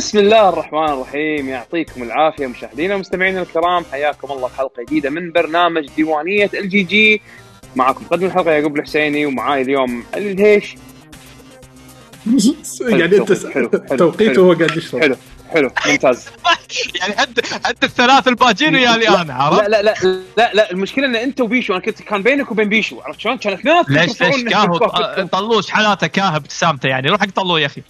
[0.00, 1.48] بسم الله الرحمن الرحيم.
[1.48, 3.84] يعطيكم العافية مشاهدينا ومستمعينا الكرام.
[3.92, 7.22] حياكم الله في حلقة جديدة من برنامج ديوانية ال GG.
[7.76, 10.74] معكم مقدم الحلقة يعقوب الحسيني ومعاي اليوم علي الهيش.
[12.80, 13.32] يعني انت
[13.98, 14.44] توقيته حلو.
[14.44, 15.00] هو قاعد يشرب.
[15.00, 15.16] حلو
[15.50, 16.28] حلو ممتاز.
[17.00, 19.94] يعني انت أنت الثلاث الباجين ويالي أنا لا عرفت؟ لا لا
[20.36, 23.52] لا لا المشكلة إن أنت وبيشو أنا كنت كان بينك وبين بيشو عرفت شلون؟ كان
[23.52, 24.78] اثنين ليش ليش كاهو؟
[25.32, 27.08] طلوش حالاته كاهو ابتسامته يعني.
[27.08, 27.82] روح حق طلوه يا أخي.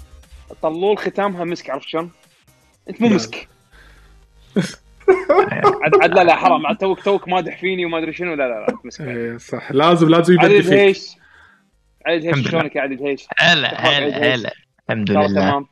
[0.62, 2.10] طلول ختامها مسك عرفت شلون؟
[2.88, 3.48] انت مو مسك
[5.82, 8.66] عاد عاد لا لا حرام عاد توك توك مادح فيني وما أدري شنو لا لا
[8.68, 11.06] لا مسك إيه صح لازم لازم يبدي فيك الهيش
[12.06, 12.50] الحمد لله.
[12.50, 14.52] شلونك يا علي الهيش؟ هلا هلا؟ هلا
[14.90, 15.66] الحمد الله لله تمام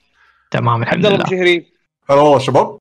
[0.51, 1.67] تمام عبد الحمد الله لله الجهري
[2.11, 2.79] هلا والله شباب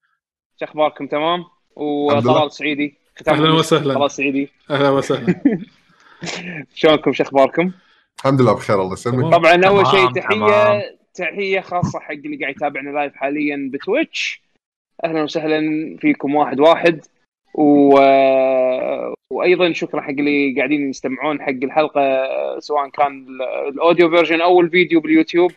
[0.60, 1.44] شو أخباركم تمام؟
[1.76, 3.54] وطلال سعيدي المسك.
[3.60, 3.94] وسهلاً.
[3.94, 5.42] طلال سعيدي أهلا وسهلا
[6.76, 7.72] شلونكم شو أخباركم؟
[8.20, 9.34] الحمد لله بخير الله يسلمك.
[9.34, 10.82] طبعا أول شيء تحية.
[11.18, 14.42] تحيه خاصة حق اللي قاعد يتابعنا live حاليا ب Twitch.
[15.06, 15.62] أهلا وسهلا
[16.00, 17.02] فيكم واحد واحد.
[17.54, 18.00] و...
[19.34, 22.02] وأيضا شكرا حق اللي قاعدين يستمعون حق الحلقة
[22.60, 23.42] سواء كان ال-
[23.74, 25.52] ال audio version أو الفيديو باليوتيوب.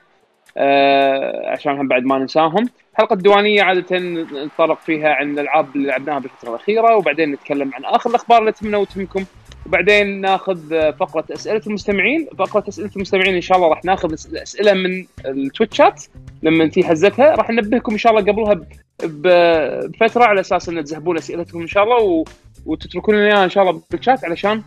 [0.57, 2.69] آه، عشان هم بعد ما ننساهم.
[2.95, 8.11] حلقة الديوانية عادة نتطرق فيها عن الألعاب اللي لعبناها بالفترة الأخيرة وبعدين نتكلم عن آخر
[8.11, 9.25] الأخبار اللي تهمنا وتهمكم
[9.67, 12.29] وبعدين ناخذ فقرة أسئلة المستمعين.
[12.39, 16.05] فقرة أسئلة المستمعين إن شاء الله راح ناخذ أسئلة من التويتشات
[16.43, 18.61] لما تي حزتها راح ننبهكم إن شاء الله قبلها
[19.03, 22.25] بفترة على أساس أن تذهبون أسئلتكم إن شاء الله.
[22.67, 24.63] وتتركون لنا إياها إن شاء الله بالشات علشان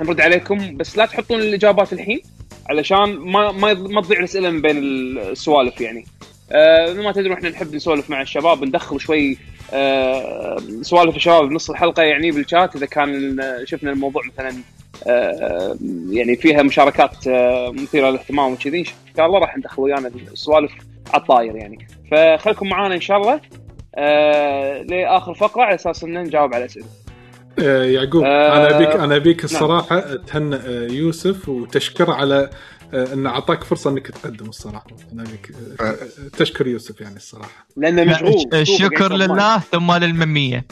[0.00, 0.76] نرد عليكم.
[0.76, 2.20] بس لا تحطون الإجابات الحين
[2.70, 4.78] علشان ما ما ما تضيع الأسئلة من بين
[5.18, 6.04] السوالف يعني.
[6.52, 9.38] آه ما تدرون إحنا نحب نسولف مع الشباب ندخل شوي
[10.82, 14.54] سوالف الشباب بنص الحلقة يعني بالشات إذا كان شفنا الموضوع مثلا
[15.06, 15.76] آه
[16.10, 18.84] يعني فيها مشاركات آه مثيرة للاهتمام وكذي إن
[19.16, 20.72] شاء الله راح ندخل ويانا السوالف
[21.12, 21.88] على الطاير يعني.
[22.10, 23.40] فخلكم معانا إن شاء الله
[23.94, 26.86] آه لآخر فقرة على أساس إن نجاوب على الاسئله
[27.58, 32.50] آه، يعقوب آه، أنا ابيك أنا أبيك الصراحة تهنئ آه، يوسف وتشكر على آه،
[32.94, 34.86] انه أعطاك فرصة إنك تقدم الصراحة.
[35.12, 35.96] ابيك آه، آه،
[36.38, 37.66] تشكر يوسف يعني الصراحة.
[37.76, 38.44] لأنه مشغول.
[38.54, 40.64] الشكر لله ثم للممية.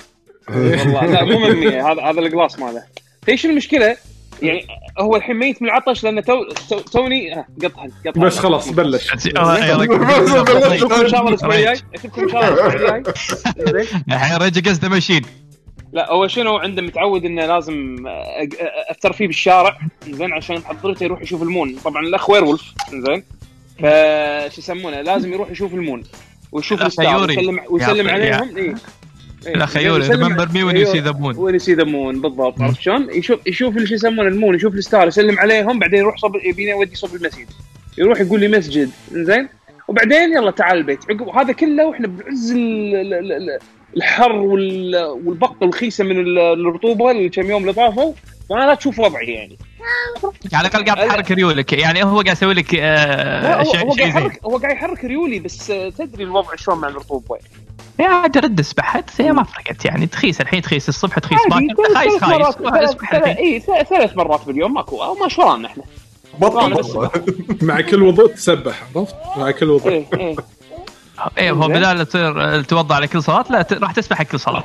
[0.48, 1.06] والله.
[1.06, 2.82] لا مو 100 هذا هذا القلاص ماله.
[3.22, 3.96] تدري شو المشكلة؟
[4.42, 4.66] يعني
[4.98, 9.12] هو الحين ميت من العطش لأنه تو تو- توني آه، قطها قطها بس خلاص بلش.
[9.12, 13.02] ان شاء الله الأسبوع الجاي اشوفكم ان شاء الله الأسبوع الجاي
[14.08, 15.22] الحين رجع قصده ماشين.
[15.92, 18.56] لا هو شنو عنده متعود إنه لازم أ-
[18.90, 19.78] افتر فيه بالشارع
[20.10, 21.76] زين عشان حضرته يروح يشوف ال moon.
[21.84, 23.22] طبعا الأخ werewolf زين.
[23.78, 26.02] فشو يسمونه لازم يروح يشوف ال moon
[26.52, 27.28] ويشوف ال star.
[27.28, 28.56] ويسلم ويسلم عليهم.
[28.56, 28.74] اي
[29.46, 32.60] الأخ you remember me when you see the moon when you see the moon بالضبط.
[32.62, 35.98] عرفت شلون؟ يشوف يشوف اللي شو يسمونه ال moon يشوف ال star يسلم عليهم بعدين
[35.98, 37.46] يروح صوب يبينا يودي صوب المسجد.
[37.98, 39.48] يروح يقول لي مسجد زين.
[39.88, 41.10] وبعدين يلا تعال البيت.
[41.10, 42.52] عقب هذا كله وإحنا بعز
[43.96, 48.12] الحر وال- والبق الخيسة من ال- الرطوبة الكم يوم اللي طافوا
[48.48, 49.58] وأنا لا تشوف وضعي يعني.
[50.54, 51.72] على الأقل قاعد تحرك ريولك.
[51.72, 55.38] يعني هو قاعد يسوي لك آه، هو, شيء هو قاعد يحرك هو قاعد يحرك ريولي
[55.38, 57.38] بس آه، تدري الوضع شلون مع الرطوبة؟
[57.98, 60.06] يا عاد رد اسبح هي ما فرقت يعني.
[60.06, 62.12] تخيس الحين تخيس الصبح تخيس باكر ثلاث- خايس
[62.54, 63.38] ثلاث خايس.
[63.38, 65.02] اي ثلاث- مرات باليوم ماكو.
[65.02, 65.82] أو ما شرانا إحنا؟
[66.38, 67.08] بطل.
[67.62, 70.04] مع كل وضوء تسبح عرفت؟ مع كل وضوء.
[71.38, 71.68] إيه هو.
[71.68, 74.64] بدال تصير آه، توضع على كل صلاة لا راح تسبح كل صلاة.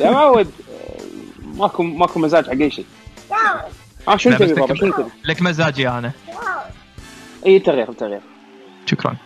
[0.00, 1.02] يا معود آه،
[1.58, 2.84] ماكو ماكو مزاج حق أي شيء.
[4.08, 6.12] آه شنو تبي بابا؟ لك- شنو تبي؟ لك مزاجي أنا.
[7.46, 8.20] اي تغيير تغيير.
[8.86, 9.16] شكرا.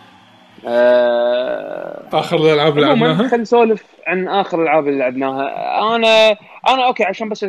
[0.67, 2.03] آه...
[2.13, 5.49] آخر الألعاب اللي لعبناها؟ خلينا نسولف عن آخر الألعاب اللي لعبناها.
[5.95, 6.29] أنا
[6.69, 7.45] أنا okay عشان بس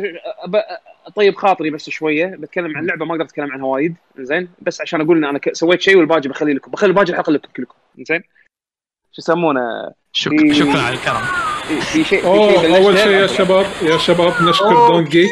[1.07, 5.01] أطيب خاطري بس شوية بتكلم عن لعبة ما أقدر أتكلم عنها وايد زين بس عشان
[5.01, 8.21] أقول إن أنا سويت شيء والباقي بخلي لكم بخلي الباقي الحلقة لكم كلكم زين
[9.11, 9.61] شو يسمونه
[10.11, 10.31] شك...
[10.31, 10.53] إيه.
[10.53, 11.21] شكرا على الكرم
[11.67, 12.97] في- في شيء في شيء أول.
[12.97, 15.29] شيء يا شباب يا شباب نشكر دون جيك.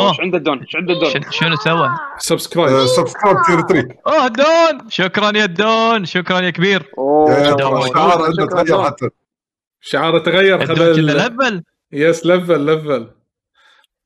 [0.00, 4.88] إيش عنده الدون إيش عنده الدون شن- شنو سوى؟ subscribe subscribe tier 3 أوه دون
[4.90, 7.88] شكرا يا دون شكرا يا كبير أوه دون.
[7.88, 8.84] شعار عنده تغير دون.
[8.84, 9.08] حتى
[9.80, 11.62] شعاره تغير الدون خذ كله ال- level
[11.92, 13.10] yes level level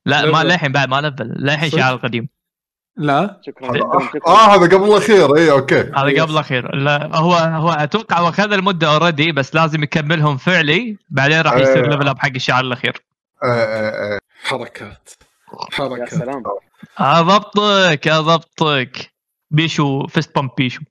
[0.05, 0.45] لا ما لفل.
[0.47, 2.29] للحين بعد ما لفل للحين؟ شعار القديم
[2.97, 3.69] لا؟ شكرا
[4.27, 5.35] آه هذا قبل الأخير.
[5.37, 5.79] اي okay.
[5.79, 6.75] هذا قبل الأخير.
[6.75, 11.83] لا هو هو أتوقع هو اخذ المدة already بس لازم يكملهم فعلي بعدين راح يصير
[11.83, 11.89] إيه.
[11.89, 13.01] level up حق الشعار الأخير.
[13.43, 14.19] آه، آه، آه.
[14.43, 15.09] حركات.
[15.53, 16.43] يا حركات سلام.
[16.97, 19.11] أضبطك أضبطك.
[19.51, 20.81] بيشو fist bump بيشو.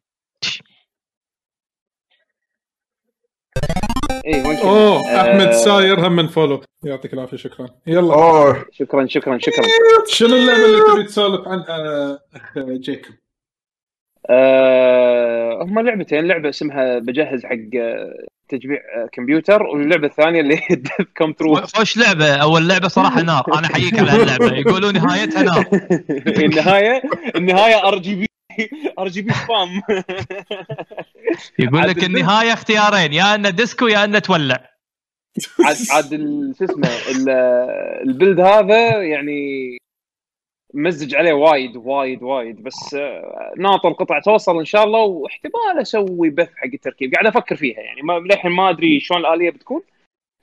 [4.27, 7.67] اي؟ أوه آه، أحمد ساير هم من follow يعطيك العافية شكرا.
[7.87, 8.15] يلا.
[8.15, 9.65] أوه شكرا شكرا شكرا.
[10.09, 13.15] شنو اللعبة اللي تبي تسولف عنها اخ جيكوب
[14.31, 16.25] آه هم لعبتين.
[16.29, 21.55] لعبة اسمها بجهز حق آه، تجميع آه، كمبيوتر واللعبة الثانية اللي هي Death Come True
[21.55, 22.35] خوش لعبة.
[22.37, 23.45] أول لعبة صراحة نار.
[23.59, 24.57] أنا أحييك على هاللعبة.
[24.57, 25.65] يقولون نهايتها نار.
[26.45, 27.03] النهاية
[27.37, 28.27] النهاية ار جي بي
[28.99, 29.83] ار جي بي سبام.
[31.59, 34.71] يقول لك النهاية اختيارين يا أنه ديسكو يا أنه تولع.
[35.65, 37.29] عاد عاد ال- شو اسمه ال-
[38.09, 39.77] البلد هذا يعني
[40.75, 42.63] مزج عليه وايد وايد وايد.
[42.63, 47.13] بس آه، ناطر القطع توصل إن شاء الله واحتمال أسوي بث حق التركيب.
[47.15, 48.01] قاعد أفكر فيها يعني.
[48.25, 49.83] للحين ما أدري شلون الآلية بتكون.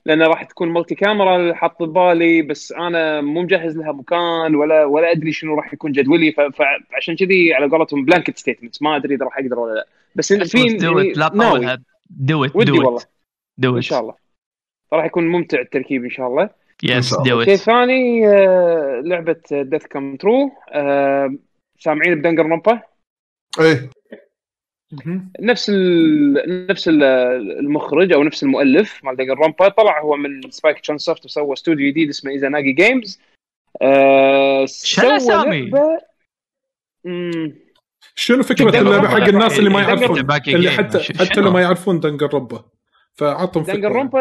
[0.06, 4.84] لأن راح تكون multi camera اللي حاط ببالي بس أنا مو مجهز لها مكان ولا
[4.84, 9.24] ولا أدري شنو راح يكون جدولي فعشان كذي على قولتهم blanket statement ما أدري إذا
[9.24, 9.86] راح أقدر ولا لا.
[10.14, 10.58] بس إن في
[11.16, 13.02] لا تطولها do it ودي do والله.
[13.58, 14.14] do إن شاء الله.
[14.92, 16.50] راح يكون ممتع التركيب إن شاء الله.
[16.82, 20.50] yes do شيء it ثاني آه، لعبة Death Come True
[21.78, 22.80] سامعين ب Danganronpa
[23.60, 23.90] إيه.
[25.40, 26.66] نفس ال...
[26.70, 27.02] نفس ال-
[27.58, 32.30] المخرج أو نفس المؤلف مال Danganronpa طلع هو من Spike Chunsoft وسوى استوديو جديد اسمه
[32.30, 33.20] Izanagi Games
[33.82, 34.64] آه
[35.10, 36.02] الأسامي؟ لعبة-
[37.04, 37.54] مم،
[38.14, 40.18] شنو فكرة دنجر اللعبة حق الناس اللي ما دنجر- يعرفون
[40.54, 40.70] اللي.
[40.70, 42.64] حتى حتى شنو؟ لو ما يعرفون دنجر ربه
[43.62, 44.20] دنجر فكرة رومبا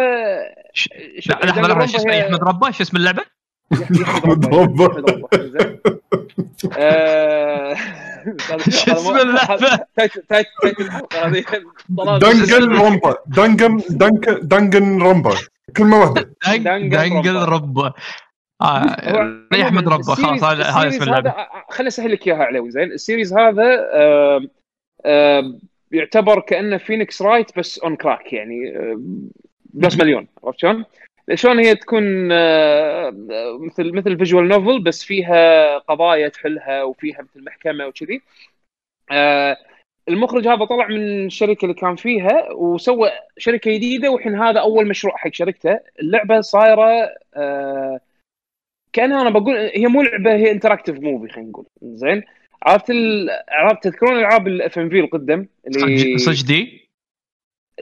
[0.73, 0.89] ش-
[1.19, 3.23] شوف، لا لحظه دنجر لحظه شو اسمه أحمد ربه شو اسم اللعبة؟
[4.01, 4.85] يحمد ربه.
[4.91, 5.79] يحمد ربه زين
[6.77, 9.35] آه، شو اسم
[9.97, 10.45] تايت- تايت
[10.79, 11.43] الحلقة هذه
[11.97, 12.19] طلال.
[12.19, 12.71] دنجن
[14.99, 15.33] رومبا
[15.77, 16.33] كلمة واحدة.
[16.47, 17.93] دنجل دنجل ربه
[18.61, 18.85] آه
[19.53, 21.29] يحمد عموماً ربه خلاص هذا اسم اللعبة.
[21.29, 22.91] هذا خليني أسهل لك إياها عليوي زين.
[22.91, 24.41] ال series هذا آه،
[25.05, 25.53] آه،
[25.91, 28.99] يعتبر كأنه Phoenix Wright بس on crack يعني آه،
[29.73, 30.27] plus مليون.
[30.43, 30.85] عرفت شلون؟
[31.33, 33.11] شلون هي تكون آه،
[33.59, 38.21] مثل مثل visual novel بس فيها قضايا تحلها وفيها مثل محكمة وكذي.
[39.11, 39.57] آه،
[40.09, 45.17] المخرج هذا طلع من الشركة اللي كان فيها وسوى شركة جديدة والحين هذا أول مشروع
[45.17, 45.79] حق شركته.
[45.99, 47.99] اللعبة صايرة آه،
[48.93, 51.65] كأنها أنا بقول هي مو لعبة هي interactive movie خلينا نقول.
[51.81, 52.23] زين؟
[52.63, 52.91] عرفت.
[53.49, 56.80] عرفت تذكرون ألعاب ال FMV القدم؟ اللي صج دي؟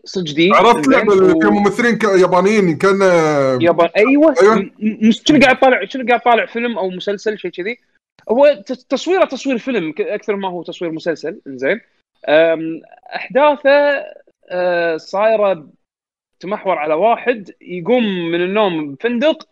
[0.05, 3.01] صج دي عرفت؟ لعبه و- فيها ممثلين ك- يابانيين كان
[3.61, 4.35] يابا أيوه.
[4.41, 4.71] أيوة.
[5.11, 7.77] شنو قاعد طالع شنو قاعد طالع فيلم أو مسلسل شيء كذي؟
[8.29, 11.41] هو تصويره تصوير فيلم أكثر ما هو تصوير مسلسل.
[11.47, 11.81] زين
[13.15, 14.03] أحداثه
[14.51, 15.67] أه، صايرة
[16.39, 19.47] تمحور على واحد يقوم من النوم بفندق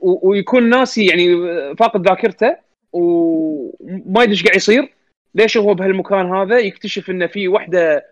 [0.00, 1.36] ويكون ناسي يعني
[1.76, 2.56] فاقد ذاكرته
[2.92, 4.94] وما يدري إيش قاعد يصير.
[5.34, 8.06] ليش هو بهالمكان هذا؟ يكتشف انه في وحدة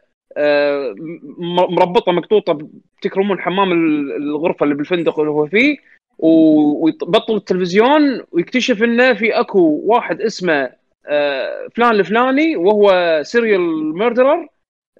[1.68, 2.58] مربطة مقطوطة
[3.02, 5.76] تكرمون حمام ال- الغرفة اللي بالفندق اللي هو فيه
[6.18, 10.72] ويبطل التلفزيون ويكتشف إنه في أكو واحد اسمه
[11.08, 14.48] آه، فلان الفلاني وهو serial murderer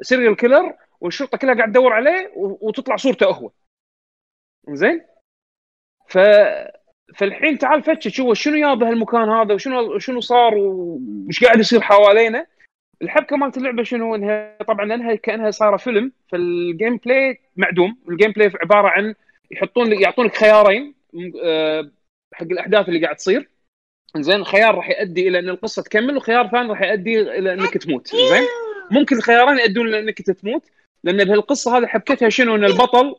[0.01, 3.51] serial killer والشرطة كلها قاعد تدور عليه وتطلع صورته هو.
[4.71, 5.01] زين؟
[6.09, 6.19] ف
[7.17, 10.55] فالحين تعال فتش هو شنو يا بهالمكان هذا وشنو شنو صار
[11.29, 12.47] وش قاعد يصير حوالينا؟
[13.03, 17.99] الحبكة مالت اللعبة شنو؟ إنها طبعا لانها كأنها صايره فيلم فال gameplay معدوم.
[18.09, 19.15] ال gameplay عبارة عن
[19.51, 20.95] يحطون يعطونك خيارين
[21.43, 21.91] آه،
[22.35, 23.49] حق الأحداث اللي قاعد تصير.
[24.17, 28.17] زين خيار راح يؤدي إلى إن القصة تكمل وخيار ثاني راح يؤدي إلى إنك تموت.
[28.17, 28.43] زين؟
[28.91, 30.63] ممكن الخيارين يؤدون إلى إنك تموت
[31.05, 33.15] لأن بهالقصه هذه حبكتها شنو؟ إن البطل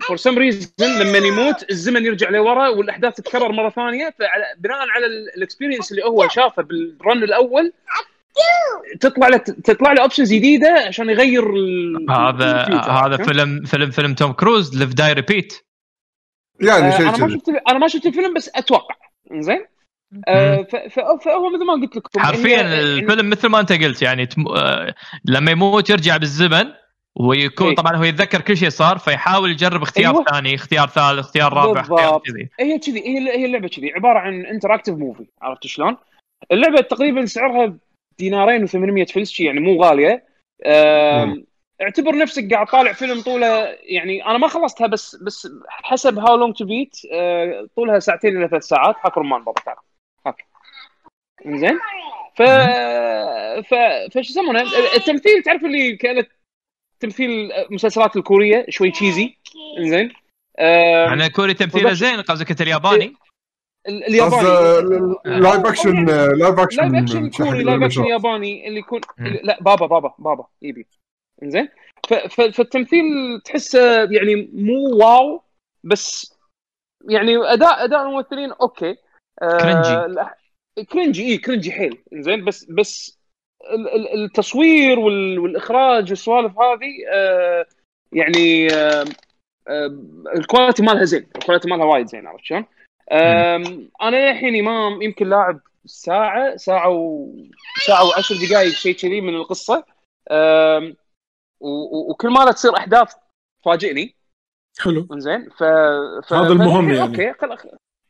[0.00, 5.14] for some reason لما يموت الزمن يرجع لورا والأحداث تتكرر مرة ثانية فبناء على ال
[5.14, 7.72] experience اللي هو شافه بال run الأول
[9.00, 14.32] تطلع له تطلع له options جديدة عشان يغير ال- هذا هذا؟ فيلم فيلم فيلم توم
[14.32, 15.64] كروز Live Die Repeat
[16.60, 18.94] يعني آه، شيء أنا ما شفت أنا ما شفت الفيلم بس أتوقع
[19.32, 19.64] زين
[20.28, 24.46] آه، فهو مثل ما قلت لكم حرفيا يعني- الفيلم مثل ما أنت قلت يعني تم...
[24.48, 26.64] آه، لما يموت يرجع بالزمن
[27.20, 27.74] ويكون إيه.
[27.74, 30.24] طبعا هو يتذكر كل شيء صار فيحاول يجرب اختيار أيوة.
[30.24, 32.26] ثاني اختيار ثالث اختيار رابع اختيار بالضبط.
[32.26, 35.96] كذي هي كذي هي هي اللعبة كذي عبارة عن interactive movie عرفت شلون؟
[36.52, 37.74] اللعبة تقريبا سعرها
[38.22, 40.24] دينارين و800 فلس شي يعني مو غالية.
[40.66, 41.44] آم،
[41.82, 46.96] اعتبر نفسك قاعد طالع فيلم طوله يعني أنا ما خلصتها بس بس حسب HowLongToBeat
[47.76, 48.96] طولها ساعتين إلى ثلاث ساعات.
[49.04, 49.76] هاك رمان بابا تعال.
[50.26, 50.44] هاك
[51.46, 51.78] زين
[52.36, 52.42] ف
[53.68, 53.74] ف
[54.14, 54.62] فش يسمونه؟
[54.96, 56.28] التمثيل تعرف اللي كانت
[57.00, 59.34] تمثيل مسلسلات الكورية شوي cheesy
[59.80, 60.12] زين
[60.60, 63.14] آم، يعني كوري تمثيله زين قصدك انت الياباني؟ ال-
[63.88, 65.14] الياباني.
[65.24, 66.04] live action
[66.38, 69.00] live action live action كوري لايف اكشن ياباني اللي يكون
[69.42, 70.86] لا بابا بابا بابا يبي.
[71.42, 71.68] زين
[72.30, 73.04] فالتمثيل
[73.44, 75.42] تحسه يعني مو wow
[75.84, 76.34] بس
[77.08, 78.96] يعني اداء أداء الممثلين okay.
[79.42, 80.24] آه، cringy.
[80.92, 81.98] cringy اي cringy حيل.
[82.12, 83.18] زين بس بس
[83.70, 87.66] ال- ال- التصوير وال- والإخراج والسوالف هذه آه،
[88.12, 89.04] يعني آه،
[89.68, 89.98] آه،
[90.36, 91.26] ال quality مالها زين.
[91.36, 92.64] ال quality مالها وايد زين عرفت شلون؟
[93.12, 97.32] أنا للحين ما يمكن لاعب ساعة ساعة و
[97.86, 99.84] ساعة وعشر دقائق شيء كذي من القصة
[100.30, 100.88] و-
[101.60, 103.14] و- وكل مره تصير أحداث
[103.62, 104.14] تفاجئني
[104.80, 105.64] حلو إنزين ف...
[106.26, 106.32] ف...
[106.32, 107.02] هذا المهم يعني.
[107.02, 107.56] okay خل...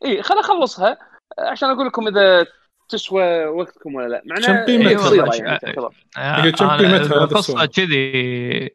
[0.05, 0.97] إي خل أخلصها
[1.39, 2.45] عشان أقول لكم إذا
[2.89, 7.65] تسوى وقتكم ولا لا كم معناه قيمتها؟ قصيرة أيوة، يعني هي كم قيمتها هذا القصة؟
[7.65, 8.71] كذي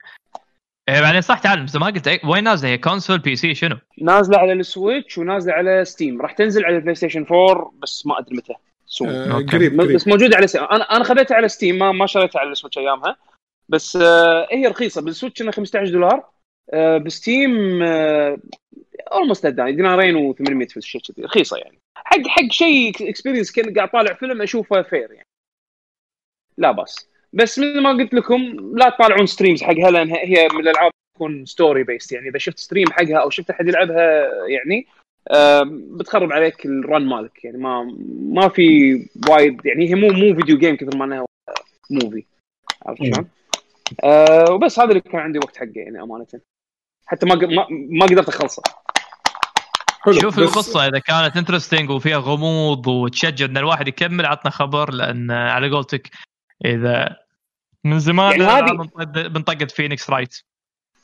[0.88, 4.38] إيه، بعدين صح تعال بس ما قلت أي- وين نازلة هي؟ console PC شنو؟ نازلة
[4.38, 8.36] على ال Switch ونازلة على Steam راح تنزل على ال PlayStation 4 بس ما أدري
[8.36, 8.54] متى.
[8.86, 9.32] soon آه،.
[9.32, 12.50] قريب قريب بس موجودة على Steam أنا أنا خذيتها على Steam ما ما شريتها على
[12.50, 13.16] ال Switch أيامها.
[13.68, 15.02] بس آه هي رخيصة.
[15.02, 16.30] بال Switch إنها 15 دولار.
[16.72, 17.82] آه ب Steam
[19.12, 21.24] almost داني دينارين و800 في الشيء كذي.
[21.24, 21.78] رخيصة يعني.
[21.96, 25.26] حق حق شيء experience كان قاعد طالع فيلم أشوفه fair يعني.
[26.58, 28.40] لا بس بس مثل ما قلت لكم
[28.76, 32.90] لا تطالعون streams حقها لأن هي من الألعاب تكون story based يعني إذا شفت stream
[32.92, 34.86] حقها أو شفت أحد يلعبها يعني
[35.96, 37.44] بتخرب عليك ال run مالك.
[37.44, 37.96] يعني ما
[38.32, 38.94] ما في
[39.28, 41.24] وايد يعني هي مو مو video game كثر ما إنها
[41.90, 42.24] movie
[42.86, 43.28] عرفت شلون؟
[44.04, 46.26] آه وبس هذا اللي كان عندي وقت حقه يعني أمانة.
[47.06, 48.62] حتى ما ق- ما, ما قدرت أخلصه.
[50.02, 50.14] حلو.
[50.20, 55.30] شوف بس- القصة إذا كانت interesting وفيها غموض وتشجع إن الواحد يكمل عطنا خبر لأن
[55.30, 56.10] على قولتك
[56.64, 57.16] إذا
[57.84, 60.40] من زمان يعني هذه- بنطقد- بنطقد Phoenix Wright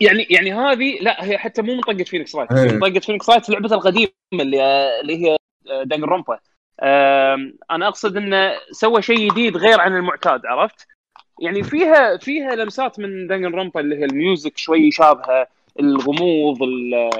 [0.01, 2.53] يعني يعني هذه لا هي حتى مو منطقة Phoenix Wright.
[2.53, 5.37] منطقة Phoenix Wright لعبتها القديمة اللي اللي هي
[5.85, 6.39] Danganronpa.
[6.83, 10.87] آم، أنا أقصد إنه سوى شيء جديد غير عن المعتاد عرفت؟
[11.41, 15.47] يعني فيها فيها لمسات من Danganronpa اللي هي ال music شوي شابهة
[15.81, 17.11] الغموض ال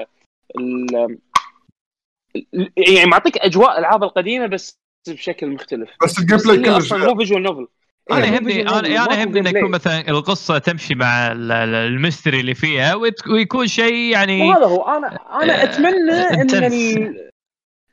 [2.77, 5.89] يعني معطيك أجواء الألعاب القديمة بس بشكل مختلف.
[6.03, 7.67] بس ال gameplay أصلا مو visual novel
[8.11, 12.39] أنا يهمني أنا أنا يهمني ان يكون مثلا القصة تمشي مع ال- ال- ال mystery
[12.39, 15.07] اللي فيها وت- ويكون شيء يعني وهذا هو أنا
[15.43, 16.63] أنا آه، أتمنى إن.
[16.63, 17.31] ال...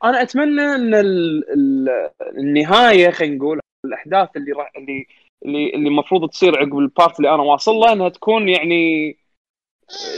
[0.03, 1.43] أنا أتمنى إن ال...
[1.53, 1.89] ال...
[2.37, 5.05] النهاية خلينا نقول الأحداث اللي راح اللي
[5.45, 9.17] اللي اللي المفروض تصير عقب ال part اللي أنا واصل له إنها تكون يعني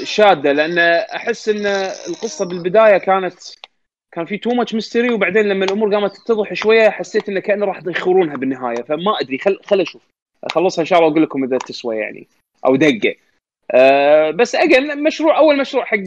[0.03, 0.77] شادة لأن
[1.15, 1.65] أحس إن
[2.09, 3.33] القصة بالبداية كانت
[4.11, 7.79] كان في too much mystery وبعدين لما الأمور قامت تتضح شوية حسيت انه كأنه راح
[7.87, 8.81] يخورونها بالنهاية.
[8.81, 10.07] فما أدري خل خل أشوف.
[10.43, 12.27] أخلصها إن شاء الله وأقول لكم إذا تسوى يعني
[12.65, 13.15] أو دقة.
[13.71, 15.97] أه بس أجل مشروع أول مشروع حق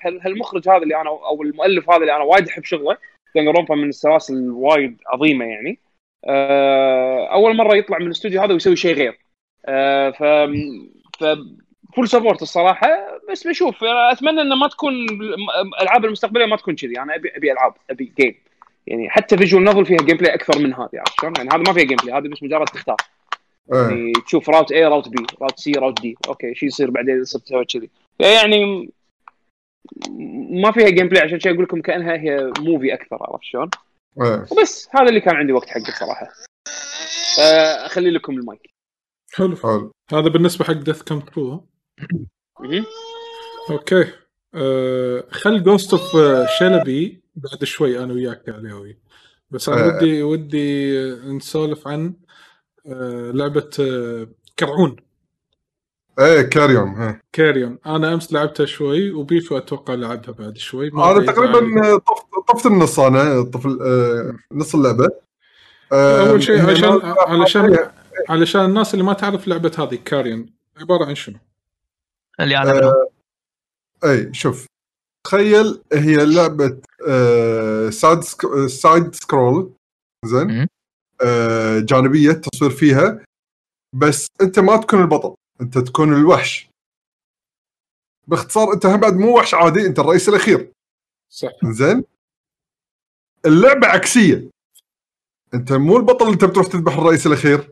[0.00, 2.96] هال- هالمخرج هذا اللي أنا أو المؤلف هذا اللي أنا وايد أحب شغله
[3.34, 5.78] Danganronpa من السلاسل الوايد عظيمة يعني.
[6.24, 9.18] أه أول مرة يطلع من الاستوديو هذا ويسوي شيء غير.
[9.66, 10.22] أه ف
[11.18, 11.24] ف
[11.96, 12.88] full support الصراحة
[13.30, 14.94] بس بشوف أتمنى إنه ما تكون
[15.80, 18.34] الالعاب المستقبلية ما تكون كذي أنا أبي أبي ألعاب أبي game
[18.86, 21.84] يعني حتى visual novel فيها gameplay أكثر من هذه عرفت شلون؟ يعني هذا ما فيها
[21.84, 22.96] gameplay هذه بس مجرد تختار
[23.72, 23.80] إيه.
[23.80, 27.24] يعني تشوف route A route B route C route D okay شو يصير بعدين اذا
[27.24, 28.90] صرت تسوي كذي يعني
[30.50, 33.70] ما فيها gameplay عشان شيء أقول لكم كأنها هي movie أكثر عرفت شلون؟
[34.22, 34.46] إيه.
[34.52, 36.28] وبس هذا اللي كان عندي وقت حقه بصراحه
[37.40, 38.70] آه، أخلي لكم المايك
[39.34, 41.75] حلو حلو هذا بالنسبة حق Death Come True مهم.
[43.70, 44.06] okay.
[44.54, 46.16] أه خل Ghost of
[46.58, 48.98] Tsushima بعد شوي أنا وياك يا عليوي.
[49.50, 49.96] بس أنا آه.
[49.96, 52.14] ودي ودي نسولف عن
[52.86, 54.96] أه لعبة أه Carrion.
[56.18, 57.22] إيه Carrion إيه.
[57.32, 57.78] Carrion.
[57.86, 60.90] أنا أمس لعبتها شوي وبيشو أتوقع لعبها بعد شوي.
[60.90, 61.58] ما أنا تقريبا.
[61.98, 65.08] طفت طفت النص أنا طفت آه، نص اللعبة.
[65.92, 67.90] آه، أول شيء عشان علشان حالياً-
[68.30, 71.36] علشان الناس اللي ما تعرف لعبة هذه Carrion عبارة عن شنو؟
[72.40, 72.92] اللي أنا منهم.
[74.04, 74.66] أي شوف.
[75.26, 79.72] تخيل هي لعبة آه، side sc- side scroll
[80.24, 80.66] زين.
[81.24, 83.24] آه، جانبية التصوير فيها
[83.94, 86.68] بس أنت ما تكون البطل أنت تكون الوحش.
[88.28, 90.72] باختصار أنت هم بعد مو وحش عادي أنت الرئيس الأخير.
[91.32, 91.48] صح.
[91.64, 92.04] زين؟
[93.46, 94.50] اللعبة عكسية.
[95.54, 97.70] أنت مو البطل اللي أنت بتروح تذبح الرئيس الأخير.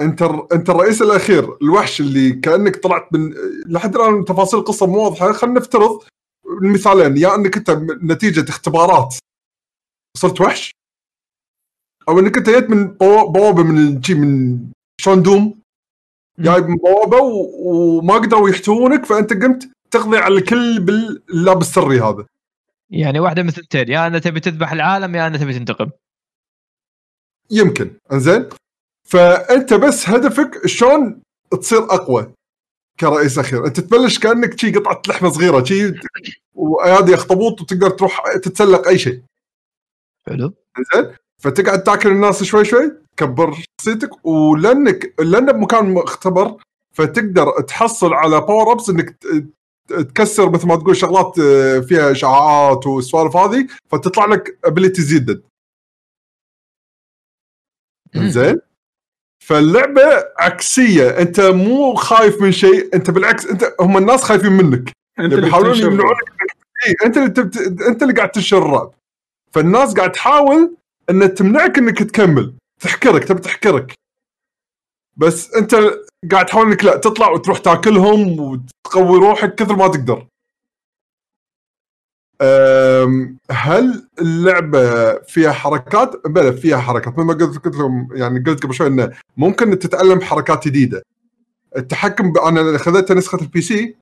[0.00, 3.34] انت انت الرئيس الأخير الوحش اللي كأنك طلعت من
[3.66, 6.02] لحد الآن تفاصيل القصة مو واضحة خلينا نفترض
[6.62, 7.70] المثالين يا إنك أنت
[8.02, 9.14] نتيجة اختبارات
[10.16, 10.70] صرت وحش؟
[12.08, 14.58] أو إنك أنت جيت من بوا- بوابة من شي من
[15.00, 15.60] شلون دوم
[16.38, 17.50] جايب من بوابة و-
[17.98, 22.26] وما قدروا يحتوونك فأنت قمت تقضي على الكل باللاب السري هذا.
[22.90, 25.90] يعني واحدة من الثنتين يا انت تبي تذبح العالم يا انت تبي تنتقم.
[27.50, 27.90] يمكن.
[28.12, 28.48] إنزين؟
[29.10, 31.22] فأنت بس هدفك شلون
[31.60, 32.32] تصير أقوى
[33.00, 33.66] كرئيس أخير.
[33.66, 35.94] أنت تبلش كأنك شي قطعة لحمة صغيرة شي
[36.54, 39.22] وايادي اخطبوط وتقدر تروح تتسلق أي شيء.
[40.26, 40.52] حلو.
[40.94, 46.56] زين؟ فتقعد تاكل الناس شوي شوي تكبر شخصيتك ولأنك لأنه بمكان مختبر
[46.92, 49.16] فتقدر تحصل على power-ups إنك
[49.88, 55.42] تكسر مثل ما تقول شغلات آه، فيها اشعاعات والسوالف هذه فتطلع لك ability زيادة
[58.16, 58.69] زين؟
[59.50, 61.18] فاللعبة عكسية.
[61.18, 64.92] أنت مو خايف من شيء أنت بالعكس أنت هم الناس خايفين منك.
[65.18, 65.86] أنت اللي بيحاولون بتنشر.
[65.86, 66.18] يمنعونك.
[66.86, 67.82] إيه أنت اللي تبت...
[67.82, 68.94] أنت اللي قاعد تنشر الرعب.
[69.52, 70.76] فالناس قاعد تحاول
[71.10, 72.54] إن تمنعك إنك تكمل.
[72.82, 73.92] تحكرك تبي تحكرك
[75.16, 75.74] بس أنت
[76.32, 80.26] قاعد تحاول إنك لا تطلع وتروح تاكلهم وتقوي روحك كثر ما تقدر.
[83.50, 88.74] هل اللعبة فيها حركات؟ بلى فيها حركات مثل ما قلت قلت لكم يعني قلت قبل
[88.74, 91.02] شوي إنه ممكن تتعلم حركات جديدة.
[91.76, 92.38] التحكم ب...
[92.38, 93.96] أنا خذيت نسخة ال PC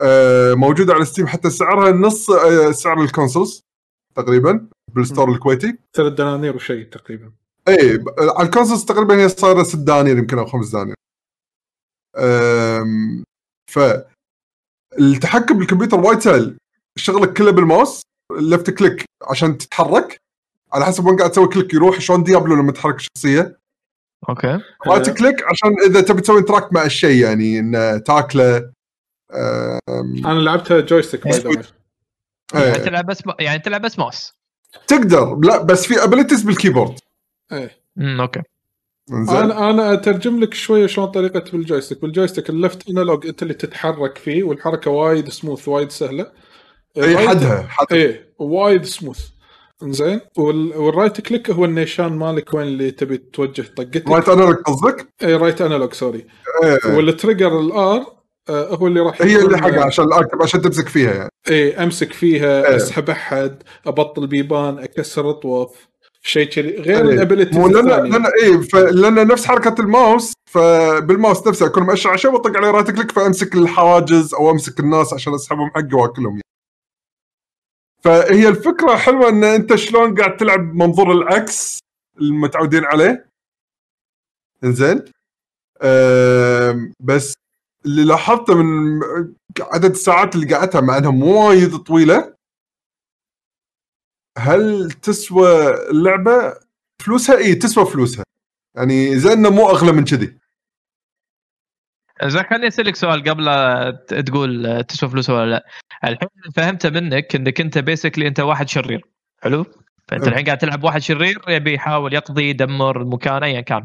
[0.00, 3.62] أه، موجودة على Steam حتى سعرها نص أه، سعر ال consoles
[4.14, 5.78] تقريبا بال store الكويتي.
[5.96, 7.32] ثلاث دنانير وشيء تقريبا
[7.68, 10.94] إي على ال consoles تقريبا هي صايرة 6 دنانير يمكن أو 5 دنانير.
[13.70, 13.78] ف
[14.98, 16.56] التحكم بالكمبيوتر وايد سهل
[17.00, 18.02] شغلك كله بال mouse
[18.40, 20.20] left click عشان تتحرك
[20.72, 23.58] على حسب وين قاعد تسوي click يروح شلون Diablo لما تحرك الشخصيه
[24.28, 24.58] okay.
[24.86, 28.56] right click عشان إذا تبي تسوي interact مع الشيء يعني انه تاكله
[29.34, 31.62] أم، أنا لعبتها joystick by the way
[32.54, 32.82] يعني إيه.
[32.82, 34.32] تلعب بس يعني تلعب بس ماوس.
[34.86, 36.98] تقدر لا بس في abilities بال keyboard
[37.52, 37.70] إيه.
[37.98, 38.42] امم okay.
[39.10, 43.26] زين أنا أنا أترجم لك شوية شلون طريقة بال joystick بال joystick ال left analog
[43.26, 46.32] أنت اللي تتحرك فيه والحركة وايد سموث وايد سهلة.
[46.96, 49.20] أي ال right- حدها حدها إيه وايد سموث
[50.38, 55.06] وال- وال right click هو النيشان مالك وين اللي تبي توجه طقتك right أنا قصدك
[55.22, 56.26] اي right analog sorry
[56.64, 56.96] إيه.
[56.96, 58.06] وال trigger ال R
[58.50, 62.68] هو اللي راح هي اللي حقها عشان الاركب عشان تمسك فيها يعني إيه أمسك فيها
[62.68, 62.76] إيه.
[62.76, 65.88] أسحب أحد أبطل بيبان أكسر اطوف
[66.22, 67.14] شيء كذي غير إيه.
[67.14, 68.60] ال abilities مو لأن لأن اي
[68.92, 73.54] لأن نفس حركة ال mouse فبال mouse نفسه أكون عشان بطق عليه right click فأمسك
[73.54, 76.42] الحواجز أو أمسك الناس عشان أسحبهم حقي وأكلهم يعني.
[78.02, 81.78] فهي الفكرة حلوة إن أنت شلون قاعد تلعب منظور العكس
[82.20, 83.30] المتعودين عليه.
[84.64, 85.04] إنزين؟
[87.00, 87.34] بس
[87.86, 89.00] اللي لاحظته من
[89.60, 92.34] عدد الساعات اللي قعدتها مع إنها وايد طويلة
[94.38, 96.56] هل تسوى اللعبة
[97.02, 98.24] فلوسها؟ اي تسوى فلوسها.
[98.76, 100.38] يعني زي إنه مو أغلى من كذي.
[102.24, 103.44] زين خليني أسألك سؤال قبل
[104.24, 105.66] تقول تسوى فلوس ولا لا.
[106.04, 109.04] الحين اللي فهمته منك إنك أنت basically أنت واحد شرير
[109.42, 109.66] حلو
[110.08, 110.28] فأنت.
[110.28, 113.84] الحين قاعد تلعب واحد شرير يبي يحاول يقضي يدمر المكان ايا كان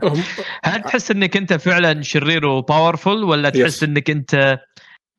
[0.63, 3.83] هل تحس إنك أنت فعلا شرير وباورفul ولا تحس.
[3.83, 4.59] إنك أنت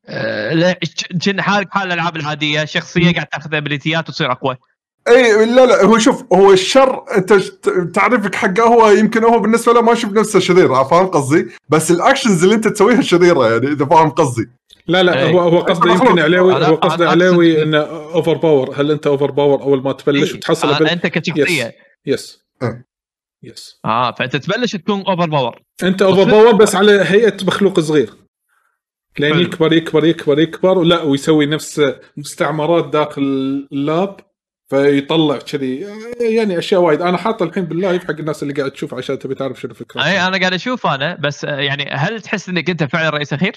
[0.09, 0.79] آه، لا
[1.25, 4.57] كن حالك حال الألعاب العادية شخصية قاعد تاخذ ability ات وتصير أقوى
[5.07, 7.33] إي لا لا هو شوف هو الشر أنت
[7.93, 11.97] تعريفك حقه هو يمكن هو بالنسبة له ما يشوف نفسه شرير فاهم قصدي؟ بس ال
[11.97, 14.49] actions اللي أنت تسويها شريرة يعني إذا فاهم قصدي.
[14.87, 15.31] لا لا إيه.
[15.31, 17.77] هو هو قصده أنا يمكن عليوي أنا- هو قصده أنا عليوي أقصد- انه
[18.13, 20.87] overpower هل أنت overpower أول ما تبلش وتحصل آه abil...
[20.87, 21.75] أنت كشخصية.
[22.05, 22.85] yes إيه.
[23.43, 28.09] yes آه فانت تبلش تكون اوفر باور أنت overpower بس على هيئة مخلوق صغير.
[29.19, 29.41] لين حلو.
[29.41, 31.81] يكبر يكبر يكبر يكبر ولا ويسوي نفس
[32.17, 33.21] مستعمرات داخل
[33.71, 34.17] ال lab
[34.69, 35.85] فيطلع كذي.
[36.19, 37.01] يعني أشياء وايد.
[37.01, 40.03] أنا حاطه الحين بال live حق الناس اللي قاعد تشوف عشان تبي تعرف شنو الفكرة
[40.05, 43.55] أي أنا قاعد أشوف أنا بس آه، يعني هل تحس إنك أنت فعلا رئيس أخير؟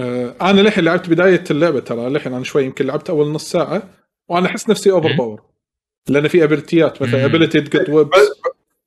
[0.00, 3.82] آه، أنا للحين لعبت بداية اللعبة ترى للحين أنا شوي يمكن لعبت أول نص ساعة
[4.28, 5.12] وأنا أحس نفسي over.
[5.18, 5.40] power
[6.08, 7.24] لأن في ability ات مثلا.
[7.24, 8.18] ability تقط ويبس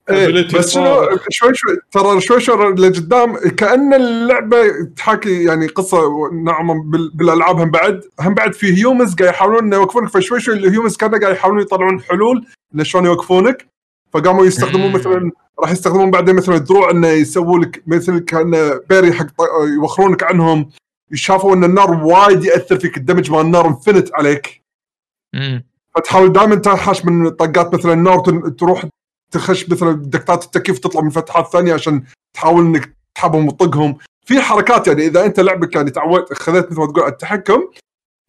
[0.10, 1.10] إيه بس شنو.
[1.30, 4.58] شوي شوي ترى شوي شوي لقدام كأن اللعبة
[4.98, 6.30] تحاكي يعني قصة
[6.92, 10.62] بال- بالألعاب هم بعد هم بعد في humans قاعد يحاولون إنه يوقفونك فشوي شوي ال
[10.62, 13.68] humans كانوا قاعد يحاولون يطلعون حلول إنه شلون يوقفونك
[14.14, 14.92] فقاموا يستخدمون.
[14.92, 19.28] مثلا راح يستخدمون بعدين مثلا دروع إنه يسووا لك مثل كان barrier حق
[19.76, 20.70] يوخرونك عنهم
[21.14, 24.62] شافوا إن النار وايد يأثر فيك ال damage مال النار انفنت عليك.
[25.36, 25.64] امم
[25.96, 28.20] فتحاول دائما تنحاش من طقات مثلا النار
[28.50, 28.86] تروح
[29.32, 33.98] تخش مثلا دكتات التكييف تطلع من فتحات ثانية عشان تحاول إنك تسحبهم وتطقهم.
[34.26, 37.62] في حركات يعني إذا أنت لعبك يعني تعودت خذيت مثل ما تقول على التحكم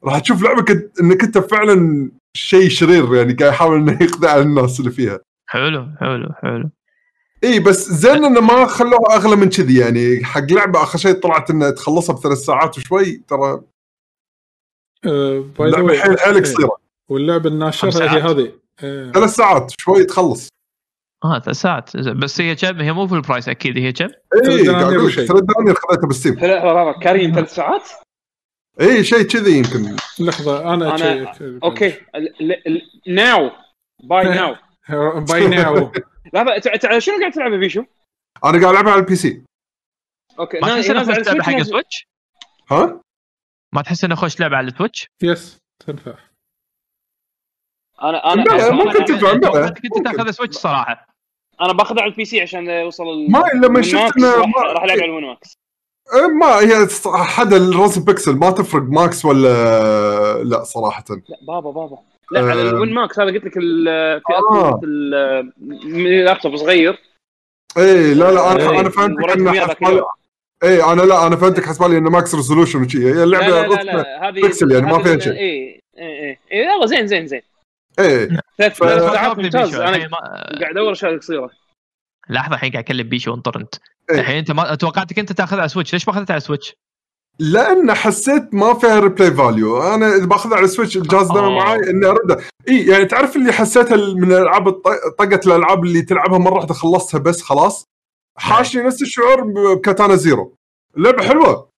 [0.05, 4.81] راح تشوف لعبك إنك أنت فعلا شيء شرير يعني قاعد يحاول إنه يقضي على الناس
[4.81, 5.21] اللي فيها.
[5.47, 6.71] حلو حلو حلو.
[7.45, 11.51] إي بس زين إنه ما خلوها أغلى من كذي يعني حق لعبة آخر شيء طلعت
[11.51, 13.63] إنها تخلصها بثلاث ساعات وشوي ترى
[15.07, 16.43] اللعبه way، حيل حيل إيه.
[16.43, 16.77] قصيرة
[17.09, 18.21] واللعبة الناشرة هي.
[18.21, 20.49] هذه آه، ثلاث ساعات شوي تخلص
[21.25, 24.65] آه ثلاث ساعات بس هي كم هي مو في البرايس أكيد هي كم؟ إي.
[25.27, 27.89] ثلاث دنانير خذيتها بالستيم لحظه كارين ثلاث ساعات
[28.81, 31.41] إي شيء كذي يمكن لحظة أنا أنا-.
[31.65, 31.95] أوكي
[33.09, 33.51] ناو
[34.05, 34.35] باي إيه.
[34.35, 34.57] ناو
[34.91, 35.93] مبينه لا
[36.33, 37.81] لا تع- تع- شنو قاعد تلعب بيشو؟
[38.45, 39.43] أنا قاعد العبها على البي سي
[40.39, 42.07] أوكي ما تحس إنه نازل على خوش لعبه حق السويتش، سويتش؟
[42.71, 43.01] ها؟
[43.75, 46.15] ما تحس إنه خوش لعبة على التويتش؟ يس تنفع
[48.03, 49.33] أنا أنا ممكن تنفع.
[49.33, 50.03] أنت ممكن.
[50.03, 51.07] تاخذ سويتش صراحة
[51.61, 55.25] أنا باخذها على البي سي عشان يوصل ال- ما لما شفت راح العب على الوين
[55.25, 55.53] ماكس
[56.15, 56.87] إيه، ما هي
[57.27, 61.99] حدا الروز بيكسل ما تفرق ماكس ولا لا صراحة لا بابا بابا
[62.33, 62.71] لا على آه.
[62.71, 64.69] الوين ماكس هذا قلت لك ال- في آه.
[64.69, 65.53] أكو ال-
[65.85, 66.99] من لابتوب صغير
[67.79, 70.05] اي لا لا أنا إيه، أنا فهمتك إنه.
[70.63, 73.93] اي أنا لا أنا فهمتك حسبالي إنه ماكس ريزولوشن وشي هي لا اللعبة لا لا.
[73.93, 75.33] لا هذه بيكسل يعني ما هذه فيها شيء.
[75.33, 77.43] اي اي اي اي والله زين زين زين
[77.99, 79.75] إيه ثلاث ساعات ممتاز.
[79.75, 80.09] أنا
[80.61, 81.51] قاعد أدور أشياء قصيرة
[82.31, 83.75] لحظة الحين قاعد أكلم بيشو انطرنت
[84.11, 84.21] إيه.
[84.21, 86.75] الحين أنت ما توقعتك أنت تأخذها على Switch ليش ما أخذتها على Switch؟
[87.39, 91.51] لأن حسيت ما فيها replay value أنا إذا بأخذها على ال Switch الجهاز ده آه.
[91.51, 92.41] معي إني أرده.
[92.69, 94.71] إي يعني تعرف اللي حسيتها من الألعاب
[95.19, 97.85] طقه الألعاب اللي تلعبها مرة واحدة خلصتها بس خلاص؟
[98.39, 100.55] حاشني نفس الشعور ب Katana Zero.
[100.97, 101.69] لعبة حلوة.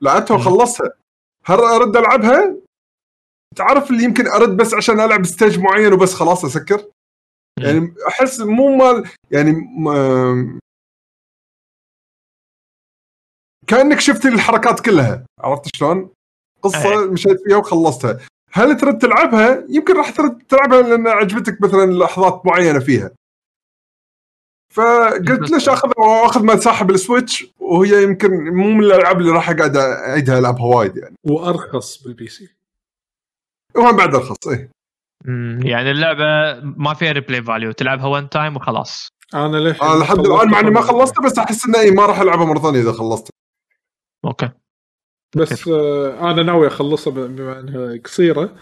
[0.00, 0.40] لعبتها مم.
[0.40, 0.92] وخلصتها
[1.44, 2.56] هل أرد ألعبها؟
[3.56, 6.84] تعرف اللي يمكن أرد بس عشان ألعب stage معين وبس خلاص أسكر؟
[7.60, 9.52] يعني أحس مو مال يعني
[13.66, 15.24] كأنك شفت الحركات كلها.
[15.40, 16.10] عرفت شلون؟
[16.62, 17.06] قصة أي.
[17.06, 18.18] مشيت فيها وخلصتها.
[18.52, 23.10] هل ترد تلعبها؟ يمكن راح ترد تلعبها لأن عجبتك مثلا لحظات معينة فيها.
[24.74, 29.50] فقلت ليش اخذ واخذ ما ساحب ال Switch؟ وهي يمكن مو من الألعاب اللي راح
[29.50, 31.14] أقعد أعيدها ألعبها وايد يعني.
[31.24, 32.48] وأرخص بال PC.
[33.74, 34.70] وهم بعد أرخص إيه.
[35.64, 39.08] يعني اللعبة ما فيها replay value تلعبها one time وخلاص.
[39.34, 42.20] أنا ليه أنا لحد الآن مع إني ما خلصته بس أحس انه إيه ما راح
[42.20, 43.30] ألعبها مرة ثانية إذا خلصت.
[44.26, 44.50] okay
[45.36, 48.56] بس آه أنا ناوي أخلصها بما إنها قصيرة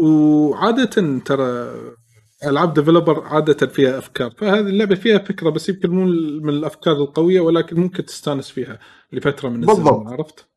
[0.00, 1.74] وعادة ترى
[2.46, 6.04] ألعاب Devolver عادة فيها أفكار فهذه اللعبة فيها فكرة بس يمكن مو
[6.42, 8.78] من الأفكار القوية ولكن ممكن تستانس فيها
[9.12, 10.06] لفترة من الزمن بالضبط.
[10.06, 10.48] عرفت؟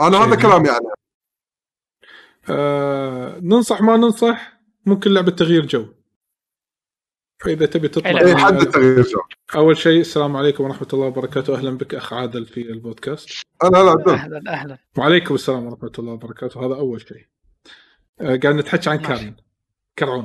[0.00, 0.42] أنا هذا شيء.
[0.42, 0.92] كلامي عنها
[2.50, 5.86] آه ننصح ما ننصح ممكن لعبة تغيير جو
[7.38, 8.20] فإذا تبي تطلع.
[8.20, 9.20] أي حد التغيير جو
[9.54, 11.54] أول شيء السلام عليكم ورحمة الله وبركاته.
[11.54, 13.44] أهلا بك أخ عادل في البودكاست.
[13.64, 14.10] أنا لا دل.
[14.10, 14.78] أهلا أهلا.
[14.98, 16.66] وعليكم السلام ورحمة الله وبركاته.
[16.66, 17.26] هذا أول شيء.
[18.20, 18.96] آه قاعد نتحكي عن.
[18.96, 19.36] كارين.
[19.98, 20.22] كرعون.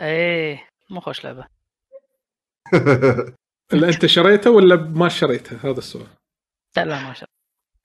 [0.00, 1.46] إيه مو خوش لعبة.
[3.72, 6.06] اللي أنت شريته ولا ما شريته؟ هذا السؤال.
[6.76, 7.28] لا لا ما شاء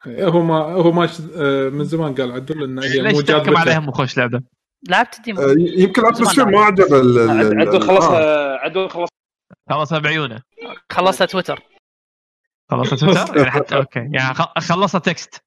[0.08, 3.90] هو ما هو ما آه، من زمان قال عدل ان هي مو تحكم جاذبته عليهم
[3.90, 4.42] وخوش لعبة؟
[4.90, 5.42] لعبت الديمو.
[5.42, 7.88] آه، يمكن اتموسفير ما عجب ال- ال- عد- ال- عدول آه.
[7.88, 9.10] خلصها عدول خلص
[9.70, 10.42] خلصها بعيونة.
[10.92, 11.60] خلصت تويتر.
[12.72, 14.00] خلصها تويتر؟ يعني حتى أوكي.
[14.14, 15.44] يعني خ- خلصها تكست.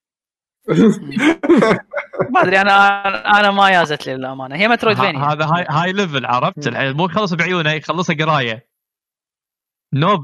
[2.30, 4.56] ما أدري أنا أنا ما يازت لي للأمانة.
[4.56, 8.68] هي مترويد فينيا هذا high high level عرفت؟ الحين مو يخلص بعيونة يخلصها قراية.
[9.94, 10.20] nope.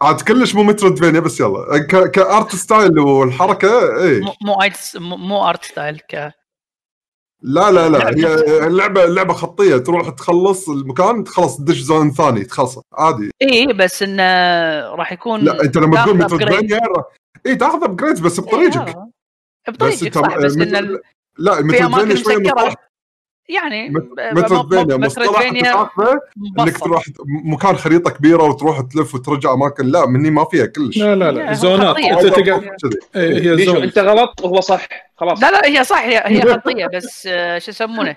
[0.00, 1.78] عاد كلش مو metroidvania بس يلا.
[1.90, 6.32] ك- ك art style والحركة اي مو مو art- مو- مو art style ك
[7.42, 7.98] لا لا لا.
[7.98, 8.18] لعبة.
[8.28, 9.76] هي اللعبة اللعبة خطية.
[9.76, 12.78] تروح تخلص المكان تخلص تدش zone ثاني تخلص.
[12.94, 13.30] عادي.
[13.42, 14.22] إي بس انه
[14.94, 16.18] راح يكون لا أنت لما تقول.
[16.18, 16.80] metroidvania
[17.46, 18.88] إي تاخذ upgrades بس بطريقك.
[18.88, 21.00] إيه، بطريقك صح بس إن ال-
[21.38, 22.36] لا في metroidvania أماكن شوية
[23.48, 23.90] يعني
[24.32, 26.78] metroidvania مصطلح إنك.
[26.78, 27.04] تروح
[27.44, 31.52] مكان خريطة كبيرة وتروح تلف وترجع أماكن لا مني ما فيها كلش لا لا لا،
[31.52, 31.96] zone ات.
[31.96, 32.42] أنت تقعد
[32.82, 32.98] كذي.
[33.16, 36.86] إيه، هي zone أنت غلط وهو صح خلاص لا لا هي صح هي هي خطية
[36.94, 38.16] بس آه، شو يسمونه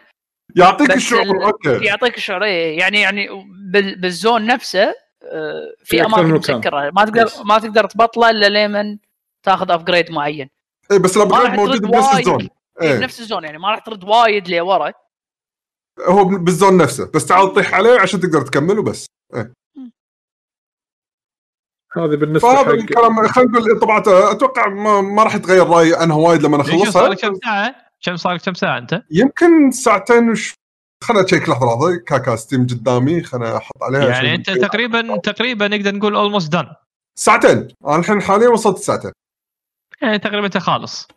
[0.55, 3.27] يعطيك الشعور ال- okay يعطيك الشعور إيه، يعني يعني
[3.71, 6.23] بال- بال zone نفسه آه، في أماكن.
[6.33, 7.25] مسكره ما تقدر.
[7.45, 8.97] ما تقدر تبطله إلا لمن
[9.43, 10.49] تاخذ upgrade معين
[10.91, 12.15] اي بس ال upgrade موجود بنفس.
[12.19, 12.49] ال zone إيه.
[12.91, 12.99] إيه.
[12.99, 14.91] بنفس ال zone يعني ما راح ترد وايد لورا
[15.99, 17.11] هو بال zone نفسه.
[17.13, 19.05] بس تعال طيح عليه عشان تقدر تكمل وبس
[21.97, 23.99] هذه بالنسبة فهذا حق الكلام خلينا نقول طبعا
[24.31, 27.09] أتوقع ما, ما راح يتغير رأيي عنها وايد لما صار أخلصها.
[27.09, 30.53] لك كم ساعة؟ كم صار لك كم ساعة أنت؟ يمكن ساعتين وش
[31.03, 31.97] خلنا أشيك لحظة لحظة.
[31.97, 36.67] هاكا Steam قدامي خلنا أحط عليها يعني أنت تقريبا تقريبا نقدر نقول almost done
[37.19, 37.67] ساعتين.
[37.85, 39.11] أنا الحين حاليا وصلت ساعتين.
[40.01, 41.07] يعني تقريبا أنت خالص.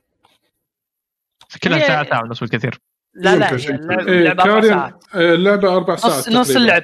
[1.62, 2.78] كلها ساعة ساعة ونص بالكثير.
[3.18, 5.04] لا لا اللعبة- إيه، اللعبه أربع ساعات.
[5.14, 6.50] آه، اللعبة أربع ساعات نص.
[6.50, 6.82] اللعب.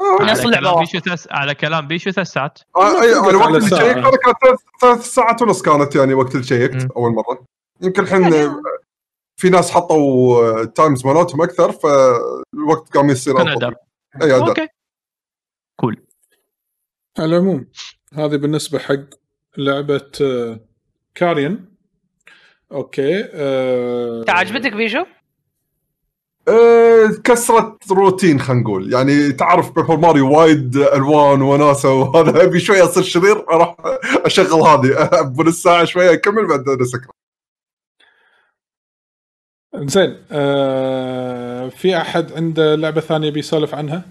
[0.00, 0.86] آه، نص على اللعبة كلام واحد.
[0.86, 2.58] بيشو ثلاث على كلام بيشو ثلاث ساعات.
[2.76, 3.68] آه، اي أنا على وقت اللي.
[3.68, 4.36] شيكت أنا كانت
[4.80, 6.88] ثلاث- ساعات ونص كانت يعني وقت اللي شيكت.
[6.96, 7.44] أول مرة.
[7.82, 8.52] يمكن الحين
[9.36, 13.74] في ناس حطوا times مالتهم أكثر فالوقت قام يصير ادر
[14.22, 14.68] أي okay.
[15.76, 16.04] cool
[17.18, 17.66] على العموم
[18.14, 18.94] هذه بالنسبة حق
[19.58, 20.60] لعبة آه،
[21.14, 21.72] Carrion
[22.72, 25.04] okay آه، انت عجبتك بيشو؟
[26.48, 28.92] آه، كسرت روتين خلينا نقول.
[28.92, 33.76] يعني تعرف Paper Mario وايد ألوان وناسة وهذا أبي شوية أصير شرير أروح
[34.26, 35.10] أشغل هذه.
[35.36, 37.10] بنص ساعه شوية أكمل بعدين اسكر
[39.76, 44.04] زين آه في أحد عنده لعبة ثانية بيسولف عنها؟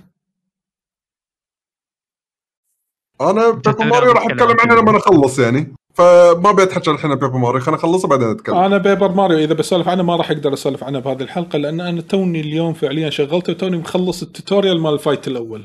[3.22, 5.74] أنا Paper Mario راح أتكلم عنها لما اخلص يعني.
[5.93, 7.60] فما بيتحكى الحين Paper Mario.
[7.60, 8.56] خلينا نخلصه بعدين نتكلم.
[8.56, 9.38] أنا Paper Mario.
[9.38, 13.10] إذا بسولف عنه ما راح أقدر أسولف عنه بهذه الحلقة لأن أنا توني اليوم فعليا
[13.10, 15.63] شغلته وتوني مخلص ال tutorial مال ال fight الأول.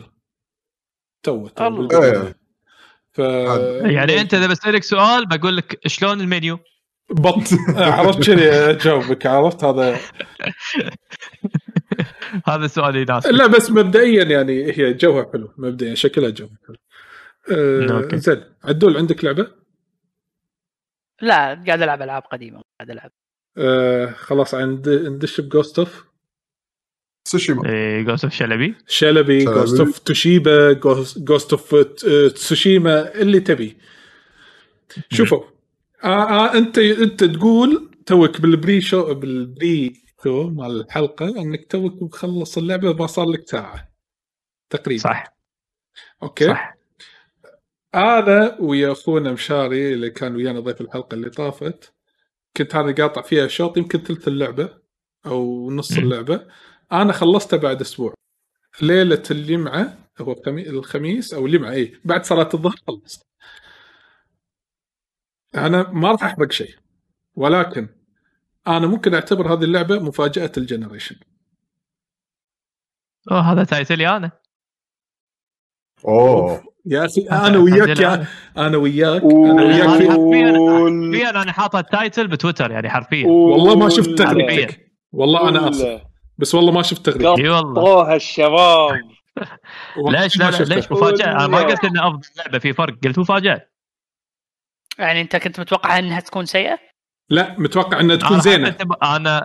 [1.22, 1.48] تو.
[1.92, 2.36] إيه.
[3.12, 6.58] ف يعني أنت إذا بسألك سؤال بقول لك شلون المنيو؟
[7.10, 7.42] بط.
[7.76, 9.98] عرفت كذي أجاوبك؟ عرفت هذا.
[12.48, 15.48] هذا السؤال يناسب لا بس مبدئيا يعني هي جوها حلو.
[15.58, 16.76] مبدئيا شكلها جوها حلو.
[17.50, 18.18] آه okay.
[18.18, 18.42] زين.
[18.64, 19.65] عدول عندك لعبة؟
[21.20, 23.10] لا قاعد ألعب ألعاب قديمة قاعد ألعب.
[23.58, 26.04] آه خلاص عند ندش ب Ghost of
[27.28, 29.54] Tsushima إيه، Ghost of شلبي شلبي شلبي.
[29.54, 30.72] Ghost of Toshiba
[31.16, 31.74] Ghost of
[32.34, 33.76] تسوشيما اللي تبي.
[35.10, 35.42] شوفوا
[36.04, 42.58] آه آه أنت أنت تقول توك بال pre-show بال pre-show مال الحلقة إنك توك مخلص
[42.58, 43.92] اللعبة ما صار لك ساعة
[44.70, 45.00] تقريبا.
[45.00, 45.36] صح.
[46.22, 46.75] okay؟ صح.
[47.96, 51.94] أنا ويا أخونا مشاري اللي كان ويانا ضيف الحلقة اللي طافت
[52.56, 54.78] كنت أنا قاطع فيها شوط يمكن ثلث اللعبة
[55.26, 55.92] أو نص.
[55.98, 56.46] اللعبة.
[56.92, 58.14] أنا خلصتها بعد أسبوع.
[58.82, 63.26] ليلة الجمعه هو الخمي- الخميس أو الجمعه اي بعد صلاة الظهر خلصت.
[65.54, 66.74] أنا ما راح أحرق شيء
[67.34, 67.88] ولكن
[68.66, 71.16] أنا ممكن أعتبر هذه اللعبة مفاجأة ال generation.
[73.30, 74.45] أوه هذا title ي أنا.
[76.06, 76.62] أوه.
[76.86, 79.22] يا أخي أنا وياك يا أنا وياك.
[79.22, 80.08] أنا وياك في...
[80.10, 83.26] حرفيا حرفيا أنا حاطط ال title بتويتر يعني حرفيا.
[83.26, 84.10] والله ما شفت.
[84.10, 84.92] تغريدتك.
[85.12, 86.00] والله أنا آسف.
[86.38, 87.44] بس والله ما شفت تغريدتك.
[87.44, 88.14] إي والله.
[88.14, 88.90] الشباب.
[90.08, 90.50] ليش؟ لا.
[90.50, 91.58] ليش مفاجأة؟ أنا ما.
[91.58, 92.94] قلت إنه أفضل لعبة في فرق.
[93.04, 93.68] قلت مفاجأة.
[94.98, 96.78] يعني أنت كنت متوقع إنها تكون سيئة؟
[97.30, 98.76] لا متوقع إنها تكون أنا زينة.
[99.02, 99.38] أنا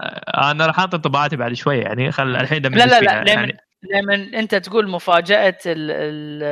[0.51, 3.57] أنا راح اعطي انطباعاتي بعد شوية يعني خل الحين لما لا لا لا يعني.
[3.83, 6.43] لما أنت تقول مفاجأة ال ال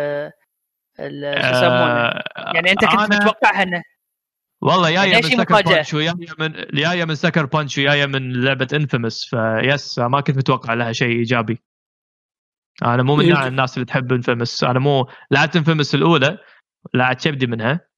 [1.00, 2.24] ال- شو يسمونه آه،
[2.56, 3.84] يعني أنت كنت أنا- متوقع إنه
[4.62, 8.44] والله يعني جاية إيش من سكر؟ بانش وجاية من جاية من Sucker Punch وجاية من
[8.44, 11.60] لعبة inFamous فيس ما كنت متوقع لها شيء إيجابي
[12.84, 13.36] أنا مو من يمكن.
[13.40, 16.38] نوع الناس اللي تحب inFamous أنا مو لعبت inFamous الأولى
[16.94, 17.89] لاعت كبدي منها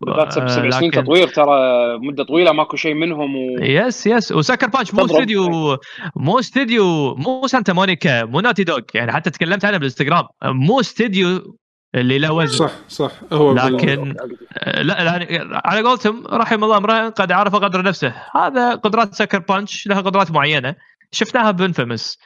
[0.00, 1.56] بالذات سبع آه، سبع سنين لكن- تطوير ترى
[1.98, 3.56] مدة طويلة ماكو شيء منهم و...
[3.60, 5.10] yes yes و Sucker Punch مو تضرب.
[5.10, 5.78] استوديو
[6.16, 8.80] مو استوديو مو Santa Monica مو Naughty Dog.
[8.94, 10.24] يعني حتى تكلمت عنها بالإنستغرام.
[10.44, 11.56] مو استوديو
[11.94, 12.56] اللي له وزن.
[12.66, 13.10] صح صح.
[13.32, 14.16] هو لكن
[14.76, 15.26] لا يعني
[15.64, 18.14] على قولتهم رحم الله امرئ قد عرف قدر نفسه.
[18.34, 20.74] هذا قدرات Sucker Punch لها قدرات معينة.
[21.12, 22.18] شفناها ب inFamous.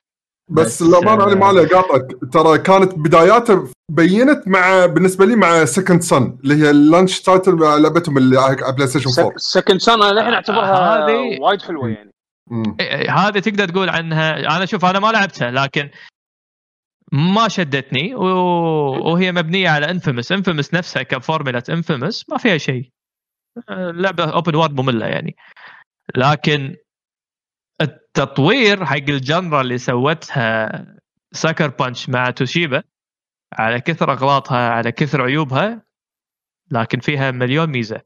[0.51, 2.07] بس بس، الامانه أنا آه، ما علي قاطعك.
[2.33, 7.55] ترى كانت بداياته بينت مع بالنسبة لي مع Second Son اللي هي ال launch title
[7.55, 12.11] مع لعبتهم اللي على PlayStation 4 Second Son الحين أعتبرها هذه- وايد حلوة يعني.
[12.51, 12.77] مم.
[13.11, 14.57] هذه تقدر تقول عنها.
[14.57, 15.91] أنا شوف أنا ما لعبتها لكن
[17.13, 18.23] ما شدتني و...
[19.13, 22.91] وهي مبنية على inFamous inFamous نفسها ك formula inFamous ما فيها شيء.
[23.71, 25.37] لعبة open world مملة يعني.
[26.17, 26.77] لكن
[27.81, 30.87] التطوير حق ال genre اللي سوتها
[31.33, 32.83] Sucker Punch مع توشيبا
[33.53, 35.83] على كثر أغلاطها على كثر عيوبها
[36.71, 38.01] لكن فيها مليون ميزة.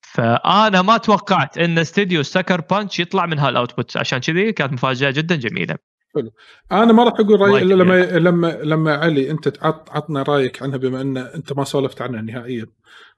[0.00, 5.10] فأنا ما توقعت إن استديو Sucker Punch يطلع من هال output عشان كذي كانت مفاجأة
[5.10, 5.76] جدا جميلة.
[6.72, 10.76] أنا ما راح أقول رأيي إلا لما لما لما علي أنت تعط عطنا رأيك عنها
[10.76, 12.66] بما أن أنت ما سولفت عنها نهائيا.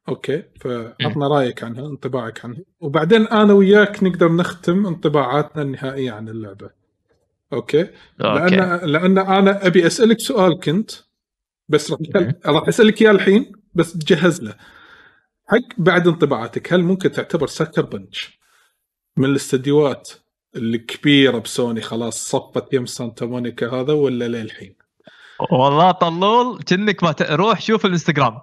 [0.09, 2.61] okay فعطنا رأيك عنها انطباعك عنها.
[2.81, 6.71] وبعدين أنا وياك نقدر نختم انطباعاتنا النهائية عن اللعبة.
[7.53, 8.57] okay؟ okay.
[8.57, 10.91] لأن لأن أنا أبي أسألك سؤال كنت
[11.69, 11.95] بس
[12.47, 14.55] راح أسألك إياه الحين بس تجهز له.
[15.47, 18.39] حق بعد انطباعاتك هل ممكن تعتبر Sucker Punch
[19.17, 20.11] من الاستديوهات
[20.57, 24.75] الكبيرة بسوني خلاص صفت يم Santa Monica هذا ولا للحين؟
[25.51, 27.23] والله طلول كأنك ما ت...
[27.23, 28.41] روح شوف الإنستغرام.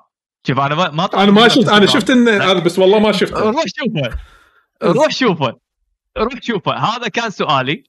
[0.47, 1.85] شوف أنا ما, ما أنا ما شفت أنا.
[1.85, 3.49] شفت ان هذا بس والله ما شفته.
[3.49, 4.17] روح شوفه.
[4.83, 5.53] روح شوفه.
[6.17, 6.73] روح شوفه.
[6.73, 7.83] هذا كان سؤالي.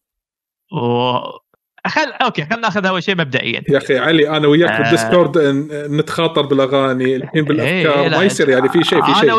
[0.72, 1.12] و
[1.86, 3.62] خل okay خلينا ناخذ اول شيء مبدئيا.
[3.68, 4.82] يا أخي علي أنا وياك آه.
[4.82, 5.38] بال Discord
[5.90, 9.32] نتخاطر بالأغاني الحين بالافكار إيه، لا، ما يصير يعني في شيء في شيء.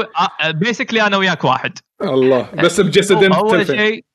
[0.43, 1.78] أنا basically أنا وياك واحد.
[2.02, 2.50] الله.
[2.63, 4.06] بس بجسدين أول شيء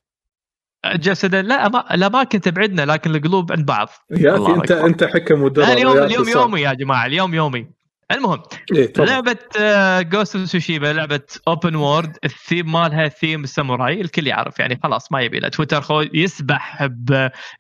[0.95, 3.89] جسدا لا ما الأماكن تبعدنا لكن القلوب عند بعض.
[4.11, 4.87] يا أخي انت أكبر.
[4.87, 6.29] أنت حكم ودرر لا اليوم اليوم.
[6.29, 7.76] يومي يا جماعة اليوم يومي.
[8.13, 8.43] المهم
[8.73, 8.93] إيه.
[8.99, 9.39] لعبة
[10.01, 15.39] Ghost سوشيبا لعبة open world الثيم مالها ثيم الساموراي الكل يعرف يعني خلاص ما يبي
[15.39, 16.89] له تويتر خو يسبح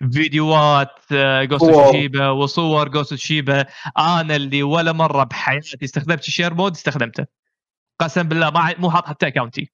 [0.01, 1.01] بفيديوهات
[1.43, 1.87] Ghost واو.
[1.93, 3.65] سوشيبا وصور Ghost سوشيبا
[3.99, 7.27] أنا اللي ولا مرة بحياتي استخدمت ال share mode استخدمته
[8.01, 9.71] قسم بالله ما مو حاط حتى account ي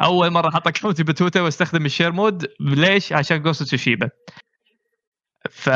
[0.00, 4.10] أول مرة حط account ي بتويتر واستخدم ال share mode ليش؟ عشان Ghost سوشيبا
[5.50, 5.70] ف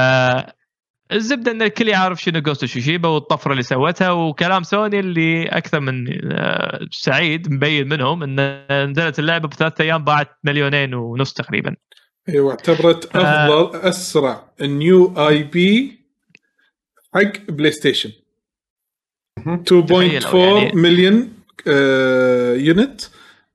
[1.13, 6.05] الزبدة إن الكل يعرف شنو Ghost شيشيبا والطفرة اللي سوتها وكلام سوني اللي أكثر من
[6.33, 11.77] آه، سعيد مبين منهم إن نزلت اللعبة بثلاث أيام باعت مليونين ونص تقريبا
[12.29, 13.21] أيوه اعتبرت آه.
[13.21, 15.99] أفضل أسرع new IP
[17.15, 18.11] حق PlayStation
[19.41, 21.33] 2.4 يعني- مليون
[21.69, 23.01] آه، unit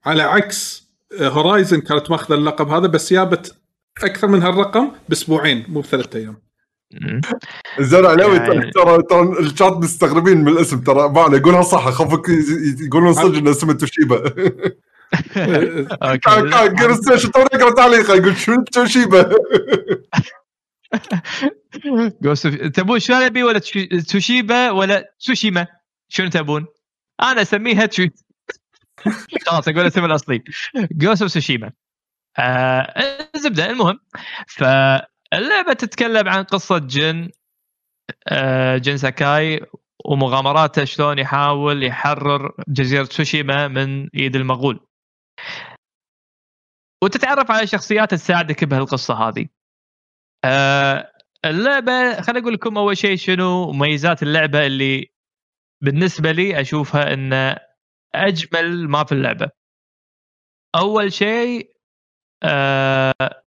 [0.05, 0.83] على عكس
[1.19, 3.55] آه، Horizon كانت ماخذة اللقب هذا بس جابت
[4.03, 6.37] أكثر من هالرقم بأسبوعين مو بثلاث أيام.
[7.79, 12.21] زين علاوي يعني- ترى ترى الشات مستغربين من الاسم ترى معنا قولها صح اخافك
[12.81, 14.17] يقولون صدق إن اسمه Toshiba.
[16.03, 16.17] okay.
[16.17, 17.01] كان كان
[17.33, 19.29] تو يقرأ تعليقه يقول شنو توشيبا؟
[22.23, 23.61] Ghost تبون شو أبي ولا
[24.11, 25.67] توشيبا ولا تسوشيما
[26.09, 26.65] شنو تبون؟
[27.21, 28.07] أنا أسميها تشو
[29.47, 30.43] خلاص أقول اسم الأصلي.
[30.91, 31.71] Ghost of Tsushima
[32.39, 32.93] آه
[33.35, 33.99] الزبدة المهم.
[35.33, 37.29] فاللعبه تتكلم عن قصة جن
[38.27, 39.65] آه جن ساكاي
[40.05, 44.87] ومغامراته شلون يحاول يحرر جزيرة سوشيما من ايد المغول.
[47.03, 49.47] وتتعرف على شخصيات تساعدك بهالقصة هذه.
[50.45, 51.11] آه
[51.45, 55.11] اللعبة خليني أقول لكم أول شيء شنو مميزات اللعبة اللي
[55.83, 57.57] بالنسبة لي أشوفها إن
[58.15, 59.49] أجمل ما في اللعبة.
[60.75, 61.73] أول شيء
[62.43, 63.42] آه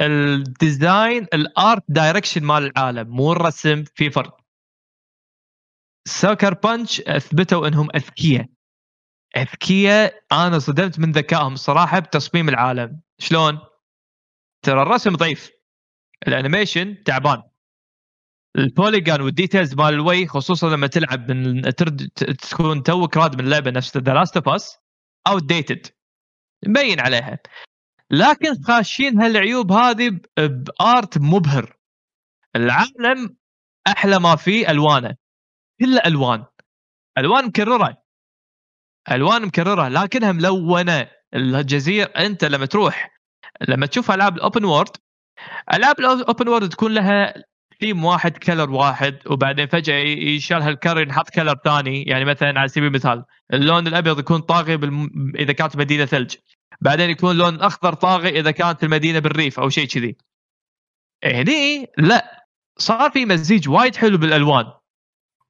[0.00, 4.40] ال design ال art direction مال العالم مو الرسم في فرق.
[6.08, 8.46] Sucker Punch أثبتوا إنهم أذكياء.
[9.36, 13.00] أذكياء أنا صدمت من ذكائهم الصراحة بتصميم العالم.
[13.18, 13.58] شلون؟
[14.62, 15.50] ترى الرسم ضعيف.
[16.28, 17.42] ال animation تعبان.
[18.56, 22.08] ال polygon وال details مال الوي خصوصا لما تلعب من ترد
[22.50, 24.78] تكون توك راد من لعبة نفس The Last of Us
[25.26, 25.86] outdated
[26.66, 27.38] مبين عليها.
[28.10, 31.76] لكن خاشين هالعيوب هذه ب art مبهر.
[32.56, 33.36] العالم
[33.86, 35.16] أحلى ما فيه ألوانه.
[35.80, 36.44] كله ألوان.
[37.18, 37.96] ألوان مكررة.
[39.10, 41.10] ألوان مكررة لكنها ملونة.
[41.34, 43.18] الجزيرة أنت لما تروح
[43.68, 44.96] لما تشوف ألعاب ال open world
[45.74, 47.34] ألعاب ال open world تكون لها
[47.80, 52.02] ثيم واحد color واحد وبعدين فجأة يشال هال color ينحط color ثاني.
[52.02, 55.10] يعني مثلا على سبيل المثال اللون الأبيض يكون طاغي بالم...
[55.38, 56.34] إذا كانت مدينه ثلج.
[56.80, 60.16] بعدين يكون اللون الاخضر طاغي إذا كانت المدينة بالريف أو شيء كذي.
[61.24, 62.46] هني لا
[62.78, 64.72] صار في مزيج وايد حلو بالألوان.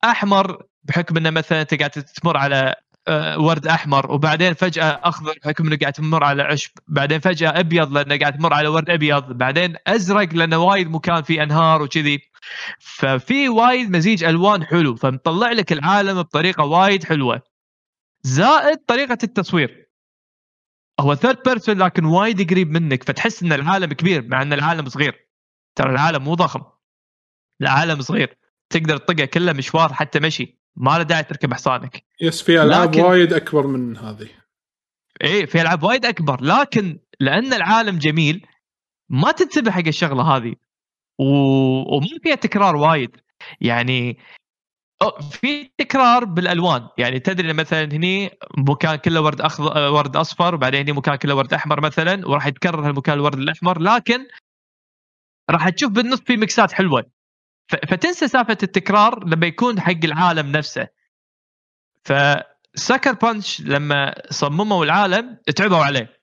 [0.04, 2.74] أحمر بحكم إنه مثلا أنت قاعد تمر على
[3.08, 6.70] آه، ورد أحمر وبعدين فجأة أخضر بحكم إنه قاعد تمر على عشب.
[6.88, 9.32] بعدين فجأة أبيض لأنه قاعد تمر على ورد أبيض.
[9.32, 12.20] بعدين أزرق لأنه وايد مكان فيه أنهار وكذي.
[12.78, 17.42] ففي وايد مزيج ألوان حلو فمطلع لك العالم بطريقة وايد حلوة.
[18.22, 19.87] زائد طريقة التصوير.
[21.00, 25.28] هو third person لكن وايد قريب منك فتحس إن العالم كبير مع إن العالم صغير.
[25.74, 26.62] ترى العالم مو ضخم.
[27.60, 28.38] العالم صغير.
[28.70, 30.58] تقدر تطقه كله مشوار حتى مشي.
[30.76, 32.04] ما له داعي تركب حصانك.
[32.20, 34.28] yes في ألعاب لكن- وايد أكبر من هذه.
[35.22, 36.42] إيه في ألعاب وايد أكبر.
[36.42, 38.46] لكن لأن العالم جميل
[39.08, 40.54] ما تنتبه حق الشغلة هذه.
[41.18, 41.24] و...
[41.96, 43.10] وما فيها تكرار وايد.
[43.60, 44.18] يعني
[45.30, 46.88] في تكرار بالألوان.
[46.98, 51.54] يعني تدري مثلا هني مكان كله ورد اخضر ورد أصفر وبعدين هني مكان كله ورد
[51.54, 53.80] أحمر مثلا وراح يتكرر هالمكان الورد الأحمر.
[53.80, 54.26] لكن
[55.50, 57.04] راح تشوف بالنص في مكسات حلوة.
[57.68, 60.88] فتنسى سالفة التكرار لما يكون حق العالم نفسه.
[62.04, 66.20] فسكر بانش لما صمموا العالم تعبوا عليه.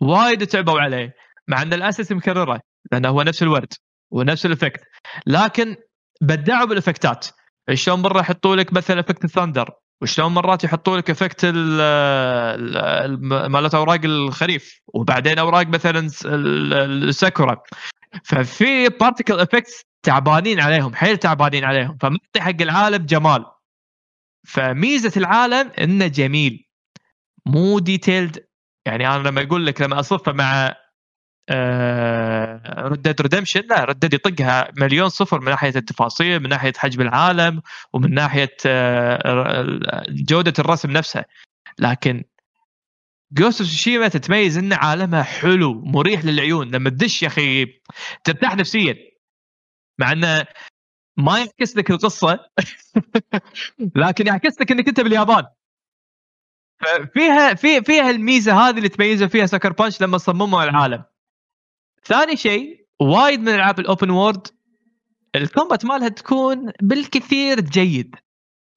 [0.00, 1.14] وايد تعبوا عليه.
[1.48, 2.60] مع إن الاسس مكررة
[2.92, 3.72] لأنه هو نفس الورد
[4.10, 4.80] ونفس ال effect.
[5.26, 5.76] لكن
[6.20, 7.26] بدعوا بال effectات.
[7.72, 9.70] شلون مرة يحطوا لك مثلا effect ال thunder
[10.02, 17.62] وشلون مرات يحطوا لك effect ال- ال- ال- مالت أوراق الخريف؟ وبعدين أوراق مثلا الساكورا.
[18.24, 21.96] ففي particle effects تعبانين عليهم حيل تعبانين عليهم.
[22.00, 23.44] فمعطي حق العالم جمال.
[24.46, 26.68] فميزة العالم إنه جميل.
[27.46, 28.46] مو detailed
[28.86, 30.74] يعني أنا لما أقول لك لما أصفه مع
[31.50, 37.00] Red Dead Redemption لا Red Dead يطقها مليون صفر من ناحية التفاصيل من ناحية حجم
[37.00, 41.24] العالم ومن ناحية آه، جودة الرسم نفسها.
[41.78, 42.24] لكن
[43.32, 46.70] Ghost of Tsushima تتميز إن عالمها حلو مريح للعيون.
[46.70, 47.66] لما تدش يا أخي
[48.24, 48.96] ترتاح نفسيا.
[49.98, 50.46] مع إنه
[51.16, 52.38] ما يعكس لك القصة
[53.96, 55.44] لكن يعكس لك إنك أنت باليابان.
[57.14, 61.04] فيها في فيها الميزة هذه اللي تميزها فيها Sucker Punch لما صمموا العالم.
[62.04, 64.46] ثاني شيء وايد من ألعاب ال open world
[65.36, 68.16] ال combat مالها تكون بالكثير جيد.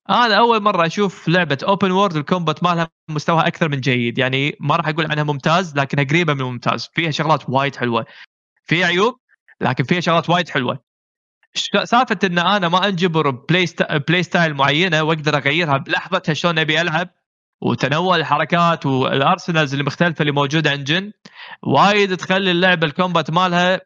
[0.09, 4.17] أنا أول مرة أشوف لعبة open world ال combat مالها مستواها أكثر من جيد.
[4.17, 6.89] يعني ما راح أقول عنها ممتاز لكنها قريبة من الممتاز.
[6.93, 8.05] فيها شغلات وايد حلوة.
[8.63, 9.19] فيها عيوب
[9.61, 10.79] لكن فيها شغلات وايد حلوة.
[11.83, 13.65] سالفة إن أنا ما أنجبر play.
[14.07, 17.09] play style معينة وأقدر أغيرها بلحظتها شلون أبي ألعب
[17.61, 21.11] وتنوع الحركات وال arsenals المختلفه اللي موجوده عند جن.
[21.63, 23.81] وايد تخلي اللعبه ال combat مالها.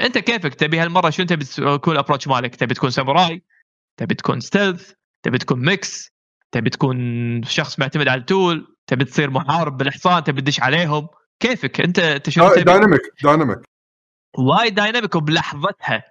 [0.00, 3.42] أنت كيفك؟ تبي هالمرة شو انت بتكون ال approach مالك؟ تبي تكون ساموراي؟
[3.96, 4.92] تبي تكون stealth
[5.22, 6.10] تبي تكون mix
[6.52, 6.96] تبي تكون
[7.42, 11.08] شخص معتمد على ال tool تبي تصير محارب بالحصان تبي تدش عليهم؟
[11.40, 13.58] كيفك؟ أنت انت تبي؟ dynamic dynamic
[14.38, 16.04] وايد dynamic وبلحظتها.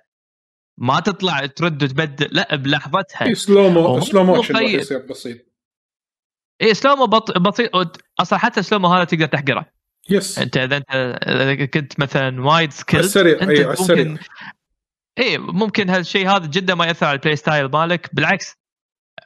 [0.77, 3.27] ما تطلع ترد وتبدل لا بلحظتها.
[3.27, 4.77] في slow-mo وهو slow-mo motion
[5.09, 5.48] بسيط.
[6.61, 7.37] اي slow-mo بط...
[7.37, 7.71] بسيط
[8.19, 9.65] أصلا حتى slow-mo هذا تقدر تحقره.
[10.09, 14.23] yes أنت إذا أنت كنت مثلا وايد skill السريع أنت السريع ممكن
[15.19, 18.55] اي ممكن هالشيء هذا جدا ما يأثر على ال play style مالك بالعكس.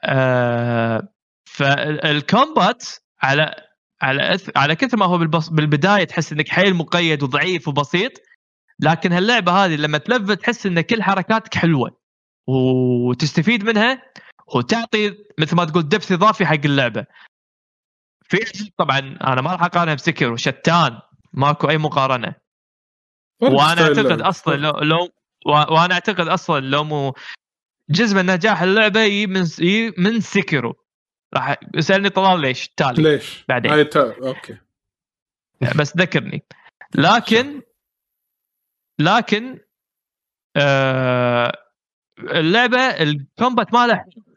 [0.03, 1.07] آه
[1.49, 2.83] فالكومبات
[3.21, 3.55] على
[4.01, 4.49] على أث...
[4.55, 5.49] على كثر ما هو بالبص...
[5.49, 8.11] بالبداية تحس إنك حيل مقيد وضعيف وبسيط
[8.79, 11.97] لكن هاللعبة هذه لما تلفل تحس إن كل حركاتك حلوة
[12.47, 14.01] وتستفيد منها
[14.55, 17.05] وتعطي مثل ما تقول دبث إضافي حق اللعبة.
[18.23, 18.37] في
[18.77, 20.99] طبعا أنا ما راح أقارنها بسكر وشتان
[21.33, 22.35] ماكو أي مقارنة
[23.41, 24.21] فرق وأنا أعتقد.
[24.21, 25.09] أصلا لو, لو
[25.45, 27.13] وأنا أعتقد أصلا لو مو
[27.89, 30.75] جزء من نجاح اللعبة يجي من يجي من Sekiro
[31.33, 33.71] راح يسألني طلال ليش تالي ليش؟ بعدين.
[33.71, 34.27] هاي تا...
[34.27, 34.57] okay
[35.75, 36.43] بس ذكرني
[36.95, 37.61] لكن
[38.99, 39.59] لكن
[40.57, 41.51] آه
[42.19, 44.32] اللعبة ال combat مالها حلو.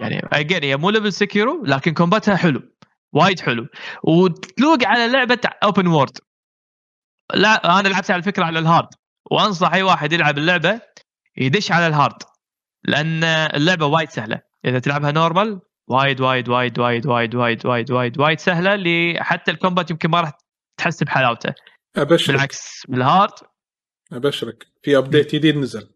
[0.00, 2.62] يعني again هي مو level Sekiro لكن combatها حلو
[3.12, 3.66] وايد حلو.
[4.02, 6.18] وتلوق على لعبة open world
[7.34, 8.88] لا أنا لعبتها على فكرة على ال hard
[9.30, 10.80] وأنصح أي واحد يلعب اللعبة
[11.36, 12.22] يدش على ال hard
[12.84, 14.40] لأن اللعبة وايد سهلة.
[14.64, 19.50] إذا تلعبها normal وايد وايد وايد وايد وايد وايد وايد وايد وايد سهلة اللي حتى
[19.50, 20.32] ال combat يمكن ما راح
[20.76, 21.54] تحس بحلاوته.
[21.96, 22.30] أبشرك.
[22.30, 23.32] بالعكس بال hard
[24.12, 24.66] أبشرك.
[24.82, 25.95] في update جديد نزل.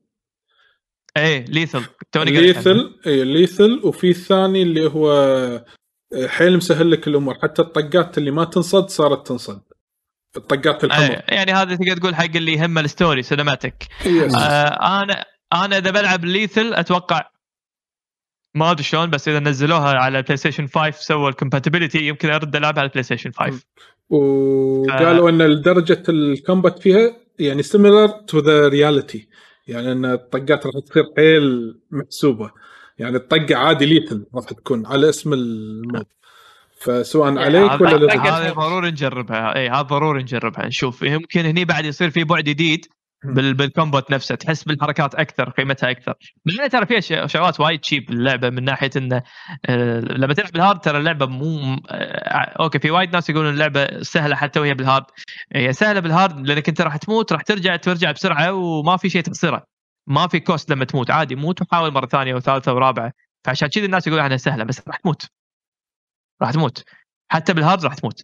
[1.17, 1.85] إيه lethal.
[2.13, 2.31] توني.
[2.31, 5.65] lethal اي lethal وفي الثاني اللي هو
[6.27, 7.35] حيل مسهل لك الأمور.
[7.43, 9.63] حتى الطقات اللي ما تنصد صارت تنصد.
[10.37, 11.05] الطقات الحمر.
[11.05, 13.75] إيه يعني هذا تقدر تقول حق اللي يهمه ال story cinematic
[14.07, 17.31] آه أنا أنا إذا بلعب lethal أتوقع
[18.55, 22.57] ما أدري شلون بس إذا نزلوها على ال PlayStation 5 سووا ال compatibility يمكن أرد
[22.57, 23.61] ألعبها على ال PlayStation 5
[24.11, 29.29] وقالوا إن درجة ال combat فيها يعني similar to the reality
[29.71, 32.51] يعني إن الطقات راح تصير حيل محسوبة.
[32.99, 36.07] يعني الطقة عادي lethal راح تكون على اسم ال mode
[36.81, 39.57] فسواء عليك هذا- ولا هذا ضروري نجربها.
[39.57, 40.67] اي هذا ضروري نجربها.
[40.67, 42.87] نشوف يمكن هني بعد يصير في بعد جديد.
[43.25, 46.15] بال بال combat نفسه تحس بالحركات أكثر قيمتها أكثر.
[46.59, 49.23] مع ترى فيها شغلات وايد cheap باللعبه من ناحية إنه
[49.67, 54.03] آه، لما تلعب بال hard ترى اللعبة مو آه، okay في وايد ناس يقولون اللعبة
[54.03, 55.05] سهلة حتى وهي بال hard.
[55.55, 59.23] هي سهلة بال hard لأنك أنت راح تموت راح ترجع ترجع بسرعة وما في شيء
[59.23, 59.65] تخسره.
[60.07, 63.13] ما في cost لما تموت عادي موت وحاول مرة ثانية وثالثة ورابعة.
[63.45, 65.27] فعشان كذا الناس يقولون عنها سهلة بس راح تموت.
[66.43, 66.85] راح تموت.
[67.31, 68.23] حتى بال hard راح تموت.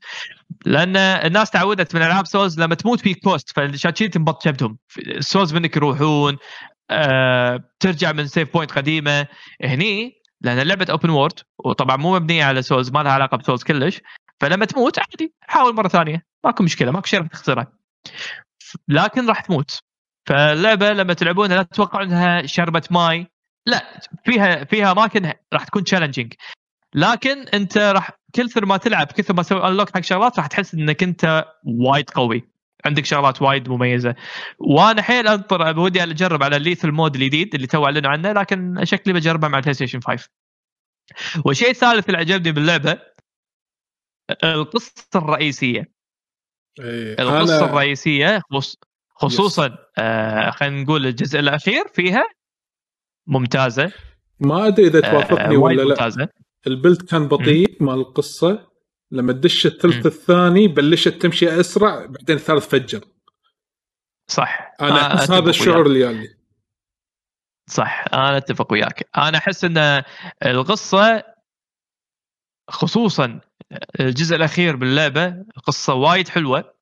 [0.66, 5.54] لأن الناس تعودت من ألعاب Souls لما تموت في cost كذي تنبط جبدهم ال Souls
[5.54, 6.36] منك يروحون
[6.90, 9.26] آه، ترجع من save point قديمة.
[9.64, 13.62] هني لأن اللعبة open world وطبعا مو مبنية على Souls ما لها علاقة ب Souls
[13.62, 14.00] كلش.
[14.40, 16.26] فلما تموت عادي حاول مرة ثانية.
[16.44, 17.72] ماكو مشكلة ماكو شيء راح تخسره.
[18.88, 19.80] لكن راح تموت.
[20.28, 23.26] فاللعبة لما تلعبونها لا تتوقعوا إنها شربة ماي.
[23.66, 26.32] لا فيها فيها أماكن راح تكون challenging
[26.94, 31.02] لكن أنت راح كثر ما تلعب كثر ما تسوي unlock حق شغلات راح تحس إنك
[31.02, 32.48] أنت وايد قوي.
[32.84, 34.14] عندك شغلات وايد مميزة.
[34.58, 38.84] وأنا حيل أنطر ودي أجرب على ال lethal mode الجديد اللي تو أعلنوا عنه لكن
[38.84, 40.28] شكلي بجربه مع ال PlayStation 5
[41.44, 42.98] والشيء الثالث اللي عجبني باللعبة
[44.44, 45.90] القصة الرئيسية.
[46.80, 47.16] إيه.
[47.18, 48.76] القصة أنا الرئيسية خص-
[49.14, 52.24] خصوصا آه خلينا نقول الجزء الأخير فيها
[53.26, 53.92] ممتازة.
[54.40, 55.90] ما أدري إذا آه توافقني وايد ولا لا.
[55.94, 56.28] ممتازة.
[56.66, 58.68] البلد كان بطيء مال القصة.
[59.10, 60.06] لما تدش الثلث.
[60.06, 63.04] الثاني بلشت تمشي أسرع بعدين الثالث فجر.
[64.30, 64.74] صح.
[64.80, 65.86] أنا أحس هذا الشعور.
[65.86, 66.28] اللي جاني
[67.70, 68.04] صح.
[68.12, 69.08] أنا أتفق وياك.
[69.16, 70.02] أنا أحس إن
[70.46, 71.24] القصة
[72.70, 73.40] خصوصا
[74.00, 76.76] الجزء الأخير باللعبة القصة وايد حلوة.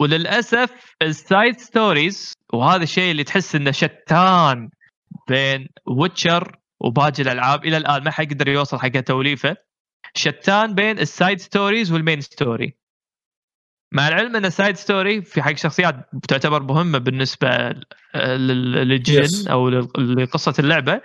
[0.00, 4.70] وللأسف ال side stories وهذا الشيء اللي تحس إنه شتان
[5.28, 7.64] بين Witcher وباقي الألعاب.
[7.64, 9.56] إلى الآن ما حد يقدر يوصل حق توليفة.
[10.14, 12.76] شتان بين ال side stories وال main story.
[13.94, 15.94] مع العلم إن ال side story في حق شخصيات
[16.28, 17.48] تعتبر مهمة بالنسبة
[18.14, 19.50] لل- لل Jin Yes.
[19.50, 21.00] أو لقصة اللعبة.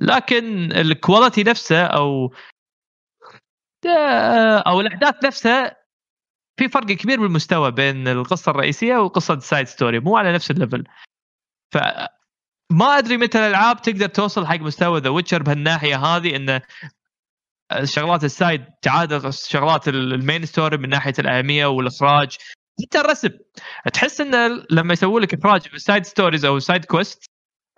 [0.00, 2.34] لكن ال quality نفسه أو
[4.66, 5.76] أو الأحداث نفسها
[6.58, 10.00] في فرق كبير بالمستوى بين القصة الرئيسية وقصه ال side story.
[10.00, 10.84] مو على نفس ال level.
[11.74, 11.78] ف
[12.70, 16.62] ما أدري متى الألعاب تقدر توصل حق مستوى The Witcher بهالناحية هذه انه
[17.84, 22.36] شغلات ال side تعادل شغلات ال main story من ناحية الأهمية والإخراج.
[22.82, 23.30] حتى الرسم.
[23.92, 27.30] تحس انه لما يسووا لك إخراج في ال side stories أو ال side quest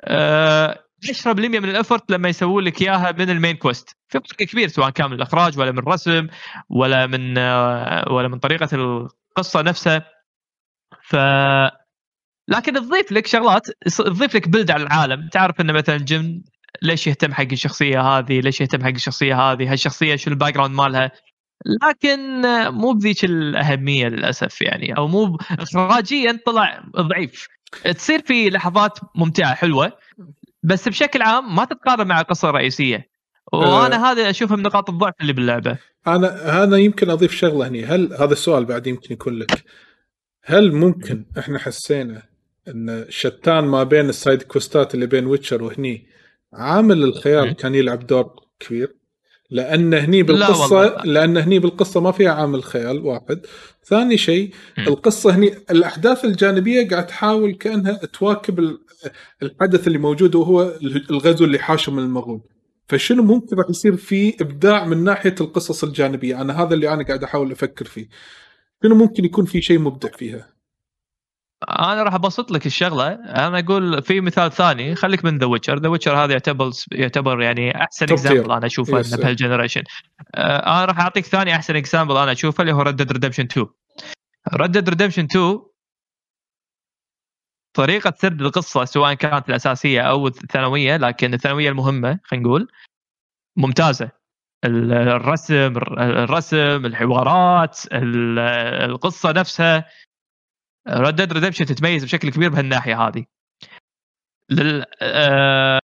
[0.04, 0.84] آه
[1.24, 4.68] 10% من ال effort لما يسووا لك إياها من ال main quest في فرق كبير
[4.68, 6.26] سواء كان من الإخراج ولا من الرسم
[6.70, 10.04] ولا من آه ولا من طريقة القصة نفسها.
[11.02, 11.16] ف
[12.48, 13.66] لكن تضيف لك شغلات
[13.96, 15.28] تضيف لك بلد على العالم.
[15.32, 16.44] تعرف انه مثلا Jin
[16.82, 21.10] ليش يهتم حق الشخصية هذه؟ ليش يهتم حق الشخصية هذه؟ هالشخصية شو ال background مالها؟
[21.82, 27.48] لكن مو بذيك الأهمية للأسف يعني أو مو اخراجيا طلع ضعيف.
[27.94, 29.92] تصير في لحظات ممتعة حلوة
[30.62, 33.08] بس بشكل عام ما تتقارن مع القصة الرئيسية.
[33.52, 34.12] وأنا أه.
[34.12, 35.78] هذا أشوفه من نقاط الضعف اللي باللعبة.
[36.06, 37.84] أنا أنا يمكن أضيف شغلة هني.
[37.84, 39.64] هل هذا السؤال بعد يمكن يكون لك؟
[40.44, 42.22] هل ممكن إحنا حسينا
[42.68, 46.06] إن شتان ما بين ال side quest ات اللي بين Witcher وهني
[46.52, 47.52] عامل الخيال مم.
[47.52, 48.96] كان يلعب دور كبير
[49.50, 51.04] لأن هني لا بالقصة والله.
[51.04, 53.46] لأن هني بالقصة ما فيها عامل خيال واحد
[53.84, 54.50] ثاني شيء.
[54.78, 58.78] القصة هني الأحداث الجانبية قاعد تحاول كأنها تواكب ال-
[59.42, 60.72] الحدث اللي موجود وهو
[61.10, 62.40] الغزو اللي حاشه من المغول
[62.88, 67.24] فشنو ممكن راح يصير في إبداع من ناحية القصص الجانبية أنا هذا اللي أنا قاعد
[67.24, 68.08] أحاول أفكر فيه
[68.82, 70.55] شنو ممكن يكون في شيء مبدع فيها
[71.62, 73.08] أنا راح أبسط لك الشغلة.
[73.14, 77.82] أنا أقول في مثال ثاني خليك من The Witcher The Witcher هذا يعتبر يعتبر يعني
[77.82, 78.52] أحسن example.
[78.52, 79.82] أنا أشوفه Yes, بهال generation
[80.34, 83.66] آه، أنا راح أعطيك ثاني أحسن example أنا أشوفه اللي هو Red Dead Redemption 2
[84.54, 85.58] Red Dead Redemption 2
[87.76, 92.68] طريقة سرد القصة سواء كانت الأساسية أو الثانوية لكن الثانوية المهمة خلينا نقول
[93.56, 94.10] ممتازة.
[94.64, 95.54] ال- الرسم
[95.98, 98.38] الرسم الحوارات ال-
[98.90, 99.84] القصة نفسها
[100.88, 103.24] Red Dead Redemption تتميز بشكل كبير بهالناحية هذه.
[104.50, 104.84] لل...
[105.02, 105.80] آه...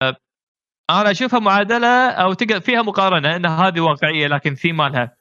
[0.90, 5.16] أنا أشوفها معادلة أو تقدر فيها مقارنة إن هذه واقعية لكن ثيم مالها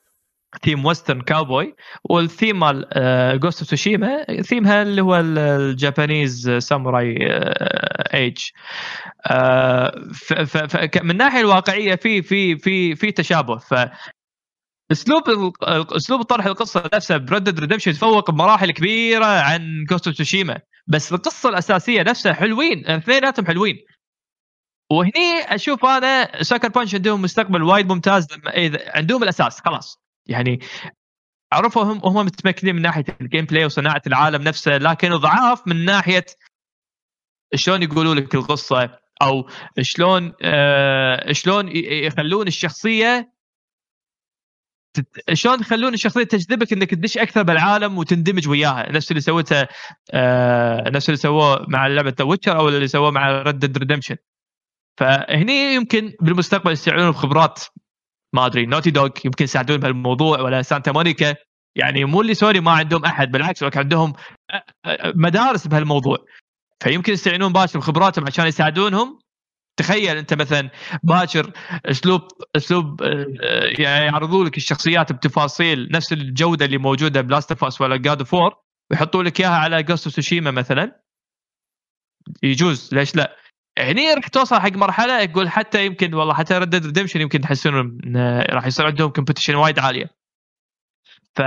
[0.64, 2.86] theme western cowboy وال theme مال
[3.39, 7.18] Ghost of Tsushima theme ها اللي هو ال- ال Japanese samurai
[8.14, 8.38] age
[11.04, 13.58] من الناحية الواقعية في في في في تشابه.
[13.58, 13.74] ف
[14.92, 15.24] أسلوب
[15.64, 21.50] أسلوب طرح القصة نفسها ب Red Redemption يتفوق بمراحل كبيرة عن Ghost of بس القصة
[21.50, 23.76] الأساسية نفسها حلوين اثنيناتهم حلوين.
[24.92, 29.98] وهني أشوف أنا Sucker Punch عندهم مستقبل وايد ممتاز لما إذا عندهم الأساس خلاص.
[30.26, 30.60] يعني
[31.54, 36.26] عرفوا هم هم متمكنين من ناحية ال gameplay وصناعة العالم نفسه لكن ضعاف من ناحية
[37.56, 39.50] شلون يقولوا لك القصة أو
[39.82, 43.32] شلون آه شلون يخلون الشخصية
[45.34, 49.68] شلون يخلون الشخصية تجذبك إنك تدش أكثر بالعالم وتندمج وياها؟ نفس اللي سوته
[50.14, 54.16] آه نفس اللي سووه مع لعبة The Witcher أو اللي سووه مع Red Dead Redemption
[55.00, 57.64] فهني يمكن بالمستقبل يستعينون بخبرات.
[58.34, 61.36] ما أدري Naughty Dog يمكن يساعدون بهالموضوع ولا Santa Monica
[61.76, 64.56] يعني مو اللي sorry ما عندهم أحد بالعكس ولكن عندهم أ-
[64.88, 66.18] أ- مدارس بهالموضوع.
[66.84, 69.20] فيمكن يستعينون باكر بخبراتهم عشان يساعدونهم.
[69.78, 70.70] تخيل انت مثلا
[71.04, 71.52] باكر
[71.86, 72.22] اسلوب
[72.56, 77.64] أسلوب آه، آه، يعني يعرضوا لك الشخصيات بتفاصيل نفس الجودة اللي موجودة ب Last of
[77.64, 78.56] Us ولا God of War
[78.92, 81.02] ويحطوا لك إياها على Ghost of Tsushima مثلا.
[82.44, 83.38] يجوز ليش لا؟
[83.80, 87.74] هني راح توصل حق مرحلة يقول حتى يمكن والله حتى Red Dead Redemption يمكن تحسون
[87.76, 90.10] إن راح يصير عندهم competition وايد عالية.
[91.36, 91.42] ف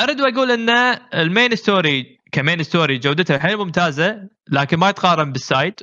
[0.00, 0.70] ارد واقول إن
[1.14, 5.74] ال main story ك main story جودتها حيل ممتازة لكن ما يتقارن بال side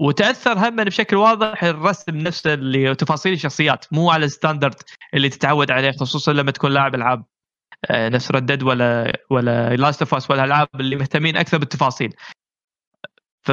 [0.00, 4.74] وتأثر هم بشكل واضح الرسم نفسه اللي تفاصيل الشخصيات مو على ال standard
[5.14, 7.24] اللي تتعود عليه خصوصا لما تكون لاعب ألعاب
[7.90, 12.14] آه، نفس Red Dead ولا ولا Last of Us ولا ألعاب اللي مهتمين أكثر بالتفاصيل.
[13.42, 13.52] ف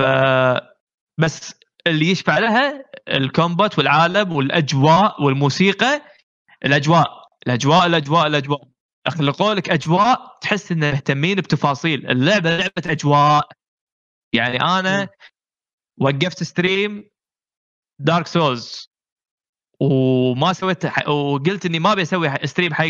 [1.18, 1.54] بس
[1.88, 6.02] اللي يشفع لها ال combat والعالم والأجواء والموسيقى.
[6.66, 7.06] الأجواء
[7.48, 8.62] الأجواء الأجواء الأجواء.
[9.08, 12.10] خلقوا لك أجواء تحس إنه مهتمين بتفاصيل.
[12.12, 13.50] اللعبة لعبة أجواء.
[14.34, 15.10] يعني أنا
[15.98, 17.10] وقفت stream
[18.00, 18.92] Dark Souls
[19.80, 22.90] وما سويت ح- وقلت إني ما ح- stream حق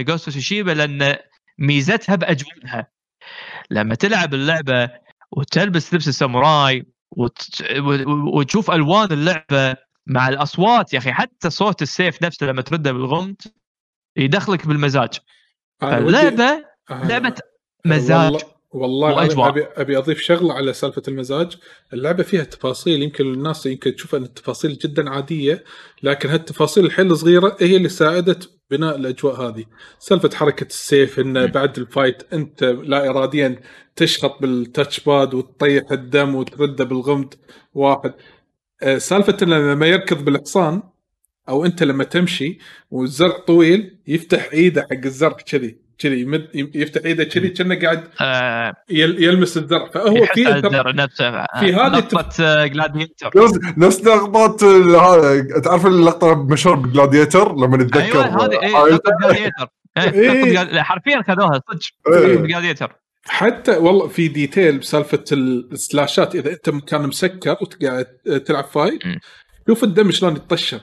[0.00, 1.16] Ghost of Tsushima لأن
[1.58, 2.90] ميزتها باجواءها
[3.70, 4.90] لما تلعب اللعبة
[5.32, 7.62] وتلبس لبس الساموراي وت...
[8.34, 9.76] وتشوف ألوان اللعبة
[10.06, 13.36] مع الأصوات يا أخي حتى صوت السيف نفسه لما ترده بالغمد
[14.16, 15.18] يدخلك بالمزاج.
[15.82, 16.64] آه، لعبة
[17.84, 18.32] مزاج.
[18.32, 19.48] والله والله.
[19.48, 21.56] ابي أبي أضيف شغلة على سالفة المزاج،
[21.92, 25.64] اللعبة فيها تفاصيل يمكن الناس يمكن تشوف إن التفاصيل جدا عادية
[26.02, 29.64] لكن هالتفاصيل الحيل صغيره هي اللي ساعدت بناء الأجواء هذه،
[29.98, 31.46] سالفة حركة السيف إنه.
[31.46, 33.60] بعد ال fight أنت لا اراديا
[33.96, 37.34] تشخط بال touchpad وتطيح الدم وترده بالغمد
[37.74, 38.14] واحد.
[38.82, 40.82] آه، سالفة إنه لما يركض بالحصان
[41.48, 42.58] أو أنت لما تمشي
[42.90, 48.74] والزرع طويل يفتح إيده حق الزرع كذي كذي يمد يفتح إيده كذي كأنه قاعد آه
[48.90, 49.90] يل- يلمس الزرع.
[49.90, 50.68] فهو في على انتر...
[50.68, 51.30] الزر نفسه
[51.60, 57.76] في هذه لقطة Gladiator نفس نفس لقطات ال- هذا- تعرف اللقطة مشهور ب Gladiator لما
[57.76, 59.68] نتذكر أيوه هذه إيه،؟ لقطة Gladiator
[59.98, 60.82] إيه.
[60.82, 62.14] حرفيا خذوها صدق.
[62.16, 62.36] إيه.
[62.36, 62.92] Gladiator
[63.28, 66.34] حتى والله في detail بسالفة ال slashات.
[66.34, 68.04] إذا أنت كان مسكر وقاعد
[68.46, 69.00] تلعب fight.
[69.68, 70.80] شوف الدم شلون يتطشر.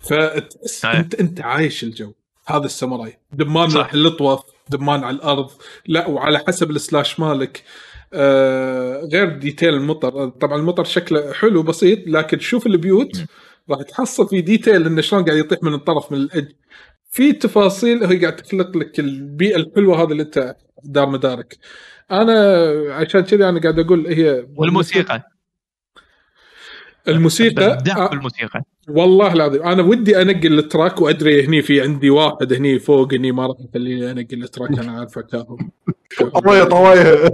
[0.00, 0.84] فتحس.
[0.84, 2.12] أنت أنت عايش الجو.
[2.46, 3.18] هذا الساموراي.
[3.32, 3.76] دمان، صح.
[3.76, 4.40] راح يلطوف
[4.70, 5.50] دمان على الأرض.
[5.86, 7.62] لا وعلى حسب ال slash مالك.
[8.12, 10.28] آه غير detail المطر.
[10.28, 13.24] طبعا المطر شكله حلو بسيط لكن شوف البيوت.
[13.70, 16.48] راح تحصل في detail إنه شلون قاعد يطيح من الطرف من الإج.
[17.10, 21.58] في تفاصيل هي قاعد تخلق لك البيئة الحلوة هذه اللي أنت دار مدارك.
[22.10, 25.35] أنا عشان كذي أنا قاعد أقول هي والموسيقى.
[27.08, 28.08] الموسيقى آه.
[28.08, 28.62] بالموسيقى.
[28.88, 33.32] والله العظيم أنا ودي أنقل ال track وأدري هني في عندي واحد هني فوق هني
[33.32, 35.58] ما راح يخليني أنقل ال track أنا عارفه كاهو
[36.40, 37.02] طوايه طوايه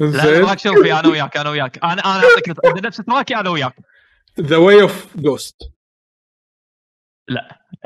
[0.00, 1.78] لا زين تراك شرفي أنا وياك أنا وياك.
[1.84, 3.74] أنا أنا أعطيك نفس تراكي أنا وياك.
[4.40, 5.56] ذا واي اوف جوست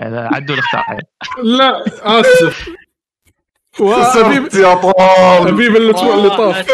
[0.02, 1.00] إذا عدوا الاختار
[1.42, 1.84] لا
[2.20, 2.68] آسف.
[3.74, 6.70] خسرت يا طال أبي بالأسبوع اللي طاف.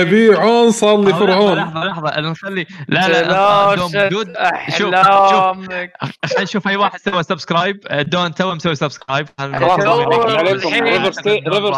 [0.00, 4.32] أبي عون صار لي فرعون لحظة لحظة نخلي لا لا لا دود.
[4.78, 10.84] شوف خلينا نشوف أي واحد سوى سبسكرايب دون تو مسوي سبسكرايب الحين.
[10.84, 11.12] ريفر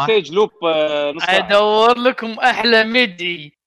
[0.04, 0.50] ستيج لوب
[1.20, 1.38] ساعة.
[1.38, 3.58] أدور لكم أحلى ميدي.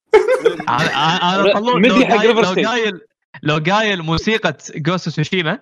[1.76, 2.96] مدي حق قايل- ريفر ستيج.
[3.44, 5.60] لو قايل موسيقى جوست سوشيما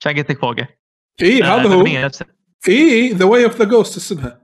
[0.00, 0.68] كان قلت لك فوقه
[1.22, 1.84] اي هذا هو.
[2.68, 4.42] اي ذا واي اوف ذا جوست اسمها.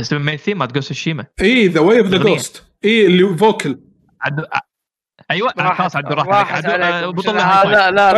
[0.00, 2.18] اسم المين ثيم مالت جوست سوشيما اي ذا واي اوف ذا.
[2.18, 3.80] جوست اي اللي فوكل
[4.20, 4.42] عدو
[5.30, 7.38] أيوه خلاص راحت عدو- آه، بطل.
[7.38, 8.12] هذا لا لا.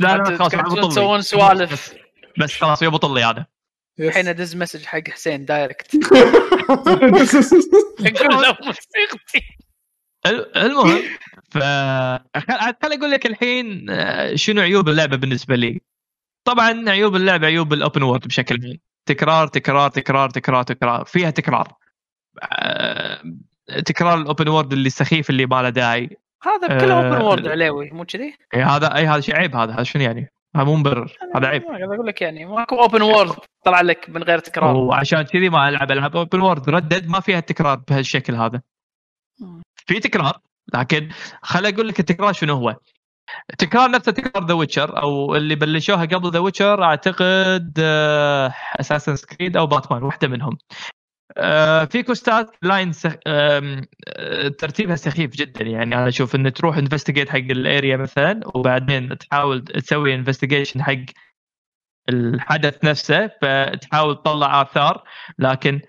[0.00, 1.94] لا لا خلاص بطل تسوون سوالف.
[2.38, 3.46] بس خلاص يبطل لي هذا.
[4.00, 5.94] الحين أدز message حق حسين direct
[6.70, 9.42] أقول له موسيقتي
[10.26, 11.02] ال- المهم
[11.50, 11.58] ف
[12.38, 15.80] خل خل أقول لك الحين آه، شنو عيوب اللعبة بالنسبة لي.
[16.44, 18.78] طبعا عيوب اللعبة عيوب ال open world بشكل عام.
[19.06, 21.04] تكرار تكرار تكرار تكرار تكرار.
[21.04, 21.72] فيها تكرار.
[22.42, 23.22] آه،
[23.86, 26.10] تكرار ال open world اللي سخيف اللي ما له داعي.
[26.42, 29.74] هذا كله آه، open world علاوي مو كذي؟ إيه هذا إي هذا شيء عيب هذا
[29.74, 31.62] هذا شنو يعني؟ هذا مو مبرر هذا عيب.
[31.62, 33.34] أقول لك يعني ماكو open world
[33.64, 34.76] طلع لك من غير تكرار.
[34.76, 38.62] وعشان كذي ما ألعب العاب open world Red Dead ما فيها تكرار بهالشكل هذا.
[39.76, 40.38] في تكرار
[40.74, 41.08] لكن
[41.42, 42.76] خل أقول لك التكرار شنو هو.
[43.58, 47.78] تكرار نفسه تكرار The Witcher أو اللي بلشوها قبل The Witcher أعتقد
[48.80, 50.58] Assassin's Creed أو باتمان واحدة منهم.
[51.36, 53.14] آه، في questات line سخ...
[53.26, 53.86] آه،
[54.58, 55.64] ترتيبها سخيف جدا.
[55.64, 61.04] يعني أنا أشوف إن تروح investigate حق ال area مثلا وبعدين تحاول تسوي investigation حق
[62.08, 65.04] الحدث نفسه فتحاول تطلع آثار.
[65.38, 65.80] لكن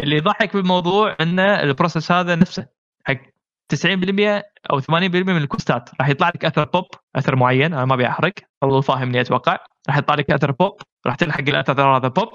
[0.00, 2.66] اللي يضحك بالموضوع ان ال process هذا نفسه
[3.04, 3.31] حق
[3.74, 5.90] 90% أو 80% من ال questات.
[6.00, 6.84] راح يطلع لك أثر بوب
[7.16, 8.32] أثر معين أنا ما أبي أحرق
[8.62, 9.58] اللعبة فاهمني أتوقع.
[9.88, 12.28] راح يطلع لك أثر بوب راح تلحق الأثر هذا بوب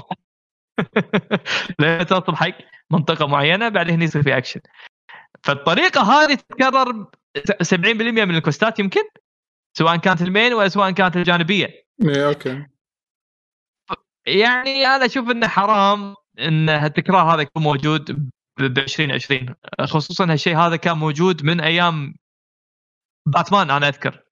[1.79, 2.57] لين توصل حق
[2.91, 4.59] منطقة معينة بعدين يصير في اكشن
[5.43, 7.05] فالطريقة هذه تتكرر
[7.63, 9.01] 70% من ال quests ات يمكن
[9.77, 11.85] سواء كانت ال main ولا سواء كانت الجانبية.
[12.03, 12.65] إيه، أوكي.
[14.27, 18.29] يعني أنا أشوف إنه حرام إن التكرار هذا يكون موجود
[18.59, 22.15] ب 2020 خصوصا هالشيء هذا كان موجود من أيام
[23.25, 24.23] باتمان أنا أذكر.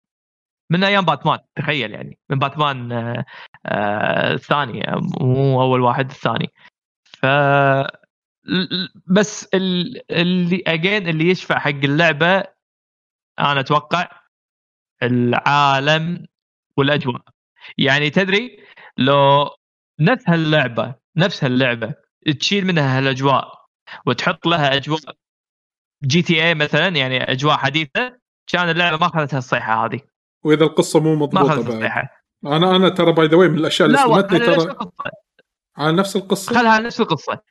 [0.72, 2.20] من أيام باتمان تخيل يعني.
[2.30, 3.26] من باتمان آه،
[3.66, 4.84] آه، الثاني
[5.22, 6.54] مو أول واحد الثاني.
[7.04, 7.26] ف
[9.08, 12.44] بس ال- اللي again اللي يشفع حق اللعبة
[13.40, 14.08] أنا أتوقع
[15.04, 16.26] العالم
[16.78, 17.22] والأجواء.
[17.78, 18.60] يعني تدري
[18.98, 19.50] لو
[20.00, 21.94] نفس هاللعبة نفس هاللعبة
[22.40, 23.65] تشيل منها هالأجواء
[24.06, 25.00] وتحط لها أجواء
[26.04, 28.18] GTA مثلا يعني أجواء حديثة
[28.48, 30.00] كان اللعبة ما اخذت هالصيحه هذه.
[30.44, 31.74] وإذا القصة مو ما مضبوطة اخذت بعد.
[31.74, 34.76] الصيحه أنا أنا ترى by the من الأشياء اللي نفس ترى
[35.78, 37.42] على نفس القصة؟ خلها على نفس القصة.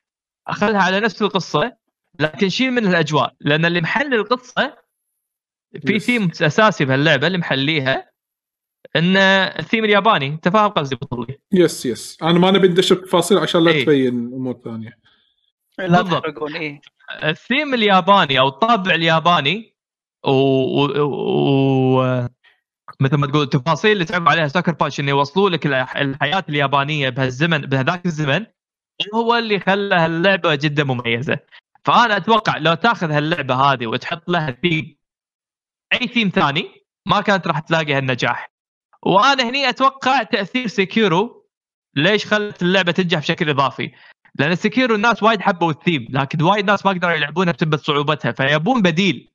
[0.49, 1.77] خلها على نفس القصة
[2.21, 3.35] لكن شيل من الأجواء.
[3.41, 4.77] لأن اللي محل القصة
[5.87, 5.99] في.
[5.99, 8.11] ثيم أساسي بهاللعبه اللي محليها
[8.97, 10.27] إن الثيم الياباني.
[10.27, 11.39] أنت فاهم قصدي بطولي.
[11.53, 13.85] yes yes أنا ما نبي ندش بتفاصيل عشان لا إيه.
[13.85, 14.99] تبين أمور ثانية.
[15.79, 16.03] لا.
[16.03, 16.81] تحرقون إيه.
[17.23, 19.75] الثيم الياباني أو الطابع الياباني
[20.25, 20.89] و, و...
[21.99, 22.29] و...
[23.01, 27.09] مثل ما تقول التفاصيل اللي تعب عليها سكر بانش إنه يوصلوا لك الح- الحياة اليابانية
[27.09, 28.47] بهالزمن بهذاك الزمن
[29.15, 31.39] هو اللي خلى هاللعبة جدا مميزة.
[31.85, 34.97] فأنا أتوقع لو تأخذ هاللعبة هذه وتحط لها ثيم
[35.93, 36.71] أي ثيم ثاني
[37.07, 38.51] ما كانت راح تلاقي هالنجاح
[39.03, 41.47] وأنا هني أتوقع تأثير سيكيرو
[41.97, 43.93] ليش خلت اللعبة تنجح بشكل إضافي.
[44.39, 48.83] لأن سيكيرو الناس وايد حبوا الثيم لكن وايد ناس ما قدروا يلعبونها بسبب صعوبتها فيبون
[48.83, 49.31] بديل.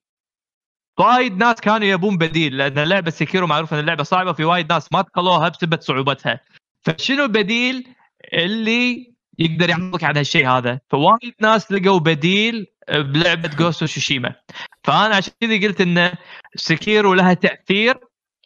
[1.00, 4.94] وايد ناس كانوا يبون بديل لأن لعبه سيكيرو معروف إن اللعبة صعبة في وايد ناس
[4.94, 6.40] ما دخلوها بسبب صعوبتها.
[6.82, 7.88] فشنو البديل
[8.34, 14.36] اللي يقدر يعوضك عن هالشيء هذا؟ فوايد ناس لقوا بديل بلعبة جوست تسوشيما
[14.84, 16.12] فأنا عشان كذا قلت إن
[16.56, 17.98] سيكيرو لها تأثير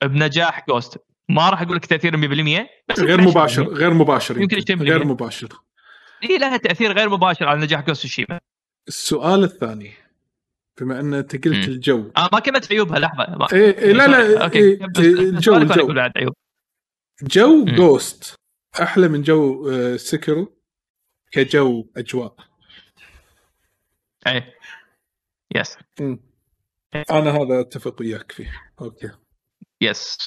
[0.03, 0.97] بنجاح جوست
[1.29, 4.85] ما راح أقول لك تاثير 100% بس غير مباشر غير مباشر يمكن يمكن.
[4.85, 4.89] 20%.
[4.89, 5.47] غير مباشر.
[6.23, 8.39] هي لها تأثير غير مباشر على نجاح جوست تسوشيما
[8.87, 9.91] السؤال الثاني
[10.81, 11.67] بما أن أنت قلت.
[11.67, 12.11] الجو.
[12.17, 13.35] آه ما كملت عيوبها لحظة.
[13.37, 14.59] ما- إيه إيه لا لا أوكي.
[14.59, 15.93] إيه الجو الجو.
[16.15, 16.33] عيوب.
[17.23, 17.75] جو مم.
[17.75, 18.35] جوست
[18.81, 20.57] أحلى من جو آه، سيكيرو
[21.31, 22.35] كجو أجواء.
[24.27, 24.53] إيه.
[25.55, 26.19] yes مم.
[27.11, 28.51] أنا هذا أتفق وياك فيه.
[28.81, 29.11] أوكي.
[29.83, 30.17] yes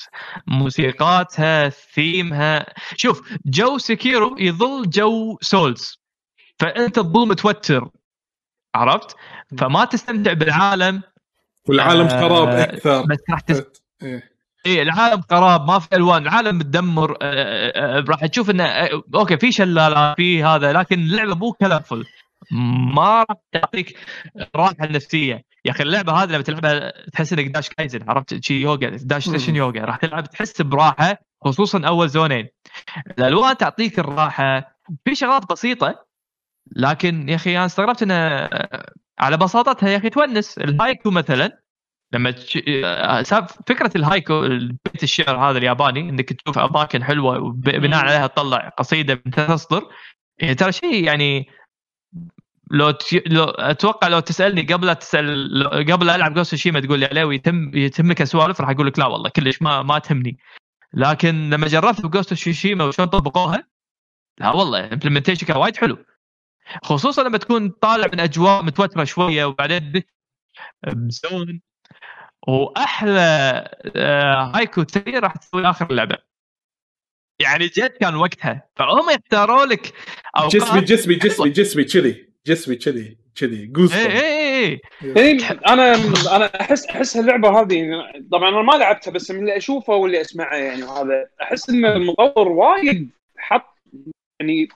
[0.46, 2.66] موسيقاتها ثيمها.
[2.96, 5.98] شوف جو سيكيرو يظل جو سولز.
[6.58, 7.88] فأنت تظل متوتر.
[8.74, 9.16] عرفت؟
[9.58, 11.02] فما تستمتع بالعالم.
[11.68, 13.02] والعالم آه، خراب أكثر.
[13.02, 13.62] بس راح تس...
[14.02, 14.36] إيه.
[14.66, 16.22] إيه العالم خراب ما في ألوان.
[16.22, 17.12] العالم متدمر.
[17.12, 21.52] آه، آه، آه، راح تشوف إنه آه، أوكي في شلالات في هذا لكن اللعبة مو
[21.52, 22.04] colorful.
[22.50, 23.98] ما راح تعطيك
[24.56, 25.42] راحة نفسية.
[25.64, 29.28] يا أخي اللعبة هذه لما تلعبها تحس إنك داش كايزن عرفت؟ شي يوغا داش.
[29.28, 29.80] session يوغا.
[29.80, 32.48] راح تلعب تحس براحة خصوصا أول zone ين.
[33.18, 34.78] الألوان تعطيك الراحة.
[35.04, 36.06] في شغلات بسيطة
[36.76, 38.48] لكن يا أخي أنا استغربت انه
[39.18, 40.58] على بساطتها يا أخي تونس.
[40.58, 41.62] الهايكو مثلا
[42.12, 42.58] لما تش...
[42.84, 43.22] آه،
[43.68, 44.40] فكرة الهايكو
[44.84, 48.04] بيت الشعر هذا الياباني إنك تشوف أماكن حلوة وبناء.
[48.04, 49.82] عليها تطلع قصيدة من ثلاث اسطر
[50.38, 51.48] يعني ترى شيء يعني
[52.70, 53.22] لو ت...
[53.26, 55.68] لو أتوقع لو تسألني قبل تسال لو...
[55.68, 59.30] قبل ألعب جوست تسوشيما تقول لي علاوي يتم يتمك سوالف راح أقول لك لا والله
[59.30, 60.38] كلش ما ما تهمني.
[60.94, 63.66] لكن لما جربت بجوست تسوشيما وشلون طبقوها
[64.40, 65.98] لا والله ال implementation كان وايد حلو.
[66.82, 70.02] خصوصا لما تكون طالع من أجواء متوترة شوية وبعدين
[70.86, 71.60] ب zone.
[72.48, 73.20] وأحلى
[73.96, 76.16] آه، هايكو 3 راح تسوي آخر اللعبة.
[77.40, 78.68] يعني جد كان وقتها.
[78.76, 79.94] فهم يختاروا لك
[80.48, 82.25] جسمي جسمي جسمي جسمي كذي.
[82.46, 84.80] جسمي كذي كذي جوز اي اي
[85.16, 85.38] اي
[85.68, 85.94] أنا
[86.36, 87.88] أنا أحس أحس اللعبه هذه
[88.32, 92.48] طبعا أنا ما لعبتها بس من اللي أشوفه واللي أسمعه يعني وهذا أحس إن المطور
[92.48, 93.76] وايد حط
[94.40, 94.68] يعني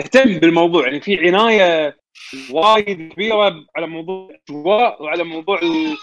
[0.00, 0.86] اهتم بالموضوع.
[0.86, 1.96] يعني في عناية
[2.50, 5.96] وايد كبيرة على موضوع الأجواء وعلى موضوع ال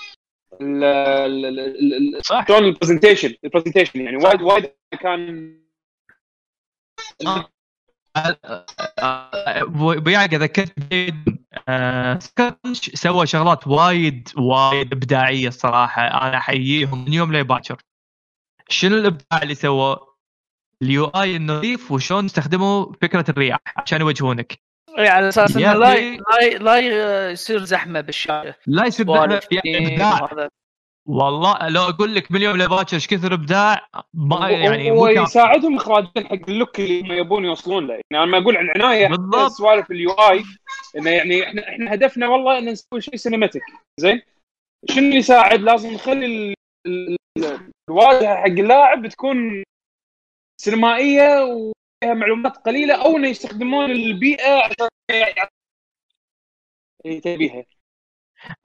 [0.62, 2.48] ال- ال- ال- ال- صح.
[2.48, 5.58] شلون ال presentation ال presentation يعني وايد وايد كان
[10.06, 10.74] وياك ذكرت
[12.24, 17.78] سكر بانش سوى شغلات وايد وايد إبداعية الصراحه أنا أحييهم من يوم لباكر
[18.70, 20.12] شنو الإبداع اللي سووه؟
[20.82, 24.60] ال UI النظيف وشلون استخدموا فكرة الرياح عشان يوجهونك
[24.98, 25.96] إيه، على أساس إنه لا.
[25.96, 26.78] لا لا
[27.32, 30.50] يصير زحمة بالشارع لا يصير سوالف يعني إبداع.
[31.06, 34.92] والله لو أقول لك من يوم لباكر إيش كثر ابداع ما يعني.
[34.92, 38.70] ويساعدهم اخراجيا حق ال look اللي هم يبون يوصلون له يعني أنا لما أقول عن
[38.76, 39.52] عنايه بالضبط.
[39.52, 40.44] سوالف ال UI
[40.98, 43.64] انه يعني إحنا إحنا هدفنا والله ان نسوي شيء سينماتيك
[44.00, 44.22] زين
[44.90, 46.54] شنو اللي يساعد لازم نخلي ال-
[46.88, 49.64] ال- ال- الواجهه حق اللاعب تكون
[50.62, 55.52] سينمائيه وفيها معلومات قليله أو انه يستخدمون البيئه عشان يعطي-
[57.22, 57.64] تبيها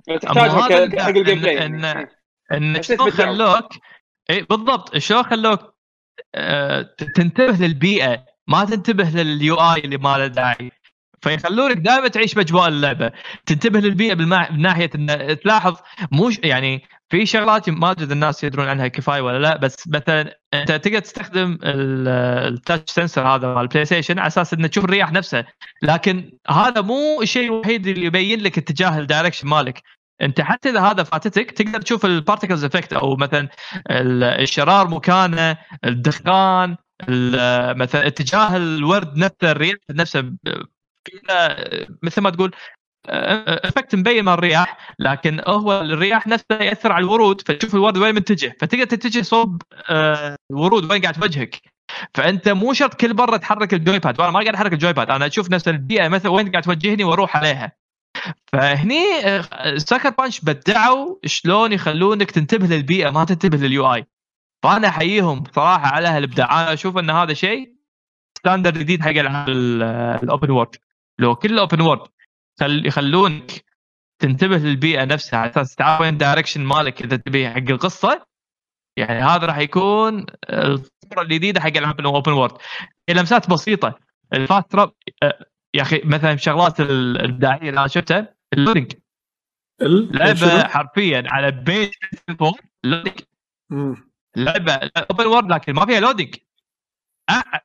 [0.06, 0.62] تحتاجها
[1.02, 2.15] حق ال gameplay يعني.
[2.52, 3.10] إن شلون.
[3.10, 3.68] خلوك
[4.30, 4.96] اي بالضبط.
[4.96, 5.74] شلون خلوك
[6.34, 6.82] آه،
[7.14, 10.72] تنتبه للبيئة ما تنتبه لل UI اللي ما له داعي.
[11.20, 13.12] فيخلونك دائما تعيش باجواء اللعبة.
[13.46, 14.50] تنتبه للبيئة بالمع...
[14.50, 15.76] من ناحية إن تلاحظ
[16.12, 20.72] مو يعني في شغلات ما أدري الناس يدرون عنها كفاية ولا لا بس مثلا أنت
[20.72, 22.08] تقدر تستخدم ال-
[22.54, 25.46] ال touch sensor هذا مال ال PlayStation على أساس إنه تشوف الرياح نفسها.
[25.82, 29.82] لكن هذا مو الشيء الوحيد اللي يبين لك اتجاه ال direction مالك.
[30.22, 33.48] أنت حتى إذا هذا فاتتك تقدر تشوف ال particles effect أو مثلا
[33.90, 36.76] ال- الشرار مكانه الدخان
[37.08, 40.32] ال- مثلا اتجاه الورد نفسه الرياح نفسه
[42.02, 42.54] مثل ما تقول
[43.08, 48.56] effect مبين مال الرياح لكن هو الرياح نفسه يأثر على الورود فتشوف الورد وين متجه
[48.60, 51.60] فتقدر تتجه صوب آه، الورود وين قاعد توجهك
[52.14, 55.26] فأنت مو شرط كل مرة تحرك ال joypad وأنا ما قاعد أحرك ال joypad أنا
[55.26, 57.72] أشوف نفس البيئه مثلا وين قاعد توجهني وأروح عليها.
[58.52, 59.02] فهني
[59.76, 64.06] Sucker Punch بدعوا شلون يخلونك تنتبه للبيئة ما تنتبه لل UI.
[64.62, 66.62] فأنا أحييهم صراحة على هالإبداع.
[66.62, 67.76] أنا أشوف إن هذا شيء
[68.38, 69.48] standard جديد حق العاب
[70.22, 70.76] ال open world
[71.18, 72.08] لو كل ال open world
[72.62, 73.64] يخلونك
[74.18, 78.26] تنتبه للبيئة نفسها على أساس تعرف وين ال direction مالك إذا تبي حق القصة
[78.96, 82.52] يعني هذا راح يكون الصورة الجديدة حق العاب ال open world
[83.08, 83.98] لمسات بسيطة.
[84.32, 84.92] ال fast travel
[85.76, 88.92] يا أخي مثلا شغلات الابداعيه اللي أنا شفتها ال loading
[89.82, 91.90] لعبة حرفيا على بيت
[92.84, 93.20] loading
[94.36, 96.34] لعبة open world لكن ما فيها loading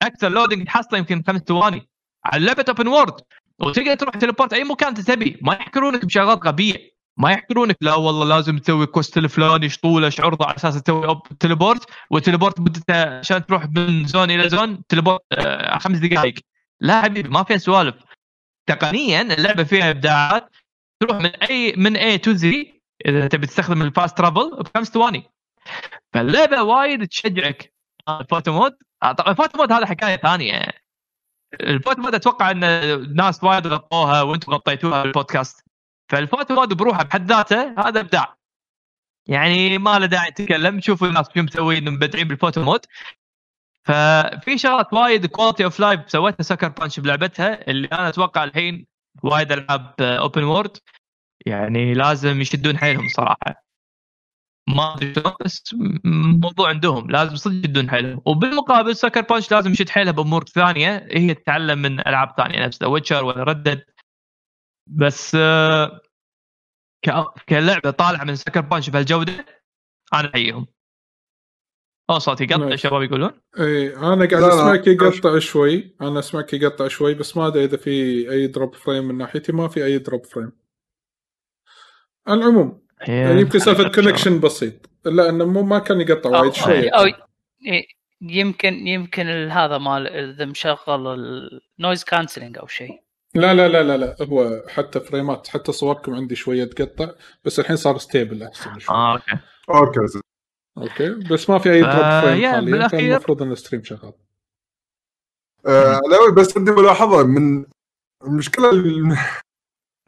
[0.02, 1.90] أكثر loading تحصله يمكن خمس ثواني.
[2.26, 3.14] على لعبه open world
[3.60, 5.40] وتقدر تروح teleport أي مكان تبي.
[5.42, 6.92] ما يحكرونك بشغلات غبية.
[7.18, 12.20] ما يحكرونك لا والله لازم تسوي quest الفلاني شطولة شعرضة على أساس تسوي teleport وال
[12.20, 16.36] teleport مدته عشان تروح من zone إلى zone teleport آه خمس دقائق.
[16.82, 17.96] لا حبيبي ما فيها سوالف.
[18.70, 20.50] تقنيا اللعبة فيها إبداعات
[21.00, 25.24] تروح من A من A to Z إذا تبي تستخدم ال fast travel بخمس ثواني.
[26.14, 27.74] فاللعبة وايد تشجعك.
[28.10, 30.68] ال photo mode طبعا ال photo mode هذا حكاية ثانية.
[31.54, 35.66] ال photo mode أتوقع إن الناس وايد غطوها وأنتم غطيتوها بالبودكاست
[36.12, 38.38] فال photo mode بروحه بحد ذاته هذا إبداع.
[39.28, 40.82] يعني ما له داعي نتكلم.
[40.82, 42.86] شوفوا الناس شو مسوين مبدعين بال photo mode
[43.84, 48.88] ففي شغلات وايد quality of life سويتها Sucker Punch بلعبتها اللي أنا أتوقع الحين
[49.24, 50.78] وايد ألعاب open world
[51.46, 53.66] يعني لازم يشدون حيلهم صراحة.
[54.70, 55.14] ما أدري
[55.46, 55.76] بس
[56.44, 58.22] موضوع عندهم لازم صدق يشدون حيلهم.
[58.26, 62.88] وبالمقابل Sucker Punch لازم يشد حيلها بأمور ثانية هي تتعلم من ألعاب ثانية نفس The
[62.88, 63.86] Witcher ولا Red Dead
[64.88, 66.02] بس آه،
[67.50, 69.46] كلعبة طالعة من Sucker Punch بهالجودة
[70.14, 70.68] أنا أحييهم.
[72.12, 75.96] أو صوتي يقطع الشباب يقولون؟ إي أنا قاعد أسمعك يقطع شوي.
[76.02, 77.92] أنا أسمعك يقطع شوي بس ما أدري إذا في
[78.32, 80.52] أي drop frame من ناحيتي ما في أي drop frame
[82.30, 84.90] العموم يعني يمكن سالفة connection بسيط.
[85.06, 86.90] لا إنه مو ما كان يقطع وايد شوي.
[86.90, 87.06] أو
[88.22, 91.08] يمكن يمكن هذا مال إذا مشغل
[91.80, 93.04] ال noise cancelling أو شيء.
[93.36, 97.12] لا لا لا لا لا هو حتى فريمات حتى صوركم عندي شوية تقطع
[97.46, 98.96] بس الحين صار stable احسن شوي.
[98.96, 99.38] آه أوكي.
[99.70, 100.22] أوكي
[100.78, 101.14] أوكي.
[101.32, 102.52] بس ما في أي drop آه frame
[102.88, 104.14] حاليا المفروض ان ال stream شغال.
[105.66, 107.24] آه لا بس عندي ملاحظة.
[107.24, 107.66] من
[108.24, 108.70] المشكلة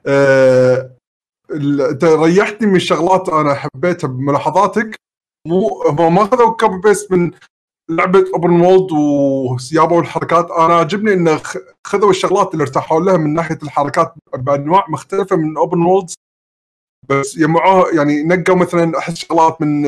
[0.06, 0.96] آه
[1.92, 4.96] أنت ريحتني من الشغلات أنا حبيتها بملاحظاتك.
[5.48, 7.32] مو ما اخذوا copy paste من
[7.90, 11.42] لعبة open world وسيابوا الحركات أنا عجبني انه
[11.88, 16.10] خذوا الشغلات اللي ارتاحوا لها من ناحية الحركات بأنواع مختلفة من open world
[17.10, 19.84] بس يجمعوها يعني نقوا مثلا احس شغلات من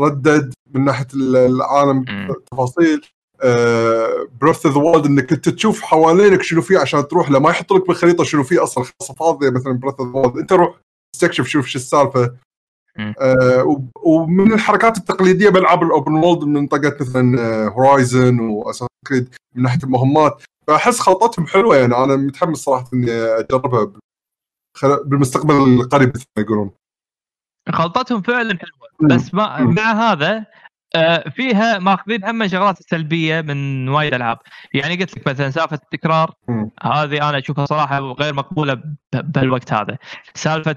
[0.00, 2.04] Red Dead من ناحية العالم
[2.50, 3.00] تفاصيل
[4.40, 7.38] Breath of the Wild إنك أنت تشوف حوالينك شنو في عشان تروح له.
[7.38, 10.52] ما يحط لك بالخريطة شنو في أصلا خاصة فاضية مثلا Breath of the Wild أنت
[10.52, 10.74] روح
[11.16, 12.36] استكشف شوف شو السالفة.
[12.98, 19.28] آه ومن الحركات التقليدية بألعاب ال open world من منطقة مثلا Horizon و Assassin's Creed
[19.54, 20.42] من ناحية المهمات.
[20.66, 21.96] فأحس خلطتهم حلوة يعني.
[21.96, 23.92] أنا متحمس صراحة إني أجربها
[25.04, 26.70] بالمستقبل القريب مثل ما يقولون.
[27.68, 29.16] خلطتهم فعلا حلوة.
[29.16, 30.46] بس ما مع هذا
[30.94, 34.38] آه، فيها ماخذين هم شغلات سلبية من وايد ألعاب.
[34.74, 36.34] يعني قلت لك مثلا سالفة التكرار
[36.82, 38.82] هذه أنا أشوفها صراحة غير مقبولة
[39.12, 39.98] بهالوقت هذا.
[40.34, 40.76] سالفة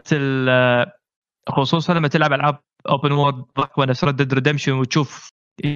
[1.50, 2.60] خصوصا لما تلعب ألعاب
[2.90, 5.30] open world ضخمه نفس Red Dead Redemption وتشوف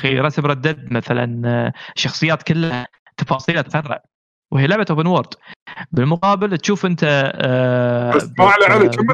[0.05, 2.87] رسم Red Dead مثلا آه، شخصيات كلها
[3.17, 4.03] تفاصيلها تفرع
[4.51, 5.33] وهي لعبة open world
[5.91, 9.07] بالمقابل تشوف أنت آه بس ما علي علي كم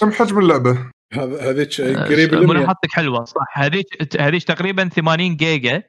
[0.00, 3.58] كم حجم اللعبة؟ هذيك قريب آه ملاحظتك حلوة صح.
[3.58, 5.82] هذيك هذيك تقريبا 80 جيجا.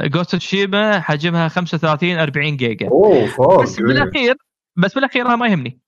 [0.00, 2.88] Ghost of Tsushima حجمها 35 40 جيجا.
[2.88, 4.34] أوه فاضي بس بالاخير
[4.76, 5.80] بس بالأخير أنا ما يهمني.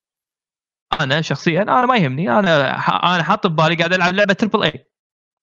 [1.00, 2.30] أنا شخصيا أنا ما يهمني.
[2.30, 2.74] أنا
[3.14, 4.86] أنا حاط ببالي قاعد ألعب لعبة triple A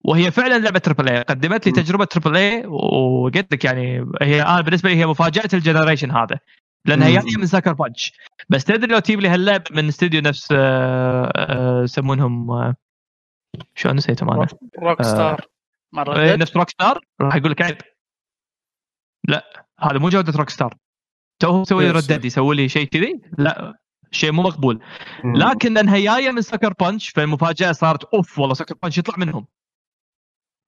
[0.06, 4.62] وهي فعلا لعبة triple A قدمت لي تجربة triple A وقلت لك يعني هي أنا
[4.62, 6.40] بالنسبة لي هي مفاجأة ال generation هذا.
[6.88, 8.14] لأنها جاية من Sucker Punch
[8.50, 12.76] بس تدري لو تجيب لي هاللعبه من استوديو نفس آه، آه، يسمونهم آه،
[13.76, 14.48] شو نسيتهم أنا؟
[14.80, 15.46] Rockstar
[15.94, 17.78] مره إيه، نفس Rockstar راح يقول لك عيب.
[19.28, 20.78] لا هذا مو جودة Rockstar
[21.40, 23.80] تو مسوي Red Dead يسوي لي شيء كذي؟ لا
[24.12, 24.84] شيء مو مقبول.
[25.24, 29.48] لكن لأنها جاية من Sucker Punch فالمفاجأة صارت أوف والله Sucker Punch يطلع منهم.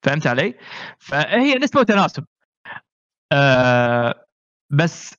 [0.04, 0.54] فهمت علي؟
[1.00, 2.26] فهي نسبة وتناسب.
[3.32, 4.26] آه
[4.70, 5.19] بس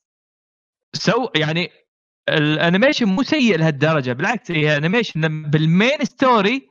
[0.93, 1.69] so يعني
[2.29, 6.69] ال animation مو سيء لهالدرجة بالعكس هي animation بال main story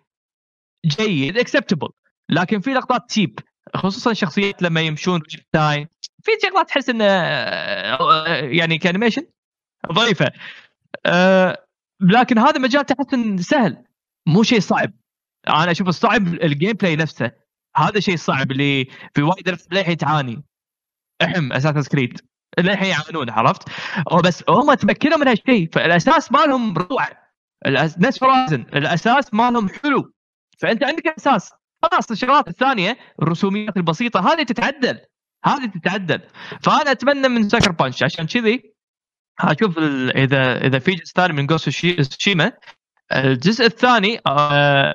[0.87, 1.89] جيد acceptable
[2.29, 3.39] لكن في لقطات تيب
[3.77, 5.89] خصوصا شخصيات لما يمشون تايم
[6.23, 9.27] في شغلات تحس إنه آه، يعني ك animation
[9.93, 10.31] ضعيفة.
[11.07, 11.67] أه
[12.01, 13.85] لكن هذا مجال تحس سهل
[14.27, 14.93] مو شيء صعب.
[15.49, 17.33] أنا أشوف الصعب ال gameplay نفسه
[17.77, 20.43] هذا شيء صعب اللي في وايد للحين تعاني
[21.23, 22.21] احم اساسن كريد
[22.59, 23.63] للحين يعانون عرفت؟
[24.25, 27.11] بس هم تمكنوا من هالشيء فالأساس مالهم روعة.
[27.99, 30.13] نفس فرايزن الأساس مالهم حلو.
[30.59, 31.53] فأنت عندك أساس.
[31.83, 34.99] خلاص الشغلات الثانية الرسوميات البسيطة هذه تتعدل.
[35.45, 36.21] هذه تتعدل.
[36.63, 38.63] فأنا أتمنى من سكر بانش عشان كذي
[39.41, 39.79] أشوف
[40.15, 41.71] إذا إذا في جزء ثاني من جوست
[42.19, 42.53] شيما
[43.13, 44.95] الجزء الثاني آه،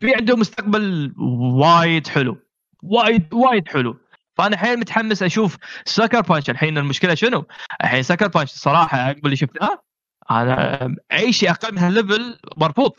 [0.00, 1.14] في عنده مستقبل
[1.62, 2.36] وايد حلو.
[2.82, 3.96] وايد وايد حلو.
[4.36, 7.46] فأنا حيل متحمس أشوف Sucker Punch الحين المشكلة شنو؟
[7.84, 9.82] الحين Sucker Punch الصراحه عقب اللي شفناه
[10.30, 12.92] أنا اي شيء أقل من هال level مرفوض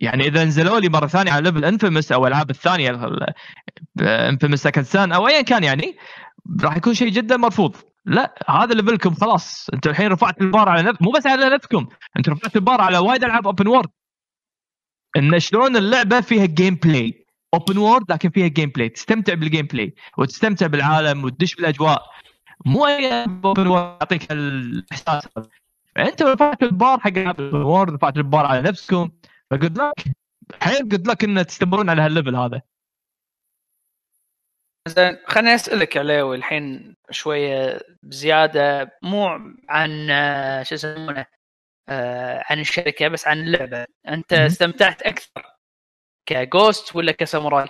[0.00, 3.00] يعني إذا نزلوا لي مرة ثانية على level Infamous أو الالعاب الثانية
[4.00, 5.96] Infamous Second Son أو ايا كان يعني
[6.62, 7.76] راح يكون شيء جدا مرفوض.
[8.04, 9.70] لا هذا level كم خلاص.
[9.74, 11.86] أنتم الحين رفعت البار على نفس مو بس على نفسكم
[12.16, 13.88] انت رفعت البار على وايد ألعاب open world
[15.16, 17.19] إن شلون اللعبة فيها gameplay
[17.54, 22.02] open world لكن فيها gameplay تستمتع بال gameplay وتستمتع بالعالم وتدش بالأجواء.
[22.66, 25.28] مو أي open world يعطيك الإحساس.
[25.98, 29.10] أنت رفعت البار حق open world رفعت البار على نفسكم
[29.50, 30.04] ف good luck
[30.62, 32.62] حيل good luck إن تستمرون على هال level هذا.
[34.88, 39.26] زين خليني أسألك عليه الحين شوية بزيادة مو
[39.68, 40.08] عن
[40.64, 41.26] شو يسمونه
[41.88, 43.86] آه، عن الشركة بس عن اللعبة.
[44.08, 45.59] أنت استمتعت أكثر
[46.26, 47.68] ك ghost ولا كساموراي؟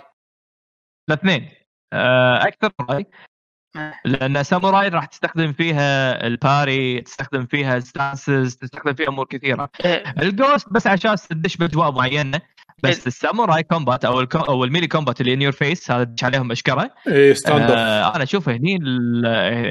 [1.09, 1.51] الاثنين.
[1.93, 3.07] آه، أكثر ساموراي
[4.05, 9.71] لأن ساموراي راح تستخدم فيها ال parry تستخدم فيها stances تستخدم فيها أمور كثيرة.
[9.85, 10.15] إيه.
[10.23, 12.41] ال ghost بس عشان تدش بأجواء معينة
[12.83, 16.05] بس الساموراي combat أو ال co أو ال melee combat اللي in your face هذا
[16.05, 18.79] تدش عليهم اشكره اي stand آه أنا أشوف هني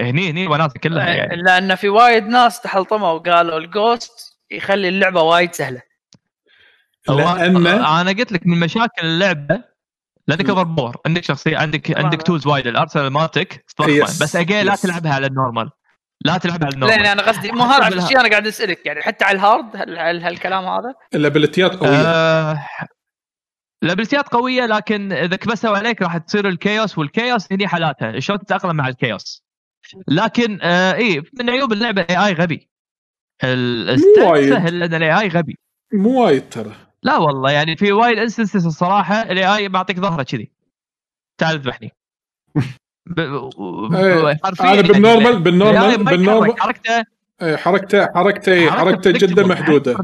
[0.10, 1.42] هني هني وناسه كلها يعني.
[1.42, 5.82] لأن في وايد ناس تحلطموا وقالوا ال ghost يخلي اللعبة وايد سهلة.
[7.10, 9.64] لأن أنا قلت لك من مشاكل اللعبة
[10.28, 12.68] لانك overpower عندك شخصية عندك عندك tools وايد.
[12.68, 13.66] الأرسنال مالتك
[14.22, 15.70] بس again لا تلعبها على ال normal
[16.26, 18.86] لا تلعبها على ال normal لا أنا قصدي مو هذا الشيء أنا قاعد أسألك.
[18.86, 22.02] يعني حتى على ال hard هل هالكلام هذا؟ ال ability ات قوية.
[22.06, 22.66] آه
[23.84, 28.20] ال ability ات قوية لكن إذا كبسوا عليك راح تصير ال chaos والكيوس هني حالاتها.
[28.20, 29.44] شلون تتأقلم مع الكيوس
[30.08, 32.70] لكن آه اي من عيوب اللعبة AI غبي.
[33.42, 35.58] سهل لأن ال AI غبي.
[35.94, 36.89] مو وايد ترى.
[37.04, 40.52] لا والله يعني في وايد instances الصراحة ال AI بعطيك ظهره كذي.
[41.38, 41.92] تعال اذبحني.
[43.06, 43.20] ب...
[43.20, 47.04] إيه أنا بال normal بال normal بال normal حركته
[47.42, 49.96] إيه حركته حركته حركته جدا محدودة.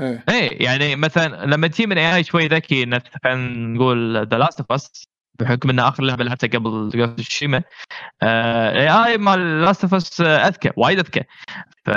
[0.00, 0.24] إيه.
[0.28, 5.06] إيه يعني مثلا لما تجي من AI شوي ذكي خلينا نقول The Last of Us
[5.40, 7.62] بحكم ان آخر لعبة لعبتها قبل شيما
[8.22, 11.24] AI مال Last of Us أذكى وايد أذكى.
[11.84, 11.90] ف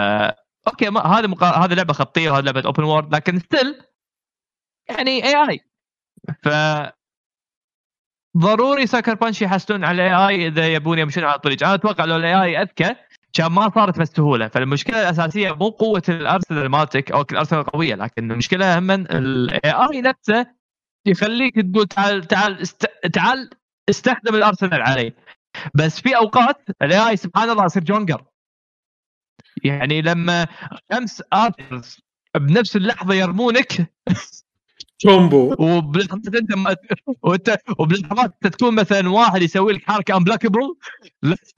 [0.67, 1.65] أوكي ما هذه مقا...
[1.65, 3.81] هذه لعبة خطيه وهذه لعبة open world لكن still
[4.89, 5.59] يعني AI
[6.43, 6.49] ف
[8.37, 11.63] ضروري Sucker Punch يحسنون على ال AI إذا يبون يمشون على الطريق.
[11.63, 12.95] أنا أتوقع لو ال AI أذكى
[13.33, 18.79] كان ما صارت بسهوله فالمشكلة الأساسية مو قوة الارسنال مالتك أو الارسنال قويه لكن المشكلة
[18.79, 20.47] هم ال AI نفسه
[21.05, 22.85] يخليك تقول تعال تعال است...
[23.13, 23.49] تعال
[23.89, 25.13] استخدم الارسنال علي
[25.75, 28.23] بس في أوقات الاي اي سبحان الله يصير جونجر.
[29.63, 30.47] يعني لما
[30.91, 31.97] خمس ارترز
[32.35, 33.91] بنفس اللحظة يرمونك.
[35.03, 36.75] كومبو وبلحظات أنت ما
[37.21, 40.75] وانت وبلحظات أنت تكون مثلا واحد يسوي لك حركة امبلاكبل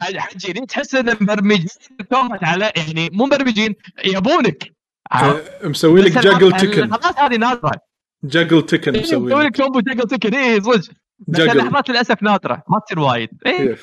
[0.01, 1.67] حجي تحس إن مبرمجين
[1.99, 3.75] الكومبات على يعني مو مبرمجين
[4.05, 4.73] يبونك.
[5.13, 7.71] أه، مسوي لك juggle تكن اللحظات هذه نادره
[8.23, 9.57] juggle تكن مسوي لك.
[9.57, 10.91] combo juggle تكن اي صدق.
[11.27, 13.29] بس اللحظات للأسف نادره ما تصير وايد.
[13.45, 13.75] اي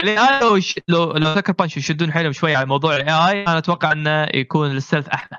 [0.00, 3.58] ال AI لو لو لو Sucker Punch يشدون حيلهم شوي على موضوع ال AI أنا
[3.58, 5.38] أتوقع إنه يكون ال stealth أحلى.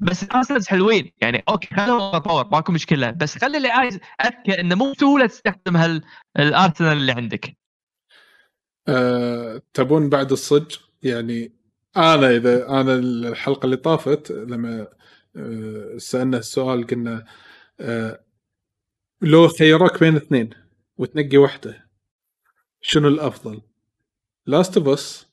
[0.00, 1.12] بس ال arsenals حلوين.
[1.20, 3.10] يعني أوكي خلوا power ماكو مشكلة.
[3.10, 7.56] بس خلي ال AI أذكى إنه مو بسهولة تستخدم هالارسنال اللي عندك.
[8.88, 11.52] أه، تبون بعد الصج؟ يعني
[11.96, 14.88] أنا إذا أنا الحلقة اللي طافت لما
[15.36, 17.24] أه، سألنا السؤال قلنا
[17.80, 18.20] أه،
[19.22, 20.50] لو خيروك بين اثنين
[20.98, 21.85] وتنقي واحدة
[22.88, 23.60] شنو الأفضل؟
[24.46, 25.26] Last of Us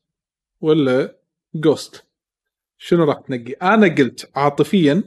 [0.61, 1.15] ولا
[1.55, 2.05] Ghost؟
[2.77, 5.03] شنو راح تنقي؟ أنا قلت عاطفيا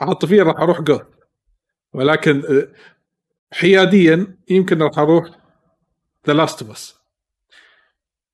[0.00, 1.06] عاطفيا راح أروح Ghost
[1.92, 2.68] ولكن آه،
[3.52, 5.30] حياديا يمكن راح أروح
[6.26, 6.96] The Last of Us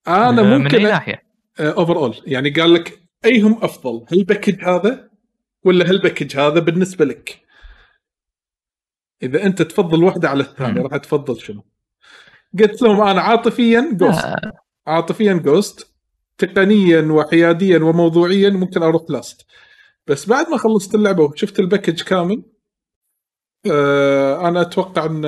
[0.08, 1.22] أنا ممكن من اي ناحية؟
[1.61, 5.10] over آه، اول يعني قال لك ايهم أفضل هال package هذا
[5.64, 7.40] ولا هال package هذا بالنسبة لك
[9.22, 10.82] إذا أنت تفضل واحدة على الثانية.
[10.82, 11.64] راح تفضل شنو
[12.61, 14.53] قلت لهم أنا عاطفيا Ghost آه،
[14.86, 15.95] عاطفيا Ghost
[16.38, 19.47] تقنيا وحياديا وموضوعيا ممكن أروح Last
[20.07, 22.42] بس بعد ما خلصت اللعبة وشفت ال package كامل
[23.70, 25.22] آه أنا أتوقع إن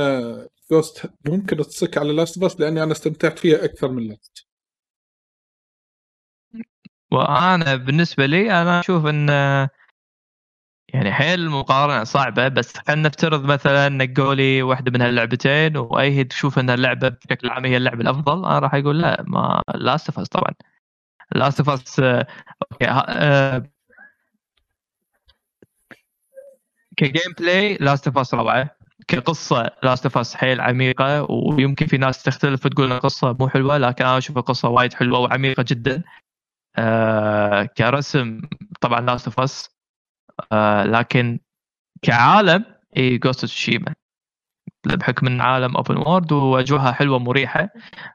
[0.71, 4.47] Ghost ممكن تصك على Last of Us لأني أنا استمتعت فيها أكثر من Last
[7.12, 9.31] وأنا بالنسبة لي أنا أشوف إن
[10.95, 16.59] يعني حيل المقارنه صعبة بس خلينا نفترض مثلا نقوا لي واحدة من هاللعبتين وأي تشوف
[16.59, 20.55] إن اللعبة بشكل عام هي اللعبة الأفضل أنا راح أقول لا ما Last of طبعا.
[21.35, 22.87] Last of Us okay
[26.97, 28.71] ك gameplay Last of Us روعة
[29.09, 33.79] كقصة Last of Us حيل عميقة ويمكن في ناس تختلف وتقول إن القصة مو حلوة
[33.79, 36.03] لكن أنا أشوف القصة وايد حلوة وعميقة جدا.
[36.77, 38.41] آه كرسم
[38.81, 39.74] طبعا Last of Us
[40.53, 41.39] آه لكن
[42.03, 42.64] كعالم
[42.97, 43.95] اي Ghost Tsushima
[44.87, 47.68] بحكم إن عالم open world واجواها حلوة مريحة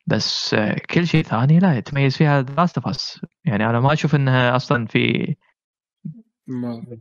[0.07, 4.15] بس آه كل شيء ثاني لا يتميز فيها Last of Us يعني أنا ما أشوف
[4.15, 5.35] إنها أصلا في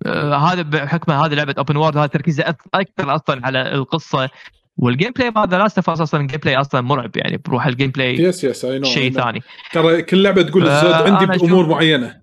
[0.06, 4.30] آه، هذا بحكم هذه لعبة open world هذا تركيزه أك- أكثر أصلا على القصة
[4.76, 8.44] وال gameplay هذا Last of أصلا ال gameplay أصلا مرعب يعني بروح ال gameplay yes
[8.44, 9.40] yes شيء ثاني.
[9.72, 12.20] ترى كل لعبة تقول الزود عندي بأمور معينة.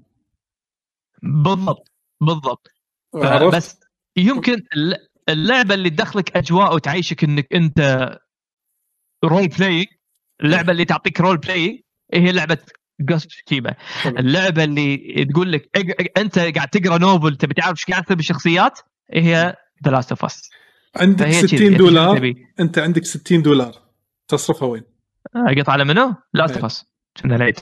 [1.24, 1.92] بالضبط
[2.22, 2.75] بالضبط.
[3.50, 3.80] بس
[4.18, 8.10] يمكن الل- اللعبة اللي تدخلك أجواء وتعيشك إنك أنت
[9.24, 9.88] role play
[10.44, 12.58] اللعبة اللي تعطيك role play هي لعبة
[13.00, 13.76] جوست كيما.
[14.06, 15.70] اللعبة اللي تقول لك
[16.18, 18.80] أنت قاعد تقرأ نوفل تبي تعرف إيش قاعد يصير بالشخصيات
[19.14, 19.56] هي
[19.86, 20.50] ذا لاست اوف اس
[20.96, 21.76] عندك فهي 60 كذي.
[21.76, 23.72] دولار تبي أنت عندك 60 دولار
[24.28, 24.84] تصرفها وين؟
[25.36, 26.54] اقطع على منو؟ لاست.
[26.56, 26.86] اوف اس
[27.24, 27.60] كنا العيد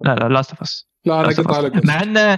[0.00, 2.36] لا لا لاست اوف اس لا أنا قلت على مع إنه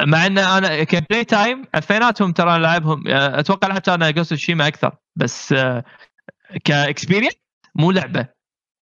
[0.00, 5.52] مع إن أنا كبلاي تايم اثنيناتهم ترى لعبهم أتوقع لعبت أنا جوست شيما أكثر بس
[5.52, 5.84] آه،
[6.64, 7.32] ك experience
[7.74, 8.26] مو لعبة.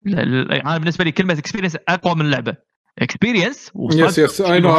[0.06, 2.56] ل- أنا بالنسبة لي كلمة experience أقوى من لعبة.
[3.00, 4.70] Experience yes yes I know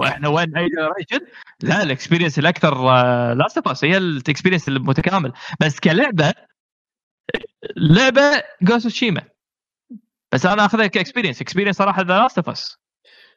[0.00, 1.26] وإحنا وين أي generation
[1.62, 2.74] لا ال experience الأكثر
[3.34, 5.32] Last of هي ال experience المتكامل.
[5.60, 6.32] بس كلعبة
[7.76, 9.22] لعبة Ghost Tsushima
[10.32, 12.78] بس أنا أخذها ك experience experience صراحة The Last of Us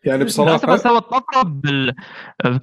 [0.03, 1.95] يعني بصراحة سوت طفرة بال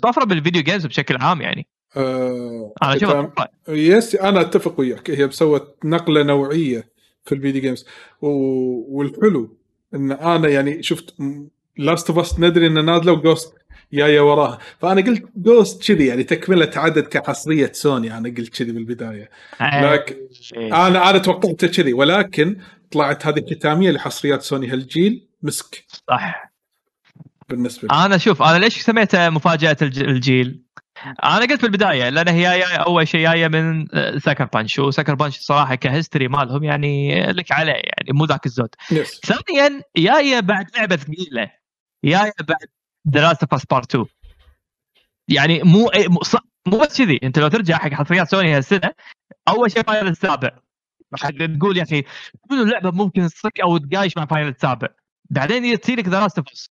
[0.02, 1.66] طفرة بال video games بشكل عام يعني.
[1.96, 2.94] آه أنا.
[2.94, 3.32] طفره
[3.68, 5.10] yes أنا أتفق وياك.
[5.10, 6.88] هي مسوت نقلة نوعية
[7.24, 7.86] في ال video games.
[8.22, 8.28] و...
[8.98, 9.56] والحلو
[9.94, 11.14] إن أنا يعني شفت
[11.76, 13.54] Last of Us ندري ان نازلة و Ghost
[13.92, 14.58] جاية وراها.
[14.80, 19.30] فأنا قلت Ghost كذي يعني تكملة عدد كحصرية سوني أنا قلت كذي بالبداية.
[19.60, 20.16] لكن
[20.56, 20.86] إيه.
[20.86, 22.56] أنا أنا توقعت كذي ولكن
[22.90, 24.68] طلعت هذه ختاميه لحصريات سوني.
[24.68, 25.84] هالجيل مسك.
[26.10, 26.55] صح.
[27.48, 28.04] بالنسبة لي.
[28.04, 30.62] أنا شوف أنا ليش سميتها مفاجأة الج- الجيل؟
[31.24, 33.86] أنا قلت بالبدايه لأن هي جاية أول شيء جاية من
[34.18, 38.46] Sucker Punch و Sucker Punch صراحة ك history مالهم يعني لك عليه يعني مو ذاك
[38.46, 38.68] الزود.
[38.90, 41.50] Yes ثانيا جاية بعد لعبة ثقيلة.
[42.04, 42.66] جاية بعد
[43.10, 44.04] The Last of Us Part 2
[45.28, 45.90] يعني مو
[46.66, 47.20] مو بس كذي.
[47.22, 48.90] أنت لو ترجع حق حصريات سوني هالسنة
[49.48, 50.50] أول شيء Final السابع.
[51.58, 52.02] تقول يا أخي
[52.50, 54.88] منو اللعبه ممكن تصك أو تقايش مع Final السابع؟
[55.30, 56.70] بعدين تصير لك The Last of Us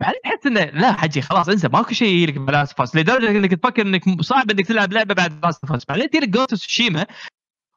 [0.00, 2.96] بعدين تحس إنه لا حجي خلاص انسى ماكو شيء يجي لك ب Last of Us.
[2.96, 5.84] لدرجة إنك تفكر إنك صعب إنك تلعب لعبة بعد Last of Us.
[5.84, 7.06] بعدين تجي لك Ghost Tsushima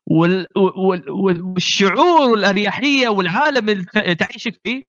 [0.08, 0.48] وال...
[0.56, 1.10] وال...
[1.12, 1.42] وال...
[1.42, 4.84] والشعور والأريحية والعالم اللي تعيشك فيه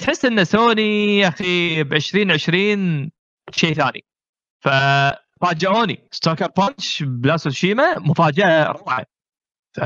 [0.00, 3.10] تحس إن سوني يا أخي ب 2020
[3.50, 4.04] شيء ثاني.
[4.60, 9.06] ففاجئوني Sucker Punch ب Ghost Tsushima مفاجأة روعه
[9.76, 9.80] ف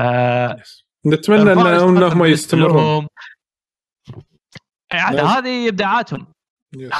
[1.05, 3.07] نتمنى إنهم يستمرون.
[4.93, 6.27] هذه ابداعاتهم.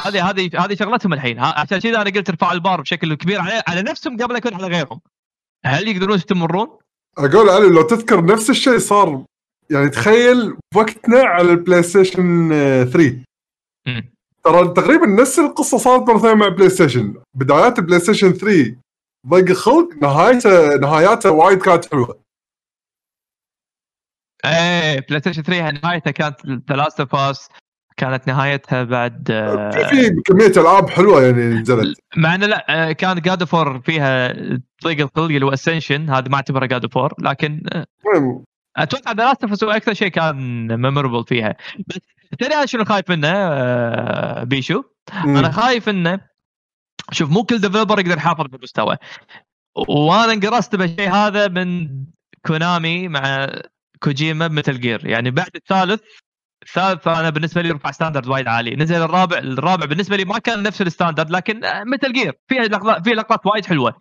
[0.06, 1.40] هذه هذه هذه شغلتهم الحين.
[1.40, 5.02] عشان كذا أنا قلت ارفع البار بشكل كبير على على نفسهم قبل يكون على غيرهم.
[5.66, 6.78] هل يقدرون يستمرون؟
[7.18, 9.26] أقول علي لو تذكر نفس الشيء صار
[9.70, 13.24] يعني تخيل وقتنا على البلاي ستيشن آه، 3
[13.88, 14.14] مم.
[14.44, 18.76] ترى تقريبا نفس القصة صارت مرة ثانية مع بلاي ستيشن بدايات البلاي ستيشن 3
[19.28, 22.20] ضيق الخلق نهايته نهاياته وايد كانت حلوة.
[24.46, 27.50] إيه بلاي ستيشن 3 نهايتها كانت The Last of Us
[28.00, 31.98] كانت نهايتها بعد آه، في في كمية ألعاب حلوة يعني نزلت.
[32.18, 34.34] مع إنه لا آه، كان God of War فيها
[34.82, 38.44] ضيق الخلق اللي هو Ascension هذا ما اعتبره God of War لكن آه، المهم
[38.78, 41.56] أتوقع The Last of أكثر شيء كان memorable فيها.
[41.88, 42.00] بس
[42.40, 46.20] تدري أنا شنو خايف منه بيشو؟ أنا خايف إنه
[47.12, 48.98] شوف مو كل developer يقدر يحافظ بالمستوى
[49.76, 51.90] وأنا انقرصت بالشيء هذا من
[52.46, 53.50] كونامي مع
[54.04, 56.02] كوجيما ب Metal Gear يعني بعد الثالث
[56.64, 58.76] الثالث أنا بالنسبة لي رفع standard وايد عالي.
[58.76, 61.62] نزل الرابع الرابع بالنسبة لي ما كان نفس ال standard لكن
[61.94, 63.96] Metal Gear فيها لقطات فيها لقطات وايد حلوة.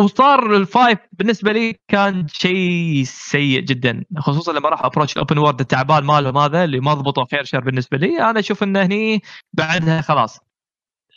[0.00, 5.38] وصار ال five بالنسبة لي كان شيء سيء جدا خصوصا لما راح approach ال open
[5.38, 8.30] world التعبان مالهم هذا اللي ما ضبطوا خير شر بالنسبة لي.
[8.30, 10.38] أنا أشوف إنه هني بعدها خلاص.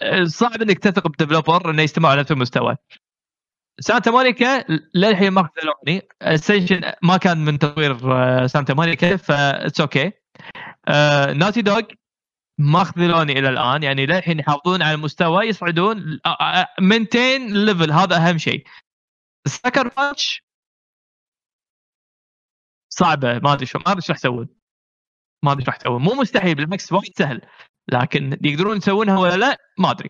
[0.02, 2.76] أه، صعب إنك تثق ب developer إنه يستمر على نفس المستوى.
[3.80, 4.66] سانتا مونيكا
[4.96, 10.12] للحين ما خذلوني Ascension ما كان من تطوير آه، سانتا مونيكا that's okay
[11.36, 11.82] Naughty Dog
[12.58, 13.84] ما خذلوني إلى الآن.
[13.84, 16.20] يعني للحين يحافظون على المستوى يصعدون
[16.82, 18.64] منتين level هذا أهم شيء.
[19.48, 20.44] Sucker Punch
[22.90, 23.40] صعبة.
[23.40, 24.50] ما أدري شو ما أدري شو راح يسوون.
[25.44, 26.02] ما أدري شو راح يسوون.
[26.02, 27.42] مو مستحيل بالعكس وايد سهل.
[27.92, 30.10] لكن يقدرون يسوونها ولا لا ما أدري.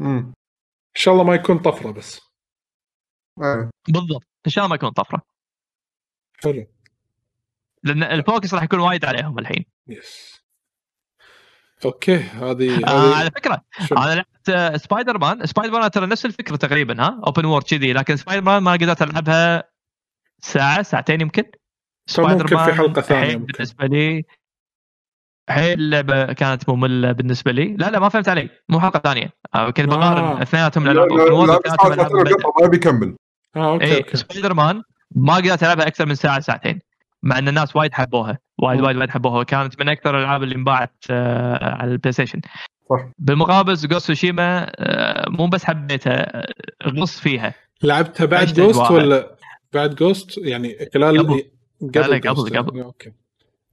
[0.00, 0.32] إن
[0.96, 2.29] شاء الله ما يكون طفرة بس.
[3.42, 3.70] إيه.
[3.88, 4.26] بالضبط.
[4.46, 5.22] ان شاء الله ما يكون طفرة.
[6.44, 6.66] حلو.
[7.82, 9.64] لأن ال focus راح يكون وايد عليهم الحين.
[9.88, 10.40] yes
[11.84, 17.20] okay هذه آه على فكرة؟ أنا لعبت آه، Spider-Man Spider-Man ترى نفس الفكرة تقريبا ها؟
[17.26, 19.64] open world كذي لكن سبايدر مان ما قدرت ألعبها
[20.42, 21.44] ساعة ساعتين يمكن.
[22.18, 23.52] ممكن في حلقة ثانية حيل ممكن.
[23.52, 24.24] بالنسبة لي
[25.48, 27.76] حيل اللعبة كانت مملة بالنسبة لي.
[27.76, 29.32] لا لا ما فهمت علي مو حلقة ثانية.
[29.54, 29.96] آه، كنت آه.
[29.96, 31.60] بقارن اثنيناتهم لا العاب ال open world
[32.62, 33.16] ما بيكمل.
[33.56, 34.82] آه أوكي اي أوكي سبايدر مان
[35.14, 36.78] ما قدرت ألعبها أكثر من ساعة ساعتين
[37.22, 38.80] مع إن الناس وايد حبوها وايد.
[38.80, 42.40] وايد وايد حبوها وكانت من أكثر الألعاب اللي انباعت آه، على ال PlayStation
[42.90, 43.04] صح.
[43.18, 44.72] بالمقابل Ghost Tsushima
[45.28, 46.46] مو بس حبيتها آه،
[46.88, 48.90] غص فيها لعبتها بعد Ghost.
[48.90, 49.36] ولا
[49.72, 51.44] بعد Ghost يعني خلال قبل.
[51.80, 52.58] لا، قبل- Ghost يعني.
[52.58, 52.80] قبل.
[52.80, 53.12] okay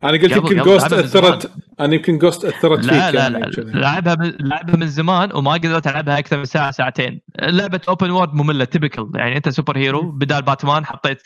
[0.03, 0.93] أنا قلت يمكن Ghost.
[0.93, 3.63] اثرت أنا يمكن Ghost أثرت فيك لا لا يعني لا كذا.
[3.71, 7.21] لعبها من- لعبها من زمان وما قدرت ألعبها أكثر من ساعة ساعتين.
[7.41, 11.21] لعبة open world مملة typical يعني أنت super hero بدال باتمان حطيت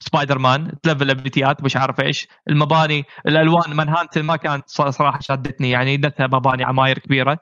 [0.00, 2.28] سبايدر مان ت level ability ات مش عارف إيش.
[2.48, 5.70] المباني الألوان مانهانتن ما كانت صراحة شادتني.
[5.70, 7.38] يعني نتها مباني عماير كبيرة.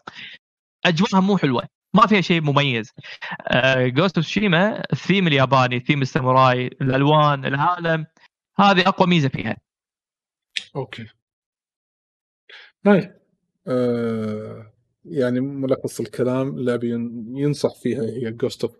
[0.86, 1.62] أجواءها مو حلوة.
[1.94, 2.92] ما فيها شيء مميز.
[3.76, 8.06] Ghost of Tsushima ال theme الياباني ثيم الساموراي الألوان العالم.
[8.60, 9.56] هذه أقوى ميزة فيها.
[10.76, 11.06] okay.
[12.86, 13.12] هاي
[13.66, 14.72] آه
[15.04, 18.72] يعني ملخص الكلام اللعبه ين- ينصح فيها هي Ghost of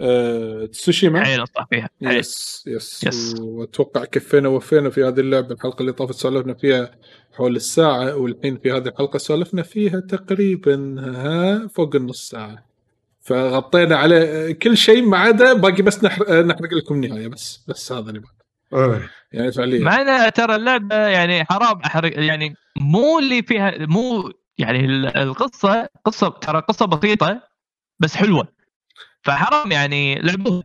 [0.00, 1.90] آه تسوشيما؟ حيل انصح فيها.
[2.00, 3.04] yes yes.
[3.04, 3.34] yes.
[3.40, 5.54] وأتوقع كفينا وفينا في هذه اللعبة.
[5.54, 6.98] الحلقة اللي طافت سولفنا فيها
[7.32, 12.66] حول الساعة والحين في هذه الحلقة سولفنا فيها تقريبا ها فوق النص ساعة.
[13.20, 16.30] فغطينا على كل شيء ما عدا باقي بس نحرق,
[16.72, 18.41] لكم النهايه بس بس هذا اللي إيه.
[19.32, 25.16] يعني فعليا مع ترى اللعبة يعني حرام احرق يعني مو اللي فيها مو يعني ال-
[25.16, 27.42] القصة قصة ترى قصة بسيطة
[28.00, 28.48] بس حلوة.
[29.22, 30.62] فحرام يعني لعبوها.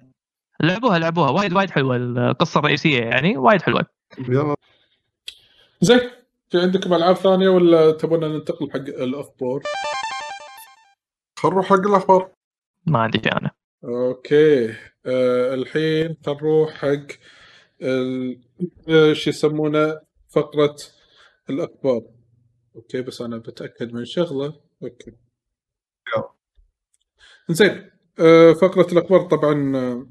[0.61, 1.29] لعبوها لعبوها.
[1.29, 3.85] وايد وايد حلوة القصة الرئيسية يعني وايد حلوة.
[4.29, 4.55] يلا.
[5.81, 5.99] زين
[6.49, 9.61] في عندكم العاب ثانية ولا تبون ننتقل حق الأخبار؟
[11.39, 12.29] خل نروح حق الأخبار.
[12.85, 13.51] ما عندي أنا.
[13.83, 14.69] okay.
[15.05, 17.07] آه الحين نروح حق
[19.13, 19.99] شو يسمونه
[20.29, 20.75] فقرة
[21.49, 22.01] الأخبار.
[22.75, 24.53] okay بس أنا بتأكد من شغلة.
[24.83, 25.11] okay.
[26.17, 26.29] يلا.
[27.49, 27.91] زين.
[28.19, 30.07] آه فقرة الأخبار طبعا آه،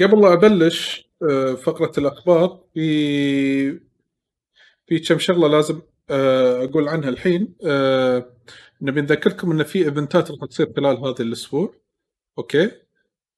[0.00, 3.80] قبل لا أبلش آه فقرة الأخبار في
[4.86, 5.80] في كم شغلة لازم
[6.10, 7.54] آه أقول عنها الحين.
[7.66, 8.36] آه
[8.82, 11.74] نبي نذكركم إن في event ات راح تصير خلال هذا الأسبوع.
[12.38, 12.64] okay.
[12.64, 12.70] آه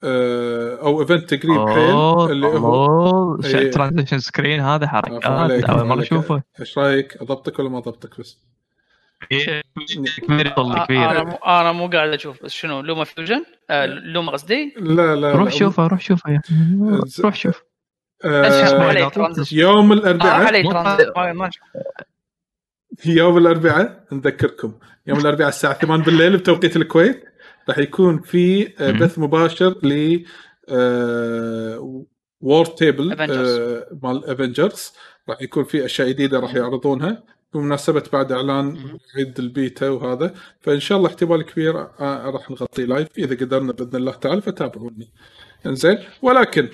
[0.05, 3.37] أو event قريب حيل اللي هو.
[3.73, 6.03] transition screen هذا حركات اول مره.
[6.03, 6.43] أشوفه.
[6.61, 8.39] إيش رأيك؟ أضبطك ولا ما أضبطك بس؟
[10.23, 11.25] كبير يطل أنا كبير.
[11.25, 15.53] مو أنا مو قاعد أشوف بس شنو LumaFusion آه Luma قصدي؟ لا لا روح.
[15.53, 16.41] شوفه روح شوفه يا
[17.21, 17.63] روح شوف.
[18.25, 18.63] آه
[19.53, 20.63] يوم آه الاربعاء.
[23.07, 24.75] يوم الأربعاء نذكركم.
[25.07, 27.25] يوم الأربعاء الساعة 8 بالليل بتوقيت الكويت.
[27.69, 28.91] راح يكون في آه،.
[28.93, 30.25] بث مباشر ل
[32.41, 34.05] war table Avengers.
[34.05, 34.93] مال Avengers
[35.29, 37.23] راح يكون في أشياء جديدة راح يعرضونها.
[37.55, 43.09] بمناسبة بعد إعلان عيد البيتا وهذا فإن شاء الله احتمال كبير آه، راح نغطيه live
[43.19, 45.13] إذا قدرنا بإذن الله تعالى فتابعوني.
[45.67, 45.99] إنزين.
[46.23, 46.69] ولكن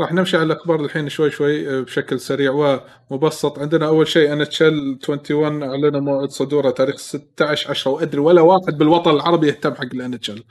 [0.00, 2.80] راح نمشي على الأخبار الحين شوي شوي آه، بشكل سريع.
[3.10, 8.78] ومبسط عندنا أول شيء NHL 21 اعلنوا موعد صدوره تاريخ 16 10 وأدري ولا واحد
[8.78, 10.44] بالوطن العربي يهتم حق ال NHL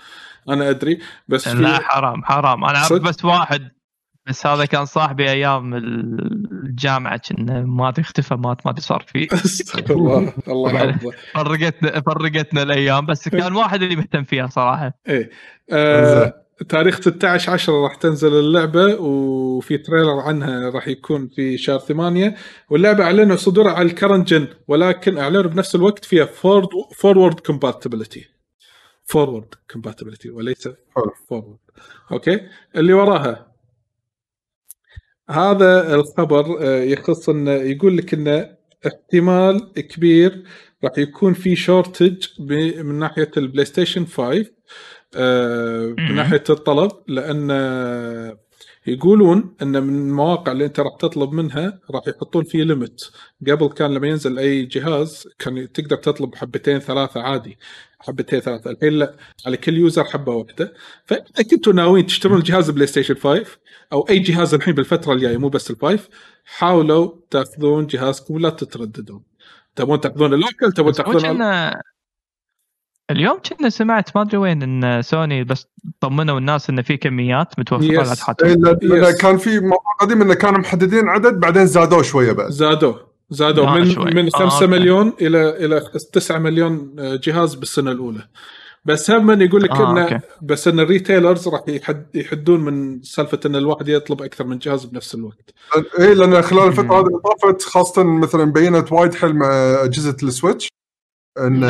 [0.49, 2.65] أنا أدري بس لا في حرام حرام.
[2.65, 3.71] أنا أعرف؟ بس واحد
[4.27, 9.27] بس هذا كان صاحبي أيام الجامعة كنا ما أدري اختفى مات ما أدري صار فيه.
[9.45, 10.33] استغفر الله.
[10.47, 11.11] الله يحفظه.
[11.33, 14.93] فرقتنا فرقتنا الأيام بس كان واحد اللي مهتم فيها صراحة.
[15.07, 15.29] إيه.
[15.71, 22.35] آه تاريخ 16 10 راح تنزل اللعبة وفي trailer عنها راح يكون في شهر 8
[22.69, 26.25] واللعبة أعلنوا صدورها على ال current gen ولكن أعلنوا بنفس الوقت فيها
[26.95, 28.25] forward compatibility
[29.05, 30.69] forward compatibility وليس.
[31.29, 31.57] forward
[32.11, 32.39] okay؟
[32.75, 33.51] اللي وراها.
[35.29, 38.57] هذا الخبر آه، يخص انه يقول لك انه
[38.87, 40.43] احتمال كبير
[40.83, 44.45] راح يكون في shortage من ناحية ال PlayStation 5 آه،
[45.15, 46.15] من مم.
[46.15, 48.37] ناحية الطلب لأن آه،
[48.87, 53.11] يقولون إن من المواقع اللي أنت راح تطلب منها راح يحطون فيه limit
[53.47, 57.57] قبل كان لما ينزل أي جهاز كان تقدر تطلب حبتين ثلاثة عادي.
[57.99, 58.71] حبتين ثلاثة.
[58.71, 59.15] الحين لا
[59.45, 60.73] على كل user حبة واحدة.
[61.05, 63.45] فإذا كنتوا ناويين تشترون جهاز PlayStation 5
[63.93, 66.09] أو أي جهاز الحين بالفترة الجاية مو بس ال five
[66.45, 69.23] حاولوا تأخذون جهازكم ولا تترددون.
[69.75, 71.41] تبون تأخذون ال local تبون تأخذون
[73.11, 75.67] اليوم كنا سمعت ما أدري وين إن سوني بس
[75.99, 78.07] طمنوا الناس إن في كميات متوفرة Yes.
[78.07, 79.11] لا تحاتون إيه،.
[79.11, 83.75] كان في موضوع قديم انه كانوا محددين عدد بعدين زادوه شوية بعد زادوه زادوا آه،
[83.75, 84.05] من شوي.
[84.05, 84.67] من آه، 5 okay.
[84.67, 85.81] مليون إلى إلى
[86.13, 88.27] 9 مليون جهاز بالسنة الأولى
[88.85, 90.19] بس هم يقول لك آه، انه okay.
[90.41, 94.85] بس إن ال retailers راح يحد يحدون من سالفة إن الواحد يطلب أكثر من جهاز
[94.85, 95.53] بنفس الوقت
[95.99, 96.99] اي لأن خلال الفترة.
[96.99, 99.47] هذه اللي طافت خاصة مثلا بينت وايد حل مع
[99.83, 100.67] أجهزة ال Switch
[101.37, 101.63] ان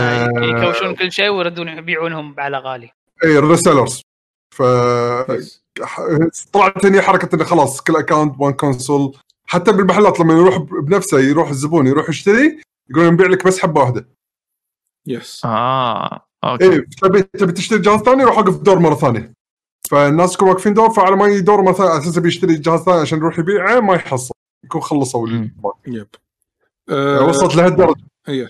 [0.43, 2.89] يكوشون كل شيء ويردون يبيعونهم على غالي.
[3.23, 4.01] اي ال resellers
[4.55, 4.61] ف.
[6.53, 9.17] طلعت هني حركة إنه خلاص كل account one console.
[9.45, 14.07] حتى بالمحلات لما يروح بنفسه يروح الزبون يروح يشتري يقولون نبيع لك بس حبة واحدة.
[15.07, 16.73] yes آه okay.
[16.73, 19.33] اي تبي تبي تشتري جهاز ثاني روح وقف دور مرة ثانية.
[19.91, 23.17] فالناس يكونوا واقفين دور فعلى ما يدور مرة ثانية على أساس بيشتري جهاز ثاني عشان
[23.17, 24.33] يروح يبيعه ما يحصل.
[24.63, 25.27] يكون خلصوا.
[25.87, 26.07] yep
[26.89, 28.03] آه، وصلت لهالدرجة.
[28.29, 28.43] إيه.
[28.43, 28.49] آه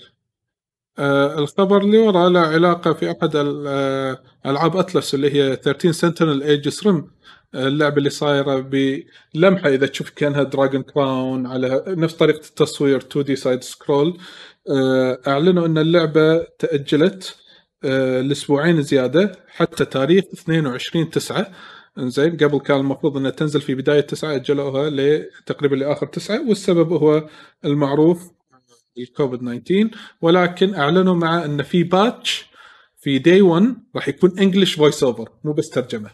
[1.38, 3.10] الخبر اللي وراه له علاقة في
[3.42, 7.10] ال- آه، ألعاب Atlus اللي هي 13 Sentinels Aegis Rim
[7.54, 13.62] اللعبة اللي صايرة بلمحة إذا تشوف كأنها Dragon's Crown على نفس طريقة التصوير 2D side
[13.62, 14.18] scroll
[15.28, 17.36] أعلنوا إن اللعبة تأجلت
[17.84, 21.46] آه، لأسبوعين زيادة حتى تاريخ 22 9
[21.98, 27.28] إنزين قبل كان المفروض إنها تنزل في بداية 9 أجلوها لتقريبا لآخر 9 والسبب هو
[27.64, 28.30] المعروف
[29.02, 32.48] الكوفيد 19 ولكن أعلنوا مع إن في patch
[33.00, 36.10] في day 1 راح يكون English voice over مو بس ترجمة.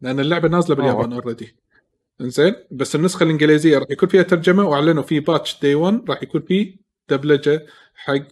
[0.00, 1.56] لأن اللعبة نازلة باليابان already
[2.20, 6.40] إنزين؟ بس النسخة الإنجليزية راح يكون فيها ترجمة وأعلنوا في patch day 1 راح يكون
[6.40, 6.78] في
[7.08, 8.22] دبلجة حق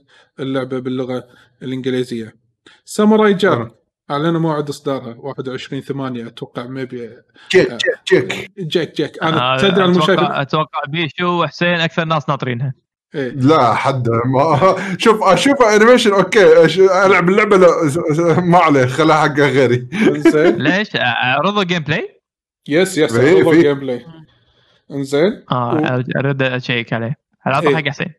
[0.40, 1.28] اللعبة باللغة
[1.62, 2.36] الإنجليزية.
[2.84, 3.70] Samurai Jack آه.
[4.10, 7.10] أعلنوا موعد إصدارها 21 8 أتوقع maybe
[7.52, 7.68] Jake
[8.12, 8.50] Jake Jake.
[8.58, 12.74] Jack Jack أنا آه، تدري المشاهد أتوقع أتوقع بيشو وحسين أكثر ناس ناطرينها.
[13.16, 13.30] إيه.
[13.30, 14.08] لا حد.
[14.08, 16.68] ما شوف أشوف animation okay.
[16.68, 17.66] أش- ألعب اللعبة لا
[18.40, 19.88] ما عليه خلها حق غيري.
[20.64, 22.20] ليش؟ عرضوا gameplay؟
[22.68, 24.06] yes yes في- gameplay
[24.90, 25.42] إنزين.
[25.50, 27.16] آه اريد أشيك عليه.
[27.46, 27.76] عطى إيه.
[27.76, 28.12] حق حسين.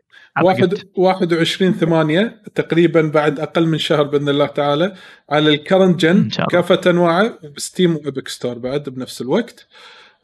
[0.44, 0.88] واحد قلت.
[0.96, 4.94] 21 8 تقريبا بعد أقل من شهر بإذن الله تعالى
[5.30, 6.62] على ال current gen إن شاء الله.
[6.62, 9.68] كافة أنواعه Steam و Epic Store بعد بنفس الوقت.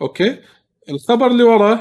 [0.02, 0.38] okay.
[0.90, 1.80] الخبر اللي وراه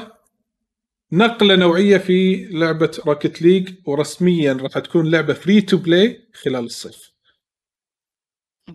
[1.13, 7.13] نقلة نوعية في لعبة Rocket League ورسميا راح تكون لعبة free to play خلال الصيف.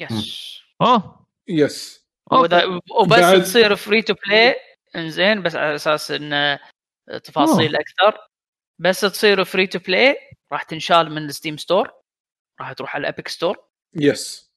[0.01, 1.27] yes أوه.
[1.49, 2.51] yes وبس
[3.11, 4.55] بعد- تصير free to play
[4.97, 6.59] إنزين بس على أساس انه
[7.25, 8.19] تفاصيل أكثر.
[8.79, 10.17] بس تصير free to play
[10.53, 11.91] راح تنشال من ال Steam Store
[12.61, 14.53] راح تروح على ال Epic Store yes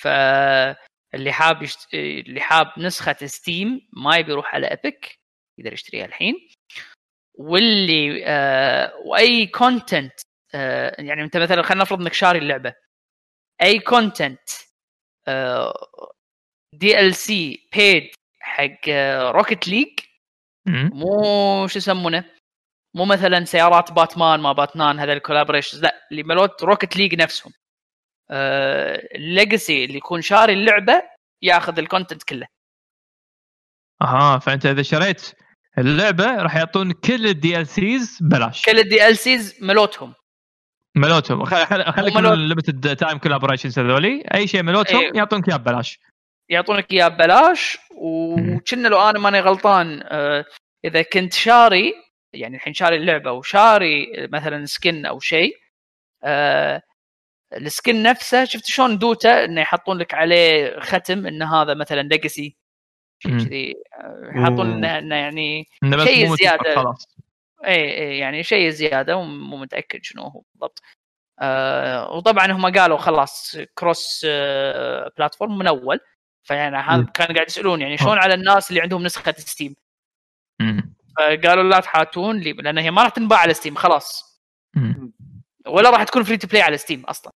[0.00, 1.94] فاللي حاب يشت...
[1.94, 5.20] اللي حاب نسخة Steam ما يبي يروح على Epic
[5.58, 6.34] يقدر يشتريها الحين.
[7.34, 10.20] واللي آه وأي content
[10.54, 12.74] آه يعني أنت مثلا خلينا نفرض إنك شاري اللعبة.
[13.62, 14.48] أي content
[16.74, 18.10] DLC paid
[18.40, 18.88] حق
[19.30, 20.00] Rocket League
[20.66, 20.90] مم.
[20.94, 22.24] مو شو يسمونه؟
[22.96, 27.52] مو مثلا سيارات باتمان ما باتمان هذا ال collaborations لا اللي ملوت Rocket League نفسهم.
[29.14, 31.02] ال legacy اللي يكون شاري اللعبة
[31.42, 32.46] ياخذ ال content كله.
[34.02, 35.32] أها فأنت إذا شريت
[35.78, 40.14] اللعبة راح يعطون كل ال DLCs بلاش كل ال DLCs ملوتهم
[40.96, 42.26] ملوتهم خليك من.
[42.26, 45.12] ال limited time collaborations هذولي أي شيء ملوتهم إيه.
[45.14, 46.00] يعطونك إياه ببلاش
[46.48, 47.78] يعطونك إياه ببلاش.
[47.96, 50.44] وكنا لو أنا ماني غلطان آه،
[50.84, 51.94] إذا كنت شاري
[52.32, 55.56] يعني الحين شاري اللعبة وشاري مثلا skin أو شيء
[56.24, 56.82] آه،
[57.56, 62.56] ال skin نفسه شفت شلون Dota إنه يحطون لك عليه ختم إن هذا مثلا legacy
[63.22, 63.38] شيء.
[63.38, 65.68] كذي آه، يحطون انه يعني
[66.04, 66.74] شيء زيادة.
[66.74, 67.08] خلاص
[67.64, 70.82] إي إي يعني شيء زيادة ومو متأكد شنو هو بالضبط
[71.40, 76.00] آه وطبعا هم قالوا خلاص cross آه platform من أول
[76.42, 77.02] فيعني هذا.
[77.02, 79.74] كانوا قاعد يسألون يعني شلون على الناس اللي عندهم نسخة Steam.
[81.18, 84.40] فقالوا لا تحاتون لي لأن هي ما راح تنباع على Steam خلاص
[84.76, 85.12] مم.
[85.66, 87.32] ولا راح تكون free to play على Steam أصلا.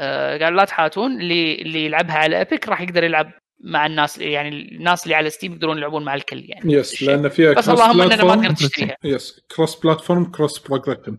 [0.00, 4.48] آه، قالوا لا تحاتون اللي اللي يلعبها على Epic راح يقدر يلعب مع الناس يعني
[4.48, 6.72] الناس اللي على Steam يقدرون يلعبون مع الكل يعني.
[6.72, 8.96] yes لأن فيها بس اللهم إننا ما تقدر تشتريها.
[9.04, 11.18] yes cross platform cross progression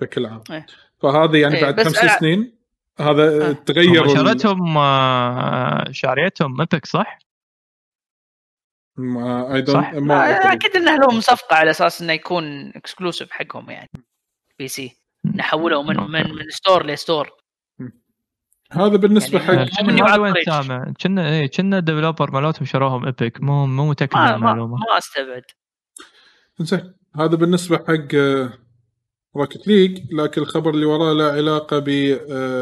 [0.00, 0.42] بشكل عام.
[0.50, 0.66] إيه.
[1.02, 2.54] فهذه يعني إيه، بعد خمس أنا- سنين
[3.00, 3.52] هذا آه.
[3.52, 7.18] تغير شريتهم آه، شاريتهم ايبك صح؟
[8.96, 13.70] ما اي صح؟ دونت ما أكيد إنه لهم صفقة على أساس إنه يكون اكسكلوسيف حقهم
[13.70, 13.90] يعني
[14.58, 14.96] بي سي
[15.34, 17.30] نحوله من من من ستور لستور
[18.76, 20.34] هذا بالنسبة يعني حق كنا وين.
[20.46, 24.76] سامع؟ كنا إيه كنا الديفلوبر مالتهم شروهم ايبك مو مو متأكد من المعلومة.
[24.76, 25.42] ما استبعد.
[26.60, 28.14] زين هذا بالنسبة حق
[29.36, 32.18] روكت ليج لكن الخبر اللي وراه له علاقة ب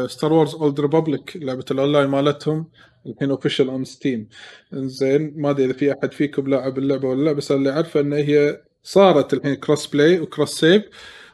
[0.07, 2.69] Star Wars Old Republic لعبة الاونلاين مالتهم
[3.05, 4.29] الحين official on Steam
[4.73, 8.13] زين ما أدري إذا في أحد فيكم لاعب اللعبة ولا لا بس اللي أعرفه إن
[8.13, 10.83] هي صارت الحين cross play و cross save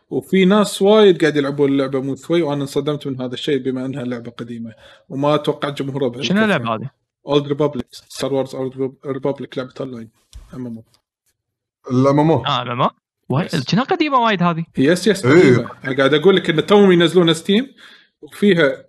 [0.09, 4.03] وفي ناس وايد قاعد يلعبون اللعبة مو شوي وأنا انصدمت من هذا الشيء بما إنها
[4.03, 4.73] لعبة قديمة.
[5.09, 6.33] وما أتوقع جمهورها بهالكثرة.
[6.35, 6.89] شنو اللعبة هذه؟
[7.27, 10.09] Old Republic Star Wars Old Republic لعبة أونلاين
[10.53, 10.83] ام
[11.91, 12.89] ال MMO آه ما
[13.29, 13.71] وايد Yes.
[13.71, 14.65] كنا قديمة وايد هذه.
[14.77, 15.67] yes yes إيه.
[15.97, 17.67] قاعد أقول لك إن توهم ينزلونها Steam
[18.21, 18.83] وفيها آه،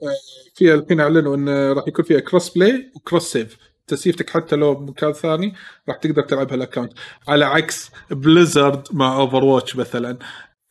[0.54, 3.56] فيها الحين أعلنوا انه راح يكون فيها cross play و cross save
[3.86, 5.54] تسيفتك حتى لو بمكان ثاني
[5.88, 6.92] راح تقدر تلعبها ال account
[7.28, 10.18] على عكس Blizzard مع Overwatch مثلا.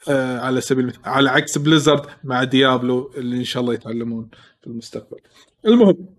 [0.09, 4.29] آه على سبيل المثال على عكس Blizzard مع Diablo اللي إن شاء الله يتعلمون
[4.61, 5.17] في المستقبل.
[5.65, 6.09] المهم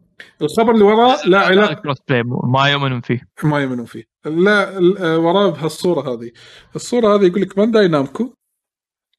[0.43, 3.29] الخبر اللي وراه لا علاقه cross play ما يؤمنون فيه.
[3.43, 4.05] ما يؤمنون فيه.
[4.25, 6.31] لا آه، وراه بهالصورة هذه.
[6.77, 8.35] الصورة هذه يقول لك بانداي نامكو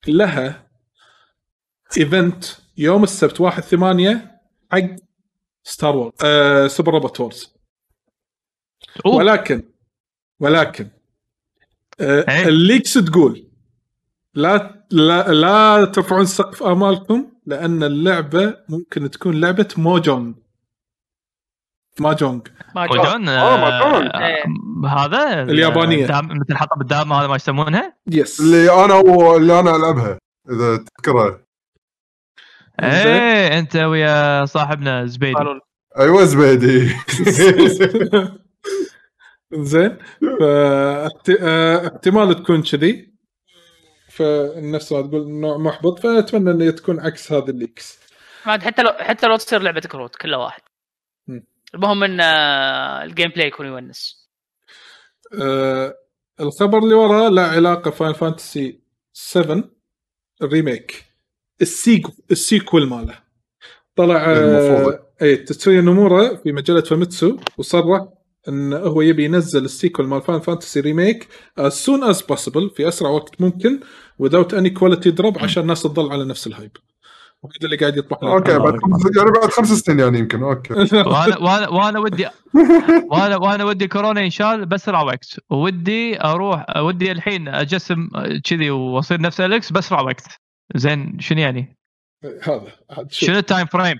[0.07, 0.67] لها
[1.97, 2.45] event
[2.77, 4.95] يوم السبت 1 8 حق
[5.63, 7.55] Star Wars آه Super Robot Wars.
[9.05, 9.63] ولكن
[10.39, 10.89] ولكن
[11.99, 12.47] آه إيه.
[12.47, 13.50] اليكس تقول
[14.35, 20.35] لا لا لا ترفعون سقف آمالكم لأن اللعبة ممكن تكون لعبة موجونج
[21.99, 22.99] ماجونج ما جاء.
[22.99, 24.21] وجون آه، ما كان.
[24.21, 24.43] إيه.
[24.89, 26.01] هذا اليابانية.
[26.05, 29.37] الدام- مثل حطب الدام هذا ما يسمونها يس اللي أنا و...
[29.37, 30.17] اللي أنا ألعبها
[30.49, 31.41] إذا تذكرها
[32.83, 35.33] إيه أنت ويا صاحبنا زبيدي.
[35.99, 36.89] أيوه زبيدي
[39.53, 39.97] زين
[40.39, 43.10] فاحتمال تكون كذي
[44.11, 47.99] فالنفس ما تقول نوع محبط فأتمنى إنه تكون عكس هذا الليكس
[48.45, 50.61] ما أدري، حتى لو حتى لو تصير لعبة كروت كله واحد.
[51.27, 51.43] مم.
[51.75, 54.29] المهم إن آه، ال gameplay يكون يونس.
[55.41, 55.97] آه
[56.39, 58.81] الخبر اللي وراه له علاقة Final Fantasy
[59.13, 59.63] 7
[60.41, 61.05] ال remake
[61.61, 63.19] ال sequel ال sequel ماله.
[63.95, 64.93] طلع المفروض.
[64.93, 68.07] آه اي تتسويا نومورا في مجلة فاميتسو وصرح
[68.47, 71.27] إن هو يبي ينزل ال sequel مال Final Fantasy Remake
[71.59, 73.79] as soon as possible في أسرع وقت ممكن
[74.23, 76.71] without any quality drop عشان الناس تظل على نفس ال hype
[77.43, 78.33] وهذا اللي قاعد يطمح له.
[78.33, 80.73] okay بعد خمس يعني بعد خمس سنين يعني يمكن okay
[81.13, 82.27] وأنا وأنا وأنا ودي
[83.11, 88.09] وأنا وأنا ودي كورونا ينشال باسرع وقت ودي أروح ودي الحين أجسم
[88.43, 90.27] كذي وأصير نفس اليكس باسرع وقت
[90.75, 91.77] زين شنو يعني؟
[92.43, 92.67] هذا.
[93.09, 93.97] شنو ال time frame؟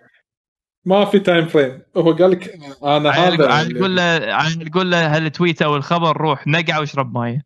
[0.85, 2.49] ما في time frame هو قال لك
[2.83, 4.01] أنا هذا عاد تقول له
[4.33, 7.41] عاد تقول له هال tweet أو الخبر روح نقعه واشرب مايه.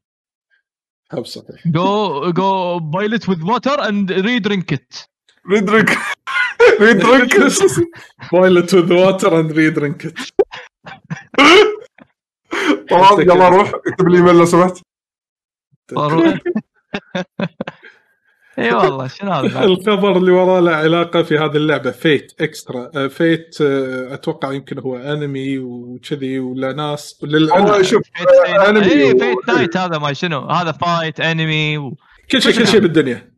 [1.11, 1.67] هب صحيح.
[1.67, 4.93] جو جو boil it with water and re-drink it
[5.51, 5.97] re-drink
[6.81, 7.35] re-drink
[8.33, 10.13] boil it with water and re-drink
[12.89, 14.77] طبعا يلا روح اكتب لي ايميل لو سمحت.
[18.59, 23.61] إي والله شنو هذا الخبر اللي وراه له علاقة في هذه اللعبة Fate Extra Fate
[23.61, 27.19] أتوقع يمكن هو أنمي وكذي ولا ناس.
[27.23, 28.01] للعلم شوف
[28.47, 30.39] إي و- Fate Night هذا ما شنو.
[30.39, 31.97] هذا Fate انمي و...
[32.31, 33.31] كل شيء كل شيء بالدنيا.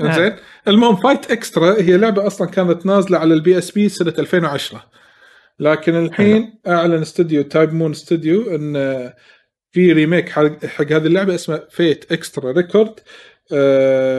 [0.00, 0.12] نعم.
[0.12, 0.36] زين
[0.68, 4.84] المهم Fate Extra هي لعبة أصلا كانت نازلة على ال PSP سنة 2010
[5.60, 8.72] لكن الحين أعلن استوديو Type-Moon استوديو إن
[9.72, 13.02] في remake حق حق هذه اللعبة اسمه Fate Extra Record آه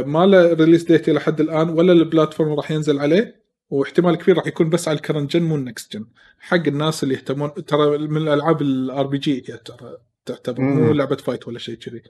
[0.05, 4.37] ما له release date إلى حد الآن ولا ال platform راح ينزل عليه واحتمال كبير
[4.37, 6.05] راح يكون بس على ال current gen مو ال next gen
[6.39, 10.93] حق الناس اللي يهتمون ترى من الألعاب ال RPG ترى تعتبر مو.
[10.93, 12.01] لعبة fight ولا شيء كذي.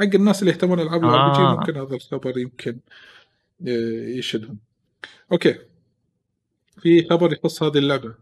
[0.00, 1.56] حق الناس اللي يهتمون ألعاب ال RPG آه.
[1.56, 2.78] ممكن هذا الخبر يمكن
[3.68, 4.58] آه، يشدهم.
[5.32, 5.54] okay.
[6.82, 8.14] في خبر يخص هذه اللعبة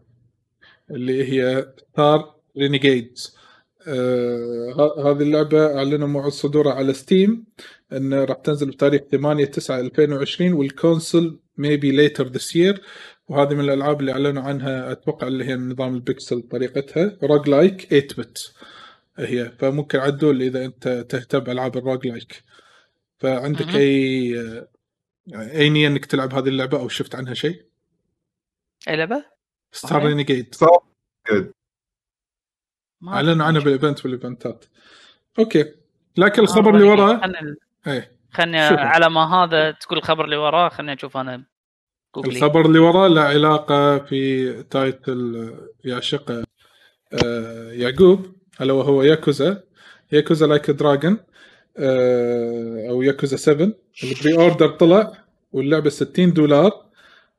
[0.91, 3.37] اللي هي Star Renegades
[3.87, 7.45] آه هذه اللعبة أعلنوا موعد صدورها على Steam
[7.93, 12.81] انه راح تنزل بتاريخ 8 9 2020 وال console maybe later this year
[13.27, 18.53] وهذه من الألعاب اللي أعلنوا عنها أتوقع اللي هي نظام البكسل طريقتها roguelike 8 bit
[19.17, 22.43] هي فممكن عدول إذا أنت تهتم بألعاب ال roguelike
[23.17, 23.75] فعندك مهم.
[23.75, 24.59] أي
[25.35, 27.65] أي نية إنك تلعب هذه اللعبة أو شفت عنها شيء؟
[28.87, 29.25] أي لعبة؟
[29.71, 30.05] Star.
[30.05, 31.53] Renegade ما
[33.07, 33.63] اعلنوا أدري.
[33.63, 34.65] بال event والايفنتات
[35.39, 35.65] okay.
[36.17, 37.55] لكن الخبر اللي وراه؟ خلني
[37.87, 38.11] إيه.
[38.31, 38.57] خلني.
[38.59, 41.43] على ما هذا تقول الخبر اللي وراه خلني أشوف أنا
[42.15, 45.53] جوجلي الخبر اللي وراه له علاقة في title
[45.83, 46.43] يعشقه
[47.13, 48.25] آه، يعقوب
[48.61, 49.63] ألا وهو Yakuza.
[50.11, 51.17] Yakuza Like a Dragon
[52.89, 53.71] أو ياكوزا 7
[54.03, 55.11] ال pre-order طلع
[55.51, 56.71] واللعبة 60 دولار.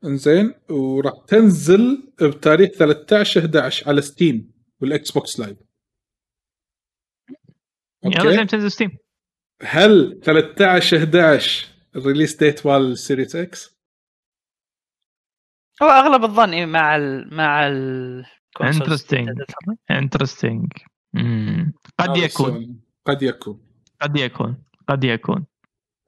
[0.04, 5.58] إنزين وراح تنزل بتاريخ 13 11 على Steam وال Xbox Live.
[8.04, 8.98] يلا تنزل Steam.
[9.62, 13.76] هل 13 11 ال release date مال ال Series X؟
[15.82, 18.24] هو أغلب الظن إيه مع ال مع ال
[18.62, 19.44] Interesting.
[19.90, 20.72] interesting
[21.98, 22.80] قد هذا يكون.
[23.04, 23.60] قد يكون.
[24.00, 24.62] قد يكون.
[24.88, 25.46] قد يكون.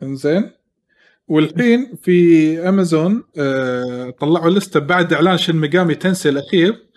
[0.03, 0.51] إنزين.
[1.29, 6.89] والحين في امازون آه طلعوا لستة بعد إعلان Shin Megami Tensei الأخير.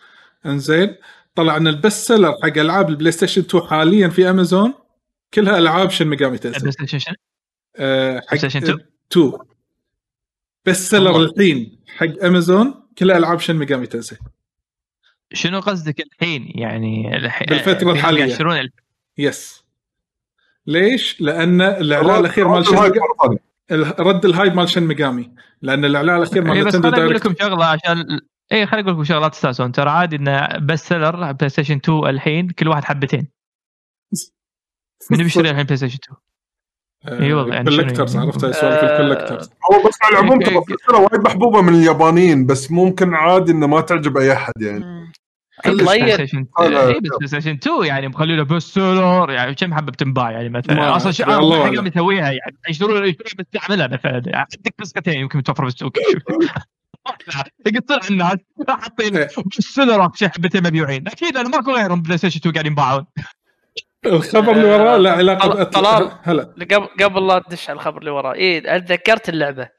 [0.45, 0.95] إنزين.
[1.35, 4.73] طلع ان ال best seller حق ألعاب ال PlayStation 2 حاليا في أمازون.
[5.33, 7.15] كلها ألعاب Shin Megami Tensei PlayStation؟ شنو؟
[7.75, 8.77] آه حق PlayStation 2
[9.11, 9.31] 2
[10.65, 11.21] best seller.
[11.23, 14.17] الحين حق أمازون كلها ألعاب Shin Megami Tensei
[15.33, 17.43] شنو قصدك الحين؟ يعني الح...
[17.43, 18.23] بالفترة فيهم الحالية.
[18.25, 18.71] يقشرون ال-
[19.17, 19.63] yes
[20.67, 23.37] ليش؟ لأن الإعلان الأخير مال رد Shin
[23.99, 25.31] رد ال hype مال Shin Megami
[25.61, 28.19] لأن الإعلان الأخير مال بس Nintendo خليني أقول direct لكم شغلة عشان
[28.51, 32.67] اي خليني أقول لكم شغلات تستانسون ترى عادي ان best seller PlayStation 2 الحين كل
[32.67, 33.27] واحد حبتين.
[35.11, 36.17] من بيشتري الحين PlayStation 2
[37.07, 40.47] إي والله، يعني collectors؟ عرفت؟ هاي سوالف آه، ال collectors هو بس على العموم إيه،
[40.47, 45.11] ترى السلسله وايد محبوبة من اليابانيين بس ممكن عادي إنه ما تعجب أي أحد يعني.
[45.65, 50.49] اي بس Play Station 2 يعني مخلي له best seller يعني كم حبة بتنباع يعني
[50.49, 51.87] مثلا؟ أصلا الله حق أعلم.
[51.87, 54.11] يسويها يعني يشترون يشترون بس تعملها مثلا.
[54.25, 55.93] يعني عندك نسختين يمكن متوفره بالسوق
[57.67, 58.37] يقصون على الناس
[58.69, 59.29] حاطين إيه.
[59.57, 63.05] best seller شي حبتين مبيوعين أكيد أنا ماكو غيرهم PlayStation 2 قاعدين ينباعون.
[64.05, 66.11] الخبر اللي وراه له علاقه طلال.
[66.23, 66.43] هلا.
[66.43, 68.33] قبل قبل لا تدش على الخبر اللي وراه.
[68.33, 69.69] إيه تذكرت اللعبة.